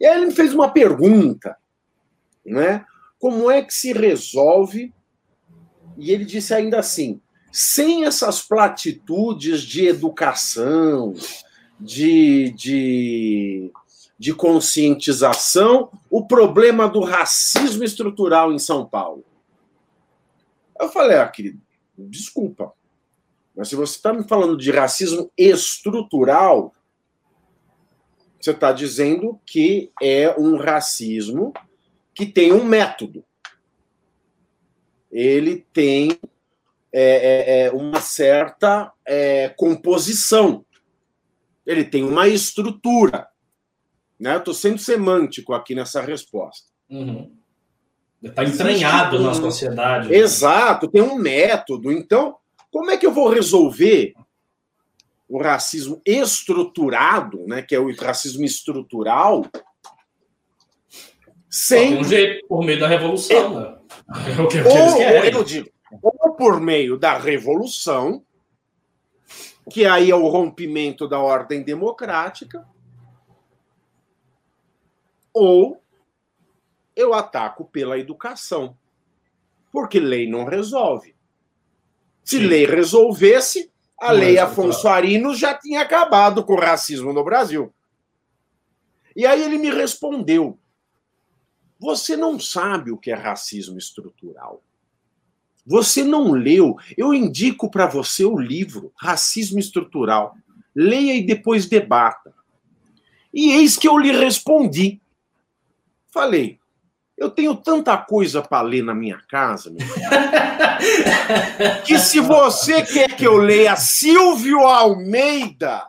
E 0.00 0.06
aí 0.06 0.16
ele 0.16 0.26
me 0.26 0.34
fez 0.34 0.52
uma 0.52 0.70
pergunta, 0.70 1.56
né? 2.44 2.84
Como 3.18 3.50
é 3.50 3.62
que 3.62 3.72
se 3.72 3.92
resolve? 3.92 4.92
E 5.96 6.10
ele 6.12 6.24
disse 6.24 6.52
ainda 6.52 6.78
assim: 6.78 7.20
sem 7.50 8.04
essas 8.04 8.42
platitudes 8.42 9.62
de 9.62 9.86
educação, 9.86 11.14
de, 11.80 12.50
de, 12.50 13.70
de 14.18 14.34
conscientização, 14.34 15.90
o 16.10 16.26
problema 16.26 16.88
do 16.88 17.00
racismo 17.00 17.84
estrutural 17.84 18.52
em 18.52 18.58
São 18.58 18.86
Paulo. 18.86 19.24
Eu 20.78 20.88
falei, 20.88 21.18
ah, 21.18 21.28
querido, 21.28 21.60
desculpa, 21.96 22.72
mas 23.56 23.68
se 23.68 23.76
você 23.76 23.96
está 23.96 24.12
me 24.12 24.26
falando 24.28 24.56
de 24.56 24.70
racismo 24.70 25.30
estrutural, 25.36 26.74
você 28.38 28.50
está 28.50 28.70
dizendo 28.70 29.40
que 29.46 29.90
é 30.00 30.38
um 30.38 30.56
racismo 30.56 31.54
que 32.14 32.26
tem 32.26 32.52
um 32.52 32.64
método. 32.64 33.24
Ele 35.10 35.66
tem 35.72 36.18
é, 36.92 37.00
é, 37.00 37.60
é, 37.62 37.70
uma 37.72 38.00
certa 38.00 38.92
é, 39.06 39.48
composição. 39.48 40.64
Ele 41.64 41.84
tem 41.84 42.04
uma 42.04 42.28
estrutura. 42.28 43.26
Né? 44.18 44.34
Eu 44.34 44.38
estou 44.38 44.54
sendo 44.54 44.78
semântico 44.78 45.52
aqui 45.52 45.74
nessa 45.74 46.00
resposta. 46.00 46.68
Uhum. 46.88 47.32
Está 48.22 48.44
entranhado 48.44 49.20
na 49.20 49.34
sociedade. 49.34 50.12
Exato, 50.12 50.88
tem 50.88 51.02
um 51.02 51.16
método. 51.16 51.92
Então, 51.92 52.36
como 52.70 52.90
é 52.90 52.96
que 52.96 53.06
eu 53.06 53.12
vou 53.12 53.28
resolver 53.28 54.14
o 55.28 55.42
racismo 55.42 56.00
estruturado, 56.04 57.46
né, 57.46 57.62
que 57.62 57.74
é 57.74 57.78
o 57.78 57.94
racismo 57.94 58.44
estrutural, 58.44 59.44
sem 61.50 61.98
um 61.98 62.04
jeito, 62.04 62.46
por 62.46 62.64
meio 62.64 62.78
da 62.78 62.86
revolução. 62.86 63.60
Né? 63.60 63.78
É 64.38 64.40
o 64.40 64.48
que, 64.48 64.58
é 64.58 64.60
o 64.60 64.64
que 64.64 64.68
ou, 64.68 64.76
eles 64.76 64.92
ou 64.92 64.98
querem. 64.98 65.32
eu 65.32 65.44
digo, 65.44 65.70
ou 66.02 66.34
por 66.34 66.60
meio 66.60 66.98
da 66.98 67.16
revolução, 67.18 68.22
que 69.70 69.84
aí 69.84 70.10
é 70.10 70.14
o 70.14 70.28
rompimento 70.28 71.08
da 71.08 71.18
ordem 71.18 71.62
democrática, 71.62 72.64
ou 75.38 75.82
eu 76.96 77.12
ataco 77.12 77.66
pela 77.66 77.98
educação. 77.98 78.74
Porque 79.70 80.00
lei 80.00 80.26
não 80.26 80.46
resolve. 80.46 81.14
Se 82.24 82.38
Sim. 82.38 82.46
lei 82.46 82.64
resolvesse, 82.64 83.70
a 84.00 84.14
Não 84.14 84.20
lei 84.20 84.38
é 84.38 84.40
Afonso 84.40 84.88
Arinos 84.88 85.38
já 85.38 85.52
tinha 85.52 85.82
acabado 85.82 86.42
com 86.42 86.54
o 86.54 86.60
racismo 86.60 87.12
no 87.12 87.22
Brasil. 87.22 87.70
E 89.14 89.26
aí 89.26 89.42
ele 89.42 89.58
me 89.58 89.68
respondeu: 89.70 90.58
Você 91.78 92.16
não 92.16 92.40
sabe 92.40 92.90
o 92.90 92.96
que 92.96 93.10
é 93.10 93.14
racismo 93.14 93.76
estrutural. 93.76 94.62
Você 95.66 96.02
não 96.02 96.32
leu. 96.32 96.76
Eu 96.96 97.12
indico 97.12 97.70
para 97.70 97.86
você 97.86 98.24
o 98.24 98.38
livro 98.38 98.90
Racismo 98.96 99.58
Estrutural. 99.58 100.34
Leia 100.74 101.14
e 101.14 101.26
depois 101.26 101.66
debata. 101.66 102.32
E 103.34 103.50
eis 103.50 103.76
que 103.76 103.86
eu 103.86 103.98
lhe 103.98 104.12
respondi. 104.12 105.00
Falei, 106.16 106.58
eu 107.14 107.28
tenho 107.28 107.54
tanta 107.54 107.94
coisa 107.98 108.40
para 108.40 108.62
ler 108.62 108.82
na 108.82 108.94
minha 108.94 109.20
casa, 109.28 109.70
meu 109.70 109.86
filho, 109.86 110.06
que 111.84 111.98
se 111.98 112.20
você 112.20 112.82
quer 112.82 113.14
que 113.14 113.26
eu 113.26 113.36
leia 113.36 113.76
Silvio 113.76 114.60
Almeida, 114.60 115.86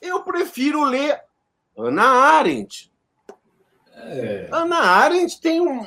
eu 0.00 0.22
prefiro 0.22 0.82
ler 0.84 1.20
Ana 1.76 2.04
Arendt. 2.04 2.90
É. 3.96 4.48
Ana 4.50 4.78
Arendt 4.78 5.38
tem 5.42 5.60
um, 5.60 5.82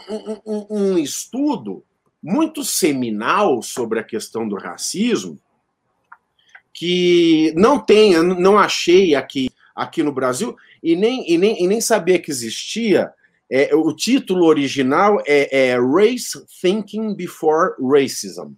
um- 0.45 0.67
um- 0.69 0.97
estudo 0.99 1.83
muito 2.21 2.63
seminal 2.63 3.63
sobre 3.63 3.99
a 3.99 4.03
questão 4.03 4.47
do 4.47 4.55
racismo, 4.55 5.39
que 6.71 7.51
não 7.57 7.79
tem, 7.79 8.21
não 8.21 8.55
achei 8.59 9.15
aqui, 9.15 9.49
aqui 9.75 10.03
no 10.03 10.11
Brasil, 10.11 10.55
e 10.83 10.95
nem, 10.95 11.31
e, 11.31 11.37
nem, 11.37 11.63
e 11.63 11.67
nem 11.67 11.81
sabia 11.81 12.19
que 12.19 12.29
existia, 12.29 13.13
É, 13.51 13.75
o 13.75 13.93
título 13.93 14.45
original 14.47 15.21
é, 15.27 15.67
é 15.67 15.77
Race 15.77 16.33
Thinking 16.59 17.13
Before 17.13 17.75
Racism. 17.79 18.55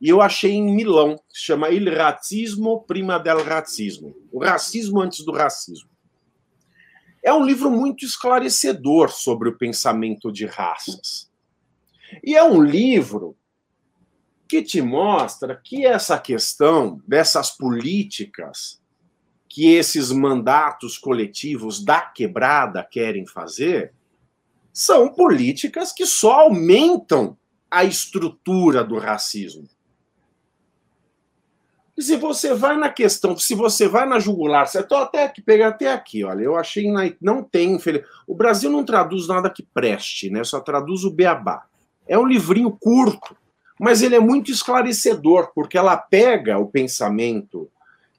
E 0.00 0.08
eu 0.08 0.20
achei 0.20 0.52
em 0.52 0.74
Milão, 0.74 1.18
chama 1.32 1.70
Il 1.70 1.90
Racismo 1.96 2.84
Prima 2.86 3.18
del 3.18 3.42
Racismo. 3.42 4.14
O 4.30 4.38
racismo 4.38 5.00
antes 5.00 5.24
do 5.24 5.32
racismo. 5.32 5.90
É 7.22 7.32
um 7.32 7.44
livro 7.44 7.70
muito 7.70 8.04
esclarecedor 8.04 9.10
sobre 9.10 9.48
o 9.48 9.56
pensamento 9.56 10.30
de 10.30 10.46
raças. 10.46 11.30
E 12.22 12.36
é 12.36 12.44
um 12.44 12.62
livro 12.62 13.34
que 14.46 14.62
te 14.62 14.82
mostra 14.82 15.56
que 15.56 15.86
essa 15.86 16.18
questão 16.18 17.00
dessas 17.08 17.50
políticas 17.56 18.81
que 19.52 19.74
esses 19.74 20.10
mandatos 20.10 20.96
coletivos 20.96 21.84
da 21.84 22.00
quebrada 22.00 22.82
querem 22.82 23.26
fazer 23.26 23.92
são 24.72 25.10
políticas 25.10 25.92
que 25.92 26.06
só 26.06 26.40
aumentam 26.40 27.36
a 27.70 27.84
estrutura 27.84 28.82
do 28.82 28.96
racismo. 28.96 29.68
E 31.94 32.02
se 32.02 32.16
você 32.16 32.54
vai 32.54 32.78
na 32.78 32.88
questão, 32.88 33.36
se 33.36 33.54
você 33.54 33.86
vai 33.86 34.08
na 34.08 34.18
jugular, 34.18 34.66
eu 34.74 34.80
estou 34.80 34.96
até 34.96 35.24
aqui, 35.24 35.42
pegar 35.42 35.68
até 35.68 35.92
aqui, 35.92 36.24
olha, 36.24 36.42
eu 36.42 36.56
achei 36.56 36.90
na, 36.90 37.12
não 37.20 37.42
tem, 37.42 37.78
o 38.26 38.34
Brasil 38.34 38.70
não 38.70 38.82
traduz 38.82 39.28
nada 39.28 39.50
que 39.50 39.62
preste, 39.62 40.30
né? 40.30 40.42
Só 40.44 40.60
traduz 40.60 41.04
o 41.04 41.10
beabá. 41.10 41.66
É 42.08 42.18
um 42.18 42.24
livrinho 42.24 42.70
curto, 42.70 43.36
mas 43.78 44.00
ele 44.00 44.14
é 44.14 44.20
muito 44.20 44.50
esclarecedor, 44.50 45.52
porque 45.54 45.76
ela 45.76 45.94
pega 45.98 46.58
o 46.58 46.68
pensamento 46.68 47.70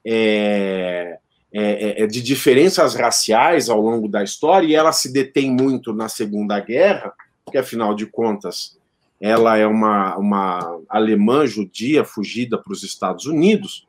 é, 0.04 1.18
é, 1.56 2.02
é, 2.02 2.06
de 2.08 2.20
diferenças 2.20 2.96
raciais 2.96 3.68
ao 3.68 3.80
longo 3.80 4.08
da 4.08 4.24
história 4.24 4.66
e 4.66 4.74
ela 4.74 4.90
se 4.90 5.12
detém 5.12 5.52
muito 5.52 5.92
na 5.92 6.08
Segunda 6.08 6.58
Guerra, 6.58 7.12
porque 7.44 7.56
afinal 7.56 7.94
de 7.94 8.06
contas 8.06 8.76
ela 9.20 9.56
é 9.56 9.64
uma, 9.64 10.16
uma 10.16 10.80
alemã 10.88 11.46
judia 11.46 12.04
fugida 12.04 12.58
para 12.58 12.72
os 12.72 12.82
Estados 12.82 13.26
Unidos. 13.26 13.86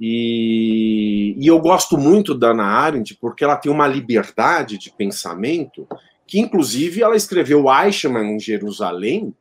E, 0.00 1.36
e, 1.38 1.46
eu 1.46 1.60
gosto 1.60 1.96
muito 1.96 2.34
da 2.34 2.50
Ana 2.50 2.64
Arendt 2.64 3.16
porque 3.20 3.44
ela 3.44 3.56
tem 3.56 3.70
uma 3.70 3.86
liberdade 3.86 4.76
de 4.76 4.90
pensamento 4.90 5.86
que, 6.26 6.40
inclusive, 6.40 7.00
ela 7.00 7.14
escreveu 7.14 7.66
Eichmann 7.72 8.34
em 8.34 8.40
Jerusalém, 8.40 9.32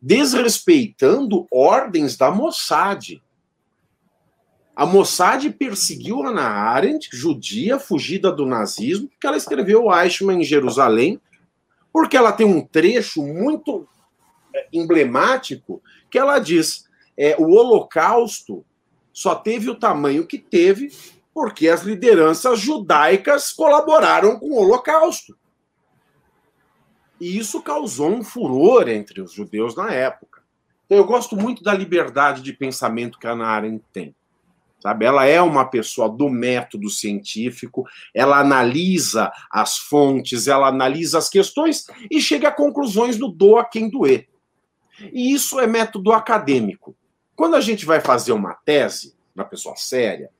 desrespeitando 0.00 1.46
ordens 1.52 2.16
da 2.16 2.30
Mossad. 2.30 3.20
A 4.78 4.86
Mossad 4.86 5.44
perseguiu 5.54 6.22
Ana 6.22 6.44
Arendt, 6.44 7.08
judia, 7.12 7.80
fugida 7.80 8.30
do 8.30 8.46
nazismo, 8.46 9.08
porque 9.08 9.26
ela 9.26 9.36
escreveu 9.36 9.92
Eichmann 9.92 10.40
em 10.40 10.44
Jerusalém, 10.44 11.20
porque 11.92 12.16
ela 12.16 12.30
tem 12.30 12.46
um 12.46 12.64
trecho 12.64 13.20
muito 13.20 13.88
é, 14.54 14.68
emblemático 14.72 15.82
que 16.08 16.16
ela 16.16 16.38
diz: 16.38 16.88
é, 17.16 17.34
o 17.36 17.50
Holocausto 17.50 18.64
só 19.12 19.34
teve 19.34 19.68
o 19.68 19.74
tamanho 19.74 20.24
que 20.24 20.38
teve 20.38 20.92
porque 21.34 21.68
as 21.68 21.82
lideranças 21.82 22.60
judaicas 22.60 23.52
colaboraram 23.52 24.38
com 24.38 24.50
o 24.50 24.58
Holocausto. 24.58 25.36
E 27.20 27.36
isso 27.36 27.60
causou 27.62 28.10
um 28.10 28.22
furor 28.22 28.88
entre 28.88 29.20
os 29.20 29.32
judeus 29.32 29.74
na 29.74 29.92
época. 29.92 30.40
Então, 30.86 30.98
eu 30.98 31.04
gosto 31.04 31.34
muito 31.36 31.64
da 31.64 31.74
liberdade 31.74 32.42
de 32.42 32.52
pensamento 32.52 33.18
que 33.18 33.26
a 33.26 33.32
Ana 33.32 33.46
Arendt 33.48 33.84
tem. 33.92 34.14
Sabe? 34.80 35.04
Ela 35.04 35.26
é 35.26 35.42
uma 35.42 35.64
pessoa 35.64 36.08
do 36.08 36.28
método 36.28 36.88
científico, 36.88 37.84
ela 38.14 38.38
analisa 38.38 39.32
as 39.50 39.76
fontes, 39.76 40.46
ela 40.46 40.68
analisa 40.68 41.18
as 41.18 41.28
questões 41.28 41.86
e 42.10 42.20
chega 42.20 42.48
a 42.48 42.52
conclusões 42.52 43.16
do 43.16 43.28
doa 43.28 43.64
quem 43.64 43.90
doer. 43.90 44.28
E 45.12 45.32
isso 45.32 45.58
é 45.58 45.66
método 45.66 46.12
acadêmico. 46.12 46.96
Quando 47.34 47.56
a 47.56 47.60
gente 47.60 47.84
vai 47.84 48.00
fazer 48.00 48.32
uma 48.32 48.54
tese, 48.54 49.16
uma 49.34 49.44
pessoa 49.44 49.76
séria, 49.76 50.30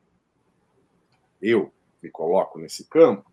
eu 1.43 1.72
me 2.03 2.11
coloco 2.11 2.59
nesse 2.59 2.89
campo, 2.89 3.30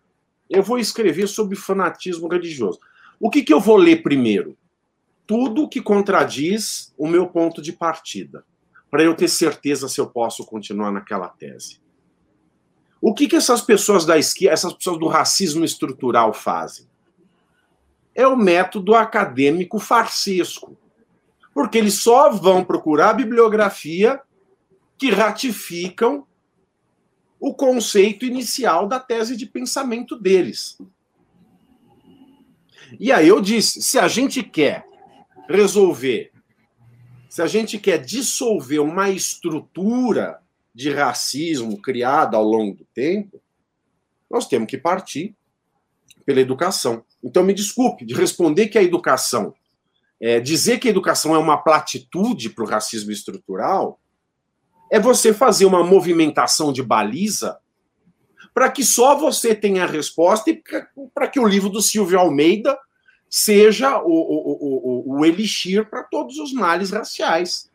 eu 0.50 0.62
vou 0.62 0.78
escrever 0.78 1.28
sobre 1.28 1.56
fanatismo 1.56 2.28
religioso. 2.28 2.80
O 3.20 3.30
que, 3.30 3.44
que 3.44 3.54
eu 3.54 3.60
vou 3.60 3.78
ler 3.78 4.04
primeiro? 4.04 4.58
Tudo 5.26 5.70
que 5.70 5.82
contradiz 5.82 6.94
o 6.98 7.08
meu 7.08 7.28
ponto 7.28 7.62
de 7.62 7.74
partida 7.74 8.44
para 8.90 9.04
eu 9.04 9.16
ter 9.16 9.28
certeza 9.28 9.88
se 9.88 10.00
eu 10.00 10.08
posso 10.08 10.46
continuar 10.46 10.92
naquela 10.92 11.28
tese. 11.28 11.80
O 13.02 13.14
que, 13.14 13.28
que 13.28 13.36
essas 13.36 13.62
pessoas 13.62 14.06
da 14.06 14.18
esquerda, 14.18 14.54
essas 14.54 14.74
pessoas 14.74 15.00
do 15.00 15.08
racismo 15.08 15.64
estrutural 15.64 16.34
fazem? 16.34 16.88
É 18.14 18.26
o 18.28 18.36
método 18.36 18.96
acadêmico 18.96 19.78
farsesco. 19.78 20.78
Porque 21.54 21.78
eles 21.78 21.96
só 21.96 22.32
vão 22.32 22.64
procurar 22.64 23.14
bibliografia 23.14 24.22
que 24.98 25.10
ratificam 25.10 26.26
o 27.40 27.54
conceito 27.54 28.26
inicial 28.26 28.88
da 28.88 29.00
tese 29.00 29.38
de 29.38 29.46
pensamento 29.46 30.18
deles. 30.18 30.78
E 33.00 33.12
aí 33.12 33.28
eu 33.28 33.42
disse: 33.42 33.82
se 33.82 34.00
a 34.00 34.08
gente 34.08 34.42
quer 34.42 34.86
resolver 35.48 36.32
se 37.36 37.42
a 37.42 37.48
gente 37.48 37.78
quer 37.78 37.98
dissolver 37.98 38.80
uma 38.82 39.10
estrutura 39.10 40.40
de 40.74 40.90
racismo 40.90 41.82
criada 41.82 42.38
ao 42.38 42.46
longo 42.46 42.78
do 42.78 42.86
tempo, 42.94 43.42
nós 44.32 44.48
temos 44.48 44.70
que 44.70 44.78
partir 44.78 45.36
pela 46.26 46.40
educação. 46.40 47.04
Então, 47.22 47.44
me 47.44 47.54
desculpe 47.54 48.06
de 48.06 48.14
responder 48.14 48.70
que 48.70 48.78
a 48.78 48.82
educação, 48.82 49.54
é, 50.18 50.40
dizer 50.40 50.80
que 50.80 50.88
a 50.88 50.92
educação 50.92 51.36
é 51.36 51.38
uma 51.38 51.58
platitude 51.58 52.52
para 52.52 52.64
o 52.64 52.68
racismo 52.68 53.12
estrutural, 53.12 54.00
é 54.90 54.98
você 54.98 55.34
fazer 55.34 55.66
uma 55.66 55.84
movimentação 55.84 56.72
de 56.72 56.82
baliza 56.82 57.60
para 58.54 58.72
que 58.72 58.86
só 58.86 59.14
você 59.14 59.54
tenha 59.54 59.84
a 59.84 59.88
resposta 59.88 60.52
e 60.52 60.64
para 61.14 61.28
que 61.28 61.42
o 61.42 61.46
livro 61.46 61.68
do 61.68 61.82
Silvio 61.82 62.18
Almeida 62.18 62.80
seja 63.30 64.02
o, 64.02 64.06
o, 64.06 64.85
o, 65.20 65.26
elixir 65.26 65.90
para 65.90 66.04
todos 66.04 66.38
os 66.38 66.54
males 66.54 66.92
raciais. 66.92 67.70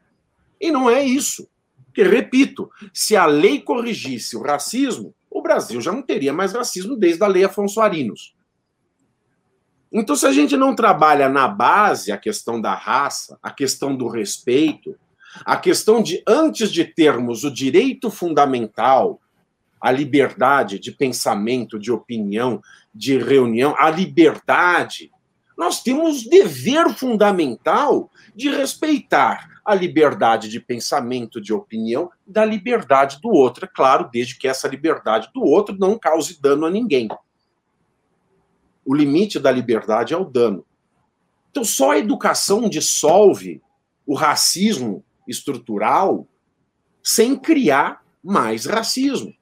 E 0.60 0.70
não 0.70 0.88
é 0.88 1.02
isso. 1.02 1.48
Porque, 1.86 2.02
repito, 2.02 2.70
se 2.92 3.16
a 3.16 3.26
lei 3.26 3.60
corrigisse 3.60 4.36
o 4.36 4.42
racismo, 4.42 5.14
o 5.30 5.42
Brasil 5.42 5.80
já 5.80 5.92
não 5.92 6.02
teria 6.02 6.32
mais 6.32 6.52
racismo 6.52 6.96
desde 6.96 7.22
a 7.24 7.26
lei 7.26 7.44
Afonso 7.44 7.80
Arinos. 7.80 8.34
Então, 9.92 10.14
se 10.14 10.24
a 10.24 10.32
gente 10.32 10.56
não 10.56 10.74
trabalha 10.74 11.28
na 11.28 11.48
base 11.48 12.12
a 12.12 12.18
questão 12.18 12.60
da 12.60 12.74
raça, 12.74 13.38
a 13.42 13.50
questão 13.50 13.96
do 13.96 14.08
respeito, 14.08 14.94
a 15.44 15.56
questão 15.56 16.02
de, 16.02 16.22
antes 16.26 16.70
de 16.70 16.84
termos 16.84 17.44
o 17.44 17.50
direito 17.50 18.10
fundamental, 18.10 19.20
a 19.80 19.90
liberdade 19.90 20.78
de 20.78 20.92
pensamento, 20.92 21.78
de 21.78 21.90
opinião, 21.90 22.62
de 22.94 23.18
reunião, 23.18 23.74
a 23.78 23.90
liberdade 23.90 25.10
nós 25.60 25.82
temos 25.82 26.24
dever 26.24 26.88
fundamental 26.94 28.10
de 28.34 28.48
respeitar 28.48 29.60
a 29.62 29.74
liberdade 29.74 30.48
de 30.48 30.58
pensamento, 30.58 31.38
de 31.38 31.52
opinião, 31.52 32.10
da 32.26 32.46
liberdade 32.46 33.20
do 33.20 33.28
outro, 33.28 33.66
é 33.66 33.68
claro, 33.68 34.08
desde 34.10 34.38
que 34.38 34.48
essa 34.48 34.66
liberdade 34.66 35.28
do 35.34 35.42
outro 35.42 35.76
não 35.78 35.98
cause 35.98 36.40
dano 36.40 36.64
a 36.64 36.70
ninguém. 36.70 37.08
O 38.86 38.94
limite 38.94 39.38
da 39.38 39.52
liberdade 39.52 40.14
é 40.14 40.16
o 40.16 40.24
dano. 40.24 40.64
Então, 41.50 41.62
só 41.62 41.90
a 41.90 41.98
educação 41.98 42.66
dissolve 42.66 43.60
o 44.06 44.14
racismo 44.14 45.04
estrutural 45.28 46.26
sem 47.02 47.36
criar 47.36 48.02
mais 48.24 48.64
racismo. 48.64 49.34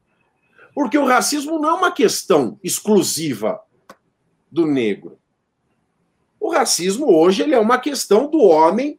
Porque 0.75 0.99
o 0.99 1.07
racismo 1.07 1.61
não 1.61 1.69
é 1.69 1.75
uma 1.75 1.93
questão 1.93 2.59
exclusiva 2.65 3.61
do 4.51 4.67
negro. 4.67 5.18
O 6.49 6.51
racismo 6.51 7.15
hoje 7.15 7.43
ele 7.43 7.55
é 7.55 7.61
uma 7.61 7.79
questão 7.79 8.27
do 8.27 8.39
homem 8.39 8.99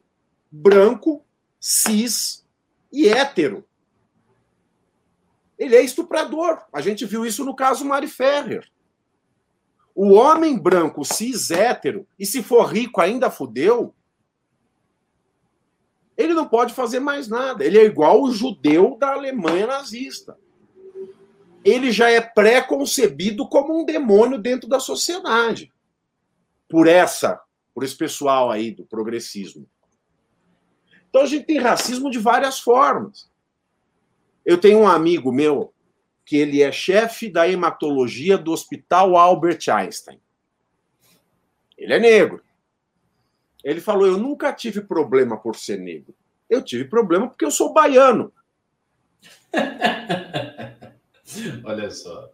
branco, 0.52 1.26
cis 1.60 2.46
e 2.94 3.10
hétero. 3.10 3.66
Ele 5.58 5.76
é 5.76 5.82
estuprador. 5.82 6.62
A 6.72 6.80
gente 6.80 7.08
viu 7.08 7.26
isso 7.26 7.44
no 7.44 7.56
caso 7.56 7.84
Mari 7.84 8.06
Ferrer. 8.06 8.70
O 9.96 10.14
homem 10.14 10.60
branco, 10.60 11.04
cis, 11.04 11.50
hétero, 11.50 12.06
e 12.20 12.24
se 12.26 12.44
for 12.44 12.66
rico 12.66 13.02
ainda 13.02 13.32
fudeu, 13.32 13.96
ele 16.16 16.36
não 16.36 16.48
pode 16.48 16.72
fazer 16.76 17.00
mais 17.00 17.28
nada. 17.28 17.66
Ele 17.66 17.80
é 17.80 17.84
igual 17.84 18.22
o 18.22 18.32
judeu 18.32 18.96
da 18.96 19.14
Alemanha 19.14 19.66
nazista. 19.66 20.38
Ele 21.66 21.92
já 21.92 22.12
é 22.12 22.22
pré-concebido 22.22 23.50
como 23.50 23.76
um 23.76 23.84
demônio 23.84 24.38
dentro 24.38 24.70
da 24.70 24.80
sociedade 24.80 25.74
por 26.70 26.88
essa, 26.88 27.42
por 27.74 27.84
esse 27.84 27.96
pessoal 27.96 28.52
aí 28.52 28.72
do 28.72 28.86
progressismo. 28.86 29.68
Então 31.10 31.24
a 31.24 31.26
gente 31.26 31.46
tem 31.46 31.58
racismo 31.58 32.12
de 32.12 32.20
várias 32.20 32.60
formas. 32.60 33.30
Eu 34.46 34.60
tenho 34.60 34.80
um 34.80 34.88
amigo 34.88 35.32
meu 35.32 35.74
que 36.24 36.38
ele 36.38 36.62
é 36.62 36.72
chefe 36.72 37.30
da 37.30 37.50
hematologia 37.50 38.38
do 38.38 38.52
Hospital 38.52 39.18
Albert 39.18 39.68
Einstein. 39.68 40.22
Ele 41.76 41.94
é 41.94 42.00
negro. 42.00 42.44
Ele 43.64 43.82
falou: 43.82 44.06
Eu 44.06 44.18
nunca 44.18 44.54
tive 44.54 44.82
problema 44.82 45.38
por 45.38 45.56
ser 45.56 45.80
negro. 45.80 46.14
Eu 46.48 46.64
tive 46.64 46.86
problema 46.86 47.28
porque 47.28 47.46
eu 47.46 47.52
sou 47.52 47.74
baiano. 47.74 48.32
Olha 51.64 51.90
só. 51.90 52.32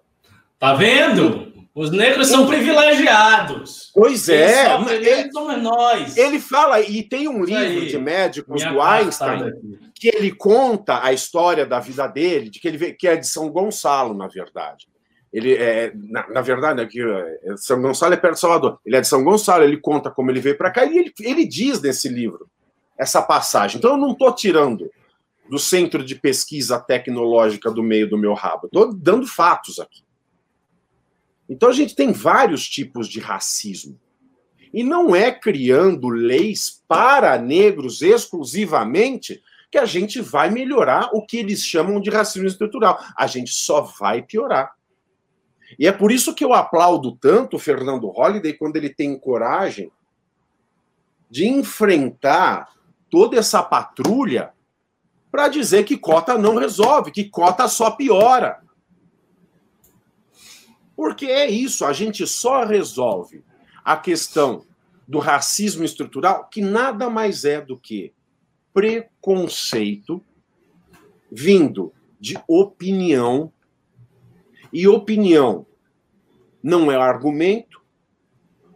Tá 0.60 0.74
vendo? 0.74 1.55
Os 1.76 1.92
negros 1.92 2.30
são 2.30 2.48
privilegiados. 2.48 3.92
Pois 3.94 4.30
é. 4.30 4.66
Eles 4.94 5.34
somos 5.34 5.62
nós. 5.62 6.16
Ele 6.16 6.40
fala, 6.40 6.80
e 6.80 7.04
tem 7.04 7.28
um 7.28 7.44
livro 7.44 7.86
de 7.86 7.98
médicos 7.98 8.64
do 8.64 8.82
Einstein 8.82 9.52
que 9.94 10.08
ele 10.08 10.32
conta 10.32 11.04
a 11.04 11.12
história 11.12 11.66
da 11.66 11.82
vida 11.82 12.08
dele, 12.08 12.50
de 12.50 12.62
que 12.62 12.68
ele 12.70 12.94
que 12.94 13.08
é 13.10 13.18
de 13.18 13.28
São 13.28 13.50
Gonçalo, 13.50 14.14
na 14.14 14.28
verdade. 14.28 14.88
Ele 15.34 15.54
é, 15.54 15.92
na, 15.94 16.30
na 16.30 16.42
verdade, 16.42 16.80
aqui, 16.80 17.02
é, 17.02 17.58
São 17.58 17.82
Gonçalo 17.82 18.14
é 18.14 18.18
perto 18.18 18.36
de 18.36 18.40
Salvador. 18.40 18.80
Ele 18.86 18.96
é 18.96 19.02
de 19.02 19.08
São 19.08 19.22
Gonçalo, 19.22 19.66
ele 19.66 19.76
conta 19.76 20.10
como 20.10 20.32
ele 20.32 20.40
veio 20.40 20.58
para 20.58 20.72
cá 20.72 20.86
e 20.86 20.98
ele, 20.98 21.14
ele 21.20 21.46
diz 21.46 21.82
nesse 21.82 22.08
livro 22.08 22.48
essa 22.98 23.22
passagem. 23.22 23.80
Então 23.80 23.92
eu 23.92 23.98
não 23.98 24.14
estou 24.14 24.34
tirando 24.34 24.90
do 25.50 25.60
centro 25.60 26.06
de 26.06 26.16
pesquisa 26.16 26.80
tecnológica 26.80 27.70
do 27.70 27.84
meio 27.84 28.10
do 28.10 28.18
meu 28.18 28.34
rabo. 28.34 28.68
Estou 28.68 28.94
dando 28.94 29.28
fatos 29.28 29.78
aqui. 29.78 30.05
Então 31.50 31.70
a 31.70 31.74
gente 31.74 31.96
tem 31.96 32.12
vários 32.12 32.68
tipos 32.68 33.08
de 33.08 33.20
racismo. 33.20 34.00
E 34.74 34.84
não 34.84 35.16
é 35.16 35.32
criando 35.32 36.10
leis 36.10 36.84
para 36.88 37.38
negros 37.38 38.02
exclusivamente 38.02 39.42
que 39.72 39.78
a 39.78 39.86
gente 39.86 40.22
vai 40.22 40.50
melhorar 40.50 41.10
o 41.14 41.26
que 41.26 41.38
eles 41.38 41.64
chamam 41.64 42.02
de 42.02 42.10
racismo 42.10 42.48
estrutural. 42.48 43.00
A 43.18 43.28
gente 43.28 43.52
só 43.52 43.82
vai 43.82 44.22
piorar. 44.22 44.74
E 45.80 45.88
é 45.88 45.92
por 45.92 46.12
isso 46.12 46.34
que 46.34 46.44
eu 46.44 46.54
aplaudo 46.54 47.16
tanto 47.16 47.56
o 47.56 47.60
Fernando 47.60 48.08
Holliday 48.08 48.54
quando 48.54 48.76
ele 48.76 48.90
tem 48.90 49.18
coragem 49.18 49.92
de 51.30 51.48
enfrentar 51.48 52.70
toda 53.10 53.38
essa 53.38 53.64
patrulha 53.64 54.54
para 55.32 55.48
dizer 55.48 55.84
que 55.84 55.98
cota 55.98 56.38
não 56.38 56.56
resolve, 56.56 57.12
que 57.12 57.26
cota 57.26 57.68
só 57.68 57.92
piora. 57.92 58.62
Porque 60.96 61.26
é 61.26 61.50
isso, 61.50 61.86
a 61.86 61.94
gente 61.94 62.26
só 62.26 62.64
resolve 62.64 63.44
a 63.84 63.98
questão 63.98 64.66
do 65.08 65.20
racismo 65.20 65.84
estrutural, 65.84 66.48
que 66.50 66.62
nada 66.62 67.10
mais 67.10 67.46
é 67.46 67.62
do 67.62 67.78
que 67.78 68.14
preconceito 68.74 70.24
vindo 71.32 71.94
de 72.20 72.38
opinião. 72.48 73.52
E 74.72 74.88
opinião 74.88 75.66
não 76.62 76.92
é 76.92 76.96
argumento, 76.96 77.82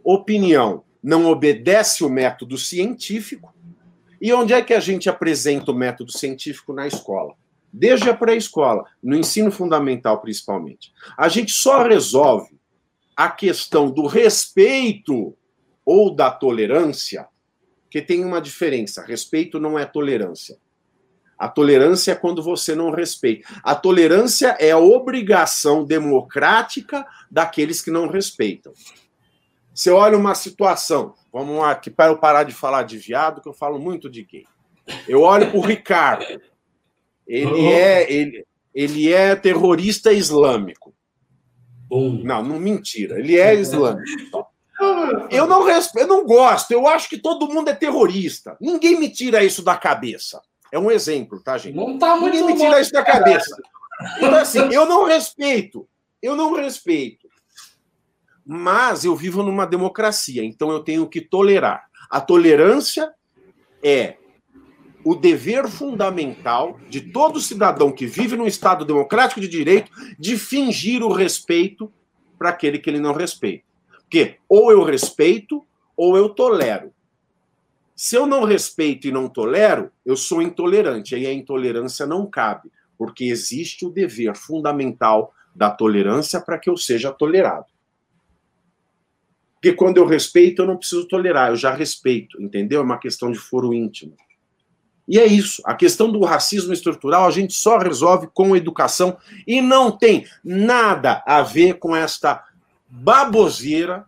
opinião 0.04 0.84
não 1.02 1.26
obedece 1.26 2.04
o 2.04 2.10
método 2.10 2.58
científico. 2.58 3.54
E 4.22 4.34
onde 4.34 4.54
é 4.54 4.62
que 4.62 4.74
a 4.74 4.80
gente 4.80 5.10
apresenta 5.10 5.72
o 5.72 5.76
método 5.76 6.12
científico 6.12 6.74
na 6.74 6.86
escola? 6.86 7.36
Desde 7.72 8.10
a 8.10 8.14
pré-escola, 8.14 8.86
no 9.02 9.16
ensino 9.16 9.52
fundamental 9.52 10.20
principalmente. 10.20 10.91
A 11.18 11.28
gente 11.28 11.52
só 11.52 11.84
resolve 11.84 12.60
a 13.16 13.30
questão 13.30 13.91
do 13.91 14.08
respeito 14.08 15.36
ou 15.86 16.14
da 16.14 16.32
tolerância, 16.32 17.28
que 17.90 18.02
tem 18.02 18.24
uma 18.24 18.40
diferença. 18.40 19.04
Respeito 19.04 19.60
não 19.60 19.78
é 19.78 19.86
tolerância. 19.86 20.58
A 21.38 21.48
tolerância 21.48 22.12
é 22.12 22.16
quando 22.16 22.44
você 22.44 22.76
não 22.76 22.91
respeita. 22.91 23.48
A 23.64 23.74
tolerância 23.74 24.58
é 24.60 24.72
a 24.72 24.78
obrigação 24.78 25.86
democrática 25.86 27.06
daqueles 27.32 27.82
que 27.82 27.90
não 27.90 28.08
respeitam. 28.08 28.74
Você 29.74 29.90
olha 29.90 30.18
uma 30.18 30.36
situação, 30.36 31.14
vamos 31.32 31.58
lá, 31.58 31.74
que 31.74 31.90
para 31.90 32.12
eu 32.12 32.18
parar 32.18 32.44
de 32.44 32.54
falar 32.54 32.84
de 32.84 32.98
viado, 32.98 33.41
que 33.41 33.48
eu 33.48 33.54
falo 33.54 33.80
muito 33.80 34.10
de 34.10 34.26
gay. 34.26 34.46
Eu 35.08 35.22
olho 35.22 35.50
para 35.50 35.58
o 35.58 35.62
Ricardo. 35.62 36.41
Ele 37.30 37.68
é 37.68 38.11
ele, 38.11 38.45
ele 38.73 39.14
é 39.14 39.35
terrorista 39.35 40.11
islâmico. 40.11 40.95
Bom. 41.88 42.22
Não, 42.23 42.43
não 42.43 42.60
mentira. 42.60 43.19
Ele 43.19 43.38
é 43.38 43.53
islâmico. 43.60 44.47
Eu 45.30 45.45
não 45.45 45.64
respeito, 45.64 46.06
eu 46.06 46.07
não 46.07 46.26
gosto. 46.26 46.72
Eu 46.72 46.88
acho 46.88 47.07
que 47.07 47.18
todo 47.18 47.47
mundo 47.47 47.69
é 47.69 47.76
terrorista. 47.76 48.57
Ninguém 48.60 48.99
me 48.99 49.10
tira 49.10 49.43
isso 49.43 49.61
da 49.61 49.77
cabeça. 49.77 50.41
É 50.72 50.80
um 50.80 50.89
exemplo, 50.89 51.39
tá, 51.41 51.57
gente? 51.57 51.76
Não 51.76 51.99
tá 51.99 52.15
muito 52.15 52.34
Ninguém 52.34 52.56
me 52.56 52.60
tira 52.60 52.81
isso 52.81 52.91
da 52.91 53.03
cabeça. 53.03 53.56
Então, 54.18 54.35
assim, 54.35 54.73
eu 54.73 54.85
não 54.85 55.06
respeito. 55.06 55.88
Eu 56.22 56.35
não 56.35 56.53
respeito. 56.53 57.27
Mas 58.45 59.06
eu 59.06 59.15
vivo 59.15 59.43
numa 59.43 59.68
democracia, 59.68 60.43
então 60.43 60.72
eu 60.72 60.80
tenho 60.80 61.07
que 61.07 61.22
tolerar. 61.22 61.85
A 62.10 62.19
tolerância 62.19 63.14
é 63.84 64.19
o 65.04 65.16
dever 65.16 65.68
fundamental 65.68 66.80
de 66.90 67.02
todo 67.02 67.40
cidadão 67.40 67.92
que 67.92 68.06
vive 68.06 68.36
num 68.36 68.48
Estado 68.48 68.84
democrático 68.86 69.40
de 69.40 69.48
direito 69.48 69.92
de 70.18 70.38
fingir 70.38 71.04
o 71.04 71.12
respeito 71.12 71.92
para 72.38 72.50
aquele 72.50 72.80
que 72.80 72.90
ele 72.90 73.00
não 73.00 73.14
respeita. 73.14 73.64
Porque 74.02 74.38
ou 74.48 74.72
eu 74.72 74.84
respeito 74.84 75.66
ou 75.96 76.18
eu 76.18 76.30
tolero. 76.30 76.94
Se 77.96 78.16
eu 78.16 78.26
não 78.26 78.46
respeito 78.46 79.08
e 79.08 79.12
não 79.12 79.28
tolero, 79.28 79.92
eu 80.06 80.16
sou 80.16 80.42
intolerante. 80.42 81.16
Aí 81.16 81.26
a 81.26 81.34
intolerância 81.34 82.06
não 82.06 82.26
cabe, 82.26 82.72
porque 82.98 83.26
existe 83.26 83.86
o 83.86 83.90
dever 83.90 84.36
fundamental 84.36 85.34
da 85.54 85.70
tolerância 85.70 86.40
para 86.40 86.58
que 86.58 86.70
eu 86.70 86.78
seja 86.78 87.12
tolerado. 87.12 87.66
Porque 89.56 89.74
quando 89.74 89.98
eu 89.98 90.06
respeito, 90.06 90.62
eu 90.62 90.66
não 90.66 90.78
preciso 90.78 91.06
tolerar, 91.06 91.50
eu 91.50 91.58
já 91.58 91.74
respeito, 91.74 92.42
entendeu? 92.42 92.80
É 92.80 92.84
uma 92.84 92.98
questão 92.98 93.30
de 93.30 93.38
foro 93.38 93.74
íntimo. 93.74 94.16
E 95.10 95.18
é 95.18 95.26
isso. 95.26 95.60
A 95.65 95.73
questão 95.73 96.11
do 96.11 96.23
racismo 96.23 96.72
estrutural 96.72 97.26
a 97.26 97.31
gente 97.31 97.56
só 97.56 97.80
resolve 97.80 98.30
com 98.31 98.56
educação 98.56 99.18
e 99.48 99.60
não 99.60 99.91
tem 99.91 100.27
nada 100.44 101.23
a 101.26 101.41
ver 101.41 101.80
com 101.80 101.95
esta 101.95 102.45
baboseira 102.88 104.06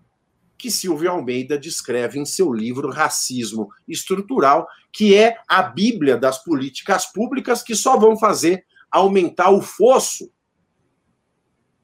que 0.60 0.70
Silvio 0.70 1.10
Almeida 1.10 1.58
descreve 1.58 2.20
em 2.20 2.26
seu 2.26 2.54
livro 2.54 2.92
Racismo 2.92 3.72
Estrutural, 3.88 4.68
que 4.94 5.16
é 5.16 5.38
a 5.48 5.64
Bíblia 5.64 6.16
das 6.16 6.44
políticas 6.44 7.08
públicas 7.08 7.64
que 7.64 7.74
só 7.74 7.98
vão 7.98 8.16
fazer 8.16 8.64
aumentar 8.92 9.50
o 9.50 9.60
fosso 9.60 10.32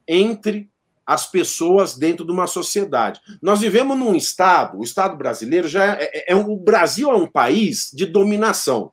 entre 0.07 0.69
as 1.03 1.25
pessoas 1.25 1.97
dentro 1.97 2.23
de 2.23 2.31
uma 2.31 2.45
sociedade. 2.45 3.19
Nós 3.41 3.61
vivemos 3.61 3.97
num 3.97 4.13
estado, 4.13 4.77
o 4.77 4.83
estado 4.83 5.17
brasileiro 5.17 5.67
já 5.67 5.95
é, 5.95 6.03
é, 6.03 6.33
é 6.33 6.35
o 6.35 6.55
Brasil 6.55 7.09
é 7.09 7.15
um 7.15 7.25
país 7.25 7.89
de 7.91 8.05
dominação. 8.05 8.91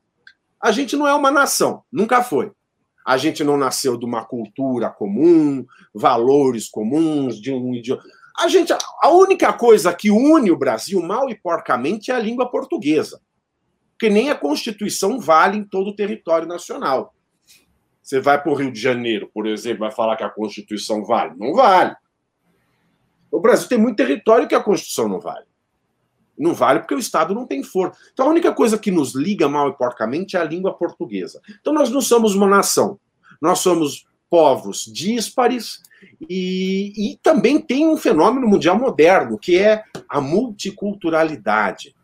A 0.65 0.71
gente 0.71 0.95
não 0.95 1.07
é 1.07 1.13
uma 1.13 1.29
nação, 1.29 1.83
nunca 1.91 2.23
foi. 2.23 2.51
A 3.05 3.17
gente 3.17 3.43
não 3.43 3.55
nasceu 3.55 3.99
de 3.99 4.03
uma 4.03 4.25
cultura 4.25 4.89
comum, 4.89 5.63
valores 5.93 6.67
comuns, 6.67 7.39
de 7.39 7.53
um 7.53 7.75
idioma. 7.75 8.01
A 8.35 8.47
gente, 8.47 8.73
a 8.73 9.09
única 9.09 9.53
coisa 9.53 9.93
que 9.93 10.09
une 10.09 10.49
o 10.49 10.57
Brasil 10.57 10.99
mal 11.03 11.29
e 11.29 11.35
porcamente 11.35 12.09
é 12.09 12.15
a 12.15 12.19
língua 12.19 12.49
portuguesa. 12.49 13.21
Que 13.99 14.09
nem 14.09 14.31
a 14.31 14.35
Constituição 14.35 15.19
vale 15.19 15.59
em 15.59 15.63
todo 15.63 15.91
o 15.91 15.95
território 15.95 16.47
nacional. 16.47 17.13
Você 18.01 18.19
vai 18.19 18.41
para 18.41 18.51
o 18.51 18.55
Rio 18.55 18.71
de 18.71 18.79
Janeiro, 18.79 19.29
por 19.31 19.45
exemplo, 19.45 19.81
vai 19.81 19.91
falar 19.91 20.17
que 20.17 20.23
a 20.23 20.31
Constituição 20.31 21.05
vale? 21.05 21.35
Não 21.37 21.53
vale. 21.53 21.95
O 23.29 23.39
Brasil 23.39 23.69
tem 23.69 23.77
muito 23.77 23.97
território 23.97 24.47
que 24.47 24.55
a 24.55 24.63
Constituição 24.63 25.07
não 25.07 25.19
vale. 25.19 25.45
Não 26.37 26.53
vale 26.53 26.79
porque 26.79 26.95
o 26.95 26.99
Estado 26.99 27.33
não 27.33 27.45
tem 27.45 27.63
força. 27.63 27.97
Então 28.13 28.27
a 28.27 28.29
única 28.29 28.53
coisa 28.53 28.77
que 28.77 28.91
nos 28.91 29.15
liga 29.15 29.47
mal 29.47 29.69
e 29.69 29.77
porcamente 29.77 30.35
é 30.35 30.39
a 30.39 30.43
língua 30.43 30.73
portuguesa. 30.73 31.41
Então 31.59 31.73
nós 31.73 31.89
não 31.89 32.01
somos 32.01 32.35
uma 32.35 32.47
nação. 32.47 32.99
Nós 33.41 33.59
somos 33.59 34.05
povos 34.29 34.85
díspares 34.85 35.81
e, 36.29 37.13
e 37.13 37.17
também 37.17 37.59
tem 37.59 37.87
um 37.87 37.97
fenômeno 37.97 38.47
mundial 38.47 38.77
moderno, 38.77 39.37
que 39.37 39.57
é 39.57 39.83
a 40.09 40.19
multiculturalidade. 40.19 41.95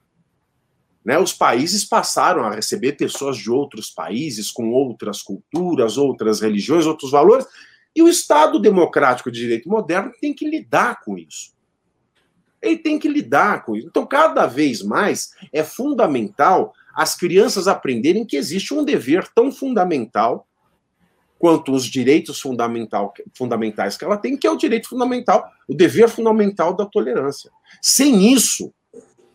Né, 1.03 1.17
os 1.17 1.33
países 1.33 1.83
passaram 1.83 2.43
a 2.43 2.53
receber 2.53 2.93
pessoas 2.93 3.35
de 3.35 3.49
outros 3.49 3.89
países, 3.89 4.51
com 4.51 4.71
outras 4.71 5.21
culturas, 5.23 5.97
outras 5.97 6.39
religiões, 6.39 6.85
outros 6.85 7.09
valores, 7.09 7.47
e 7.95 8.03
o 8.03 8.07
Estado 8.07 8.59
democrático 8.59 9.31
de 9.31 9.39
direito 9.39 9.67
moderno 9.67 10.11
tem 10.21 10.31
que 10.31 10.47
lidar 10.47 11.01
com 11.03 11.17
isso 11.17 11.51
ele 12.61 12.77
tem 12.77 12.99
que 12.99 13.07
lidar 13.07 13.65
com 13.65 13.75
isso. 13.75 13.87
Então, 13.87 14.05
cada 14.05 14.45
vez 14.45 14.81
mais 14.81 15.31
é 15.51 15.63
fundamental 15.63 16.73
as 16.93 17.15
crianças 17.15 17.67
aprenderem 17.67 18.25
que 18.25 18.37
existe 18.37 18.73
um 18.73 18.83
dever 18.83 19.27
tão 19.33 19.51
fundamental 19.51 20.45
quanto 21.39 21.71
os 21.71 21.85
direitos 21.85 22.39
fundamental, 22.39 23.13
fundamentais 23.33 23.97
que 23.97 24.05
ela 24.05 24.17
tem, 24.17 24.37
que 24.37 24.45
é 24.45 24.51
o 24.51 24.57
direito 24.57 24.87
fundamental, 24.87 25.49
o 25.67 25.73
dever 25.73 26.07
fundamental 26.07 26.75
da 26.75 26.85
tolerância. 26.85 27.49
Sem 27.81 28.31
isso, 28.31 28.71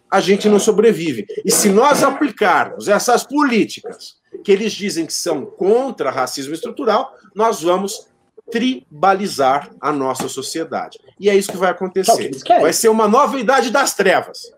a 0.08 0.20
gente 0.20 0.48
não 0.48 0.60
sobrevive. 0.60 1.26
E 1.44 1.50
se 1.50 1.68
nós 1.68 2.04
aplicarmos 2.04 2.86
essas 2.86 3.24
políticas 3.24 4.16
que 4.44 4.52
eles 4.52 4.72
dizem 4.72 5.04
que 5.04 5.12
são 5.12 5.44
contra 5.44 6.10
racismo 6.10 6.54
estrutural, 6.54 7.12
nós 7.34 7.60
vamos 7.62 8.06
tribalizar 8.50 9.70
a 9.80 9.92
nossa 9.92 10.28
sociedade. 10.28 10.98
E 11.18 11.28
é 11.28 11.34
isso 11.34 11.50
que 11.50 11.56
vai 11.56 11.70
é 11.70 11.72
que 11.74 11.76
acontecer. 11.84 12.42
querem. 12.42 12.62
Vai 12.62 12.72
ser 12.72 12.88
uma 12.88 13.08
nova 13.08 13.38
idade 13.38 13.70
das 13.70 13.94
trevas. 13.94 14.52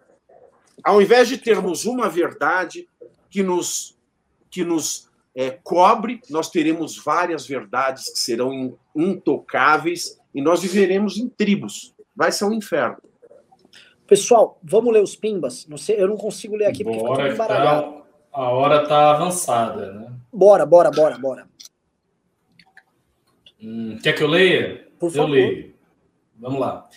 Ao 0.85 1.01
invés 1.03 1.29
de 1.29 1.39
termos 1.39 1.85
uma 1.85 2.09
verdade 2.09 2.89
que 3.31 3.43
nos, 3.43 3.97
que 4.51 4.65
nos 4.65 5.09
é, 5.35 5.51
cobre, 5.63 6.21
nós 6.31 6.51
teremos 6.51 6.97
várias 6.97 7.47
verdades 7.47 8.11
que 8.13 8.19
serão 8.19 8.53
in- 8.53 8.77
intocáveis 8.97 10.19
e 10.35 10.41
nós 10.41 10.61
viveremos 10.63 11.17
em 11.17 11.29
tribos. 11.29 11.95
Vai 12.15 12.33
ser 12.33 12.45
um 12.45 12.53
inferno. 12.53 12.97
Pessoal, 14.07 14.59
vamos 14.63 14.93
ler 14.93 15.03
os 15.03 15.15
pimbas? 15.15 15.67
Não 15.67 15.77
sei, 15.77 16.01
eu 16.01 16.09
não 16.09 16.17
consigo 16.17 16.57
ler 16.57 16.67
aqui 16.67 16.83
porque 16.83 16.99
fica 16.99 17.11
tudo 17.11 17.17
Bora, 17.19 17.35
embaralhado. 17.35 17.83
tá, 17.93 18.03
a 18.33 18.51
hora 18.51 18.87
tá 18.89 19.11
avançada, 19.11 19.93
né? 19.93 20.13
Bora, 20.33 20.65
bora, 20.65 20.91
bora, 20.91 21.19
bora. 21.19 21.47
Hum, 23.61 23.99
quer 24.03 24.13
que 24.13 24.23
eu 24.23 24.29
leia? 24.29 24.89
Por 24.99 25.07
eu 25.07 25.13
favor. 25.13 25.31
leio. 25.31 25.75
Vamos 26.37 26.61
lá. 26.61 26.89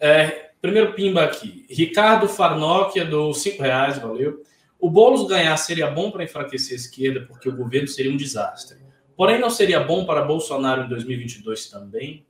É, 0.00 0.50
primeiro 0.60 0.94
pimba 0.94 1.22
aqui. 1.22 1.64
Ricardo 1.68 2.28
Farnock 2.28 2.98
dou 3.04 3.32
cinco 3.34 3.62
reais, 3.62 3.98
valeu. 3.98 4.42
O 4.78 4.88
Boulos 4.88 5.26
ganhar 5.28 5.56
seria 5.56 5.90
bom 5.90 6.10
para 6.10 6.24
enfraquecer 6.24 6.72
a 6.72 6.80
esquerda, 6.80 7.26
porque 7.26 7.48
o 7.48 7.56
governo 7.56 7.88
seria 7.88 8.12
um 8.12 8.16
desastre. 8.16 8.78
Porém, 9.16 9.40
não 9.40 9.50
seria 9.50 9.80
bom 9.80 10.04
para 10.04 10.22
Bolsonaro 10.22 10.84
em 10.84 10.88
2022 10.88 11.68
também? 11.68 12.24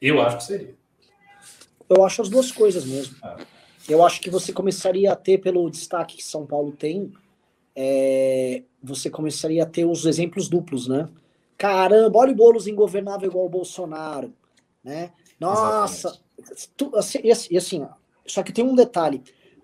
Eu 0.00 0.20
acho 0.20 0.36
que 0.36 0.44
seria. 0.44 0.74
Eu 1.88 2.04
acho 2.04 2.20
as 2.20 2.28
duas 2.28 2.52
coisas 2.52 2.84
mesmo. 2.84 3.16
Ah. 3.22 3.38
Eu 3.88 4.04
acho 4.04 4.20
que 4.20 4.30
você 4.30 4.52
começaria 4.52 5.12
a 5.12 5.16
ter, 5.16 5.38
pelo 5.38 5.68
destaque 5.70 6.16
que 6.16 6.24
São 6.24 6.46
Paulo 6.46 6.72
tem, 6.72 7.12
é, 7.74 8.62
você 8.82 9.08
começaria 9.08 9.62
a 9.62 9.66
ter 9.66 9.84
os 9.84 10.04
exemplos 10.04 10.48
duplos, 10.48 10.88
né? 10.88 11.08
Caramba, 11.56 12.18
olha 12.18 12.32
o 12.32 12.36
Boulos 12.36 12.66
ingovernável 12.66 13.28
igual 13.28 13.46
o 13.46 13.50
Bolsonaro, 13.50 14.32
né? 14.82 15.12
Nossa, 15.38 16.18
tu- 16.76 16.94
assim, 16.96 17.20
e 17.22 17.30
assim, 17.30 17.56
assim, 17.56 17.86
só 18.26 18.42
que 18.42 18.52
tem 18.52 18.64
um 18.64 18.74
detalhe: 18.74 19.22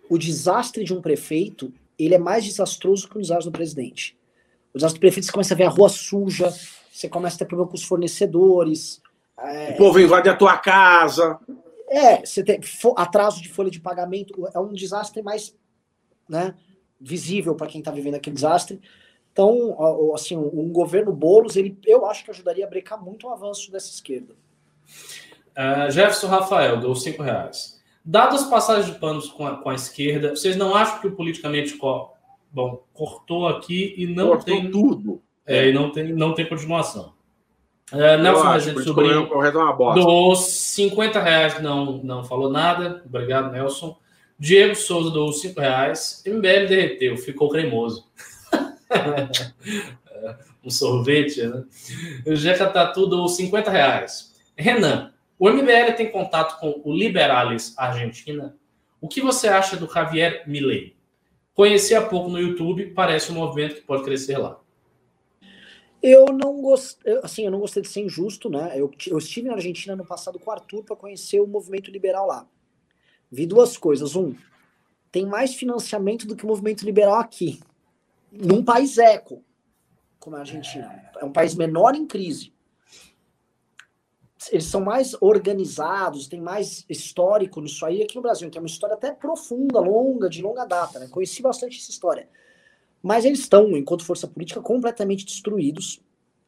o 0.09 0.17
desastre 0.19 0.85
de 0.85 0.95
um 0.95 1.01
prefeito 1.01 1.73
ele 1.99 2.15
é 2.15 2.19
mais 2.19 2.45
desastroso 2.45 3.09
que 3.09 3.19
o 3.19 3.21
desastre 3.21 3.51
do 3.51 3.53
presidente. 3.53 4.17
O 4.73 4.79
desastre 4.79 4.99
do 4.99 5.01
prefeito 5.01 5.27
você 5.27 5.33
começa 5.33 5.53
a 5.55 5.57
ver 5.57 5.65
a 5.65 5.69
rua 5.69 5.89
suja, 5.89 6.55
você 6.93 7.09
começa 7.09 7.37
a 7.37 7.39
ter 7.41 7.45
problema 7.47 7.69
com 7.69 7.77
os 7.77 7.83
fornecedores. 7.85 9.03
é, 9.39 9.73
O 9.73 9.77
povo 9.77 9.99
invade 10.01 10.29
a 10.29 10.37
tua 10.37 10.57
casa. 10.57 11.39
é, 11.89 12.25
você 12.25 12.43
tem 12.43 12.61
atraso 12.97 13.43
de 13.43 13.49
folha 13.49 13.71
de 13.71 13.81
pagamento, 13.81 14.47
é 14.55 14.59
um 14.61 14.73
desastre 14.73 15.23
mais 15.23 15.55
né, 16.29 16.55
visível 17.01 17.55
para 17.55 17.67
quem 17.67 17.81
está 17.81 17.91
vivendo 17.91 18.15
aquele 18.15 18.35
desastre. 18.35 18.81
Então, 19.33 20.13
assim, 20.15 20.37
um 20.37 20.71
governo 20.73 21.13
Boulos, 21.13 21.57
ele, 21.57 21.79
eu 21.87 22.05
acho 22.07 22.25
que 22.25 22.31
ajudaria 22.31 22.67
a 22.67 22.69
brecar 22.69 23.03
muito 23.03 23.27
o 23.27 23.31
avanço 23.31 23.71
dessa 23.71 23.91
esquerda. 23.91 24.35
Uh, 25.57 25.91
Jefferson 25.91 26.29
Rafael, 26.29 26.79
dou 26.81 26.95
cinco 26.95 27.23
reais. 27.23 27.81
Dadas 28.05 28.43
as 28.43 28.49
passagens 28.51 28.87
de 28.93 28.99
panos 28.99 29.29
com 29.29 29.47
a, 29.47 29.57
com 29.59 29.69
a 29.71 29.75
esquerda, 29.75 30.31
vocês 30.31 30.57
não 30.57 30.75
acham 30.75 31.01
que 31.01 31.07
o 31.07 31.13
politicamente 31.13 31.77
co- 31.77 32.11
bom 32.51 32.83
cortou 32.95 33.47
aqui 33.47 33.95
e 33.97 34.07
não 34.07 34.29
Cortou 34.29 34.45
tem 34.45 34.71
tudo. 34.71 35.23
é, 35.47 35.69
e 35.69 35.73
não 35.73 35.91
tem 35.93 36.13
não 36.13 36.35
tem 36.35 36.47
continuação? 36.49 37.13
Uh, 37.93 38.23
Nelson 38.23 38.75
que 38.75 38.83
Sobrinho 38.85 39.29
é 39.33 39.51
uma 39.51 39.73
bosta. 39.73 40.01
doou 40.01 40.35
50 40.37 41.21
reais, 41.21 41.61
não 41.61 41.99
não 42.03 42.25
falou 42.25 42.51
nada. 42.51 43.03
Obrigado, 43.05 43.53
Nelson. 43.53 43.97
Diego 44.39 44.75
Souza 44.75 45.11
doou 45.11 45.33
5 45.33 45.61
reais. 45.61 46.23
MBL 46.27 46.67
derreteu, 46.69 47.17
ficou 47.19 47.49
cremoso. 47.51 48.09
um 50.65 50.71
sorvete, 50.71 51.43
né? 51.43 51.65
O 52.27 52.35
Jeca 52.35 52.67
Tatu 52.69 53.07
doou 53.07 53.29
50 53.29 53.71
reais. 53.71 54.35
Renan, 54.57 55.13
o 55.39 55.49
MBL 55.49 55.95
tem 55.97 56.11
contato 56.11 56.59
com 56.61 56.83
o 56.85 56.95
Liberales 56.95 57.75
Argentina? 57.79 58.57
O 59.01 59.09
que 59.09 59.21
você 59.21 59.49
acha 59.49 59.77
do 59.77 59.91
Javier 59.91 60.45
Milei? 60.47 60.95
Conheci 61.55 61.95
há 61.95 62.03
pouco 62.03 62.29
no 62.29 62.39
YouTube, 62.39 62.93
parece 62.95 63.33
um 63.33 63.37
movimento 63.37 63.77
que 63.77 63.81
pode 63.83 64.05
crescer 64.05 64.39
lá. 64.39 64.61
Eu 66.03 66.27
não 66.27 66.61
gostei, 66.63 67.19
assim, 67.23 67.45
eu 67.45 67.51
não 67.51 67.61
gostei 67.61 67.83
de 67.83 67.89
ser 67.89 68.01
injusto, 68.01 68.49
né? 68.49 68.73
Eu, 68.75 68.91
eu 69.07 69.19
estive 69.19 69.49
na 69.49 69.55
Argentina 69.55 69.95
no 69.95 70.05
passado 70.05 70.39
com 70.39 70.51
o 70.51 70.53
Arthur 70.53 70.83
para 70.83 70.97
conhecer 70.97 71.41
o 71.41 71.47
movimento 71.47 71.91
liberal 71.91 72.27
lá. 72.27 72.47
Vi 73.31 73.47
duas 73.47 73.77
coisas. 73.77 74.17
Um, 74.17 74.35
tem 75.13 75.27
mais 75.27 75.55
financiamento 75.55 76.27
do 76.27 76.35
que 76.35 76.45
o 76.45 76.49
movimento 76.49 76.85
liberal 76.85 77.17
aqui. 77.17 77.61
Num 78.33 78.65
país 78.65 78.99
eco, 78.99 79.45
como 80.19 80.37
a 80.37 80.41
Argentina. 80.41 81.11
É 81.19 81.25
um 81.25 81.33
país 81.33 81.55
menor 81.55 81.95
em 81.95 82.07
crise. 82.07 82.53
Eles 84.51 84.65
são 84.65 84.81
mais 84.81 85.15
organizados, 85.21 86.27
tem 86.27 86.41
mais 86.41 86.85
histórico 86.89 87.61
nisso 87.61 87.85
aí. 87.85 88.03
Aqui 88.03 88.17
no 88.17 88.23
Brasil 88.23 88.51
tem 88.51 88.61
uma 88.61 88.67
história 88.67 88.95
até 88.95 89.13
profunda, 89.13 89.81
longa, 89.81 90.29
de 90.31 90.41
longa 90.41 90.65
data. 90.65 90.99
Né? 90.99 91.09
Conheci 91.09 91.43
bastante 91.43 91.79
essa 91.79 91.91
história. 91.91 92.29
Mas 93.03 93.25
eles 93.25 93.41
estão, 93.41 93.77
enquanto 93.77 94.05
força 94.05 94.27
política, 94.27 94.61
completamente 94.61 95.25
destruídos. 95.25 96.01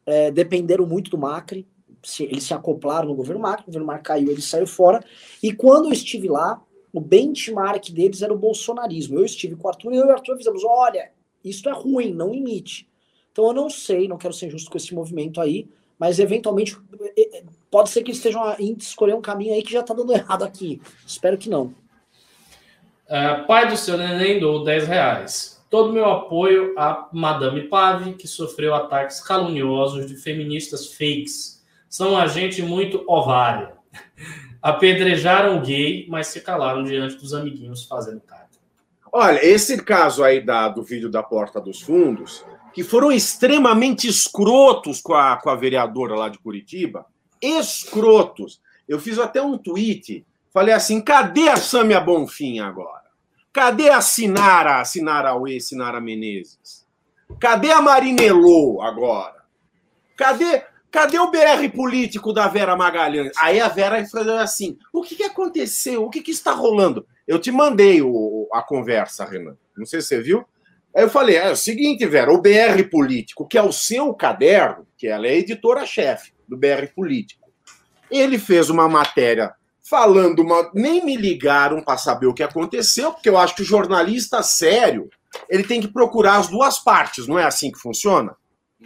É, 0.05 0.31
dependeram 0.31 0.85
muito 0.85 1.11
do 1.11 1.17
Macri. 1.17 1.67
Se, 2.03 2.23
eles 2.23 2.43
se 2.43 2.53
acoplaram 2.53 3.07
no 3.07 3.15
governo 3.15 3.41
Macri, 3.41 3.63
o 3.63 3.67
governo 3.67 3.87
Macri 3.87 4.03
caiu, 4.03 4.31
ele 4.31 4.41
saiu 4.41 4.67
fora. 4.67 5.03
E 5.41 5.53
quando 5.53 5.85
eu 5.85 5.93
estive 5.93 6.27
lá, 6.27 6.61
o 6.91 6.99
benchmark 6.99 7.89
deles 7.91 8.21
era 8.21 8.33
o 8.33 8.37
bolsonarismo. 8.37 9.19
Eu 9.19 9.25
estive 9.25 9.55
com 9.55 9.67
o 9.67 9.69
Arthur 9.69 9.93
e 9.93 9.97
eu 9.97 10.05
e 10.05 10.09
o 10.09 10.11
Arthur 10.11 10.33
avisamos: 10.33 10.63
olha, 10.63 11.11
isso 11.43 11.67
é 11.67 11.71
ruim, 11.71 12.13
não 12.13 12.33
imite. 12.33 12.87
Então 13.31 13.47
eu 13.47 13.53
não 13.53 13.69
sei, 13.69 14.07
não 14.07 14.17
quero 14.17 14.33
ser 14.33 14.47
injusto 14.47 14.69
com 14.69 14.77
esse 14.77 14.93
movimento 14.93 15.41
aí, 15.41 15.67
mas 15.97 16.19
eventualmente 16.19 16.77
pode 17.71 17.89
ser 17.89 18.03
que 18.03 18.11
eles 18.11 18.17
estejam 18.17 18.43
a 18.43 18.55
escolher 18.59 19.15
um 19.15 19.21
caminho 19.21 19.53
aí 19.53 19.63
que 19.63 19.73
já 19.73 19.79
está 19.79 19.93
dando 19.93 20.13
errado 20.13 20.43
aqui. 20.43 20.81
Espero 21.05 21.37
que 21.37 21.49
não. 21.49 21.73
Uh, 23.07 23.45
pai 23.47 23.67
do 23.67 23.75
seu 23.75 23.97
neném 23.97 24.39
dou 24.39 24.63
10 24.63 24.87
reais. 24.87 25.63
Todo 25.69 25.91
meu 25.91 26.05
apoio 26.05 26.73
a 26.77 27.09
Madame 27.11 27.63
Pave, 27.63 28.13
que 28.13 28.27
sofreu 28.27 28.75
ataques 28.75 29.19
caluniosos 29.19 30.05
de 30.05 30.15
feministas 30.15 30.93
fakes. 30.93 31.63
São 31.89 32.11
uma 32.11 32.27
gente 32.27 32.61
muito 32.61 33.03
ovária. 33.07 33.73
Apedrejaram 34.61 35.61
gay, 35.61 36.05
mas 36.09 36.27
se 36.27 36.41
calaram 36.41 36.83
diante 36.83 37.15
dos 37.15 37.33
amiguinhos 37.33 37.85
fazendo 37.85 38.21
carta. 38.21 38.42
Olha, 39.15 39.45
esse 39.45 39.77
caso 39.77 40.23
aí 40.23 40.43
da, 40.43 40.67
do 40.67 40.81
vídeo 40.81 41.07
da 41.07 41.21
Porta 41.21 41.61
dos 41.61 41.79
Fundos, 41.79 42.43
que 42.73 42.83
foram 42.83 43.11
extremamente 43.11 44.07
escrotos 44.07 44.99
com 44.99 45.13
a, 45.13 45.37
com 45.37 45.51
a 45.51 45.55
vereadora 45.55 46.15
lá 46.15 46.29
de 46.29 46.39
Curitiba, 46.39 47.05
escrotos. 47.39 48.59
Eu 48.89 48.99
fiz 48.99 49.19
até 49.19 49.39
um 49.39 49.55
tweet, 49.55 50.25
falei 50.51 50.73
assim, 50.73 50.99
cadê 50.99 51.47
a 51.47 51.57
Sâmia 51.57 51.99
Bonfim 51.99 52.59
agora? 52.59 53.03
Cadê 53.53 53.89
a 53.89 54.01
Sinara, 54.01 54.81
a 54.81 54.85
Sinara 54.85 55.29
Aue, 55.29 55.61
Sinara 55.61 56.01
Menezes? 56.01 56.83
Cadê 57.39 57.71
a 57.71 57.83
Marinelô 57.83 58.81
agora? 58.81 59.43
Cadê, 60.17 60.63
cadê 60.89 61.19
o 61.19 61.29
BR 61.29 61.69
político 61.75 62.33
da 62.33 62.47
Vera 62.47 62.75
Magalhães? 62.75 63.31
Aí 63.37 63.59
a 63.59 63.67
Vera 63.67 64.03
falou 64.07 64.37
assim: 64.37 64.75
o 64.91 65.03
que, 65.03 65.15
que 65.15 65.23
aconteceu? 65.23 66.03
O 66.03 66.09
que, 66.09 66.21
que 66.21 66.31
está 66.31 66.51
rolando? 66.51 67.05
Eu 67.27 67.39
te 67.39 67.51
mandei 67.51 68.01
o, 68.01 68.09
a 68.53 68.61
conversa, 68.61 69.25
Renan. 69.25 69.57
Não 69.75 69.85
sei 69.85 70.01
se 70.01 70.07
você 70.07 70.21
viu. 70.21 70.45
Aí 70.95 71.03
eu 71.03 71.09
falei: 71.09 71.37
é, 71.37 71.47
é 71.47 71.51
o 71.51 71.55
seguinte, 71.55 72.05
Vera, 72.05 72.31
o 72.31 72.41
BR 72.41 72.83
Político, 72.89 73.47
que 73.47 73.57
é 73.57 73.63
o 73.63 73.71
seu 73.71 74.13
caderno, 74.13 74.87
que 74.97 75.07
ela 75.07 75.27
é 75.27 75.37
editora-chefe 75.37 76.31
do 76.47 76.57
BR 76.57 76.87
Político, 76.95 77.51
ele 78.09 78.37
fez 78.37 78.69
uma 78.69 78.87
matéria 78.87 79.53
falando, 79.81 80.39
uma... 80.39 80.71
nem 80.73 81.03
me 81.03 81.15
ligaram 81.15 81.81
para 81.81 81.97
saber 81.97 82.27
o 82.27 82.33
que 82.33 82.43
aconteceu, 82.43 83.11
porque 83.11 83.29
eu 83.29 83.37
acho 83.37 83.55
que 83.55 83.63
o 83.63 83.65
jornalista 83.65 84.41
sério 84.41 85.09
ele 85.49 85.63
tem 85.63 85.81
que 85.81 85.87
procurar 85.87 86.37
as 86.37 86.47
duas 86.47 86.79
partes, 86.79 87.27
não 87.27 87.39
é 87.39 87.43
assim 87.43 87.71
que 87.71 87.79
funciona? 87.79 88.35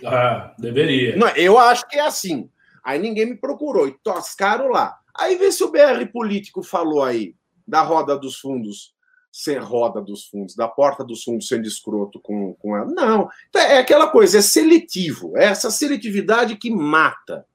Ah, 0.06 0.54
deveria. 0.58 1.16
Não, 1.16 1.28
eu 1.30 1.58
acho 1.58 1.88
que 1.88 1.98
é 1.98 2.02
assim. 2.02 2.50
Aí 2.84 3.00
ninguém 3.00 3.26
me 3.26 3.36
procurou 3.36 3.88
e 3.88 3.98
toscaram 4.04 4.70
lá. 4.70 4.98
Aí 5.18 5.36
vê 5.36 5.52
se 5.52 5.64
o 5.64 5.72
BR 5.72 6.06
político 6.12 6.64
falou 6.64 7.04
aí 7.04 7.36
da 7.68 7.82
roda 7.82 8.18
dos 8.18 8.40
fundos, 8.40 8.94
ser 9.38 9.60
roda 9.60 10.02
dos 10.02 10.26
fundos, 10.26 10.56
da 10.56 10.68
porta 10.68 11.04
dos 11.04 11.24
fundos 11.24 11.48
sendo 11.48 11.68
escroto 11.68 12.20
com, 12.20 12.56
com 12.56 12.76
ela. 12.76 12.88
Não. 12.88 13.30
Então, 13.48 13.62
é 13.62 13.78
aquela 13.78 14.08
coisa, 14.08 14.40
é 14.40 14.42
seletivo. 14.42 15.38
É 15.38 15.46
essa 15.46 15.70
seletividade 15.70 16.56
que 16.56 16.72
mata. 16.72 17.46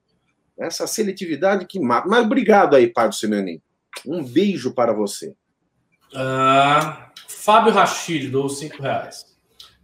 Essa 0.56 0.86
seletividade 0.86 1.66
que 1.66 1.80
mata. 1.80 2.06
Mas 2.08 2.24
obrigado 2.24 2.76
aí, 2.76 2.86
Padre 2.86 3.16
Sinanim. 3.16 3.60
Um 4.06 4.22
beijo 4.22 4.72
para 4.72 4.92
você. 4.92 5.34
Uh, 6.14 7.02
Fábio 7.26 7.72
Rachid, 7.72 8.28
dou 8.28 8.48
cinco 8.48 8.80
reais. 8.80 9.26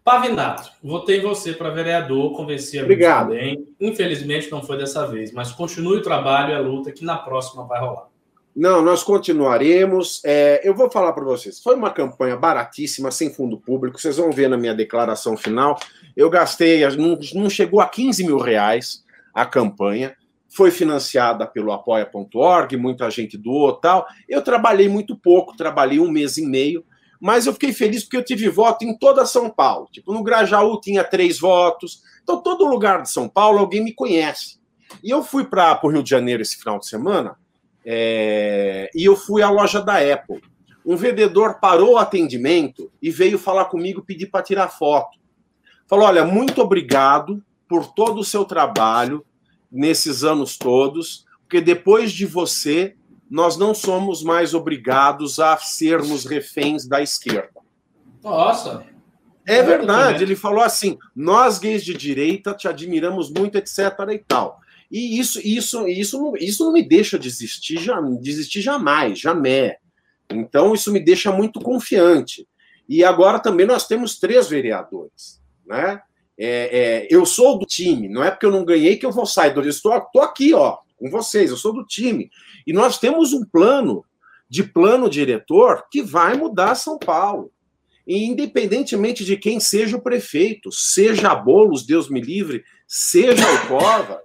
Pavinato, 0.04 0.70
votei 0.80 1.18
em 1.18 1.22
você 1.22 1.52
para 1.52 1.70
vereador, 1.70 2.32
convenci 2.36 2.78
a 2.78 2.84
Obrigado. 2.84 3.30
também. 3.30 3.66
Infelizmente 3.80 4.52
não 4.52 4.62
foi 4.62 4.78
dessa 4.78 5.04
vez, 5.04 5.32
mas 5.32 5.50
continue 5.50 5.96
o 5.96 6.02
trabalho 6.02 6.52
e 6.52 6.54
a 6.54 6.60
luta 6.60 6.92
que 6.92 7.04
na 7.04 7.18
próxima 7.18 7.66
vai 7.66 7.80
rolar. 7.80 8.07
Não, 8.54 8.82
nós 8.82 9.02
continuaremos. 9.02 10.20
É, 10.24 10.60
eu 10.64 10.74
vou 10.74 10.90
falar 10.90 11.12
para 11.12 11.24
vocês. 11.24 11.60
Foi 11.60 11.74
uma 11.76 11.90
campanha 11.90 12.36
baratíssima, 12.36 13.10
sem 13.10 13.32
fundo 13.32 13.58
público. 13.58 14.00
Vocês 14.00 14.16
vão 14.16 14.32
ver 14.32 14.48
na 14.48 14.56
minha 14.56 14.74
declaração 14.74 15.36
final. 15.36 15.78
Eu 16.16 16.28
gastei, 16.28 16.84
não, 16.96 17.18
não 17.34 17.48
chegou 17.48 17.80
a 17.80 17.86
15 17.86 18.24
mil 18.24 18.38
reais. 18.38 19.04
a 19.32 19.46
campanha. 19.46 20.16
Foi 20.48 20.70
financiada 20.70 21.46
pelo 21.46 21.70
apoia.org, 21.70 22.76
muita 22.76 23.08
gente 23.10 23.36
doou 23.36 23.74
tal. 23.74 24.06
Eu 24.28 24.42
trabalhei 24.42 24.88
muito 24.88 25.14
pouco, 25.14 25.56
trabalhei 25.56 26.00
um 26.00 26.10
mês 26.10 26.38
e 26.38 26.44
meio, 26.44 26.84
mas 27.20 27.46
eu 27.46 27.52
fiquei 27.52 27.72
feliz 27.72 28.02
porque 28.02 28.16
eu 28.16 28.24
tive 28.24 28.48
voto 28.48 28.84
em 28.84 28.96
toda 28.96 29.26
São 29.26 29.50
Paulo. 29.50 29.88
Tipo, 29.92 30.12
no 30.12 30.22
Grajaú 30.22 30.80
tinha 30.80 31.04
três 31.04 31.38
votos. 31.38 32.02
Então, 32.22 32.42
todo 32.42 32.66
lugar 32.66 33.02
de 33.02 33.10
São 33.12 33.28
Paulo, 33.28 33.58
alguém 33.58 33.84
me 33.84 33.92
conhece. 33.92 34.58
E 35.04 35.10
eu 35.10 35.22
fui 35.22 35.44
para 35.44 35.78
o 35.82 35.88
Rio 35.88 36.02
de 36.02 36.10
Janeiro 36.10 36.42
esse 36.42 36.56
final 36.56 36.78
de 36.78 36.88
semana 36.88 37.36
é, 37.90 38.90
e 38.94 39.02
eu 39.02 39.16
fui 39.16 39.40
à 39.40 39.48
loja 39.48 39.80
da 39.80 39.94
Apple. 39.94 40.42
Um 40.84 40.94
vendedor 40.94 41.58
parou 41.58 41.94
o 41.94 41.96
atendimento 41.96 42.92
e 43.00 43.10
veio 43.10 43.38
falar 43.38 43.64
comigo, 43.64 44.04
pedir 44.04 44.26
para 44.26 44.44
tirar 44.44 44.68
foto. 44.68 45.18
Falou: 45.86 46.04
Olha, 46.04 46.22
muito 46.22 46.60
obrigado 46.60 47.42
por 47.66 47.86
todo 47.94 48.20
o 48.20 48.24
seu 48.24 48.44
trabalho 48.44 49.24
nesses 49.72 50.22
anos 50.22 50.58
todos, 50.58 51.24
porque 51.40 51.62
depois 51.62 52.12
de 52.12 52.26
você, 52.26 52.94
nós 53.30 53.56
não 53.56 53.72
somos 53.72 54.22
mais 54.22 54.52
obrigados 54.52 55.40
a 55.40 55.56
sermos 55.56 56.26
reféns 56.26 56.86
da 56.86 57.00
esquerda. 57.00 57.58
Nossa! 58.22 58.84
É 59.46 59.62
verdade, 59.62 60.22
ele 60.22 60.36
falou 60.36 60.62
assim: 60.62 60.98
nós 61.16 61.58
gays 61.58 61.82
de 61.82 61.94
direita 61.94 62.52
te 62.52 62.68
admiramos 62.68 63.30
muito, 63.30 63.56
etc. 63.56 63.78
e 64.12 64.18
tal. 64.18 64.60
E 64.90 65.18
isso, 65.18 65.40
isso, 65.44 65.86
isso, 65.86 66.34
isso 66.38 66.64
não 66.64 66.72
me 66.72 66.82
deixa 66.82 67.18
desistir, 67.18 67.78
já, 67.78 68.00
desistir 68.00 68.60
jamais, 68.60 69.18
jamais. 69.18 69.74
Então, 70.30 70.74
isso 70.74 70.92
me 70.92 71.00
deixa 71.00 71.30
muito 71.30 71.60
confiante. 71.60 72.46
E 72.88 73.04
agora 73.04 73.38
também 73.38 73.66
nós 73.66 73.86
temos 73.86 74.18
três 74.18 74.48
vereadores. 74.48 75.40
Né? 75.66 76.00
É, 76.38 76.78
é, 76.78 77.08
eu 77.10 77.26
sou 77.26 77.58
do 77.58 77.66
time, 77.66 78.08
não 78.08 78.24
é 78.24 78.30
porque 78.30 78.46
eu 78.46 78.50
não 78.50 78.64
ganhei 78.64 78.96
que 78.96 79.04
eu 79.04 79.12
vou 79.12 79.26
sair 79.26 79.52
do. 79.52 79.66
Estou, 79.68 79.96
estou 79.96 80.22
aqui, 80.22 80.54
ó, 80.54 80.78
com 80.96 81.10
vocês, 81.10 81.50
eu 81.50 81.56
sou 81.56 81.72
do 81.72 81.84
time. 81.84 82.30
E 82.66 82.72
nós 82.72 82.98
temos 82.98 83.32
um 83.32 83.44
plano 83.44 84.04
de 84.48 84.62
plano 84.62 85.10
diretor 85.10 85.84
que 85.90 86.00
vai 86.00 86.34
mudar 86.36 86.74
São 86.74 86.98
Paulo. 86.98 87.52
E 88.06 88.24
independentemente 88.24 89.22
de 89.22 89.36
quem 89.36 89.60
seja 89.60 89.98
o 89.98 90.02
prefeito, 90.02 90.72
seja 90.72 91.34
Bolos, 91.34 91.84
Deus 91.84 92.08
me 92.08 92.22
livre, 92.22 92.64
seja 92.88 93.44
o 93.52 93.68
Cova, 93.68 94.22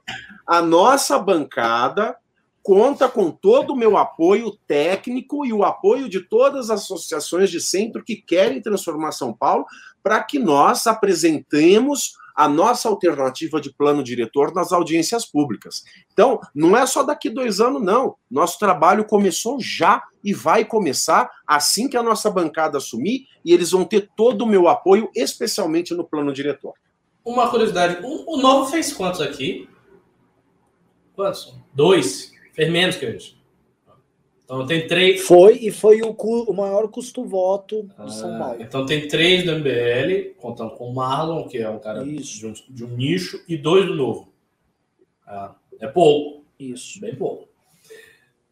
a 0.48 0.62
nossa 0.62 1.20
bancada 1.20 2.16
conta 2.64 3.10
com 3.10 3.30
todo 3.30 3.74
o 3.74 3.76
meu 3.76 3.98
apoio 3.98 4.58
técnico 4.66 5.46
e 5.46 5.52
o 5.52 5.66
apoio 5.66 6.08
de 6.08 6.22
todas 6.22 6.70
as 6.70 6.84
associações 6.84 7.52
de 7.52 7.60
centro 7.60 8.02
que 8.02 8.16
querem 8.16 8.62
transformar 8.62 9.12
São 9.12 9.34
Paulo 9.34 9.66
para 10.02 10.24
que 10.24 10.40
nós 10.40 10.88
apresentemos 10.88 12.14
a 12.34 12.48
nossa 12.48 12.88
alternativa 12.88 13.60
de 13.62 13.72
plano 13.72 14.02
diretor 14.02 14.54
nas 14.54 14.72
audiências 14.72 15.26
públicas. 15.26 15.84
Então, 16.12 16.40
não 16.56 16.76
é 16.76 16.86
só 16.86 17.04
daqui 17.04 17.30
dois 17.30 17.60
anos, 17.60 17.82
não. 17.82 18.16
Nosso 18.32 18.58
trabalho 18.58 19.06
começou 19.06 19.60
já 19.60 20.02
e 20.24 20.34
vai 20.34 20.66
começar 20.66 21.30
assim 21.46 21.88
que 21.88 21.98
a 21.98 22.02
nossa 22.02 22.32
bancada 22.32 22.78
assumir, 22.78 23.28
e 23.44 23.54
eles 23.54 23.72
vão 23.72 23.86
ter 23.86 24.10
todo 24.16 24.44
o 24.44 24.48
meu 24.48 24.68
apoio, 24.68 25.12
especialmente 25.14 25.94
no 25.94 26.04
plano 26.04 26.34
diretor. 26.34 26.74
Uma 27.26 27.50
curiosidade: 27.50 28.00
o, 28.04 28.38
Novo 28.38 28.70
fez 28.70 28.92
quantos 28.94 29.22
aqui? 29.22 29.70
Quantos? 31.16 31.56
Dois. 31.74 32.32
Fez 32.54 32.72
menos 32.72 32.96
que 32.96 33.12
gente. 33.12 33.42
Então 34.44 34.66
tem 34.66 34.88
três. 34.88 35.22
Foi 35.22 35.58
e 35.58 35.72
foi 35.72 36.02
o, 36.02 36.12
o 36.12 36.54
maior 36.54 36.88
custo-voto 36.90 37.84
do 37.84 37.94
ah, 37.98 38.10
São 38.10 38.38
Paulo. 38.38 38.62
Então 38.62 38.86
tem 38.86 39.08
três 39.08 39.46
do 39.46 39.54
MBL, 39.54 40.36
contando 40.38 40.72
com 40.72 40.90
o 40.90 40.94
Marlon, 40.94 41.48
que 41.48 41.58
é 41.58 41.70
um 41.70 41.80
cara 41.80 42.04
de 42.04 42.46
um, 42.46 42.54
de 42.70 42.86
um, 42.86 42.90
nicho, 42.90 43.42
e 43.48 43.58
dois 43.58 43.88
do 43.88 43.96
Novo. 43.96 44.34
Ah, 45.26 45.56
é 45.80 45.88
pouco. 45.88 46.44
Isso. 46.60 47.00
Bem 47.00 47.16
pouco. 47.16 47.48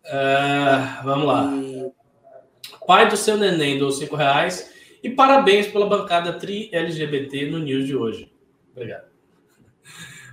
Ah, 0.06 1.02
vamos 1.04 1.28
lá. 1.28 1.54
E... 1.56 1.92
Pai 2.92 3.08
do 3.08 3.16
seu 3.16 3.38
neném 3.38 3.78
dou 3.78 3.92
cinco 3.92 4.16
reais. 4.16 4.70
E 5.02 5.10
parabéns 5.10 5.68
pela 5.68 5.88
bancada 5.88 6.34
tri-LGBT 6.34 7.50
no 7.50 7.60
news 7.60 7.86
de 7.88 7.96
hoje. 7.96 8.31
Obrigado. 8.72 9.10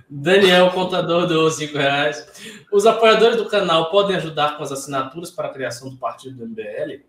Daniel, 0.09 0.71
contador, 0.71 1.27
do 1.27 1.49
5 1.49 1.77
reais. 1.77 2.65
Os 2.71 2.85
apoiadores 2.85 3.37
do 3.37 3.47
canal 3.47 3.91
podem 3.91 4.15
ajudar 4.15 4.57
com 4.57 4.63
as 4.63 4.71
assinaturas 4.71 5.29
para 5.29 5.49
a 5.49 5.53
criação 5.53 5.89
do 5.89 5.97
partido 5.97 6.37
do 6.37 6.47
MBL? 6.47 7.03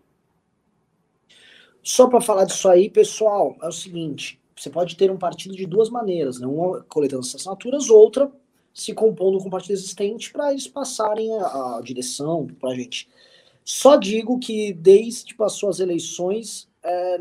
Só 1.81 2.07
para 2.07 2.21
falar 2.21 2.45
disso 2.45 2.69
aí, 2.69 2.89
pessoal, 2.89 3.57
é 3.61 3.67
o 3.67 3.71
seguinte: 3.71 4.39
você 4.55 4.69
pode 4.69 4.95
ter 4.95 5.09
um 5.09 5.17
partido 5.17 5.55
de 5.55 5.65
duas 5.65 5.89
maneiras, 5.89 6.39
né? 6.39 6.45
Uma 6.45 6.81
coletando 6.83 7.21
as 7.21 7.33
assinaturas, 7.33 7.89
outra 7.89 8.31
se 8.73 8.93
compondo 8.93 9.37
com 9.39 9.47
um 9.47 9.51
partido 9.51 9.73
existente 9.73 10.31
para 10.31 10.51
eles 10.51 10.67
passarem 10.67 11.33
a, 11.37 11.77
a 11.77 11.81
direção 11.83 12.47
para 12.59 12.71
a 12.71 12.75
gente. 12.75 13.07
Só 13.63 13.95
digo 13.95 14.39
que 14.39 14.73
desde 14.73 15.25
que 15.25 15.33
passou 15.33 15.69
as 15.69 15.79
eleições, 15.79 16.69
é, 16.83 17.17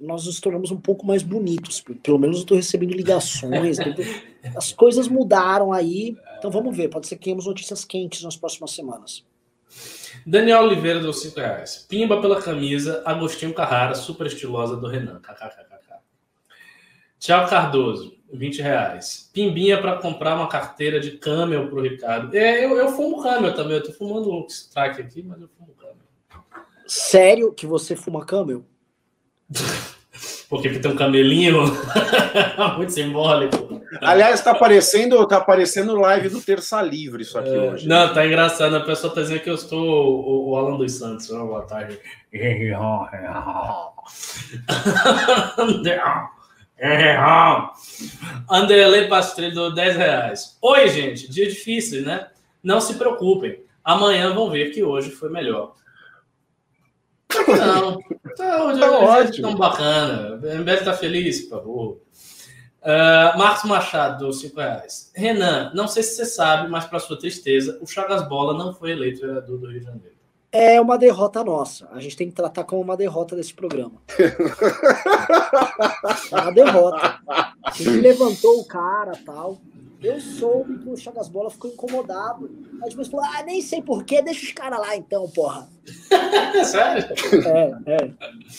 nós 0.00 0.26
nos 0.26 0.40
tornamos 0.40 0.70
um 0.70 0.76
pouco 0.76 1.06
mais 1.06 1.22
bonitos. 1.22 1.84
Pelo 2.02 2.18
menos 2.18 2.36
eu 2.36 2.42
estou 2.42 2.56
recebendo 2.56 2.92
ligações. 2.92 3.78
as 4.56 4.72
coisas 4.72 5.08
mudaram 5.08 5.72
aí. 5.72 6.16
Então 6.38 6.50
vamos 6.50 6.76
ver. 6.76 6.88
Pode 6.88 7.06
ser 7.06 7.16
que 7.16 7.24
tenhamos 7.24 7.46
notícias 7.46 7.84
quentes 7.84 8.22
nas 8.22 8.36
próximas 8.36 8.70
semanas. 8.70 9.24
Daniel 10.26 10.62
Oliveira 10.62 11.00
deu 11.00 11.12
5 11.12 11.38
reais. 11.38 11.86
Pimba 11.88 12.20
pela 12.20 12.40
camisa, 12.40 13.02
Agostinho 13.04 13.52
Carrara, 13.52 13.94
super 13.94 14.26
estilosa 14.26 14.76
do 14.76 14.86
Renan. 14.86 15.20
KKKK. 15.20 15.68
Tchau, 17.18 17.48
Cardoso, 17.48 18.14
20 18.32 18.62
reais. 18.62 19.28
Pimbinha 19.32 19.80
para 19.80 19.96
comprar 19.96 20.36
uma 20.36 20.48
carteira 20.48 21.00
de 21.00 21.18
Camel 21.18 21.68
pro 21.68 21.82
Ricardo. 21.82 22.34
É, 22.34 22.64
eu, 22.64 22.76
eu 22.76 22.88
fumo 22.90 23.22
Camel 23.22 23.54
também. 23.54 23.76
Eu 23.76 23.82
tô 23.82 23.92
fumando 23.92 24.30
um 24.30 24.46
strike 24.46 25.00
aqui, 25.00 25.22
mas 25.22 25.40
eu 25.40 25.48
fumo 25.48 25.74
Camel. 25.74 25.96
Sério 26.86 27.52
que 27.52 27.66
você 27.66 27.96
fuma 27.96 28.24
Camel? 28.24 28.64
Porque 30.48 30.70
tem 30.70 30.90
um 30.90 30.96
camelinho 30.96 31.64
muito 32.76 32.92
simbólico. 32.92 33.78
Aliás, 34.00 34.38
está 34.38 34.52
aparecendo, 34.52 35.26
tá 35.26 35.38
aparecendo 35.38 35.94
live 35.94 36.28
do 36.28 36.40
Terça 36.40 36.80
Livre 36.80 37.22
isso 37.22 37.38
aqui 37.38 37.54
é, 37.54 37.58
hoje. 37.58 37.88
Não, 37.88 38.12
tá 38.12 38.26
engraçado. 38.26 38.76
A 38.76 38.80
pessoa 38.80 39.14
tá 39.14 39.20
dizendo 39.20 39.40
que 39.40 39.50
eu 39.50 39.54
estou 39.54 39.80
o, 39.80 40.50
o 40.50 40.56
Alan 40.56 40.76
dos 40.76 40.92
Santos. 40.92 41.28
Boa 41.28 41.66
tarde. 41.66 41.98
Anderley 48.50 49.08
Pastrello, 49.08 49.74
10 49.74 49.96
reais. 49.96 50.56
Oi, 50.62 50.88
gente. 50.88 51.30
Dia 51.30 51.48
difícil, 51.48 52.02
né? 52.02 52.28
Não 52.62 52.80
se 52.80 52.94
preocupem. 52.94 53.62
Amanhã 53.84 54.32
vão 54.32 54.50
ver 54.50 54.70
que 54.70 54.82
hoje 54.82 55.10
foi 55.10 55.30
melhor. 55.30 55.74
Não, 57.46 57.98
tá, 58.36 58.64
hoje, 58.64 58.80
tá 58.80 58.90
ótimo. 58.90 59.48
tão 59.48 59.56
bacana. 59.56 60.36
O 60.36 60.58
MBL 60.58 60.84
tá 60.84 60.94
feliz, 60.94 61.42
por 61.42 61.50
favor. 61.50 62.00
Uh, 62.80 63.36
Marcos 63.36 63.64
Machado, 63.64 64.32
5 64.32 64.58
reais. 64.58 65.12
Renan, 65.14 65.70
não 65.74 65.86
sei 65.88 66.02
se 66.02 66.16
você 66.16 66.24
sabe, 66.24 66.70
mas 66.70 66.86
para 66.86 66.98
sua 66.98 67.18
tristeza, 67.18 67.78
o 67.82 67.86
Chagas 67.86 68.26
Bola 68.28 68.54
não 68.54 68.72
foi 68.72 68.92
eleito 68.92 69.20
vereador 69.20 69.58
do 69.58 69.66
Rio 69.66 69.80
de 69.80 69.86
Janeiro. 69.86 70.18
É 70.50 70.80
uma 70.80 70.96
derrota 70.96 71.44
nossa. 71.44 71.86
A 71.92 72.00
gente 72.00 72.16
tem 72.16 72.28
que 72.30 72.34
tratar 72.34 72.64
como 72.64 72.80
uma 72.80 72.96
derrota 72.96 73.36
desse 73.36 73.52
programa. 73.52 74.00
é 76.32 76.34
uma 76.34 76.50
derrota. 76.50 77.20
A 77.28 77.70
gente 77.72 77.90
levantou 78.00 78.58
o 78.60 78.64
cara 78.64 79.12
tal. 79.26 79.60
Eu 80.00 80.20
soube 80.20 80.78
que 80.78 80.88
o 80.88 80.96
Chagas 80.96 81.28
Bola 81.28 81.50
ficou 81.50 81.72
incomodado. 81.72 82.48
Aí 82.82 82.88
depois 82.88 83.08
falou: 83.08 83.26
ah, 83.26 83.42
nem 83.42 83.60
sei 83.60 83.82
porquê, 83.82 84.22
deixa 84.22 84.46
os 84.46 84.52
caras 84.52 84.78
lá 84.78 84.94
então, 84.94 85.28
porra. 85.30 85.68
Sério? 86.64 87.04
É, 87.86 87.94
é. 87.94 88.10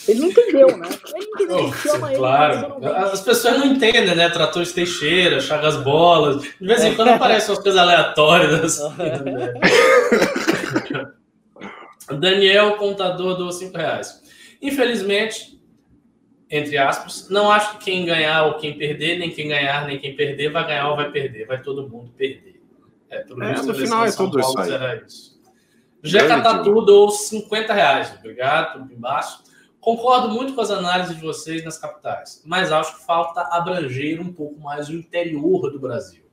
Ele 0.07 0.19
não 0.19 0.27
entendeu, 0.29 0.77
né? 0.77 0.89
Ele 1.15 1.25
não 1.25 1.33
entendeu, 1.33 1.65
oh, 1.65 1.73
chama 1.73 2.11
claro. 2.13 2.77
ele. 2.81 2.87
As 2.87 3.21
pessoas 3.21 3.57
não 3.57 3.67
entendem, 3.67 4.15
né? 4.15 4.29
Tratores 4.29 4.73
Teixeira, 4.73 5.39
Chagas 5.39 5.77
Bolas. 5.77 6.41
De 6.41 6.67
vez 6.67 6.83
em 6.83 6.95
quando 6.95 7.09
aparecem 7.09 7.51
umas 7.51 7.63
coisas 7.63 7.79
aleatórias. 7.79 8.81
Assim, 8.81 8.97
né? 8.97 9.53
Daniel, 12.19 12.75
contador 12.77 13.37
dos 13.37 13.55
5 13.55 13.77
reais. 13.77 14.21
Infelizmente, 14.61 15.58
entre 16.49 16.77
aspas, 16.77 17.29
não 17.29 17.51
acho 17.51 17.77
que 17.77 17.85
quem 17.85 18.05
ganhar 18.05 18.45
ou 18.45 18.55
quem 18.55 18.77
perder, 18.77 19.19
nem 19.19 19.29
quem 19.29 19.47
ganhar, 19.47 19.85
nem 19.85 19.99
quem 19.99 20.15
perder, 20.15 20.51
vai 20.51 20.65
ganhar 20.65 20.89
ou 20.89 20.95
vai 20.95 21.11
perder. 21.11 21.45
Vai 21.45 21.61
todo 21.61 21.87
mundo 21.87 22.11
perder. 22.17 22.59
É, 23.09 23.19
pelo 23.19 23.43
é, 23.43 23.61
no 23.61 23.75
final 23.75 24.05
é 24.05 24.11
tudo 24.11 24.39
isso 24.39 24.59
aí. 24.59 24.71
Era 24.71 25.03
isso. 25.05 25.39
Jeca 26.01 26.41
Tatu 26.41 26.81
dou 26.81 27.11
50 27.11 27.73
reais. 27.73 28.15
Obrigado, 28.17 28.79
tudo 28.79 28.93
embaixo. 28.93 29.43
Concordo 29.79 30.29
muito 30.29 30.53
com 30.53 30.61
as 30.61 30.71
análises 30.71 31.15
de 31.15 31.21
vocês 31.21 31.63
nas 31.63 31.77
capitais, 31.77 32.41
mas 32.45 32.71
acho 32.71 32.97
que 32.97 33.05
falta 33.05 33.41
abranger 33.41 34.19
um 34.19 34.31
pouco 34.33 34.59
mais 34.59 34.89
o 34.89 34.93
interior 34.93 35.71
do 35.71 35.79
Brasil. 35.79 36.23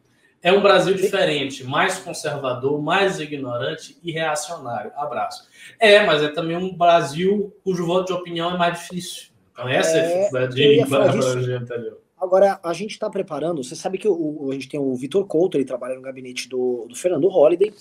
É 0.43 0.53
um 0.53 0.61
Brasil 0.61 0.95
diferente, 0.95 1.65
mais 1.65 1.99
conservador, 1.99 2.81
mais 2.81 3.21
ignorante 3.21 3.99
e 4.03 4.13
reacionário. 4.13 4.93
Abraço. 4.97 5.49
É, 5.79 6.05
mas 6.05 6.23
é 6.23 6.29
também 6.29 6.57
um 6.57 6.77
Brasil 6.77 7.55
cujo 7.65 7.87
voto 7.87 8.07
de 8.07 8.13
opinião 8.13 8.55
é 8.55 8.59
mais 8.59 8.81
difícil. 8.81 9.36
Essa 9.59 9.97
é, 9.97 10.27
a 10.27 10.47
dificuldade 10.47 10.55
de 10.55 10.81
abranger 10.81 11.63
interior. 11.63 12.01
Agora, 12.19 12.59
a 12.63 12.73
gente 12.73 12.93
está 12.93 13.11
preparando. 13.11 13.63
Você 13.63 13.77
sabe 13.77 13.99
que 13.99 14.09
o, 14.09 14.49
a 14.51 14.55
gente 14.55 14.69
tem 14.69 14.81
o 14.81 14.95
Vitor 14.95 15.27
Couto, 15.27 15.57
ele 15.57 15.65
trabalha 15.65 15.95
no 15.95 16.03
gabinete 16.03 16.49
do, 16.49 16.87
do 16.89 16.95
Fernando 16.95 17.29
Holliday. 17.29 17.73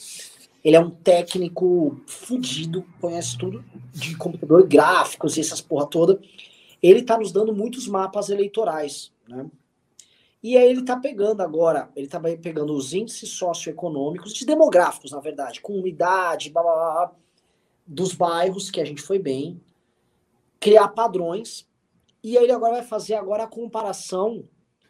Ele 0.63 0.75
é 0.75 0.79
um 0.79 0.89
técnico 0.89 2.01
fudido, 2.07 2.85
conhece 2.99 3.37
tudo 3.37 3.63
de 3.93 4.17
computador, 4.17 4.67
gráficos 4.67 5.37
e 5.37 5.41
essas 5.41 5.61
porra 5.61 5.85
toda. 5.87 6.19
Ele 6.81 6.99
está 6.99 7.17
nos 7.17 7.31
dando 7.31 7.53
muitos 7.53 7.87
mapas 7.87 8.29
eleitorais, 8.29 9.11
né? 9.27 9.45
E 10.41 10.57
aí 10.57 10.69
ele 10.69 10.81
está 10.81 10.95
pegando 10.95 11.41
agora, 11.41 11.89
ele 11.95 12.05
está 12.05 12.19
pegando 12.19 12.73
os 12.75 12.93
índices 12.93 13.29
socioeconômicos, 13.29 14.31
de 14.31 14.45
demográficos, 14.45 15.11
na 15.11 15.19
verdade, 15.19 15.59
comunidade, 15.59 16.51
blá, 16.51 16.61
blá, 16.61 16.73
blá, 16.73 17.11
dos 17.87 18.13
bairros 18.13 18.69
que 18.69 18.79
a 18.79 18.85
gente 18.85 19.01
foi 19.01 19.17
bem, 19.17 19.59
criar 20.59 20.89
padrões 20.89 21.67
e 22.23 22.35
ele 22.35 22.51
agora 22.51 22.75
vai 22.75 22.83
fazer 22.83 23.15
agora 23.15 23.43
a 23.43 23.47
comparação 23.47 24.43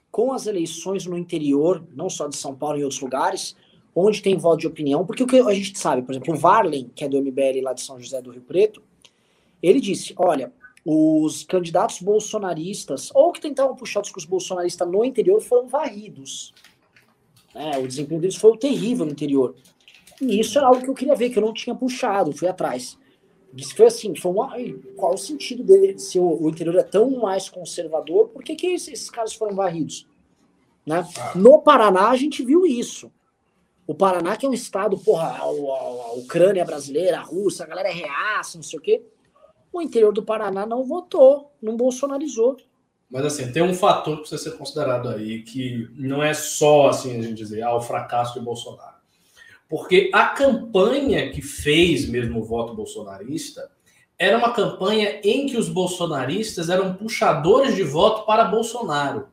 com 0.09 0.31
as 0.31 0.47
eleições 0.47 1.05
no 1.05 1.17
interior, 1.17 1.85
não 1.93 2.09
só 2.09 2.27
de 2.27 2.37
São 2.37 2.55
Paulo 2.55 2.77
e 2.77 2.83
outros 2.83 3.01
lugares, 3.01 3.55
onde 3.93 4.21
tem 4.21 4.37
voto 4.37 4.61
de 4.61 4.67
opinião, 4.67 5.05
porque 5.05 5.23
o 5.23 5.27
que 5.27 5.37
a 5.37 5.53
gente 5.53 5.77
sabe, 5.77 6.01
por 6.01 6.13
exemplo, 6.13 6.33
o 6.33 6.37
Varlen, 6.37 6.89
que 6.95 7.03
é 7.03 7.09
do 7.09 7.21
MBL 7.21 7.61
lá 7.61 7.73
de 7.73 7.81
São 7.81 7.99
José 7.99 8.21
do 8.21 8.31
Rio 8.31 8.41
Preto, 8.41 8.81
ele 9.61 9.81
disse, 9.81 10.13
olha, 10.17 10.53
os 10.85 11.43
candidatos 11.43 11.99
bolsonaristas, 11.99 13.09
ou 13.13 13.31
que 13.31 13.41
tentavam 13.41 13.75
puxar 13.75 13.99
o 13.99 14.03
discurso 14.03 14.29
bolsonarista 14.29 14.85
no 14.85 15.03
interior, 15.03 15.41
foram 15.41 15.67
varridos. 15.67 16.53
É, 17.53 17.77
o 17.77 17.87
desempenho 17.87 18.21
deles 18.21 18.35
foi 18.35 18.57
terrível 18.57 19.05
no 19.05 19.11
interior. 19.11 19.55
E 20.21 20.39
isso 20.39 20.59
é 20.59 20.63
algo 20.63 20.81
que 20.81 20.89
eu 20.89 20.93
queria 20.93 21.15
ver, 21.15 21.29
que 21.29 21.39
eu 21.39 21.43
não 21.43 21.53
tinha 21.53 21.75
puxado, 21.75 22.31
fui 22.31 22.47
atrás. 22.47 22.97
Isso 23.55 23.75
foi 23.75 23.85
assim, 23.85 24.13
foi 24.15 24.31
uma, 24.31 24.53
qual 24.97 25.13
o 25.13 25.17
sentido 25.17 25.63
dele? 25.63 25.97
Se 25.97 26.19
o, 26.19 26.43
o, 26.43 26.49
interior 26.49 26.75
é 26.75 26.83
tão 26.83 27.09
mais 27.11 27.47
conservador, 27.47 28.27
por 28.27 28.43
que, 28.43 28.55
que 28.55 28.67
esses, 28.67 28.89
esses 28.89 29.09
caras 29.09 29.33
foram 29.33 29.55
varridos? 29.55 30.05
Né? 30.85 31.07
Ah. 31.17 31.31
No 31.35 31.61
Paraná 31.61 32.09
a 32.09 32.17
gente 32.17 32.43
viu 32.43 32.65
isso. 32.65 33.11
O 33.87 33.93
Paraná, 33.93 34.35
que 34.35 34.45
é 34.45 34.49
um 34.49 34.53
estado, 34.53 34.97
porra, 34.97 35.27
a, 35.27 35.43
a, 35.43 35.45
a 35.45 36.13
Ucrânia 36.13 36.65
brasileira, 36.65 37.19
a 37.19 37.21
Rússia, 37.21 37.63
a 37.63 37.67
galera 37.67 37.89
é 37.89 37.93
reaça, 37.93 38.57
não 38.57 38.63
sei 38.63 38.79
o 38.79 38.81
quê. 38.81 39.03
O 39.71 39.81
interior 39.81 40.11
do 40.11 40.23
Paraná 40.23 40.65
não 40.65 40.83
votou, 40.83 41.51
não 41.61 41.77
bolsonarizou. 41.77 42.57
Mas 43.09 43.25
assim, 43.25 43.51
tem 43.51 43.61
um 43.61 43.73
fator 43.73 44.15
que 44.15 44.21
precisa 44.21 44.49
ser 44.49 44.57
considerado 44.57 45.09
aí, 45.09 45.43
que 45.43 45.87
não 45.95 46.23
é 46.23 46.33
só 46.33 46.87
assim 46.89 47.17
a 47.17 47.21
gente 47.21 47.35
dizer, 47.35 47.61
ah, 47.61 47.75
o 47.75 47.81
fracasso 47.81 48.33
de 48.33 48.43
Bolsonaro. 48.43 48.94
Porque 49.75 50.09
a 50.13 50.27
campanha 50.27 51.29
que 51.31 51.41
fez 51.41 52.07
mesmo 52.07 52.39
o 52.39 52.43
voto 52.45 52.73
bolsonarista 52.73 53.69
era 54.17 54.37
uma 54.37 54.53
campanha 54.53 55.19
em 55.21 55.47
que 55.47 55.57
os 55.57 55.67
bolsonaristas 55.67 56.69
eram 56.69 56.93
puxadores 56.93 57.75
de 57.75 57.83
voto 57.83 58.25
para 58.25 58.45
Bolsonaro. 58.45 59.27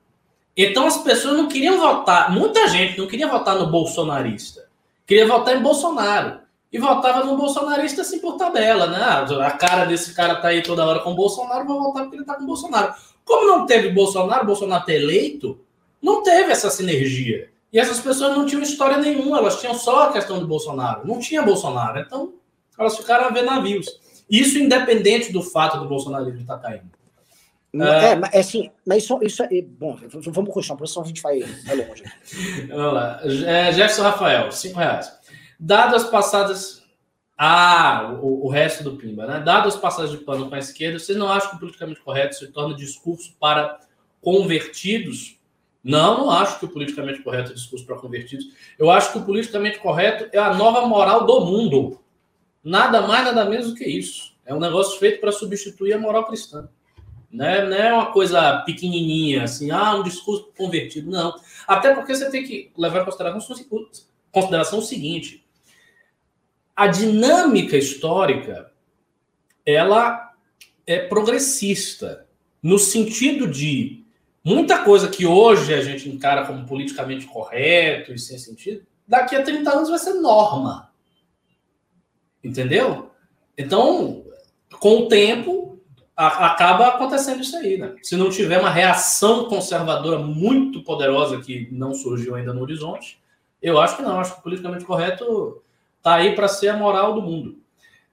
Então 0.57 0.85
as 0.85 0.99
pessoas 0.99 1.37
não 1.37 1.47
queriam 1.47 1.79
votar, 1.79 2.33
muita 2.33 2.67
gente 2.67 2.99
não 2.99 3.07
queria 3.07 3.29
votar 3.29 3.55
no 3.55 3.69
bolsonarista, 3.69 4.69
queria 5.07 5.29
votar 5.29 5.57
em 5.57 5.63
Bolsonaro. 5.63 6.41
E 6.73 6.79
votava 6.79 7.23
no 7.23 7.37
bolsonarista 7.37 8.03
assim 8.03 8.19
por 8.19 8.37
tabela, 8.37 8.89
né? 8.89 8.99
Ah, 8.99 9.47
a 9.47 9.51
cara 9.53 9.85
desse 9.85 10.13
cara 10.13 10.41
tá 10.41 10.49
aí 10.49 10.61
toda 10.61 10.85
hora 10.85 10.99
com 10.99 11.13
o 11.13 11.15
Bolsonaro, 11.15 11.65
vou 11.65 11.85
votar 11.85 12.03
porque 12.03 12.17
ele 12.17 12.25
tá 12.25 12.35
com 12.35 12.43
o 12.43 12.47
Bolsonaro. 12.49 12.95
Como 13.25 13.47
não 13.47 13.65
teve 13.65 13.91
Bolsonaro, 13.91 14.45
Bolsonaro 14.45 14.85
ter 14.85 15.03
eleito, 15.03 15.61
não 16.03 16.25
teve 16.25 16.51
essa 16.51 16.69
sinergia. 16.69 17.49
E 17.73 17.79
essas 17.79 18.01
pessoas 18.01 18.37
não 18.37 18.45
tinham 18.45 18.63
história 18.63 18.99
nenhuma, 18.99 19.39
elas 19.39 19.61
tinham 19.61 19.75
só 19.75 20.09
a 20.09 20.13
questão 20.13 20.39
do 20.39 20.47
Bolsonaro. 20.47 21.07
Não 21.07 21.19
tinha 21.19 21.43
Bolsonaro. 21.43 21.99
Então, 22.01 22.35
elas 22.79 22.97
ficaram 22.97 23.27
a 23.27 23.31
ver 23.31 23.43
navios. 23.43 23.87
Isso 24.29 24.59
independente 24.59 25.33
do 25.33 25.43
fato 25.43 25.79
do 25.79 25.89
bolsonarismo 25.89 26.41
estar 26.41 26.59
caindo. 26.59 26.91
É, 27.75 28.11
é, 28.11 28.15
mas 28.15 28.35
assim, 28.35 28.71
mas 28.87 29.03
isso, 29.03 29.19
isso 29.23 29.43
é. 29.43 29.49
Bom, 29.63 29.99
vamos 30.11 30.53
continuar, 30.53 30.77
porque 30.77 30.93
senão 30.93 31.05
a 31.05 31.09
gente 31.09 31.23
vai, 31.23 31.41
vai 31.41 31.77
longe. 31.77 32.05
vamos 32.69 32.95
lá. 32.95 33.21
É, 33.47 33.73
Jefferson 33.73 34.03
Rafael, 34.03 34.53
cinco 34.53 34.79
reais. 34.79 35.11
Dadas 35.59 36.05
passadas. 36.05 36.83
Ah, 37.37 38.19
o, 38.23 38.47
o, 38.47 38.49
resto 38.49 38.85
do 38.85 38.97
Pimba, 38.97 39.27
né? 39.27 39.41
Dadas 39.41 39.75
passadas 39.75 40.11
de 40.11 40.19
pano 40.19 40.49
com 40.49 40.55
a 40.55 40.59
esquerda, 40.59 40.99
vocês 40.99 41.17
não 41.17 41.29
acham 41.33 41.51
que 41.51 41.57
o 41.57 41.59
politicamente 41.61 42.01
correto 42.01 42.37
se 42.37 42.47
torna 42.49 42.77
discurso 42.77 43.35
para 43.41 43.81
convertidos? 44.21 45.39
Não, 45.83 46.19
não 46.19 46.31
acho 46.31 46.59
que 46.59 46.65
o 46.65 46.69
politicamente 46.69 47.23
correto 47.23 47.51
é 47.51 47.55
discurso 47.55 47.85
para 47.85 47.97
convertidos. 47.97 48.47
Eu 48.79 48.91
acho 48.91 49.13
que 49.13 49.19
o 49.19 49.25
politicamente 49.25 49.79
correto 49.79 50.29
é 50.33 50.39
a 50.39 50.55
nova 50.55 50.87
moral 50.87 51.27
do 51.27 51.45
mundo. 51.45 52.01
Nada 52.63 53.03
mais, 53.03 53.25
nada 53.25 53.45
menos 53.45 53.71
do 53.71 53.75
que 53.75 53.85
isso. 53.85 54.33
É 54.47 54.55
um 54.55 54.61
negócio 54.61 54.99
feito 54.99 55.21
para 55.21 55.33
substituir 55.33 55.93
a 55.93 55.99
moral 55.99 56.25
cristã. 56.25 56.69
Né? 57.33 57.65
Não 57.65 57.77
é 57.77 57.93
uma 57.93 58.13
coisa 58.13 58.59
pequenininha, 58.59 59.45
assim, 59.45 59.71
ah, 59.71 59.97
um 59.97 60.03
discurso 60.03 60.53
convertido. 60.57 61.11
Não. 61.11 61.35
Até 61.67 61.95
porque 61.95 62.15
você 62.15 62.31
tem 62.31 62.45
que 62.45 62.71
levar 62.77 63.03
em 63.03 63.05
consideração, 63.05 63.57
consideração 64.31 64.79
o 64.79 64.83
seguinte: 64.83 65.45
a 66.77 66.87
dinâmica 66.87 67.77
histórica 67.77 68.71
ela 69.65 70.33
é 70.87 70.99
progressista 70.99 72.27
no 72.63 72.79
sentido 72.79 73.49
de 73.49 74.02
Muita 74.45 74.83
coisa 74.83 75.09
que 75.09 75.25
hoje 75.25 75.73
a 75.73 75.81
gente 75.81 76.09
encara 76.09 76.45
como 76.45 76.67
politicamente 76.67 77.27
correto 77.27 78.13
e 78.13 78.19
sem 78.19 78.39
sentido, 78.39 78.85
daqui 79.07 79.37
a 79.37 79.43
30 79.43 79.71
anos 79.71 79.89
vai 79.89 79.99
ser 79.99 80.15
norma. 80.15 80.91
Entendeu? 82.43 83.11
Então, 83.57 84.25
com 84.81 84.99
o 84.99 85.09
tempo, 85.09 85.81
a, 86.17 86.47
acaba 86.47 86.89
acontecendo 86.89 87.41
isso 87.41 87.57
aí, 87.57 87.79
né? 87.79 87.95
Se 88.03 88.17
não 88.17 88.31
tiver 88.31 88.59
uma 88.59 88.71
reação 88.71 89.45
conservadora 89.45 90.19
muito 90.19 90.83
poderosa 90.83 91.41
que 91.41 91.69
não 91.71 91.95
surgiu 91.95 92.35
ainda 92.35 92.53
no 92.53 92.63
horizonte, 92.63 93.23
eu 93.61 93.81
acho 93.81 93.97
que 93.97 94.03
não. 94.03 94.19
Acho 94.19 94.37
que 94.37 94.43
politicamente 94.43 94.85
correto 94.85 95.63
está 95.99 96.15
aí 96.15 96.35
para 96.35 96.49
ser 96.49 96.69
a 96.69 96.77
moral 96.77 97.15
do 97.15 97.23
mundo. 97.23 97.59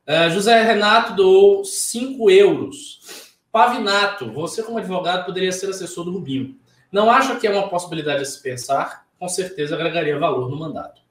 Uh, 0.07 0.29
José 0.31 0.61
Renato 0.63 1.15
doou 1.15 1.65
5 1.65 2.29
euros. 2.29 3.28
Pavinato, 3.59 4.31
você 4.31 4.63
como 4.63 4.77
advogado 4.77 5.25
poderia 5.25 5.51
ser 5.51 5.69
assessor 5.69 6.05
do 6.05 6.13
Rubinho. 6.13 6.57
Não 6.89 7.11
acha 7.11 7.35
que 7.35 7.45
é 7.45 7.51
uma 7.51 7.67
possibilidade 7.67 8.21
a 8.21 8.25
se 8.25 8.41
pensar? 8.41 9.05
Com 9.19 9.27
certeza 9.27 9.75
agregaria 9.75 10.17
valor 10.17 10.49
no 10.49 10.57
mandato. 10.57 11.01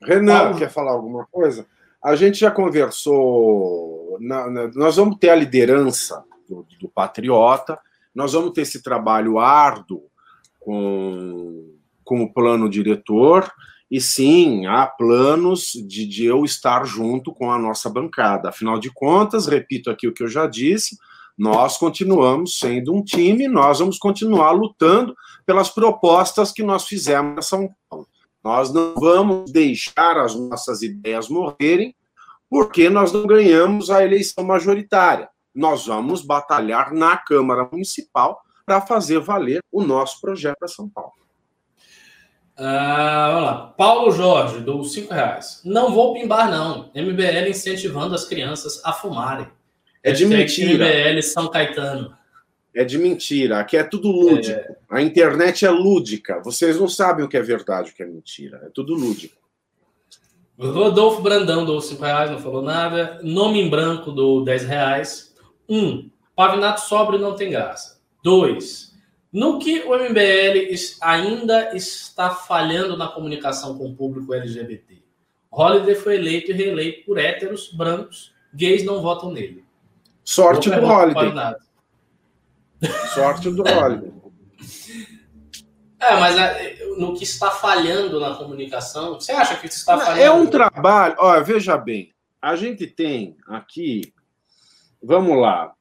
Renan, 0.00 0.42
Paulo. 0.44 0.58
quer 0.58 0.70
falar 0.70 0.92
alguma 0.92 1.26
coisa? 1.26 1.66
A 2.00 2.14
gente 2.14 2.38
já 2.38 2.52
conversou. 2.52 4.16
Na, 4.20 4.48
na, 4.48 4.68
nós 4.68 4.94
vamos 4.94 5.16
ter 5.18 5.30
a 5.30 5.34
liderança 5.34 6.22
do, 6.48 6.64
do, 6.78 6.88
Patriota, 6.88 7.80
nós 8.14 8.34
vamos 8.34 8.52
ter 8.52 8.60
esse 8.60 8.80
trabalho 8.80 9.40
árduo 9.40 10.04
com, 10.60 11.74
com 12.04 12.22
o 12.22 12.32
plano 12.32 12.70
diretor. 12.70 13.52
E 13.92 14.00
sim, 14.00 14.64
há 14.64 14.86
planos 14.86 15.72
de, 15.74 16.06
de 16.06 16.24
eu 16.24 16.46
estar 16.46 16.82
junto 16.86 17.30
com 17.30 17.52
a 17.52 17.58
nossa 17.58 17.90
bancada. 17.90 18.48
Afinal 18.48 18.78
de 18.78 18.90
contas, 18.90 19.46
repito 19.46 19.90
aqui 19.90 20.08
o 20.08 20.14
que 20.14 20.22
eu 20.22 20.28
já 20.28 20.46
disse, 20.46 20.96
nós 21.36 21.76
continuamos 21.76 22.58
sendo 22.58 22.94
um 22.94 23.04
time, 23.04 23.46
nós 23.46 23.80
vamos 23.80 23.98
continuar 23.98 24.52
lutando 24.52 25.14
pelas 25.44 25.68
propostas 25.68 26.52
que 26.52 26.62
nós 26.62 26.86
fizemos 26.86 27.36
em 27.36 27.42
São 27.42 27.68
Paulo. 27.90 28.08
Nós 28.42 28.72
não 28.72 28.94
vamos 28.94 29.52
deixar 29.52 30.16
as 30.16 30.34
nossas 30.34 30.80
ideias 30.80 31.28
morrerem, 31.28 31.94
porque 32.48 32.88
nós 32.88 33.12
não 33.12 33.26
ganhamos 33.26 33.90
a 33.90 34.02
eleição 34.02 34.42
majoritária. 34.42 35.28
Nós 35.54 35.84
vamos 35.84 36.22
batalhar 36.22 36.94
na 36.94 37.14
Câmara 37.18 37.68
Municipal 37.70 38.40
para 38.64 38.80
fazer 38.80 39.20
valer 39.20 39.60
o 39.70 39.84
nosso 39.84 40.18
projeto 40.18 40.56
para 40.58 40.68
São 40.68 40.88
Paulo. 40.88 41.21
Ah, 42.56 43.28
vamos 43.32 43.44
lá. 43.44 43.74
Paulo 43.76 44.10
Jorge, 44.12 44.60
dou 44.60 44.84
5 44.84 45.12
reais. 45.12 45.60
Não 45.64 45.92
vou 45.92 46.14
pimbar, 46.14 46.50
não. 46.50 46.90
MBL 46.94 47.48
incentivando 47.48 48.14
as 48.14 48.24
crianças 48.24 48.80
a 48.84 48.92
fumarem. 48.92 49.48
É 50.02 50.12
de 50.12 50.26
mentira. 50.26 50.86
MBL 50.86 51.22
São 51.22 51.48
Caetano. 51.48 52.14
É 52.74 52.84
de 52.84 52.98
mentira. 52.98 53.58
Aqui 53.58 53.76
é 53.76 53.84
tudo 53.84 54.10
lúdico. 54.10 54.58
É... 54.58 54.76
A 54.90 55.02
internet 55.02 55.64
é 55.64 55.70
lúdica. 55.70 56.40
Vocês 56.42 56.78
não 56.78 56.88
sabem 56.88 57.24
o 57.24 57.28
que 57.28 57.36
é 57.36 57.42
verdade, 57.42 57.90
o 57.90 57.94
que 57.94 58.02
é 58.02 58.06
mentira. 58.06 58.62
É 58.64 58.70
tudo 58.70 58.94
lúdico. 58.94 59.36
Rodolfo 60.58 61.22
Brandão 61.22 61.64
dou 61.64 61.80
5 61.80 62.02
reais, 62.02 62.30
não 62.30 62.38
falou 62.38 62.62
nada. 62.62 63.18
Nome 63.22 63.60
em 63.60 63.68
branco 63.68 64.12
dou 64.12 64.44
10 64.44 64.64
reais. 64.64 65.34
1. 65.68 65.78
Um, 65.78 66.10
Pavinato 66.34 66.80
sóbrio 66.82 67.18
não 67.18 67.34
tem 67.34 67.50
graça. 67.50 68.00
2. 68.22 68.91
No 69.32 69.58
que 69.58 69.80
o 69.80 69.96
MBL 69.96 70.74
ainda 71.00 71.74
está 71.74 72.30
falhando 72.30 72.96
na 72.96 73.08
comunicação 73.08 73.78
com 73.78 73.86
o 73.86 73.96
público 73.96 74.34
LGBT. 74.34 75.02
Holliday 75.50 75.94
foi 75.94 76.16
eleito 76.16 76.50
e 76.50 76.54
reeleito 76.54 77.06
por 77.06 77.18
héteros, 77.18 77.72
brancos, 77.72 78.34
gays 78.54 78.84
não 78.84 79.00
votam 79.00 79.30
nele. 79.32 79.64
Sorte 80.22 80.70
do 80.70 80.80
Holliday. 80.80 81.32
Sorte 83.14 83.50
do 83.50 83.62
Holliday. 83.62 84.12
É, 86.02 86.18
mas 86.18 86.36
é, 86.36 86.84
no 86.96 87.14
que 87.14 87.22
está 87.22 87.48
falhando 87.48 88.18
na 88.18 88.34
comunicação, 88.34 89.14
você 89.14 89.30
acha 89.30 89.56
que 89.56 89.68
está 89.68 89.96
falhando? 89.96 90.20
É 90.20 90.30
um 90.32 90.46
trabalho. 90.46 91.14
Olha, 91.16 91.44
veja 91.44 91.78
bem, 91.78 92.12
a 92.40 92.56
gente 92.56 92.88
tem 92.88 93.36
aqui, 93.46 94.12
vamos 95.00 95.38
lá, 95.38 95.72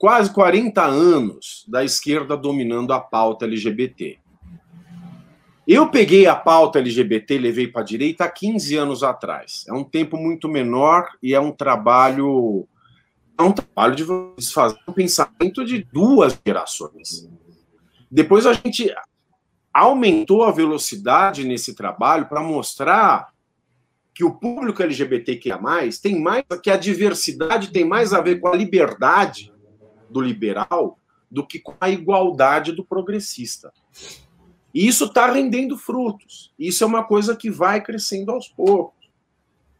quase 0.00 0.32
40 0.32 0.82
anos 0.82 1.62
da 1.68 1.84
esquerda 1.84 2.34
dominando 2.34 2.90
a 2.94 2.98
pauta 2.98 3.44
LGBT. 3.44 4.18
Eu 5.68 5.90
peguei 5.90 6.26
a 6.26 6.34
pauta 6.34 6.78
LGBT 6.78 7.34
e 7.34 7.38
levei 7.38 7.68
para 7.68 7.82
a 7.82 7.84
direita 7.84 8.24
há 8.24 8.30
15 8.30 8.76
anos 8.76 9.02
atrás. 9.02 9.66
É 9.68 9.74
um 9.74 9.84
tempo 9.84 10.16
muito 10.16 10.48
menor 10.48 11.06
e 11.22 11.34
é 11.34 11.38
um 11.38 11.52
trabalho 11.52 12.66
é 13.38 13.42
um 13.42 13.52
trabalho 13.52 13.94
de 13.94 14.04
fazer 14.50 14.78
um 14.88 14.92
pensamento 14.92 15.66
de 15.66 15.84
duas 15.92 16.38
gerações. 16.46 17.28
Depois 18.10 18.46
a 18.46 18.54
gente 18.54 18.90
aumentou 19.72 20.44
a 20.44 20.50
velocidade 20.50 21.46
nesse 21.46 21.74
trabalho 21.74 22.26
para 22.26 22.40
mostrar 22.40 23.28
que 24.14 24.24
o 24.24 24.32
público 24.32 24.82
LGBTQIA+, 24.82 25.60
tem 26.02 26.18
mais 26.18 26.42
que 26.62 26.70
a 26.70 26.76
diversidade 26.78 27.70
tem 27.70 27.84
mais 27.84 28.14
a 28.14 28.20
ver 28.22 28.40
com 28.40 28.48
a 28.48 28.56
liberdade 28.56 29.52
do 30.10 30.20
liberal 30.20 30.98
do 31.30 31.46
que 31.46 31.58
com 31.58 31.74
a 31.80 31.88
igualdade 31.88 32.72
do 32.72 32.84
progressista. 32.84 33.72
E 34.74 34.86
isso 34.86 35.06
está 35.06 35.30
rendendo 35.30 35.78
frutos. 35.78 36.52
Isso 36.58 36.82
é 36.82 36.86
uma 36.86 37.04
coisa 37.04 37.36
que 37.36 37.50
vai 37.50 37.80
crescendo 37.80 38.32
aos 38.32 38.48
poucos. 38.48 39.08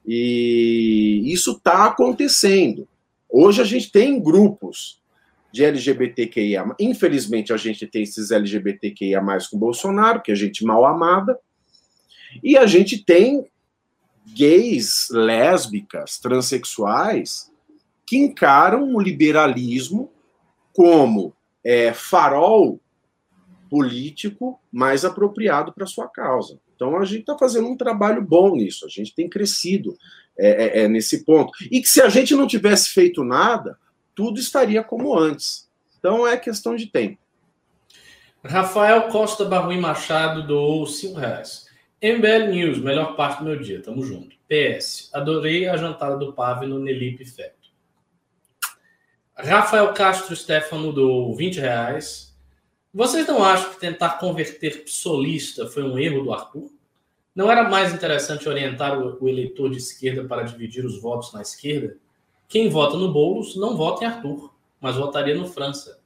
E 0.07 1.23
isso 1.27 1.53
está 1.53 1.87
acontecendo. 1.87 2.89
Hoje 3.29 3.61
a 3.61 3.65
gente 3.65 3.91
tem 3.91 4.21
grupos 4.21 5.01
de 5.53 5.65
LGBTQIA. 5.65 6.65
Infelizmente, 6.79 7.53
a 7.53 7.57
gente 7.57 7.87
tem 7.87 8.03
esses 8.03 8.31
LGBTQIA 8.31 9.21
com 9.51 9.59
Bolsonaro, 9.59 10.23
que 10.23 10.33
é 10.33 10.35
gente 10.35 10.65
mal 10.65 10.85
amada. 10.85 11.39
E 12.43 12.57
a 12.57 12.67
gente 12.67 13.05
tem 13.05 13.45
gays, 14.35 15.09
lésbicas, 15.11 16.19
transexuais 16.19 17.51
que 18.07 18.17
encaram 18.17 18.95
o 18.95 19.01
liberalismo 19.01 20.11
como 20.73 21.35
é, 21.65 21.93
farol 21.93 22.81
político 23.71 24.61
mais 24.73 25.05
apropriado 25.05 25.73
para 25.73 25.87
sua 25.87 26.09
causa. 26.09 26.59
Então 26.75 26.99
a 26.99 27.05
gente 27.05 27.21
está 27.21 27.37
fazendo 27.37 27.69
um 27.69 27.77
trabalho 27.77 28.23
bom 28.23 28.57
nisso, 28.57 28.87
a 28.87 28.89
gente 28.89 29.15
tem 29.15 29.29
crescido 29.29 29.97
é, 30.39 30.49
é, 30.49 30.83
é, 30.83 30.89
nesse 30.89 31.25
ponto. 31.25 31.53
E 31.71 31.81
que 31.81 31.89
se 31.89 32.01
a 32.01 32.09
gente 32.09 32.35
não 32.35 32.47
tivesse 32.47 32.91
feito 32.91 33.23
nada, 33.23 33.79
tudo 34.15 34.41
estaria 34.41 34.83
como 34.83 35.17
antes. 35.17 35.69
Então 35.99 36.27
é 36.27 36.37
questão 36.37 36.75
de 36.75 36.87
tempo. 36.87 37.19
Rafael 38.43 39.09
Costa 39.09 39.45
Barruim 39.45 39.79
Machado 39.79 40.47
doou 40.47 40.87
5 40.87 41.19
reais. 41.19 41.67
MBL 42.03 42.51
News, 42.51 42.79
melhor 42.79 43.15
parte 43.15 43.41
do 43.41 43.45
meu 43.45 43.61
dia, 43.61 43.83
tamo 43.83 44.03
junto. 44.03 44.35
PS, 44.49 45.11
adorei 45.13 45.69
a 45.69 45.77
jantada 45.77 46.17
do 46.17 46.33
Pave 46.33 46.67
no 46.67 46.79
Nelipe 46.79 47.27
Feto. 47.27 47.60
Rafael 49.45 49.93
Castro 49.93 50.35
Stefano 50.35 50.93
do 50.93 51.35
20 51.35 51.61
reais. 51.61 52.35
Vocês 52.93 53.27
não 53.27 53.43
acham 53.45 53.71
que 53.71 53.81
tentar 53.81 54.19
converter 54.19 54.85
psolista 54.85 55.67
foi 55.67 55.83
um 55.83 55.99
erro 55.99 56.25
do 56.25 56.33
Arthur? 56.33 56.71
Não 57.35 57.51
era 57.51 57.69
mais 57.69 57.95
interessante 57.95 58.49
orientar 58.49 58.99
o, 58.99 59.29
eleitor 59.29 59.71
de 59.71 59.79
esquerda 59.79 60.25
para 60.25 60.43
dividir 60.43 60.85
os 60.85 61.01
votos 61.01 61.33
na 61.33 61.41
esquerda? 61.43 61.97
Quem 62.49 62.69
vota 62.69 62.97
no 62.97 63.13
Boulos 63.13 63.55
não 63.57 63.77
vota 63.77 64.05
em 64.05 64.09
Arthur, 64.09 64.53
mas 64.81 64.97
votaria 64.97 65.37
no 65.37 65.47
França. 65.47 66.01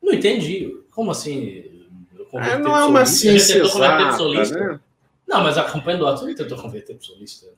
Não 0.00 0.12
entendi. 0.12 0.78
Como 0.92 1.10
assim? 1.10 1.86
É, 2.34 2.56
não 2.58 2.76
é 2.76 2.84
uma 2.84 3.04
ciência 3.04 3.58
exata, 3.58 4.28
né? 4.28 4.80
Não, 5.26 5.42
mas 5.42 5.58
a 5.58 5.64
campanha 5.64 5.98
do 5.98 6.06
Arthur 6.06 6.34
tentou 6.34 6.56
converter 6.56 6.96
psolista. 6.96 7.48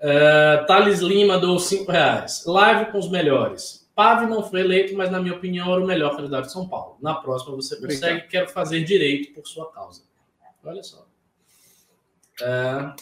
Uh, 0.00 0.66
Thales 0.66 1.00
Lima 1.00 1.38
dou 1.38 1.58
5 1.58 1.92
reais. 1.92 2.44
Live 2.46 2.90
com 2.90 2.98
os 2.98 3.10
melhores. 3.10 3.88
Pave 3.94 4.26
não 4.26 4.42
foi 4.42 4.60
eleito, 4.60 4.96
mas 4.96 5.10
na 5.10 5.20
minha 5.20 5.34
opinião 5.34 5.70
era 5.70 5.82
o 5.82 5.86
melhor 5.86 6.16
candidato 6.16 6.46
de 6.46 6.52
São 6.52 6.66
Paulo. 6.66 6.96
Na 7.02 7.14
próxima 7.14 7.54
você 7.54 7.76
consegue. 7.76 7.96
Obrigado. 7.96 8.28
Quero 8.28 8.48
fazer 8.48 8.82
direito 8.82 9.34
por 9.34 9.46
sua 9.46 9.70
causa. 9.70 10.02
Olha 10.64 10.82
só. 10.82 11.06
Uh, 12.40 12.94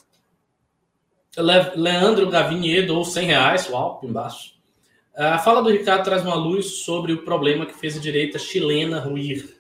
Leandro 1.77 2.29
Gaviniedo 2.29 2.97
ou 2.97 3.05
100 3.05 3.27
reais, 3.27 3.70
uau, 3.70 4.01
embaixo. 4.03 4.55
A 5.15 5.39
fala 5.39 5.62
do 5.62 5.70
Ricardo 5.70 6.05
traz 6.05 6.25
uma 6.25 6.35
luz 6.35 6.85
sobre 6.85 7.12
o 7.12 7.25
problema 7.25 7.66
que 7.66 7.75
fez 7.75 7.97
a 7.97 8.01
direita 8.01 8.39
chilena 8.39 9.01
ruir. 9.01 9.57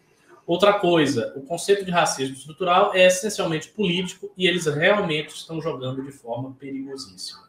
Outra 0.48 0.72
coisa, 0.72 1.34
o 1.36 1.42
conceito 1.42 1.84
de 1.84 1.90
racismo 1.90 2.34
estrutural 2.34 2.94
é 2.94 3.06
essencialmente 3.06 3.68
político 3.68 4.32
e 4.34 4.46
eles 4.46 4.64
realmente 4.64 5.28
estão 5.28 5.60
jogando 5.60 6.02
de 6.02 6.10
forma 6.10 6.56
perigosíssima. 6.58 7.46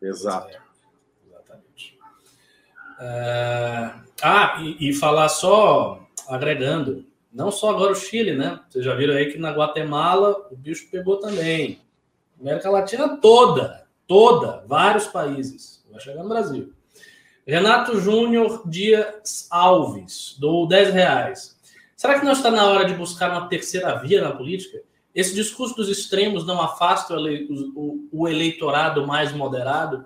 Exato. 0.00 0.48
É, 0.48 0.58
exatamente. 1.28 1.98
Uh, 2.98 4.00
ah, 4.22 4.62
e, 4.62 4.88
e, 4.88 4.94
falar 4.94 5.28
só, 5.28 6.08
agregando, 6.26 7.04
não 7.30 7.50
só 7.50 7.68
agora 7.68 7.92
o 7.92 7.96
Chile, 7.96 8.34
né? 8.34 8.60
Vocês 8.66 8.82
já 8.82 8.94
viram 8.94 9.12
aí 9.12 9.30
que 9.30 9.38
na 9.38 9.50
Guatemala 9.50 10.48
o 10.50 10.56
bicho 10.56 10.88
pegou 10.90 11.18
também. 11.18 11.82
América 12.40 12.70
Latina 12.70 13.18
toda, 13.18 13.86
toda, 14.06 14.64
vários 14.66 15.06
países. 15.06 15.84
Vai 15.90 16.00
chegar 16.00 16.22
no 16.22 16.30
Brasil. 16.30 16.72
Renato 17.46 18.00
Júnior 18.00 18.62
Dias 18.66 19.48
Alves, 19.50 20.34
do 20.40 20.64
10 20.64 20.94
reais. 20.94 21.51
Será 22.02 22.18
que 22.18 22.24
não 22.24 22.32
está 22.32 22.50
na 22.50 22.66
hora 22.66 22.84
de 22.84 22.94
buscar 22.94 23.30
uma 23.30 23.48
terceira 23.48 23.94
via 23.94 24.20
na 24.20 24.32
política? 24.32 24.82
Esse 25.14 25.36
discurso 25.36 25.76
dos 25.76 25.88
extremos 25.88 26.44
não 26.44 26.60
afasta 26.60 27.14
o 27.14 28.28
eleitorado 28.28 29.06
mais 29.06 29.32
moderado? 29.32 30.04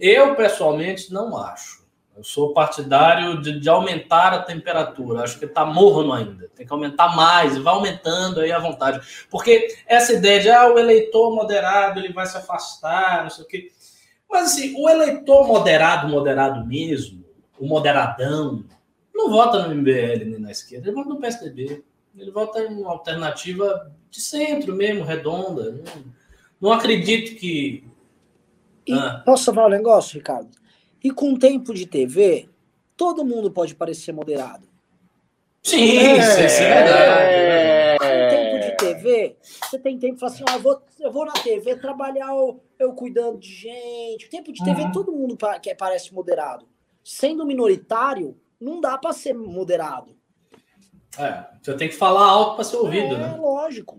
Eu, 0.00 0.34
pessoalmente, 0.34 1.12
não 1.12 1.36
acho. 1.36 1.84
Eu 2.16 2.24
sou 2.24 2.54
partidário 2.54 3.42
de, 3.42 3.60
de 3.60 3.68
aumentar 3.68 4.32
a 4.32 4.42
temperatura. 4.42 5.22
Acho 5.22 5.38
que 5.38 5.44
está 5.44 5.66
morno 5.66 6.14
ainda. 6.14 6.48
Tem 6.56 6.66
que 6.66 6.72
aumentar 6.72 7.14
mais, 7.14 7.58
vai 7.58 7.74
aumentando 7.74 8.40
aí 8.40 8.50
à 8.50 8.58
vontade. 8.58 9.26
Porque 9.30 9.76
essa 9.86 10.14
ideia 10.14 10.40
de 10.40 10.48
ah, 10.48 10.72
o 10.72 10.78
eleitor 10.78 11.34
moderado 11.34 12.00
ele 12.00 12.10
vai 12.10 12.24
se 12.24 12.38
afastar, 12.38 13.24
não 13.24 13.30
sei 13.30 13.44
o 13.44 13.46
quê. 13.46 13.70
Mas 14.30 14.52
assim, 14.52 14.74
o 14.78 14.88
eleitor 14.88 15.46
moderado, 15.46 16.08
moderado 16.08 16.66
mesmo, 16.66 17.22
o 17.58 17.66
moderadão, 17.66 18.64
não 19.18 19.30
vota 19.30 19.66
no 19.66 19.74
MBL 19.74 20.24
nem 20.24 20.38
na 20.38 20.50
esquerda, 20.50 20.88
ele 20.88 20.94
vota 20.94 21.10
no 21.10 21.20
PSDB. 21.20 21.84
Ele 22.16 22.30
vota 22.30 22.60
em 22.60 22.74
uma 22.74 22.90
alternativa 22.90 23.92
de 24.10 24.20
centro 24.20 24.74
mesmo, 24.74 25.04
redonda. 25.04 25.72
Não, 25.72 26.04
não 26.60 26.72
acredito 26.72 27.38
que. 27.38 27.84
E, 28.86 28.92
ah. 28.92 29.22
Posso 29.24 29.52
falar 29.52 29.66
um 29.66 29.70
negócio, 29.70 30.18
Ricardo? 30.18 30.50
E 31.02 31.10
com 31.10 31.36
tempo 31.36 31.72
de 31.72 31.86
TV, 31.86 32.48
todo 32.96 33.24
mundo 33.24 33.50
pode 33.50 33.74
parecer 33.74 34.12
moderado. 34.12 34.66
Sim, 35.62 35.98
é, 35.98 36.46
isso 36.46 36.62
é 36.62 36.74
verdade. 36.74 37.34
É. 37.34 37.96
Com 37.98 38.36
tempo 38.36 38.66
de 38.66 38.76
TV, 38.76 39.36
você 39.62 39.78
tem 39.78 39.98
tempo 39.98 40.18
para 40.18 40.30
falar 40.30 40.34
assim: 40.34 40.44
ah, 40.48 40.56
eu, 40.56 40.62
vou, 40.62 40.82
eu 41.00 41.12
vou 41.12 41.24
na 41.24 41.34
TV 41.34 41.76
trabalhar 41.76 42.28
eu, 42.28 42.60
eu 42.78 42.92
cuidando 42.94 43.38
de 43.38 43.52
gente. 43.52 44.28
Tempo 44.28 44.52
de 44.52 44.64
TV, 44.64 44.82
uhum. 44.82 44.92
todo 44.92 45.12
mundo 45.12 45.36
que 45.62 45.74
parece 45.74 46.12
moderado. 46.12 46.66
Sendo 47.04 47.46
minoritário, 47.46 48.36
não 48.60 48.80
dá 48.80 48.98
para 48.98 49.12
ser 49.12 49.34
moderado. 49.34 50.16
É, 51.18 51.44
você 51.62 51.74
tem 51.74 51.88
que 51.88 51.94
falar 51.94 52.24
alto 52.24 52.56
para 52.56 52.64
ser 52.64 52.76
ouvido, 52.76 53.14
é, 53.14 53.18
né? 53.18 53.36
lógico. 53.38 53.98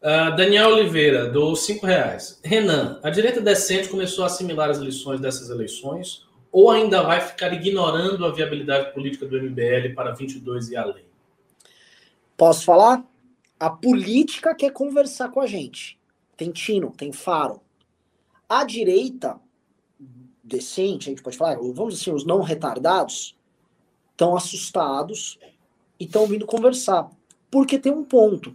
Uh, 0.00 0.34
Daniel 0.34 0.70
Oliveira, 0.70 1.28
do 1.28 1.54
cinco 1.54 1.86
reais. 1.86 2.40
Renan, 2.42 2.98
a 3.02 3.10
direita 3.10 3.40
decente 3.40 3.88
começou 3.88 4.24
a 4.24 4.28
assimilar 4.28 4.70
as 4.70 4.78
lições 4.78 5.20
dessas 5.20 5.50
eleições 5.50 6.26
ou 6.50 6.70
ainda 6.70 7.02
vai 7.02 7.20
ficar 7.20 7.52
ignorando 7.52 8.24
a 8.24 8.32
viabilidade 8.32 8.92
política 8.92 9.26
do 9.26 9.40
MBL 9.40 9.94
para 9.94 10.12
22 10.12 10.70
e 10.70 10.76
além? 10.76 11.04
Posso 12.36 12.64
falar? 12.64 13.04
A 13.58 13.70
política 13.70 14.54
quer 14.54 14.72
conversar 14.72 15.30
com 15.30 15.40
a 15.40 15.46
gente. 15.46 16.00
Tem 16.36 16.50
Tino, 16.50 16.90
tem 16.96 17.12
Faro. 17.12 17.60
A 18.48 18.64
direita 18.64 19.38
decente, 20.42 21.08
a 21.08 21.10
gente 21.10 21.22
pode 21.22 21.36
falar, 21.36 21.56
vamos 21.56 21.94
dizer 21.94 22.10
assim, 22.10 22.12
os 22.12 22.24
não 22.24 22.40
retardados, 22.40 23.36
estão 24.20 24.36
assustados 24.36 25.38
e 25.98 26.04
estão 26.04 26.26
vindo 26.26 26.44
conversar. 26.44 27.10
Porque 27.50 27.78
tem 27.78 27.90
um 27.90 28.04
ponto. 28.04 28.54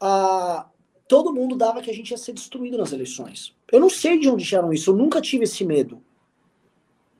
Ah, 0.00 0.66
todo 1.06 1.34
mundo 1.34 1.54
dava 1.54 1.82
que 1.82 1.90
a 1.90 1.94
gente 1.94 2.10
ia 2.10 2.16
ser 2.16 2.32
destruído 2.32 2.78
nas 2.78 2.92
eleições. 2.92 3.54
Eu 3.70 3.78
não 3.78 3.90
sei 3.90 4.18
de 4.18 4.28
onde 4.28 4.44
tiraram 4.44 4.72
isso, 4.72 4.90
eu 4.90 4.96
nunca 4.96 5.20
tive 5.20 5.44
esse 5.44 5.64
medo. 5.64 6.02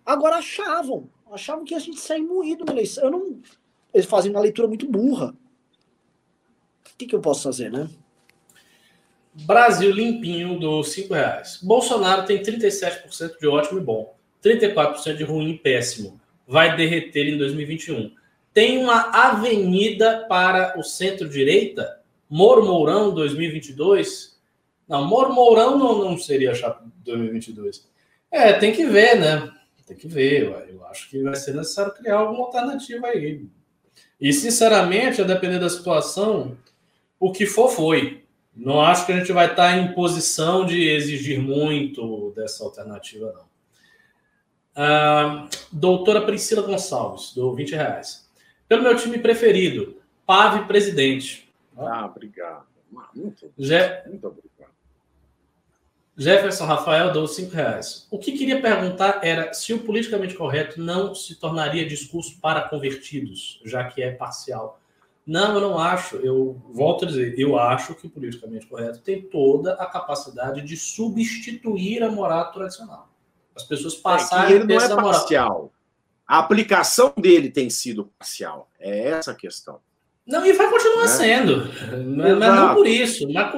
Agora 0.06 0.36
achavam, 0.36 1.08
achavam 1.30 1.64
que 1.64 1.74
a 1.74 1.78
gente 1.78 2.00
sair 2.00 2.22
moído 2.22 2.64
na 2.64 2.72
eleição. 2.72 3.04
Eu 3.04 3.10
não, 3.10 3.38
eles 3.92 4.06
fazem 4.06 4.30
uma 4.30 4.40
leitura 4.40 4.66
muito 4.66 4.90
burra. 4.90 5.34
O 6.86 6.96
que, 6.96 7.06
que 7.06 7.14
eu 7.14 7.20
posso 7.20 7.42
fazer, 7.42 7.70
né? 7.70 7.88
Brasil 9.32 9.90
limpinho 9.92 10.58
dos 10.58 10.92
5 10.92 11.14
reais. 11.14 11.60
Bolsonaro 11.62 12.26
tem 12.26 12.42
37% 12.42 13.38
de 13.38 13.46
ótimo 13.46 13.78
e 13.78 13.82
bom, 13.82 14.14
34% 14.42 15.16
de 15.16 15.24
ruim 15.24 15.50
e 15.50 15.58
péssimo 15.58 16.19
vai 16.50 16.76
derreter 16.76 17.28
em 17.28 17.38
2021. 17.38 18.12
Tem 18.52 18.78
uma 18.78 19.10
avenida 19.12 20.26
para 20.28 20.76
o 20.76 20.82
centro-direita? 20.82 22.00
Moro 22.28 22.66
Mourão 22.66 23.14
2022? 23.14 24.36
Não, 24.88 25.06
Moro 25.06 25.32
Mourão 25.32 25.78
não, 25.78 25.98
não 26.04 26.18
seria 26.18 26.52
chapa 26.52 26.84
2022. 27.04 27.88
É, 28.32 28.52
tem 28.54 28.72
que 28.72 28.84
ver, 28.84 29.20
né? 29.20 29.48
Tem 29.86 29.96
que 29.96 30.08
ver, 30.08 30.68
eu 30.68 30.84
acho 30.86 31.08
que 31.08 31.22
vai 31.22 31.36
ser 31.36 31.54
necessário 31.54 31.94
criar 31.94 32.16
alguma 32.16 32.46
alternativa 32.46 33.06
aí. 33.06 33.44
E, 34.20 34.32
sinceramente, 34.32 35.22
a 35.22 35.24
depender 35.24 35.60
da 35.60 35.70
situação, 35.70 36.56
o 37.18 37.30
que 37.30 37.46
for 37.46 37.68
foi. 37.68 38.24
Não 38.54 38.80
acho 38.80 39.06
que 39.06 39.12
a 39.12 39.18
gente 39.18 39.32
vai 39.32 39.50
estar 39.50 39.78
em 39.78 39.94
posição 39.94 40.66
de 40.66 40.88
exigir 40.88 41.40
muito 41.40 42.32
dessa 42.34 42.64
alternativa, 42.64 43.32
não. 43.32 43.49
Ah, 44.74 45.48
doutora 45.72 46.22
Priscila 46.22 46.62
Gonçalves, 46.62 47.34
do 47.34 47.54
20 47.54 47.72
reais. 47.72 48.28
Pelo 48.68 48.82
meu 48.82 48.96
time 48.96 49.18
preferido, 49.18 49.96
Pave 50.24 50.66
Presidente. 50.66 51.52
Ah, 51.76 52.06
obrigado. 52.06 52.66
Muito, 53.14 53.52
Je... 53.58 54.02
muito 54.06 54.26
obrigado. 54.26 54.50
Jefferson 56.16 56.66
Rafael 56.66 57.12
deu 57.12 57.26
5 57.26 57.54
reais. 57.54 58.06
O 58.10 58.18
que 58.18 58.32
queria 58.32 58.60
perguntar 58.60 59.20
era 59.22 59.54
se 59.54 59.72
o 59.72 59.80
politicamente 59.80 60.34
correto 60.34 60.80
não 60.80 61.14
se 61.14 61.34
tornaria 61.34 61.86
discurso 61.86 62.38
para 62.40 62.68
convertidos, 62.68 63.60
já 63.64 63.84
que 63.84 64.02
é 64.02 64.12
parcial. 64.12 64.78
Não, 65.26 65.54
eu 65.54 65.60
não 65.60 65.78
acho. 65.78 66.16
Eu 66.16 66.60
volto 66.72 67.04
a 67.04 67.08
dizer, 67.08 67.38
eu 67.38 67.58
acho 67.58 67.94
que 67.94 68.06
o 68.06 68.10
politicamente 68.10 68.66
correto 68.66 69.00
tem 69.00 69.22
toda 69.22 69.74
a 69.74 69.86
capacidade 69.86 70.62
de 70.62 70.76
substituir 70.76 72.02
a 72.02 72.10
moral 72.10 72.52
tradicional. 72.52 73.09
As 73.56 73.64
pessoas 73.64 73.94
passarem 73.94 74.52
é 74.52 74.56
ele 74.56 74.64
não 74.64 74.80
é 74.80 74.88
parcial. 74.88 75.72
A 76.26 76.38
aplicação 76.38 77.12
dele 77.16 77.50
tem 77.50 77.68
sido 77.68 78.10
parcial. 78.18 78.68
É 78.78 79.10
essa 79.10 79.32
a 79.32 79.34
questão. 79.34 79.80
Não, 80.26 80.46
e 80.46 80.52
vai 80.52 80.70
continuar 80.70 81.04
é. 81.04 81.08
sendo. 81.08 81.68
Mas, 82.16 82.38
mas 82.38 82.54
não 82.54 82.74
por 82.74 82.86
isso. 82.86 83.28
Mas, 83.32 83.52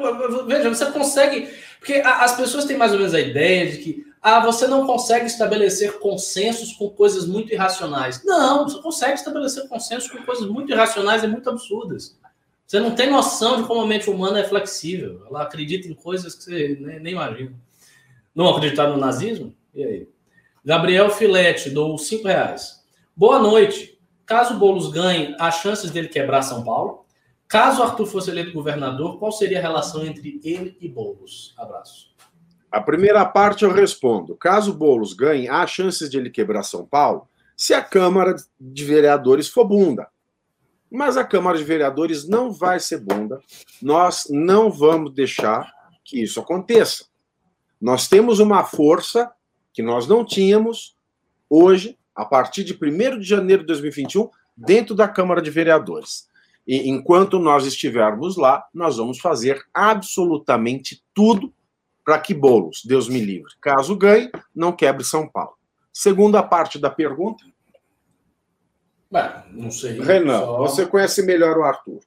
veja, 0.47 0.69
você 0.71 0.87
consegue. 0.87 1.55
Porque 1.79 1.95
as 1.95 2.35
pessoas 2.35 2.65
têm 2.65 2.79
mais 2.79 2.93
ou 2.93 2.99
menos 2.99 3.13
a 3.13 3.21
ideia 3.21 3.71
de 3.71 3.79
que 3.79 4.07
ah, 4.23 4.41
você 4.41 4.67
não 4.67 4.87
consegue 4.87 5.27
estabelecer 5.27 5.99
consensos 5.99 6.73
com 6.73 6.89
coisas 6.89 7.27
muito 7.27 7.53
irracionais. 7.53 8.23
Não, 8.25 8.65
você 8.65 8.81
consegue 8.81 9.15
estabelecer 9.15 9.69
consensos 9.69 10.11
com 10.11 10.23
coisas 10.23 10.47
muito 10.47 10.73
irracionais 10.73 11.25
e 11.25 11.27
muito 11.27 11.51
absurdas. 11.51 12.17
Você 12.65 12.81
não 12.81 12.95
tem 12.95 13.11
noção 13.11 13.61
de 13.61 13.69
como 13.69 13.83
a 13.83 13.87
mente 13.87 14.09
humana 14.09 14.41
é 14.41 14.45
flexível. 14.45 15.27
Ela 15.29 15.43
acredita 15.43 15.89
em 15.89 15.95
coisas 15.95 16.35
que 16.35 16.45
você 16.45 16.79
nem, 16.81 17.01
nem 17.01 17.13
imagina. 17.13 17.53
Não 18.35 18.49
acreditar 18.49 18.89
no 18.89 18.97
nazismo? 18.97 19.55
E 19.75 19.83
aí? 19.83 20.09
Gabriel 20.65 21.11
Filete, 21.11 21.71
dou 21.71 21.97
cinco 21.97 22.29
reais. 22.29 22.85
Boa 23.17 23.39
noite. 23.39 23.99
Caso 24.27 24.59
Boulos 24.59 24.91
ganhe, 24.91 25.35
há 25.39 25.51
chances 25.51 25.91
dele 25.91 26.09
quebrar 26.09 26.43
São 26.43 26.63
Paulo? 26.63 27.05
Caso 27.49 27.83
Arthur 27.83 28.07
fosse 28.07 28.31
eleito 28.31 28.53
governador, 28.53 29.19
qual 29.19 29.33
seria 29.33 29.59
a 29.59 29.63
relação 29.63 30.05
entre 30.07 30.41
ele 30.45 30.77
e 30.81 30.89
Boulos? 30.89 31.55
Abraço. 31.59 32.15
A 32.71 32.81
primeira 32.81 33.25
parte 33.27 33.65
eu 33.65 33.73
respondo. 33.73 34.37
Caso 34.37 34.73
Boulos 34.73 35.13
ganhe, 35.13 35.49
há 35.49 35.67
chances 35.67 36.09
de 36.09 36.17
ele 36.17 36.31
quebrar 36.31 36.63
São 36.63 36.87
Paulo 36.87 37.29
se 37.57 37.75
a 37.75 37.83
Câmara 37.83 38.35
de 38.59 38.85
Vereadores 38.85 39.49
for 39.49 39.65
bunda. 39.67 40.09
Mas 40.91 41.17
a 41.17 41.25
Câmara 41.25 41.59
de 41.59 41.65
Vereadores 41.65 42.27
não 42.27 42.53
vai 42.53 42.79
ser 42.79 43.01
bunda. 43.01 43.41
Nós 43.81 44.25
não 44.31 44.71
vamos 44.71 45.13
deixar 45.13 45.73
que 46.05 46.23
isso 46.23 46.41
aconteça. 46.41 47.07
Nós 47.81 48.09
temos 48.09 48.39
uma 48.39 48.65
força 48.65 49.31
que 49.73 49.83
nós 49.83 50.07
não 50.07 50.25
tínhamos 50.25 50.97
hoje, 51.49 51.99
a 52.15 52.25
partir 52.25 52.65
de 52.65 52.73
1 52.75 53.19
de 53.19 53.27
janeiro 53.27 53.63
de 53.63 53.69
2021, 53.69 54.29
dentro 54.57 54.95
da 54.95 55.09
Câmara 55.09 55.41
de 55.41 55.51
Vereadores. 55.51 56.29
E 56.67 56.89
enquanto 56.89 57.39
nós 57.39 57.67
estivermos 57.67 58.37
lá, 58.37 58.65
nós 58.73 58.97
vamos 58.97 59.19
fazer 59.19 59.63
absolutamente 59.75 61.03
tudo 61.15 61.53
para 62.05 62.19
que 62.19 62.35
Bolos, 62.35 62.83
Deus 62.85 63.09
me 63.09 63.21
livre, 63.21 63.53
caso 63.61 63.97
ganhe, 63.97 64.31
não 64.55 64.73
quebre 64.73 65.05
São 65.05 65.29
Paulo. 65.29 65.55
Segunda 65.93 66.43
parte 66.43 66.79
da 66.79 66.91
pergunta. 66.91 67.45
Bem, 69.11 69.31
não 69.51 69.71
sei. 69.71 70.01
Renan, 70.01 70.41
só... 70.41 70.59
você 70.59 70.87
conhece 70.87 71.23
melhor 71.23 71.59
o 71.59 71.65
Arthur. 71.65 72.01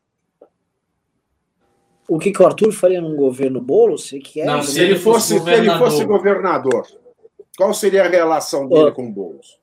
O 2.08 2.20
que, 2.20 2.32
que 2.32 2.42
o 2.42 2.46
Arthur 2.46 2.72
faria 2.72 3.02
num 3.02 3.16
governo 3.16 3.62
Boulos? 3.62 4.08
Se, 4.08 4.20
que 4.20 4.42
é, 4.42 4.46
não, 4.46 4.62
se 4.62 4.80
ele 4.80 4.98
fosse, 4.98 5.40
se 5.40 5.50
ele 5.50 5.70
fosse 5.78 6.04
governador. 6.06 6.86
Qual 7.56 7.74
seria 7.74 8.04
a 8.04 8.08
relação 8.08 8.68
dele 8.68 8.92
com 8.92 9.08
o 9.08 9.12
Boulos? 9.12 9.60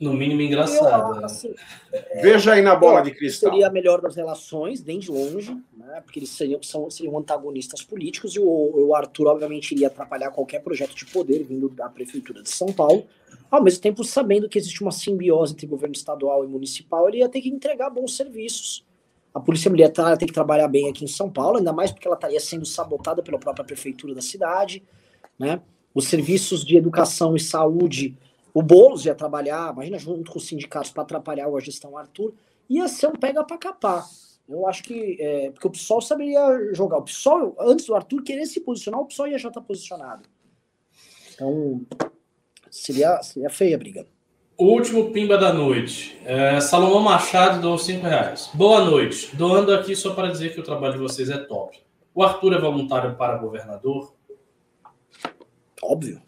No 0.00 0.12
mínimo 0.14 0.40
engraçado. 0.40 1.24
assim, 1.24 1.52
é, 1.92 2.22
Veja 2.22 2.52
aí 2.52 2.62
na 2.62 2.76
bola 2.76 3.00
de 3.00 3.10
cristal. 3.10 3.50
Seria 3.50 3.66
a 3.66 3.70
melhor 3.70 4.00
das 4.00 4.14
relações, 4.14 4.80
bem 4.80 5.00
de 5.00 5.10
longe, 5.10 5.52
né? 5.76 6.00
porque 6.02 6.20
eles 6.20 6.30
seriam, 6.30 6.62
são, 6.62 6.88
seriam 6.88 7.18
antagonistas 7.18 7.82
políticos 7.82 8.36
e 8.36 8.38
o, 8.38 8.44
o, 8.44 8.94
Arthur, 8.94 9.26
obviamente, 9.26 9.72
iria 9.72 9.88
atrapalhar 9.88 10.30
qualquer 10.30 10.62
projeto 10.62 10.94
de 10.94 11.04
poder 11.04 11.42
vindo 11.42 11.68
da 11.68 11.88
Prefeitura 11.88 12.44
de 12.44 12.48
São 12.48 12.72
Paulo. 12.72 13.06
Ao 13.50 13.60
mesmo 13.60 13.82
tempo, 13.82 14.04
sabendo 14.04 14.48
que 14.48 14.56
existe 14.56 14.82
uma 14.82 14.92
simbiose 14.92 15.54
entre 15.54 15.66
governo 15.66 15.96
estadual 15.96 16.44
e 16.44 16.46
municipal, 16.46 17.08
ele 17.08 17.18
ia 17.18 17.28
ter 17.28 17.40
que 17.40 17.48
entregar 17.48 17.90
bons 17.90 18.14
serviços. 18.14 18.86
A 19.34 19.40
Polícia 19.40 19.68
Militar 19.68 20.10
ia 20.10 20.16
ter 20.16 20.26
que 20.26 20.32
trabalhar 20.32 20.68
bem 20.68 20.88
aqui 20.88 21.04
em 21.04 21.08
São 21.08 21.28
Paulo, 21.28 21.58
ainda 21.58 21.72
mais 21.72 21.90
porque 21.90 22.06
ela 22.06 22.14
estaria 22.14 22.38
sendo 22.38 22.64
sabotada 22.64 23.20
pela 23.20 23.38
própria 23.38 23.64
Prefeitura 23.64 24.14
da 24.14 24.22
cidade, 24.22 24.80
né? 25.36 25.60
Os 25.94 26.06
serviços 26.06 26.64
de 26.64 26.76
educação 26.76 27.34
e 27.34 27.40
saúde, 27.40 28.16
o 28.54 28.62
Boulos 28.62 29.06
ia 29.06 29.14
trabalhar, 29.14 29.72
imagina, 29.72 29.98
junto 29.98 30.30
com 30.30 30.38
os 30.38 30.46
sindicatos 30.46 30.90
para 30.90 31.02
atrapalhar 31.02 31.48
a 31.48 31.60
gestão 31.60 31.96
Arthur, 31.96 32.34
ia 32.68 32.88
ser 32.88 33.08
um 33.08 33.12
pega 33.12 33.44
para 33.44 33.58
capar. 33.58 34.06
Eu 34.48 34.66
acho 34.66 34.82
que. 34.82 35.16
É, 35.20 35.50
porque 35.50 35.66
o 35.66 35.70
PSOL 35.70 36.00
saberia 36.00 36.72
jogar. 36.72 36.98
O 36.98 37.02
PSOL, 37.02 37.54
antes 37.60 37.86
do 37.86 37.94
Arthur 37.94 38.22
querer 38.22 38.46
se 38.46 38.60
posicionar, 38.60 39.00
o 39.00 39.06
PSOL 39.06 39.28
ia 39.28 39.38
já 39.38 39.48
estar 39.48 39.60
posicionado. 39.60 40.22
Então, 41.34 41.82
seria, 42.70 43.22
seria 43.22 43.50
feia 43.50 43.76
a 43.76 43.78
briga. 43.78 44.06
Último 44.58 45.12
pimba 45.12 45.38
da 45.38 45.52
noite. 45.52 46.18
É, 46.24 46.60
Salomão 46.60 47.00
Machado 47.00 47.60
doou 47.60 47.78
5 47.78 48.04
reais. 48.04 48.50
Boa 48.52 48.84
noite. 48.84 49.36
Doando 49.36 49.72
aqui 49.72 49.94
só 49.94 50.14
para 50.14 50.32
dizer 50.32 50.52
que 50.52 50.58
o 50.58 50.64
trabalho 50.64 50.94
de 50.94 50.98
vocês 50.98 51.30
é 51.30 51.38
top. 51.38 51.78
O 52.12 52.24
Arthur 52.24 52.54
é 52.54 52.60
voluntário 52.60 53.14
para 53.14 53.36
governador? 53.36 54.17
Óbvio. 55.82 56.20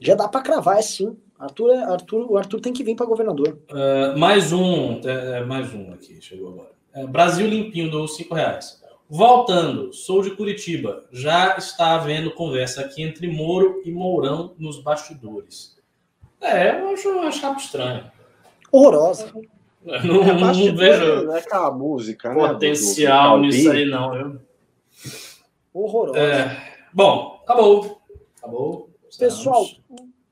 Já 0.00 0.14
dá 0.14 0.28
para 0.28 0.42
cravar, 0.42 0.78
é 0.78 0.82
sim. 0.82 1.16
Arthur, 1.38 1.70
é, 1.74 1.82
Arthur, 1.84 2.30
o 2.30 2.38
Arthur 2.38 2.60
tem 2.60 2.72
que 2.72 2.82
vir 2.82 2.96
para 2.96 3.06
governador. 3.06 3.58
Uh, 3.70 4.18
mais 4.18 4.52
um, 4.52 5.00
é, 5.04 5.38
é, 5.38 5.44
mais 5.44 5.72
um 5.74 5.92
aqui, 5.92 6.20
chegou 6.20 6.48
agora. 6.48 6.70
É, 6.94 7.06
Brasil 7.06 7.46
Limpinho 7.46 7.90
do 7.90 8.08
cinco 8.08 8.34
reais. 8.34 8.82
Voltando, 9.08 9.92
sou 9.92 10.22
de 10.22 10.30
Curitiba. 10.30 11.04
Já 11.12 11.56
está 11.56 11.94
havendo 11.94 12.32
conversa 12.32 12.80
aqui 12.80 13.02
entre 13.02 13.28
Moro 13.28 13.82
e 13.84 13.92
Mourão 13.92 14.54
nos 14.58 14.82
bastidores. 14.82 15.76
É, 16.40 16.80
eu 16.80 16.88
acho, 16.88 17.08
eu 17.08 17.20
acho 17.20 17.56
estranho. 17.56 18.10
Horrorosa. 18.72 19.32
Não, 19.84 19.94
é, 19.94 20.02
não, 20.02 20.52
não 20.52 20.76
vejo 20.76 21.30
é 21.30 21.38
aquela 21.38 21.70
música, 21.70 22.30
né, 22.30 22.34
potencial 22.34 23.36
do, 23.36 23.42
do 23.42 23.46
nisso 23.46 23.70
aí, 23.70 23.84
não. 23.84 24.14
Eu... 24.16 24.40
Horrorosa. 25.72 26.18
É, 26.18 26.56
bom, 26.92 27.40
acabou. 27.44 27.95
Acabou. 28.46 28.90
Pessoal, 29.18 29.66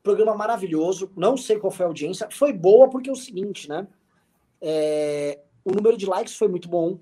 programa 0.03 0.35
maravilhoso. 0.36 1.11
Não 1.16 1.36
sei 1.36 1.59
qual 1.59 1.73
foi 1.73 1.85
a 1.85 1.89
audiência. 1.89 2.28
Foi 2.31 2.53
boa 2.53 2.89
porque 2.89 3.11
é 3.11 3.12
o 3.12 3.16
seguinte, 3.16 3.69
né? 3.69 3.89
É, 4.61 5.41
o 5.65 5.73
número 5.73 5.97
de 5.97 6.07
likes 6.07 6.36
foi 6.36 6.47
muito 6.47 6.69
bom. 6.69 6.99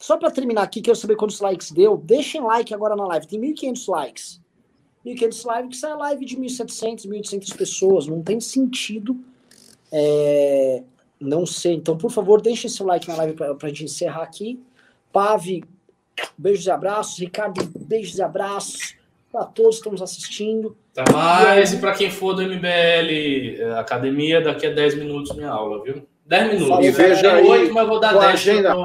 Só 0.00 0.16
para 0.16 0.30
terminar 0.30 0.62
aqui, 0.62 0.82
quero 0.82 0.96
saber 0.96 1.16
quantos 1.16 1.40
likes 1.40 1.70
deu. 1.70 1.96
Deixem 1.96 2.40
like 2.42 2.74
agora 2.74 2.96
na 2.96 3.06
live. 3.06 3.28
Tem 3.28 3.40
1.500 3.40 3.88
likes. 3.88 4.40
1.500 5.06 5.46
likes, 5.46 5.80
que 5.80 5.86
é 5.86 5.94
live 5.94 6.24
de 6.24 6.36
1.700, 6.36 7.06
1.800 7.06 7.56
pessoas. 7.56 8.06
Não 8.06 8.22
tem 8.22 8.40
sentido. 8.40 9.16
É, 9.92 10.82
não 11.20 11.46
sei. 11.46 11.74
Então, 11.74 11.96
por 11.96 12.10
favor, 12.10 12.40
deixem 12.40 12.68
seu 12.68 12.84
like 12.84 13.06
na 13.06 13.16
live 13.16 13.34
para 13.34 13.54
a 13.62 13.68
gente 13.68 13.84
encerrar 13.84 14.22
aqui. 14.22 14.60
Pave, 15.12 15.62
beijos 16.36 16.66
e 16.66 16.70
abraços. 16.70 17.18
Ricardo, 17.18 17.62
beijos 17.78 18.18
e 18.18 18.22
abraços 18.22 18.96
para 19.34 19.46
todos 19.46 19.74
que 19.74 19.80
estamos 19.80 20.00
assistindo. 20.00 20.76
Tá 20.94 21.02
mais, 21.12 21.72
e, 21.72 21.78
para 21.78 21.92
quem 21.92 22.08
for 22.08 22.34
do 22.34 22.42
MBL 22.42 23.58
é, 23.58 23.78
Academia, 23.80 24.40
daqui 24.40 24.64
a 24.64 24.70
10 24.72 24.94
minutos 24.94 25.34
minha 25.34 25.50
aula, 25.50 25.82
viu? 25.82 26.06
10 26.24 26.52
minutos. 26.52 26.86
E 26.86 26.90
veja 26.92 27.32
aí, 27.32 27.44
8, 27.44 27.74
mas 27.74 27.88
vou 27.88 27.98
dar 27.98 28.12
10 28.12 28.24
agenda. 28.26 28.76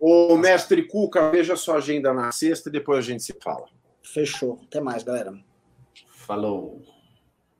O 0.00 0.36
mestre 0.38 0.82
Cuca, 0.82 1.30
veja 1.30 1.56
sua 1.56 1.76
agenda 1.76 2.14
na 2.14 2.32
sexta 2.32 2.70
e 2.70 2.72
depois 2.72 3.00
a 3.00 3.02
gente 3.02 3.22
se 3.22 3.36
fala. 3.38 3.66
Fechou. 4.02 4.58
Até 4.66 4.80
mais, 4.80 5.02
galera. 5.02 5.34
Falou. 6.10 6.80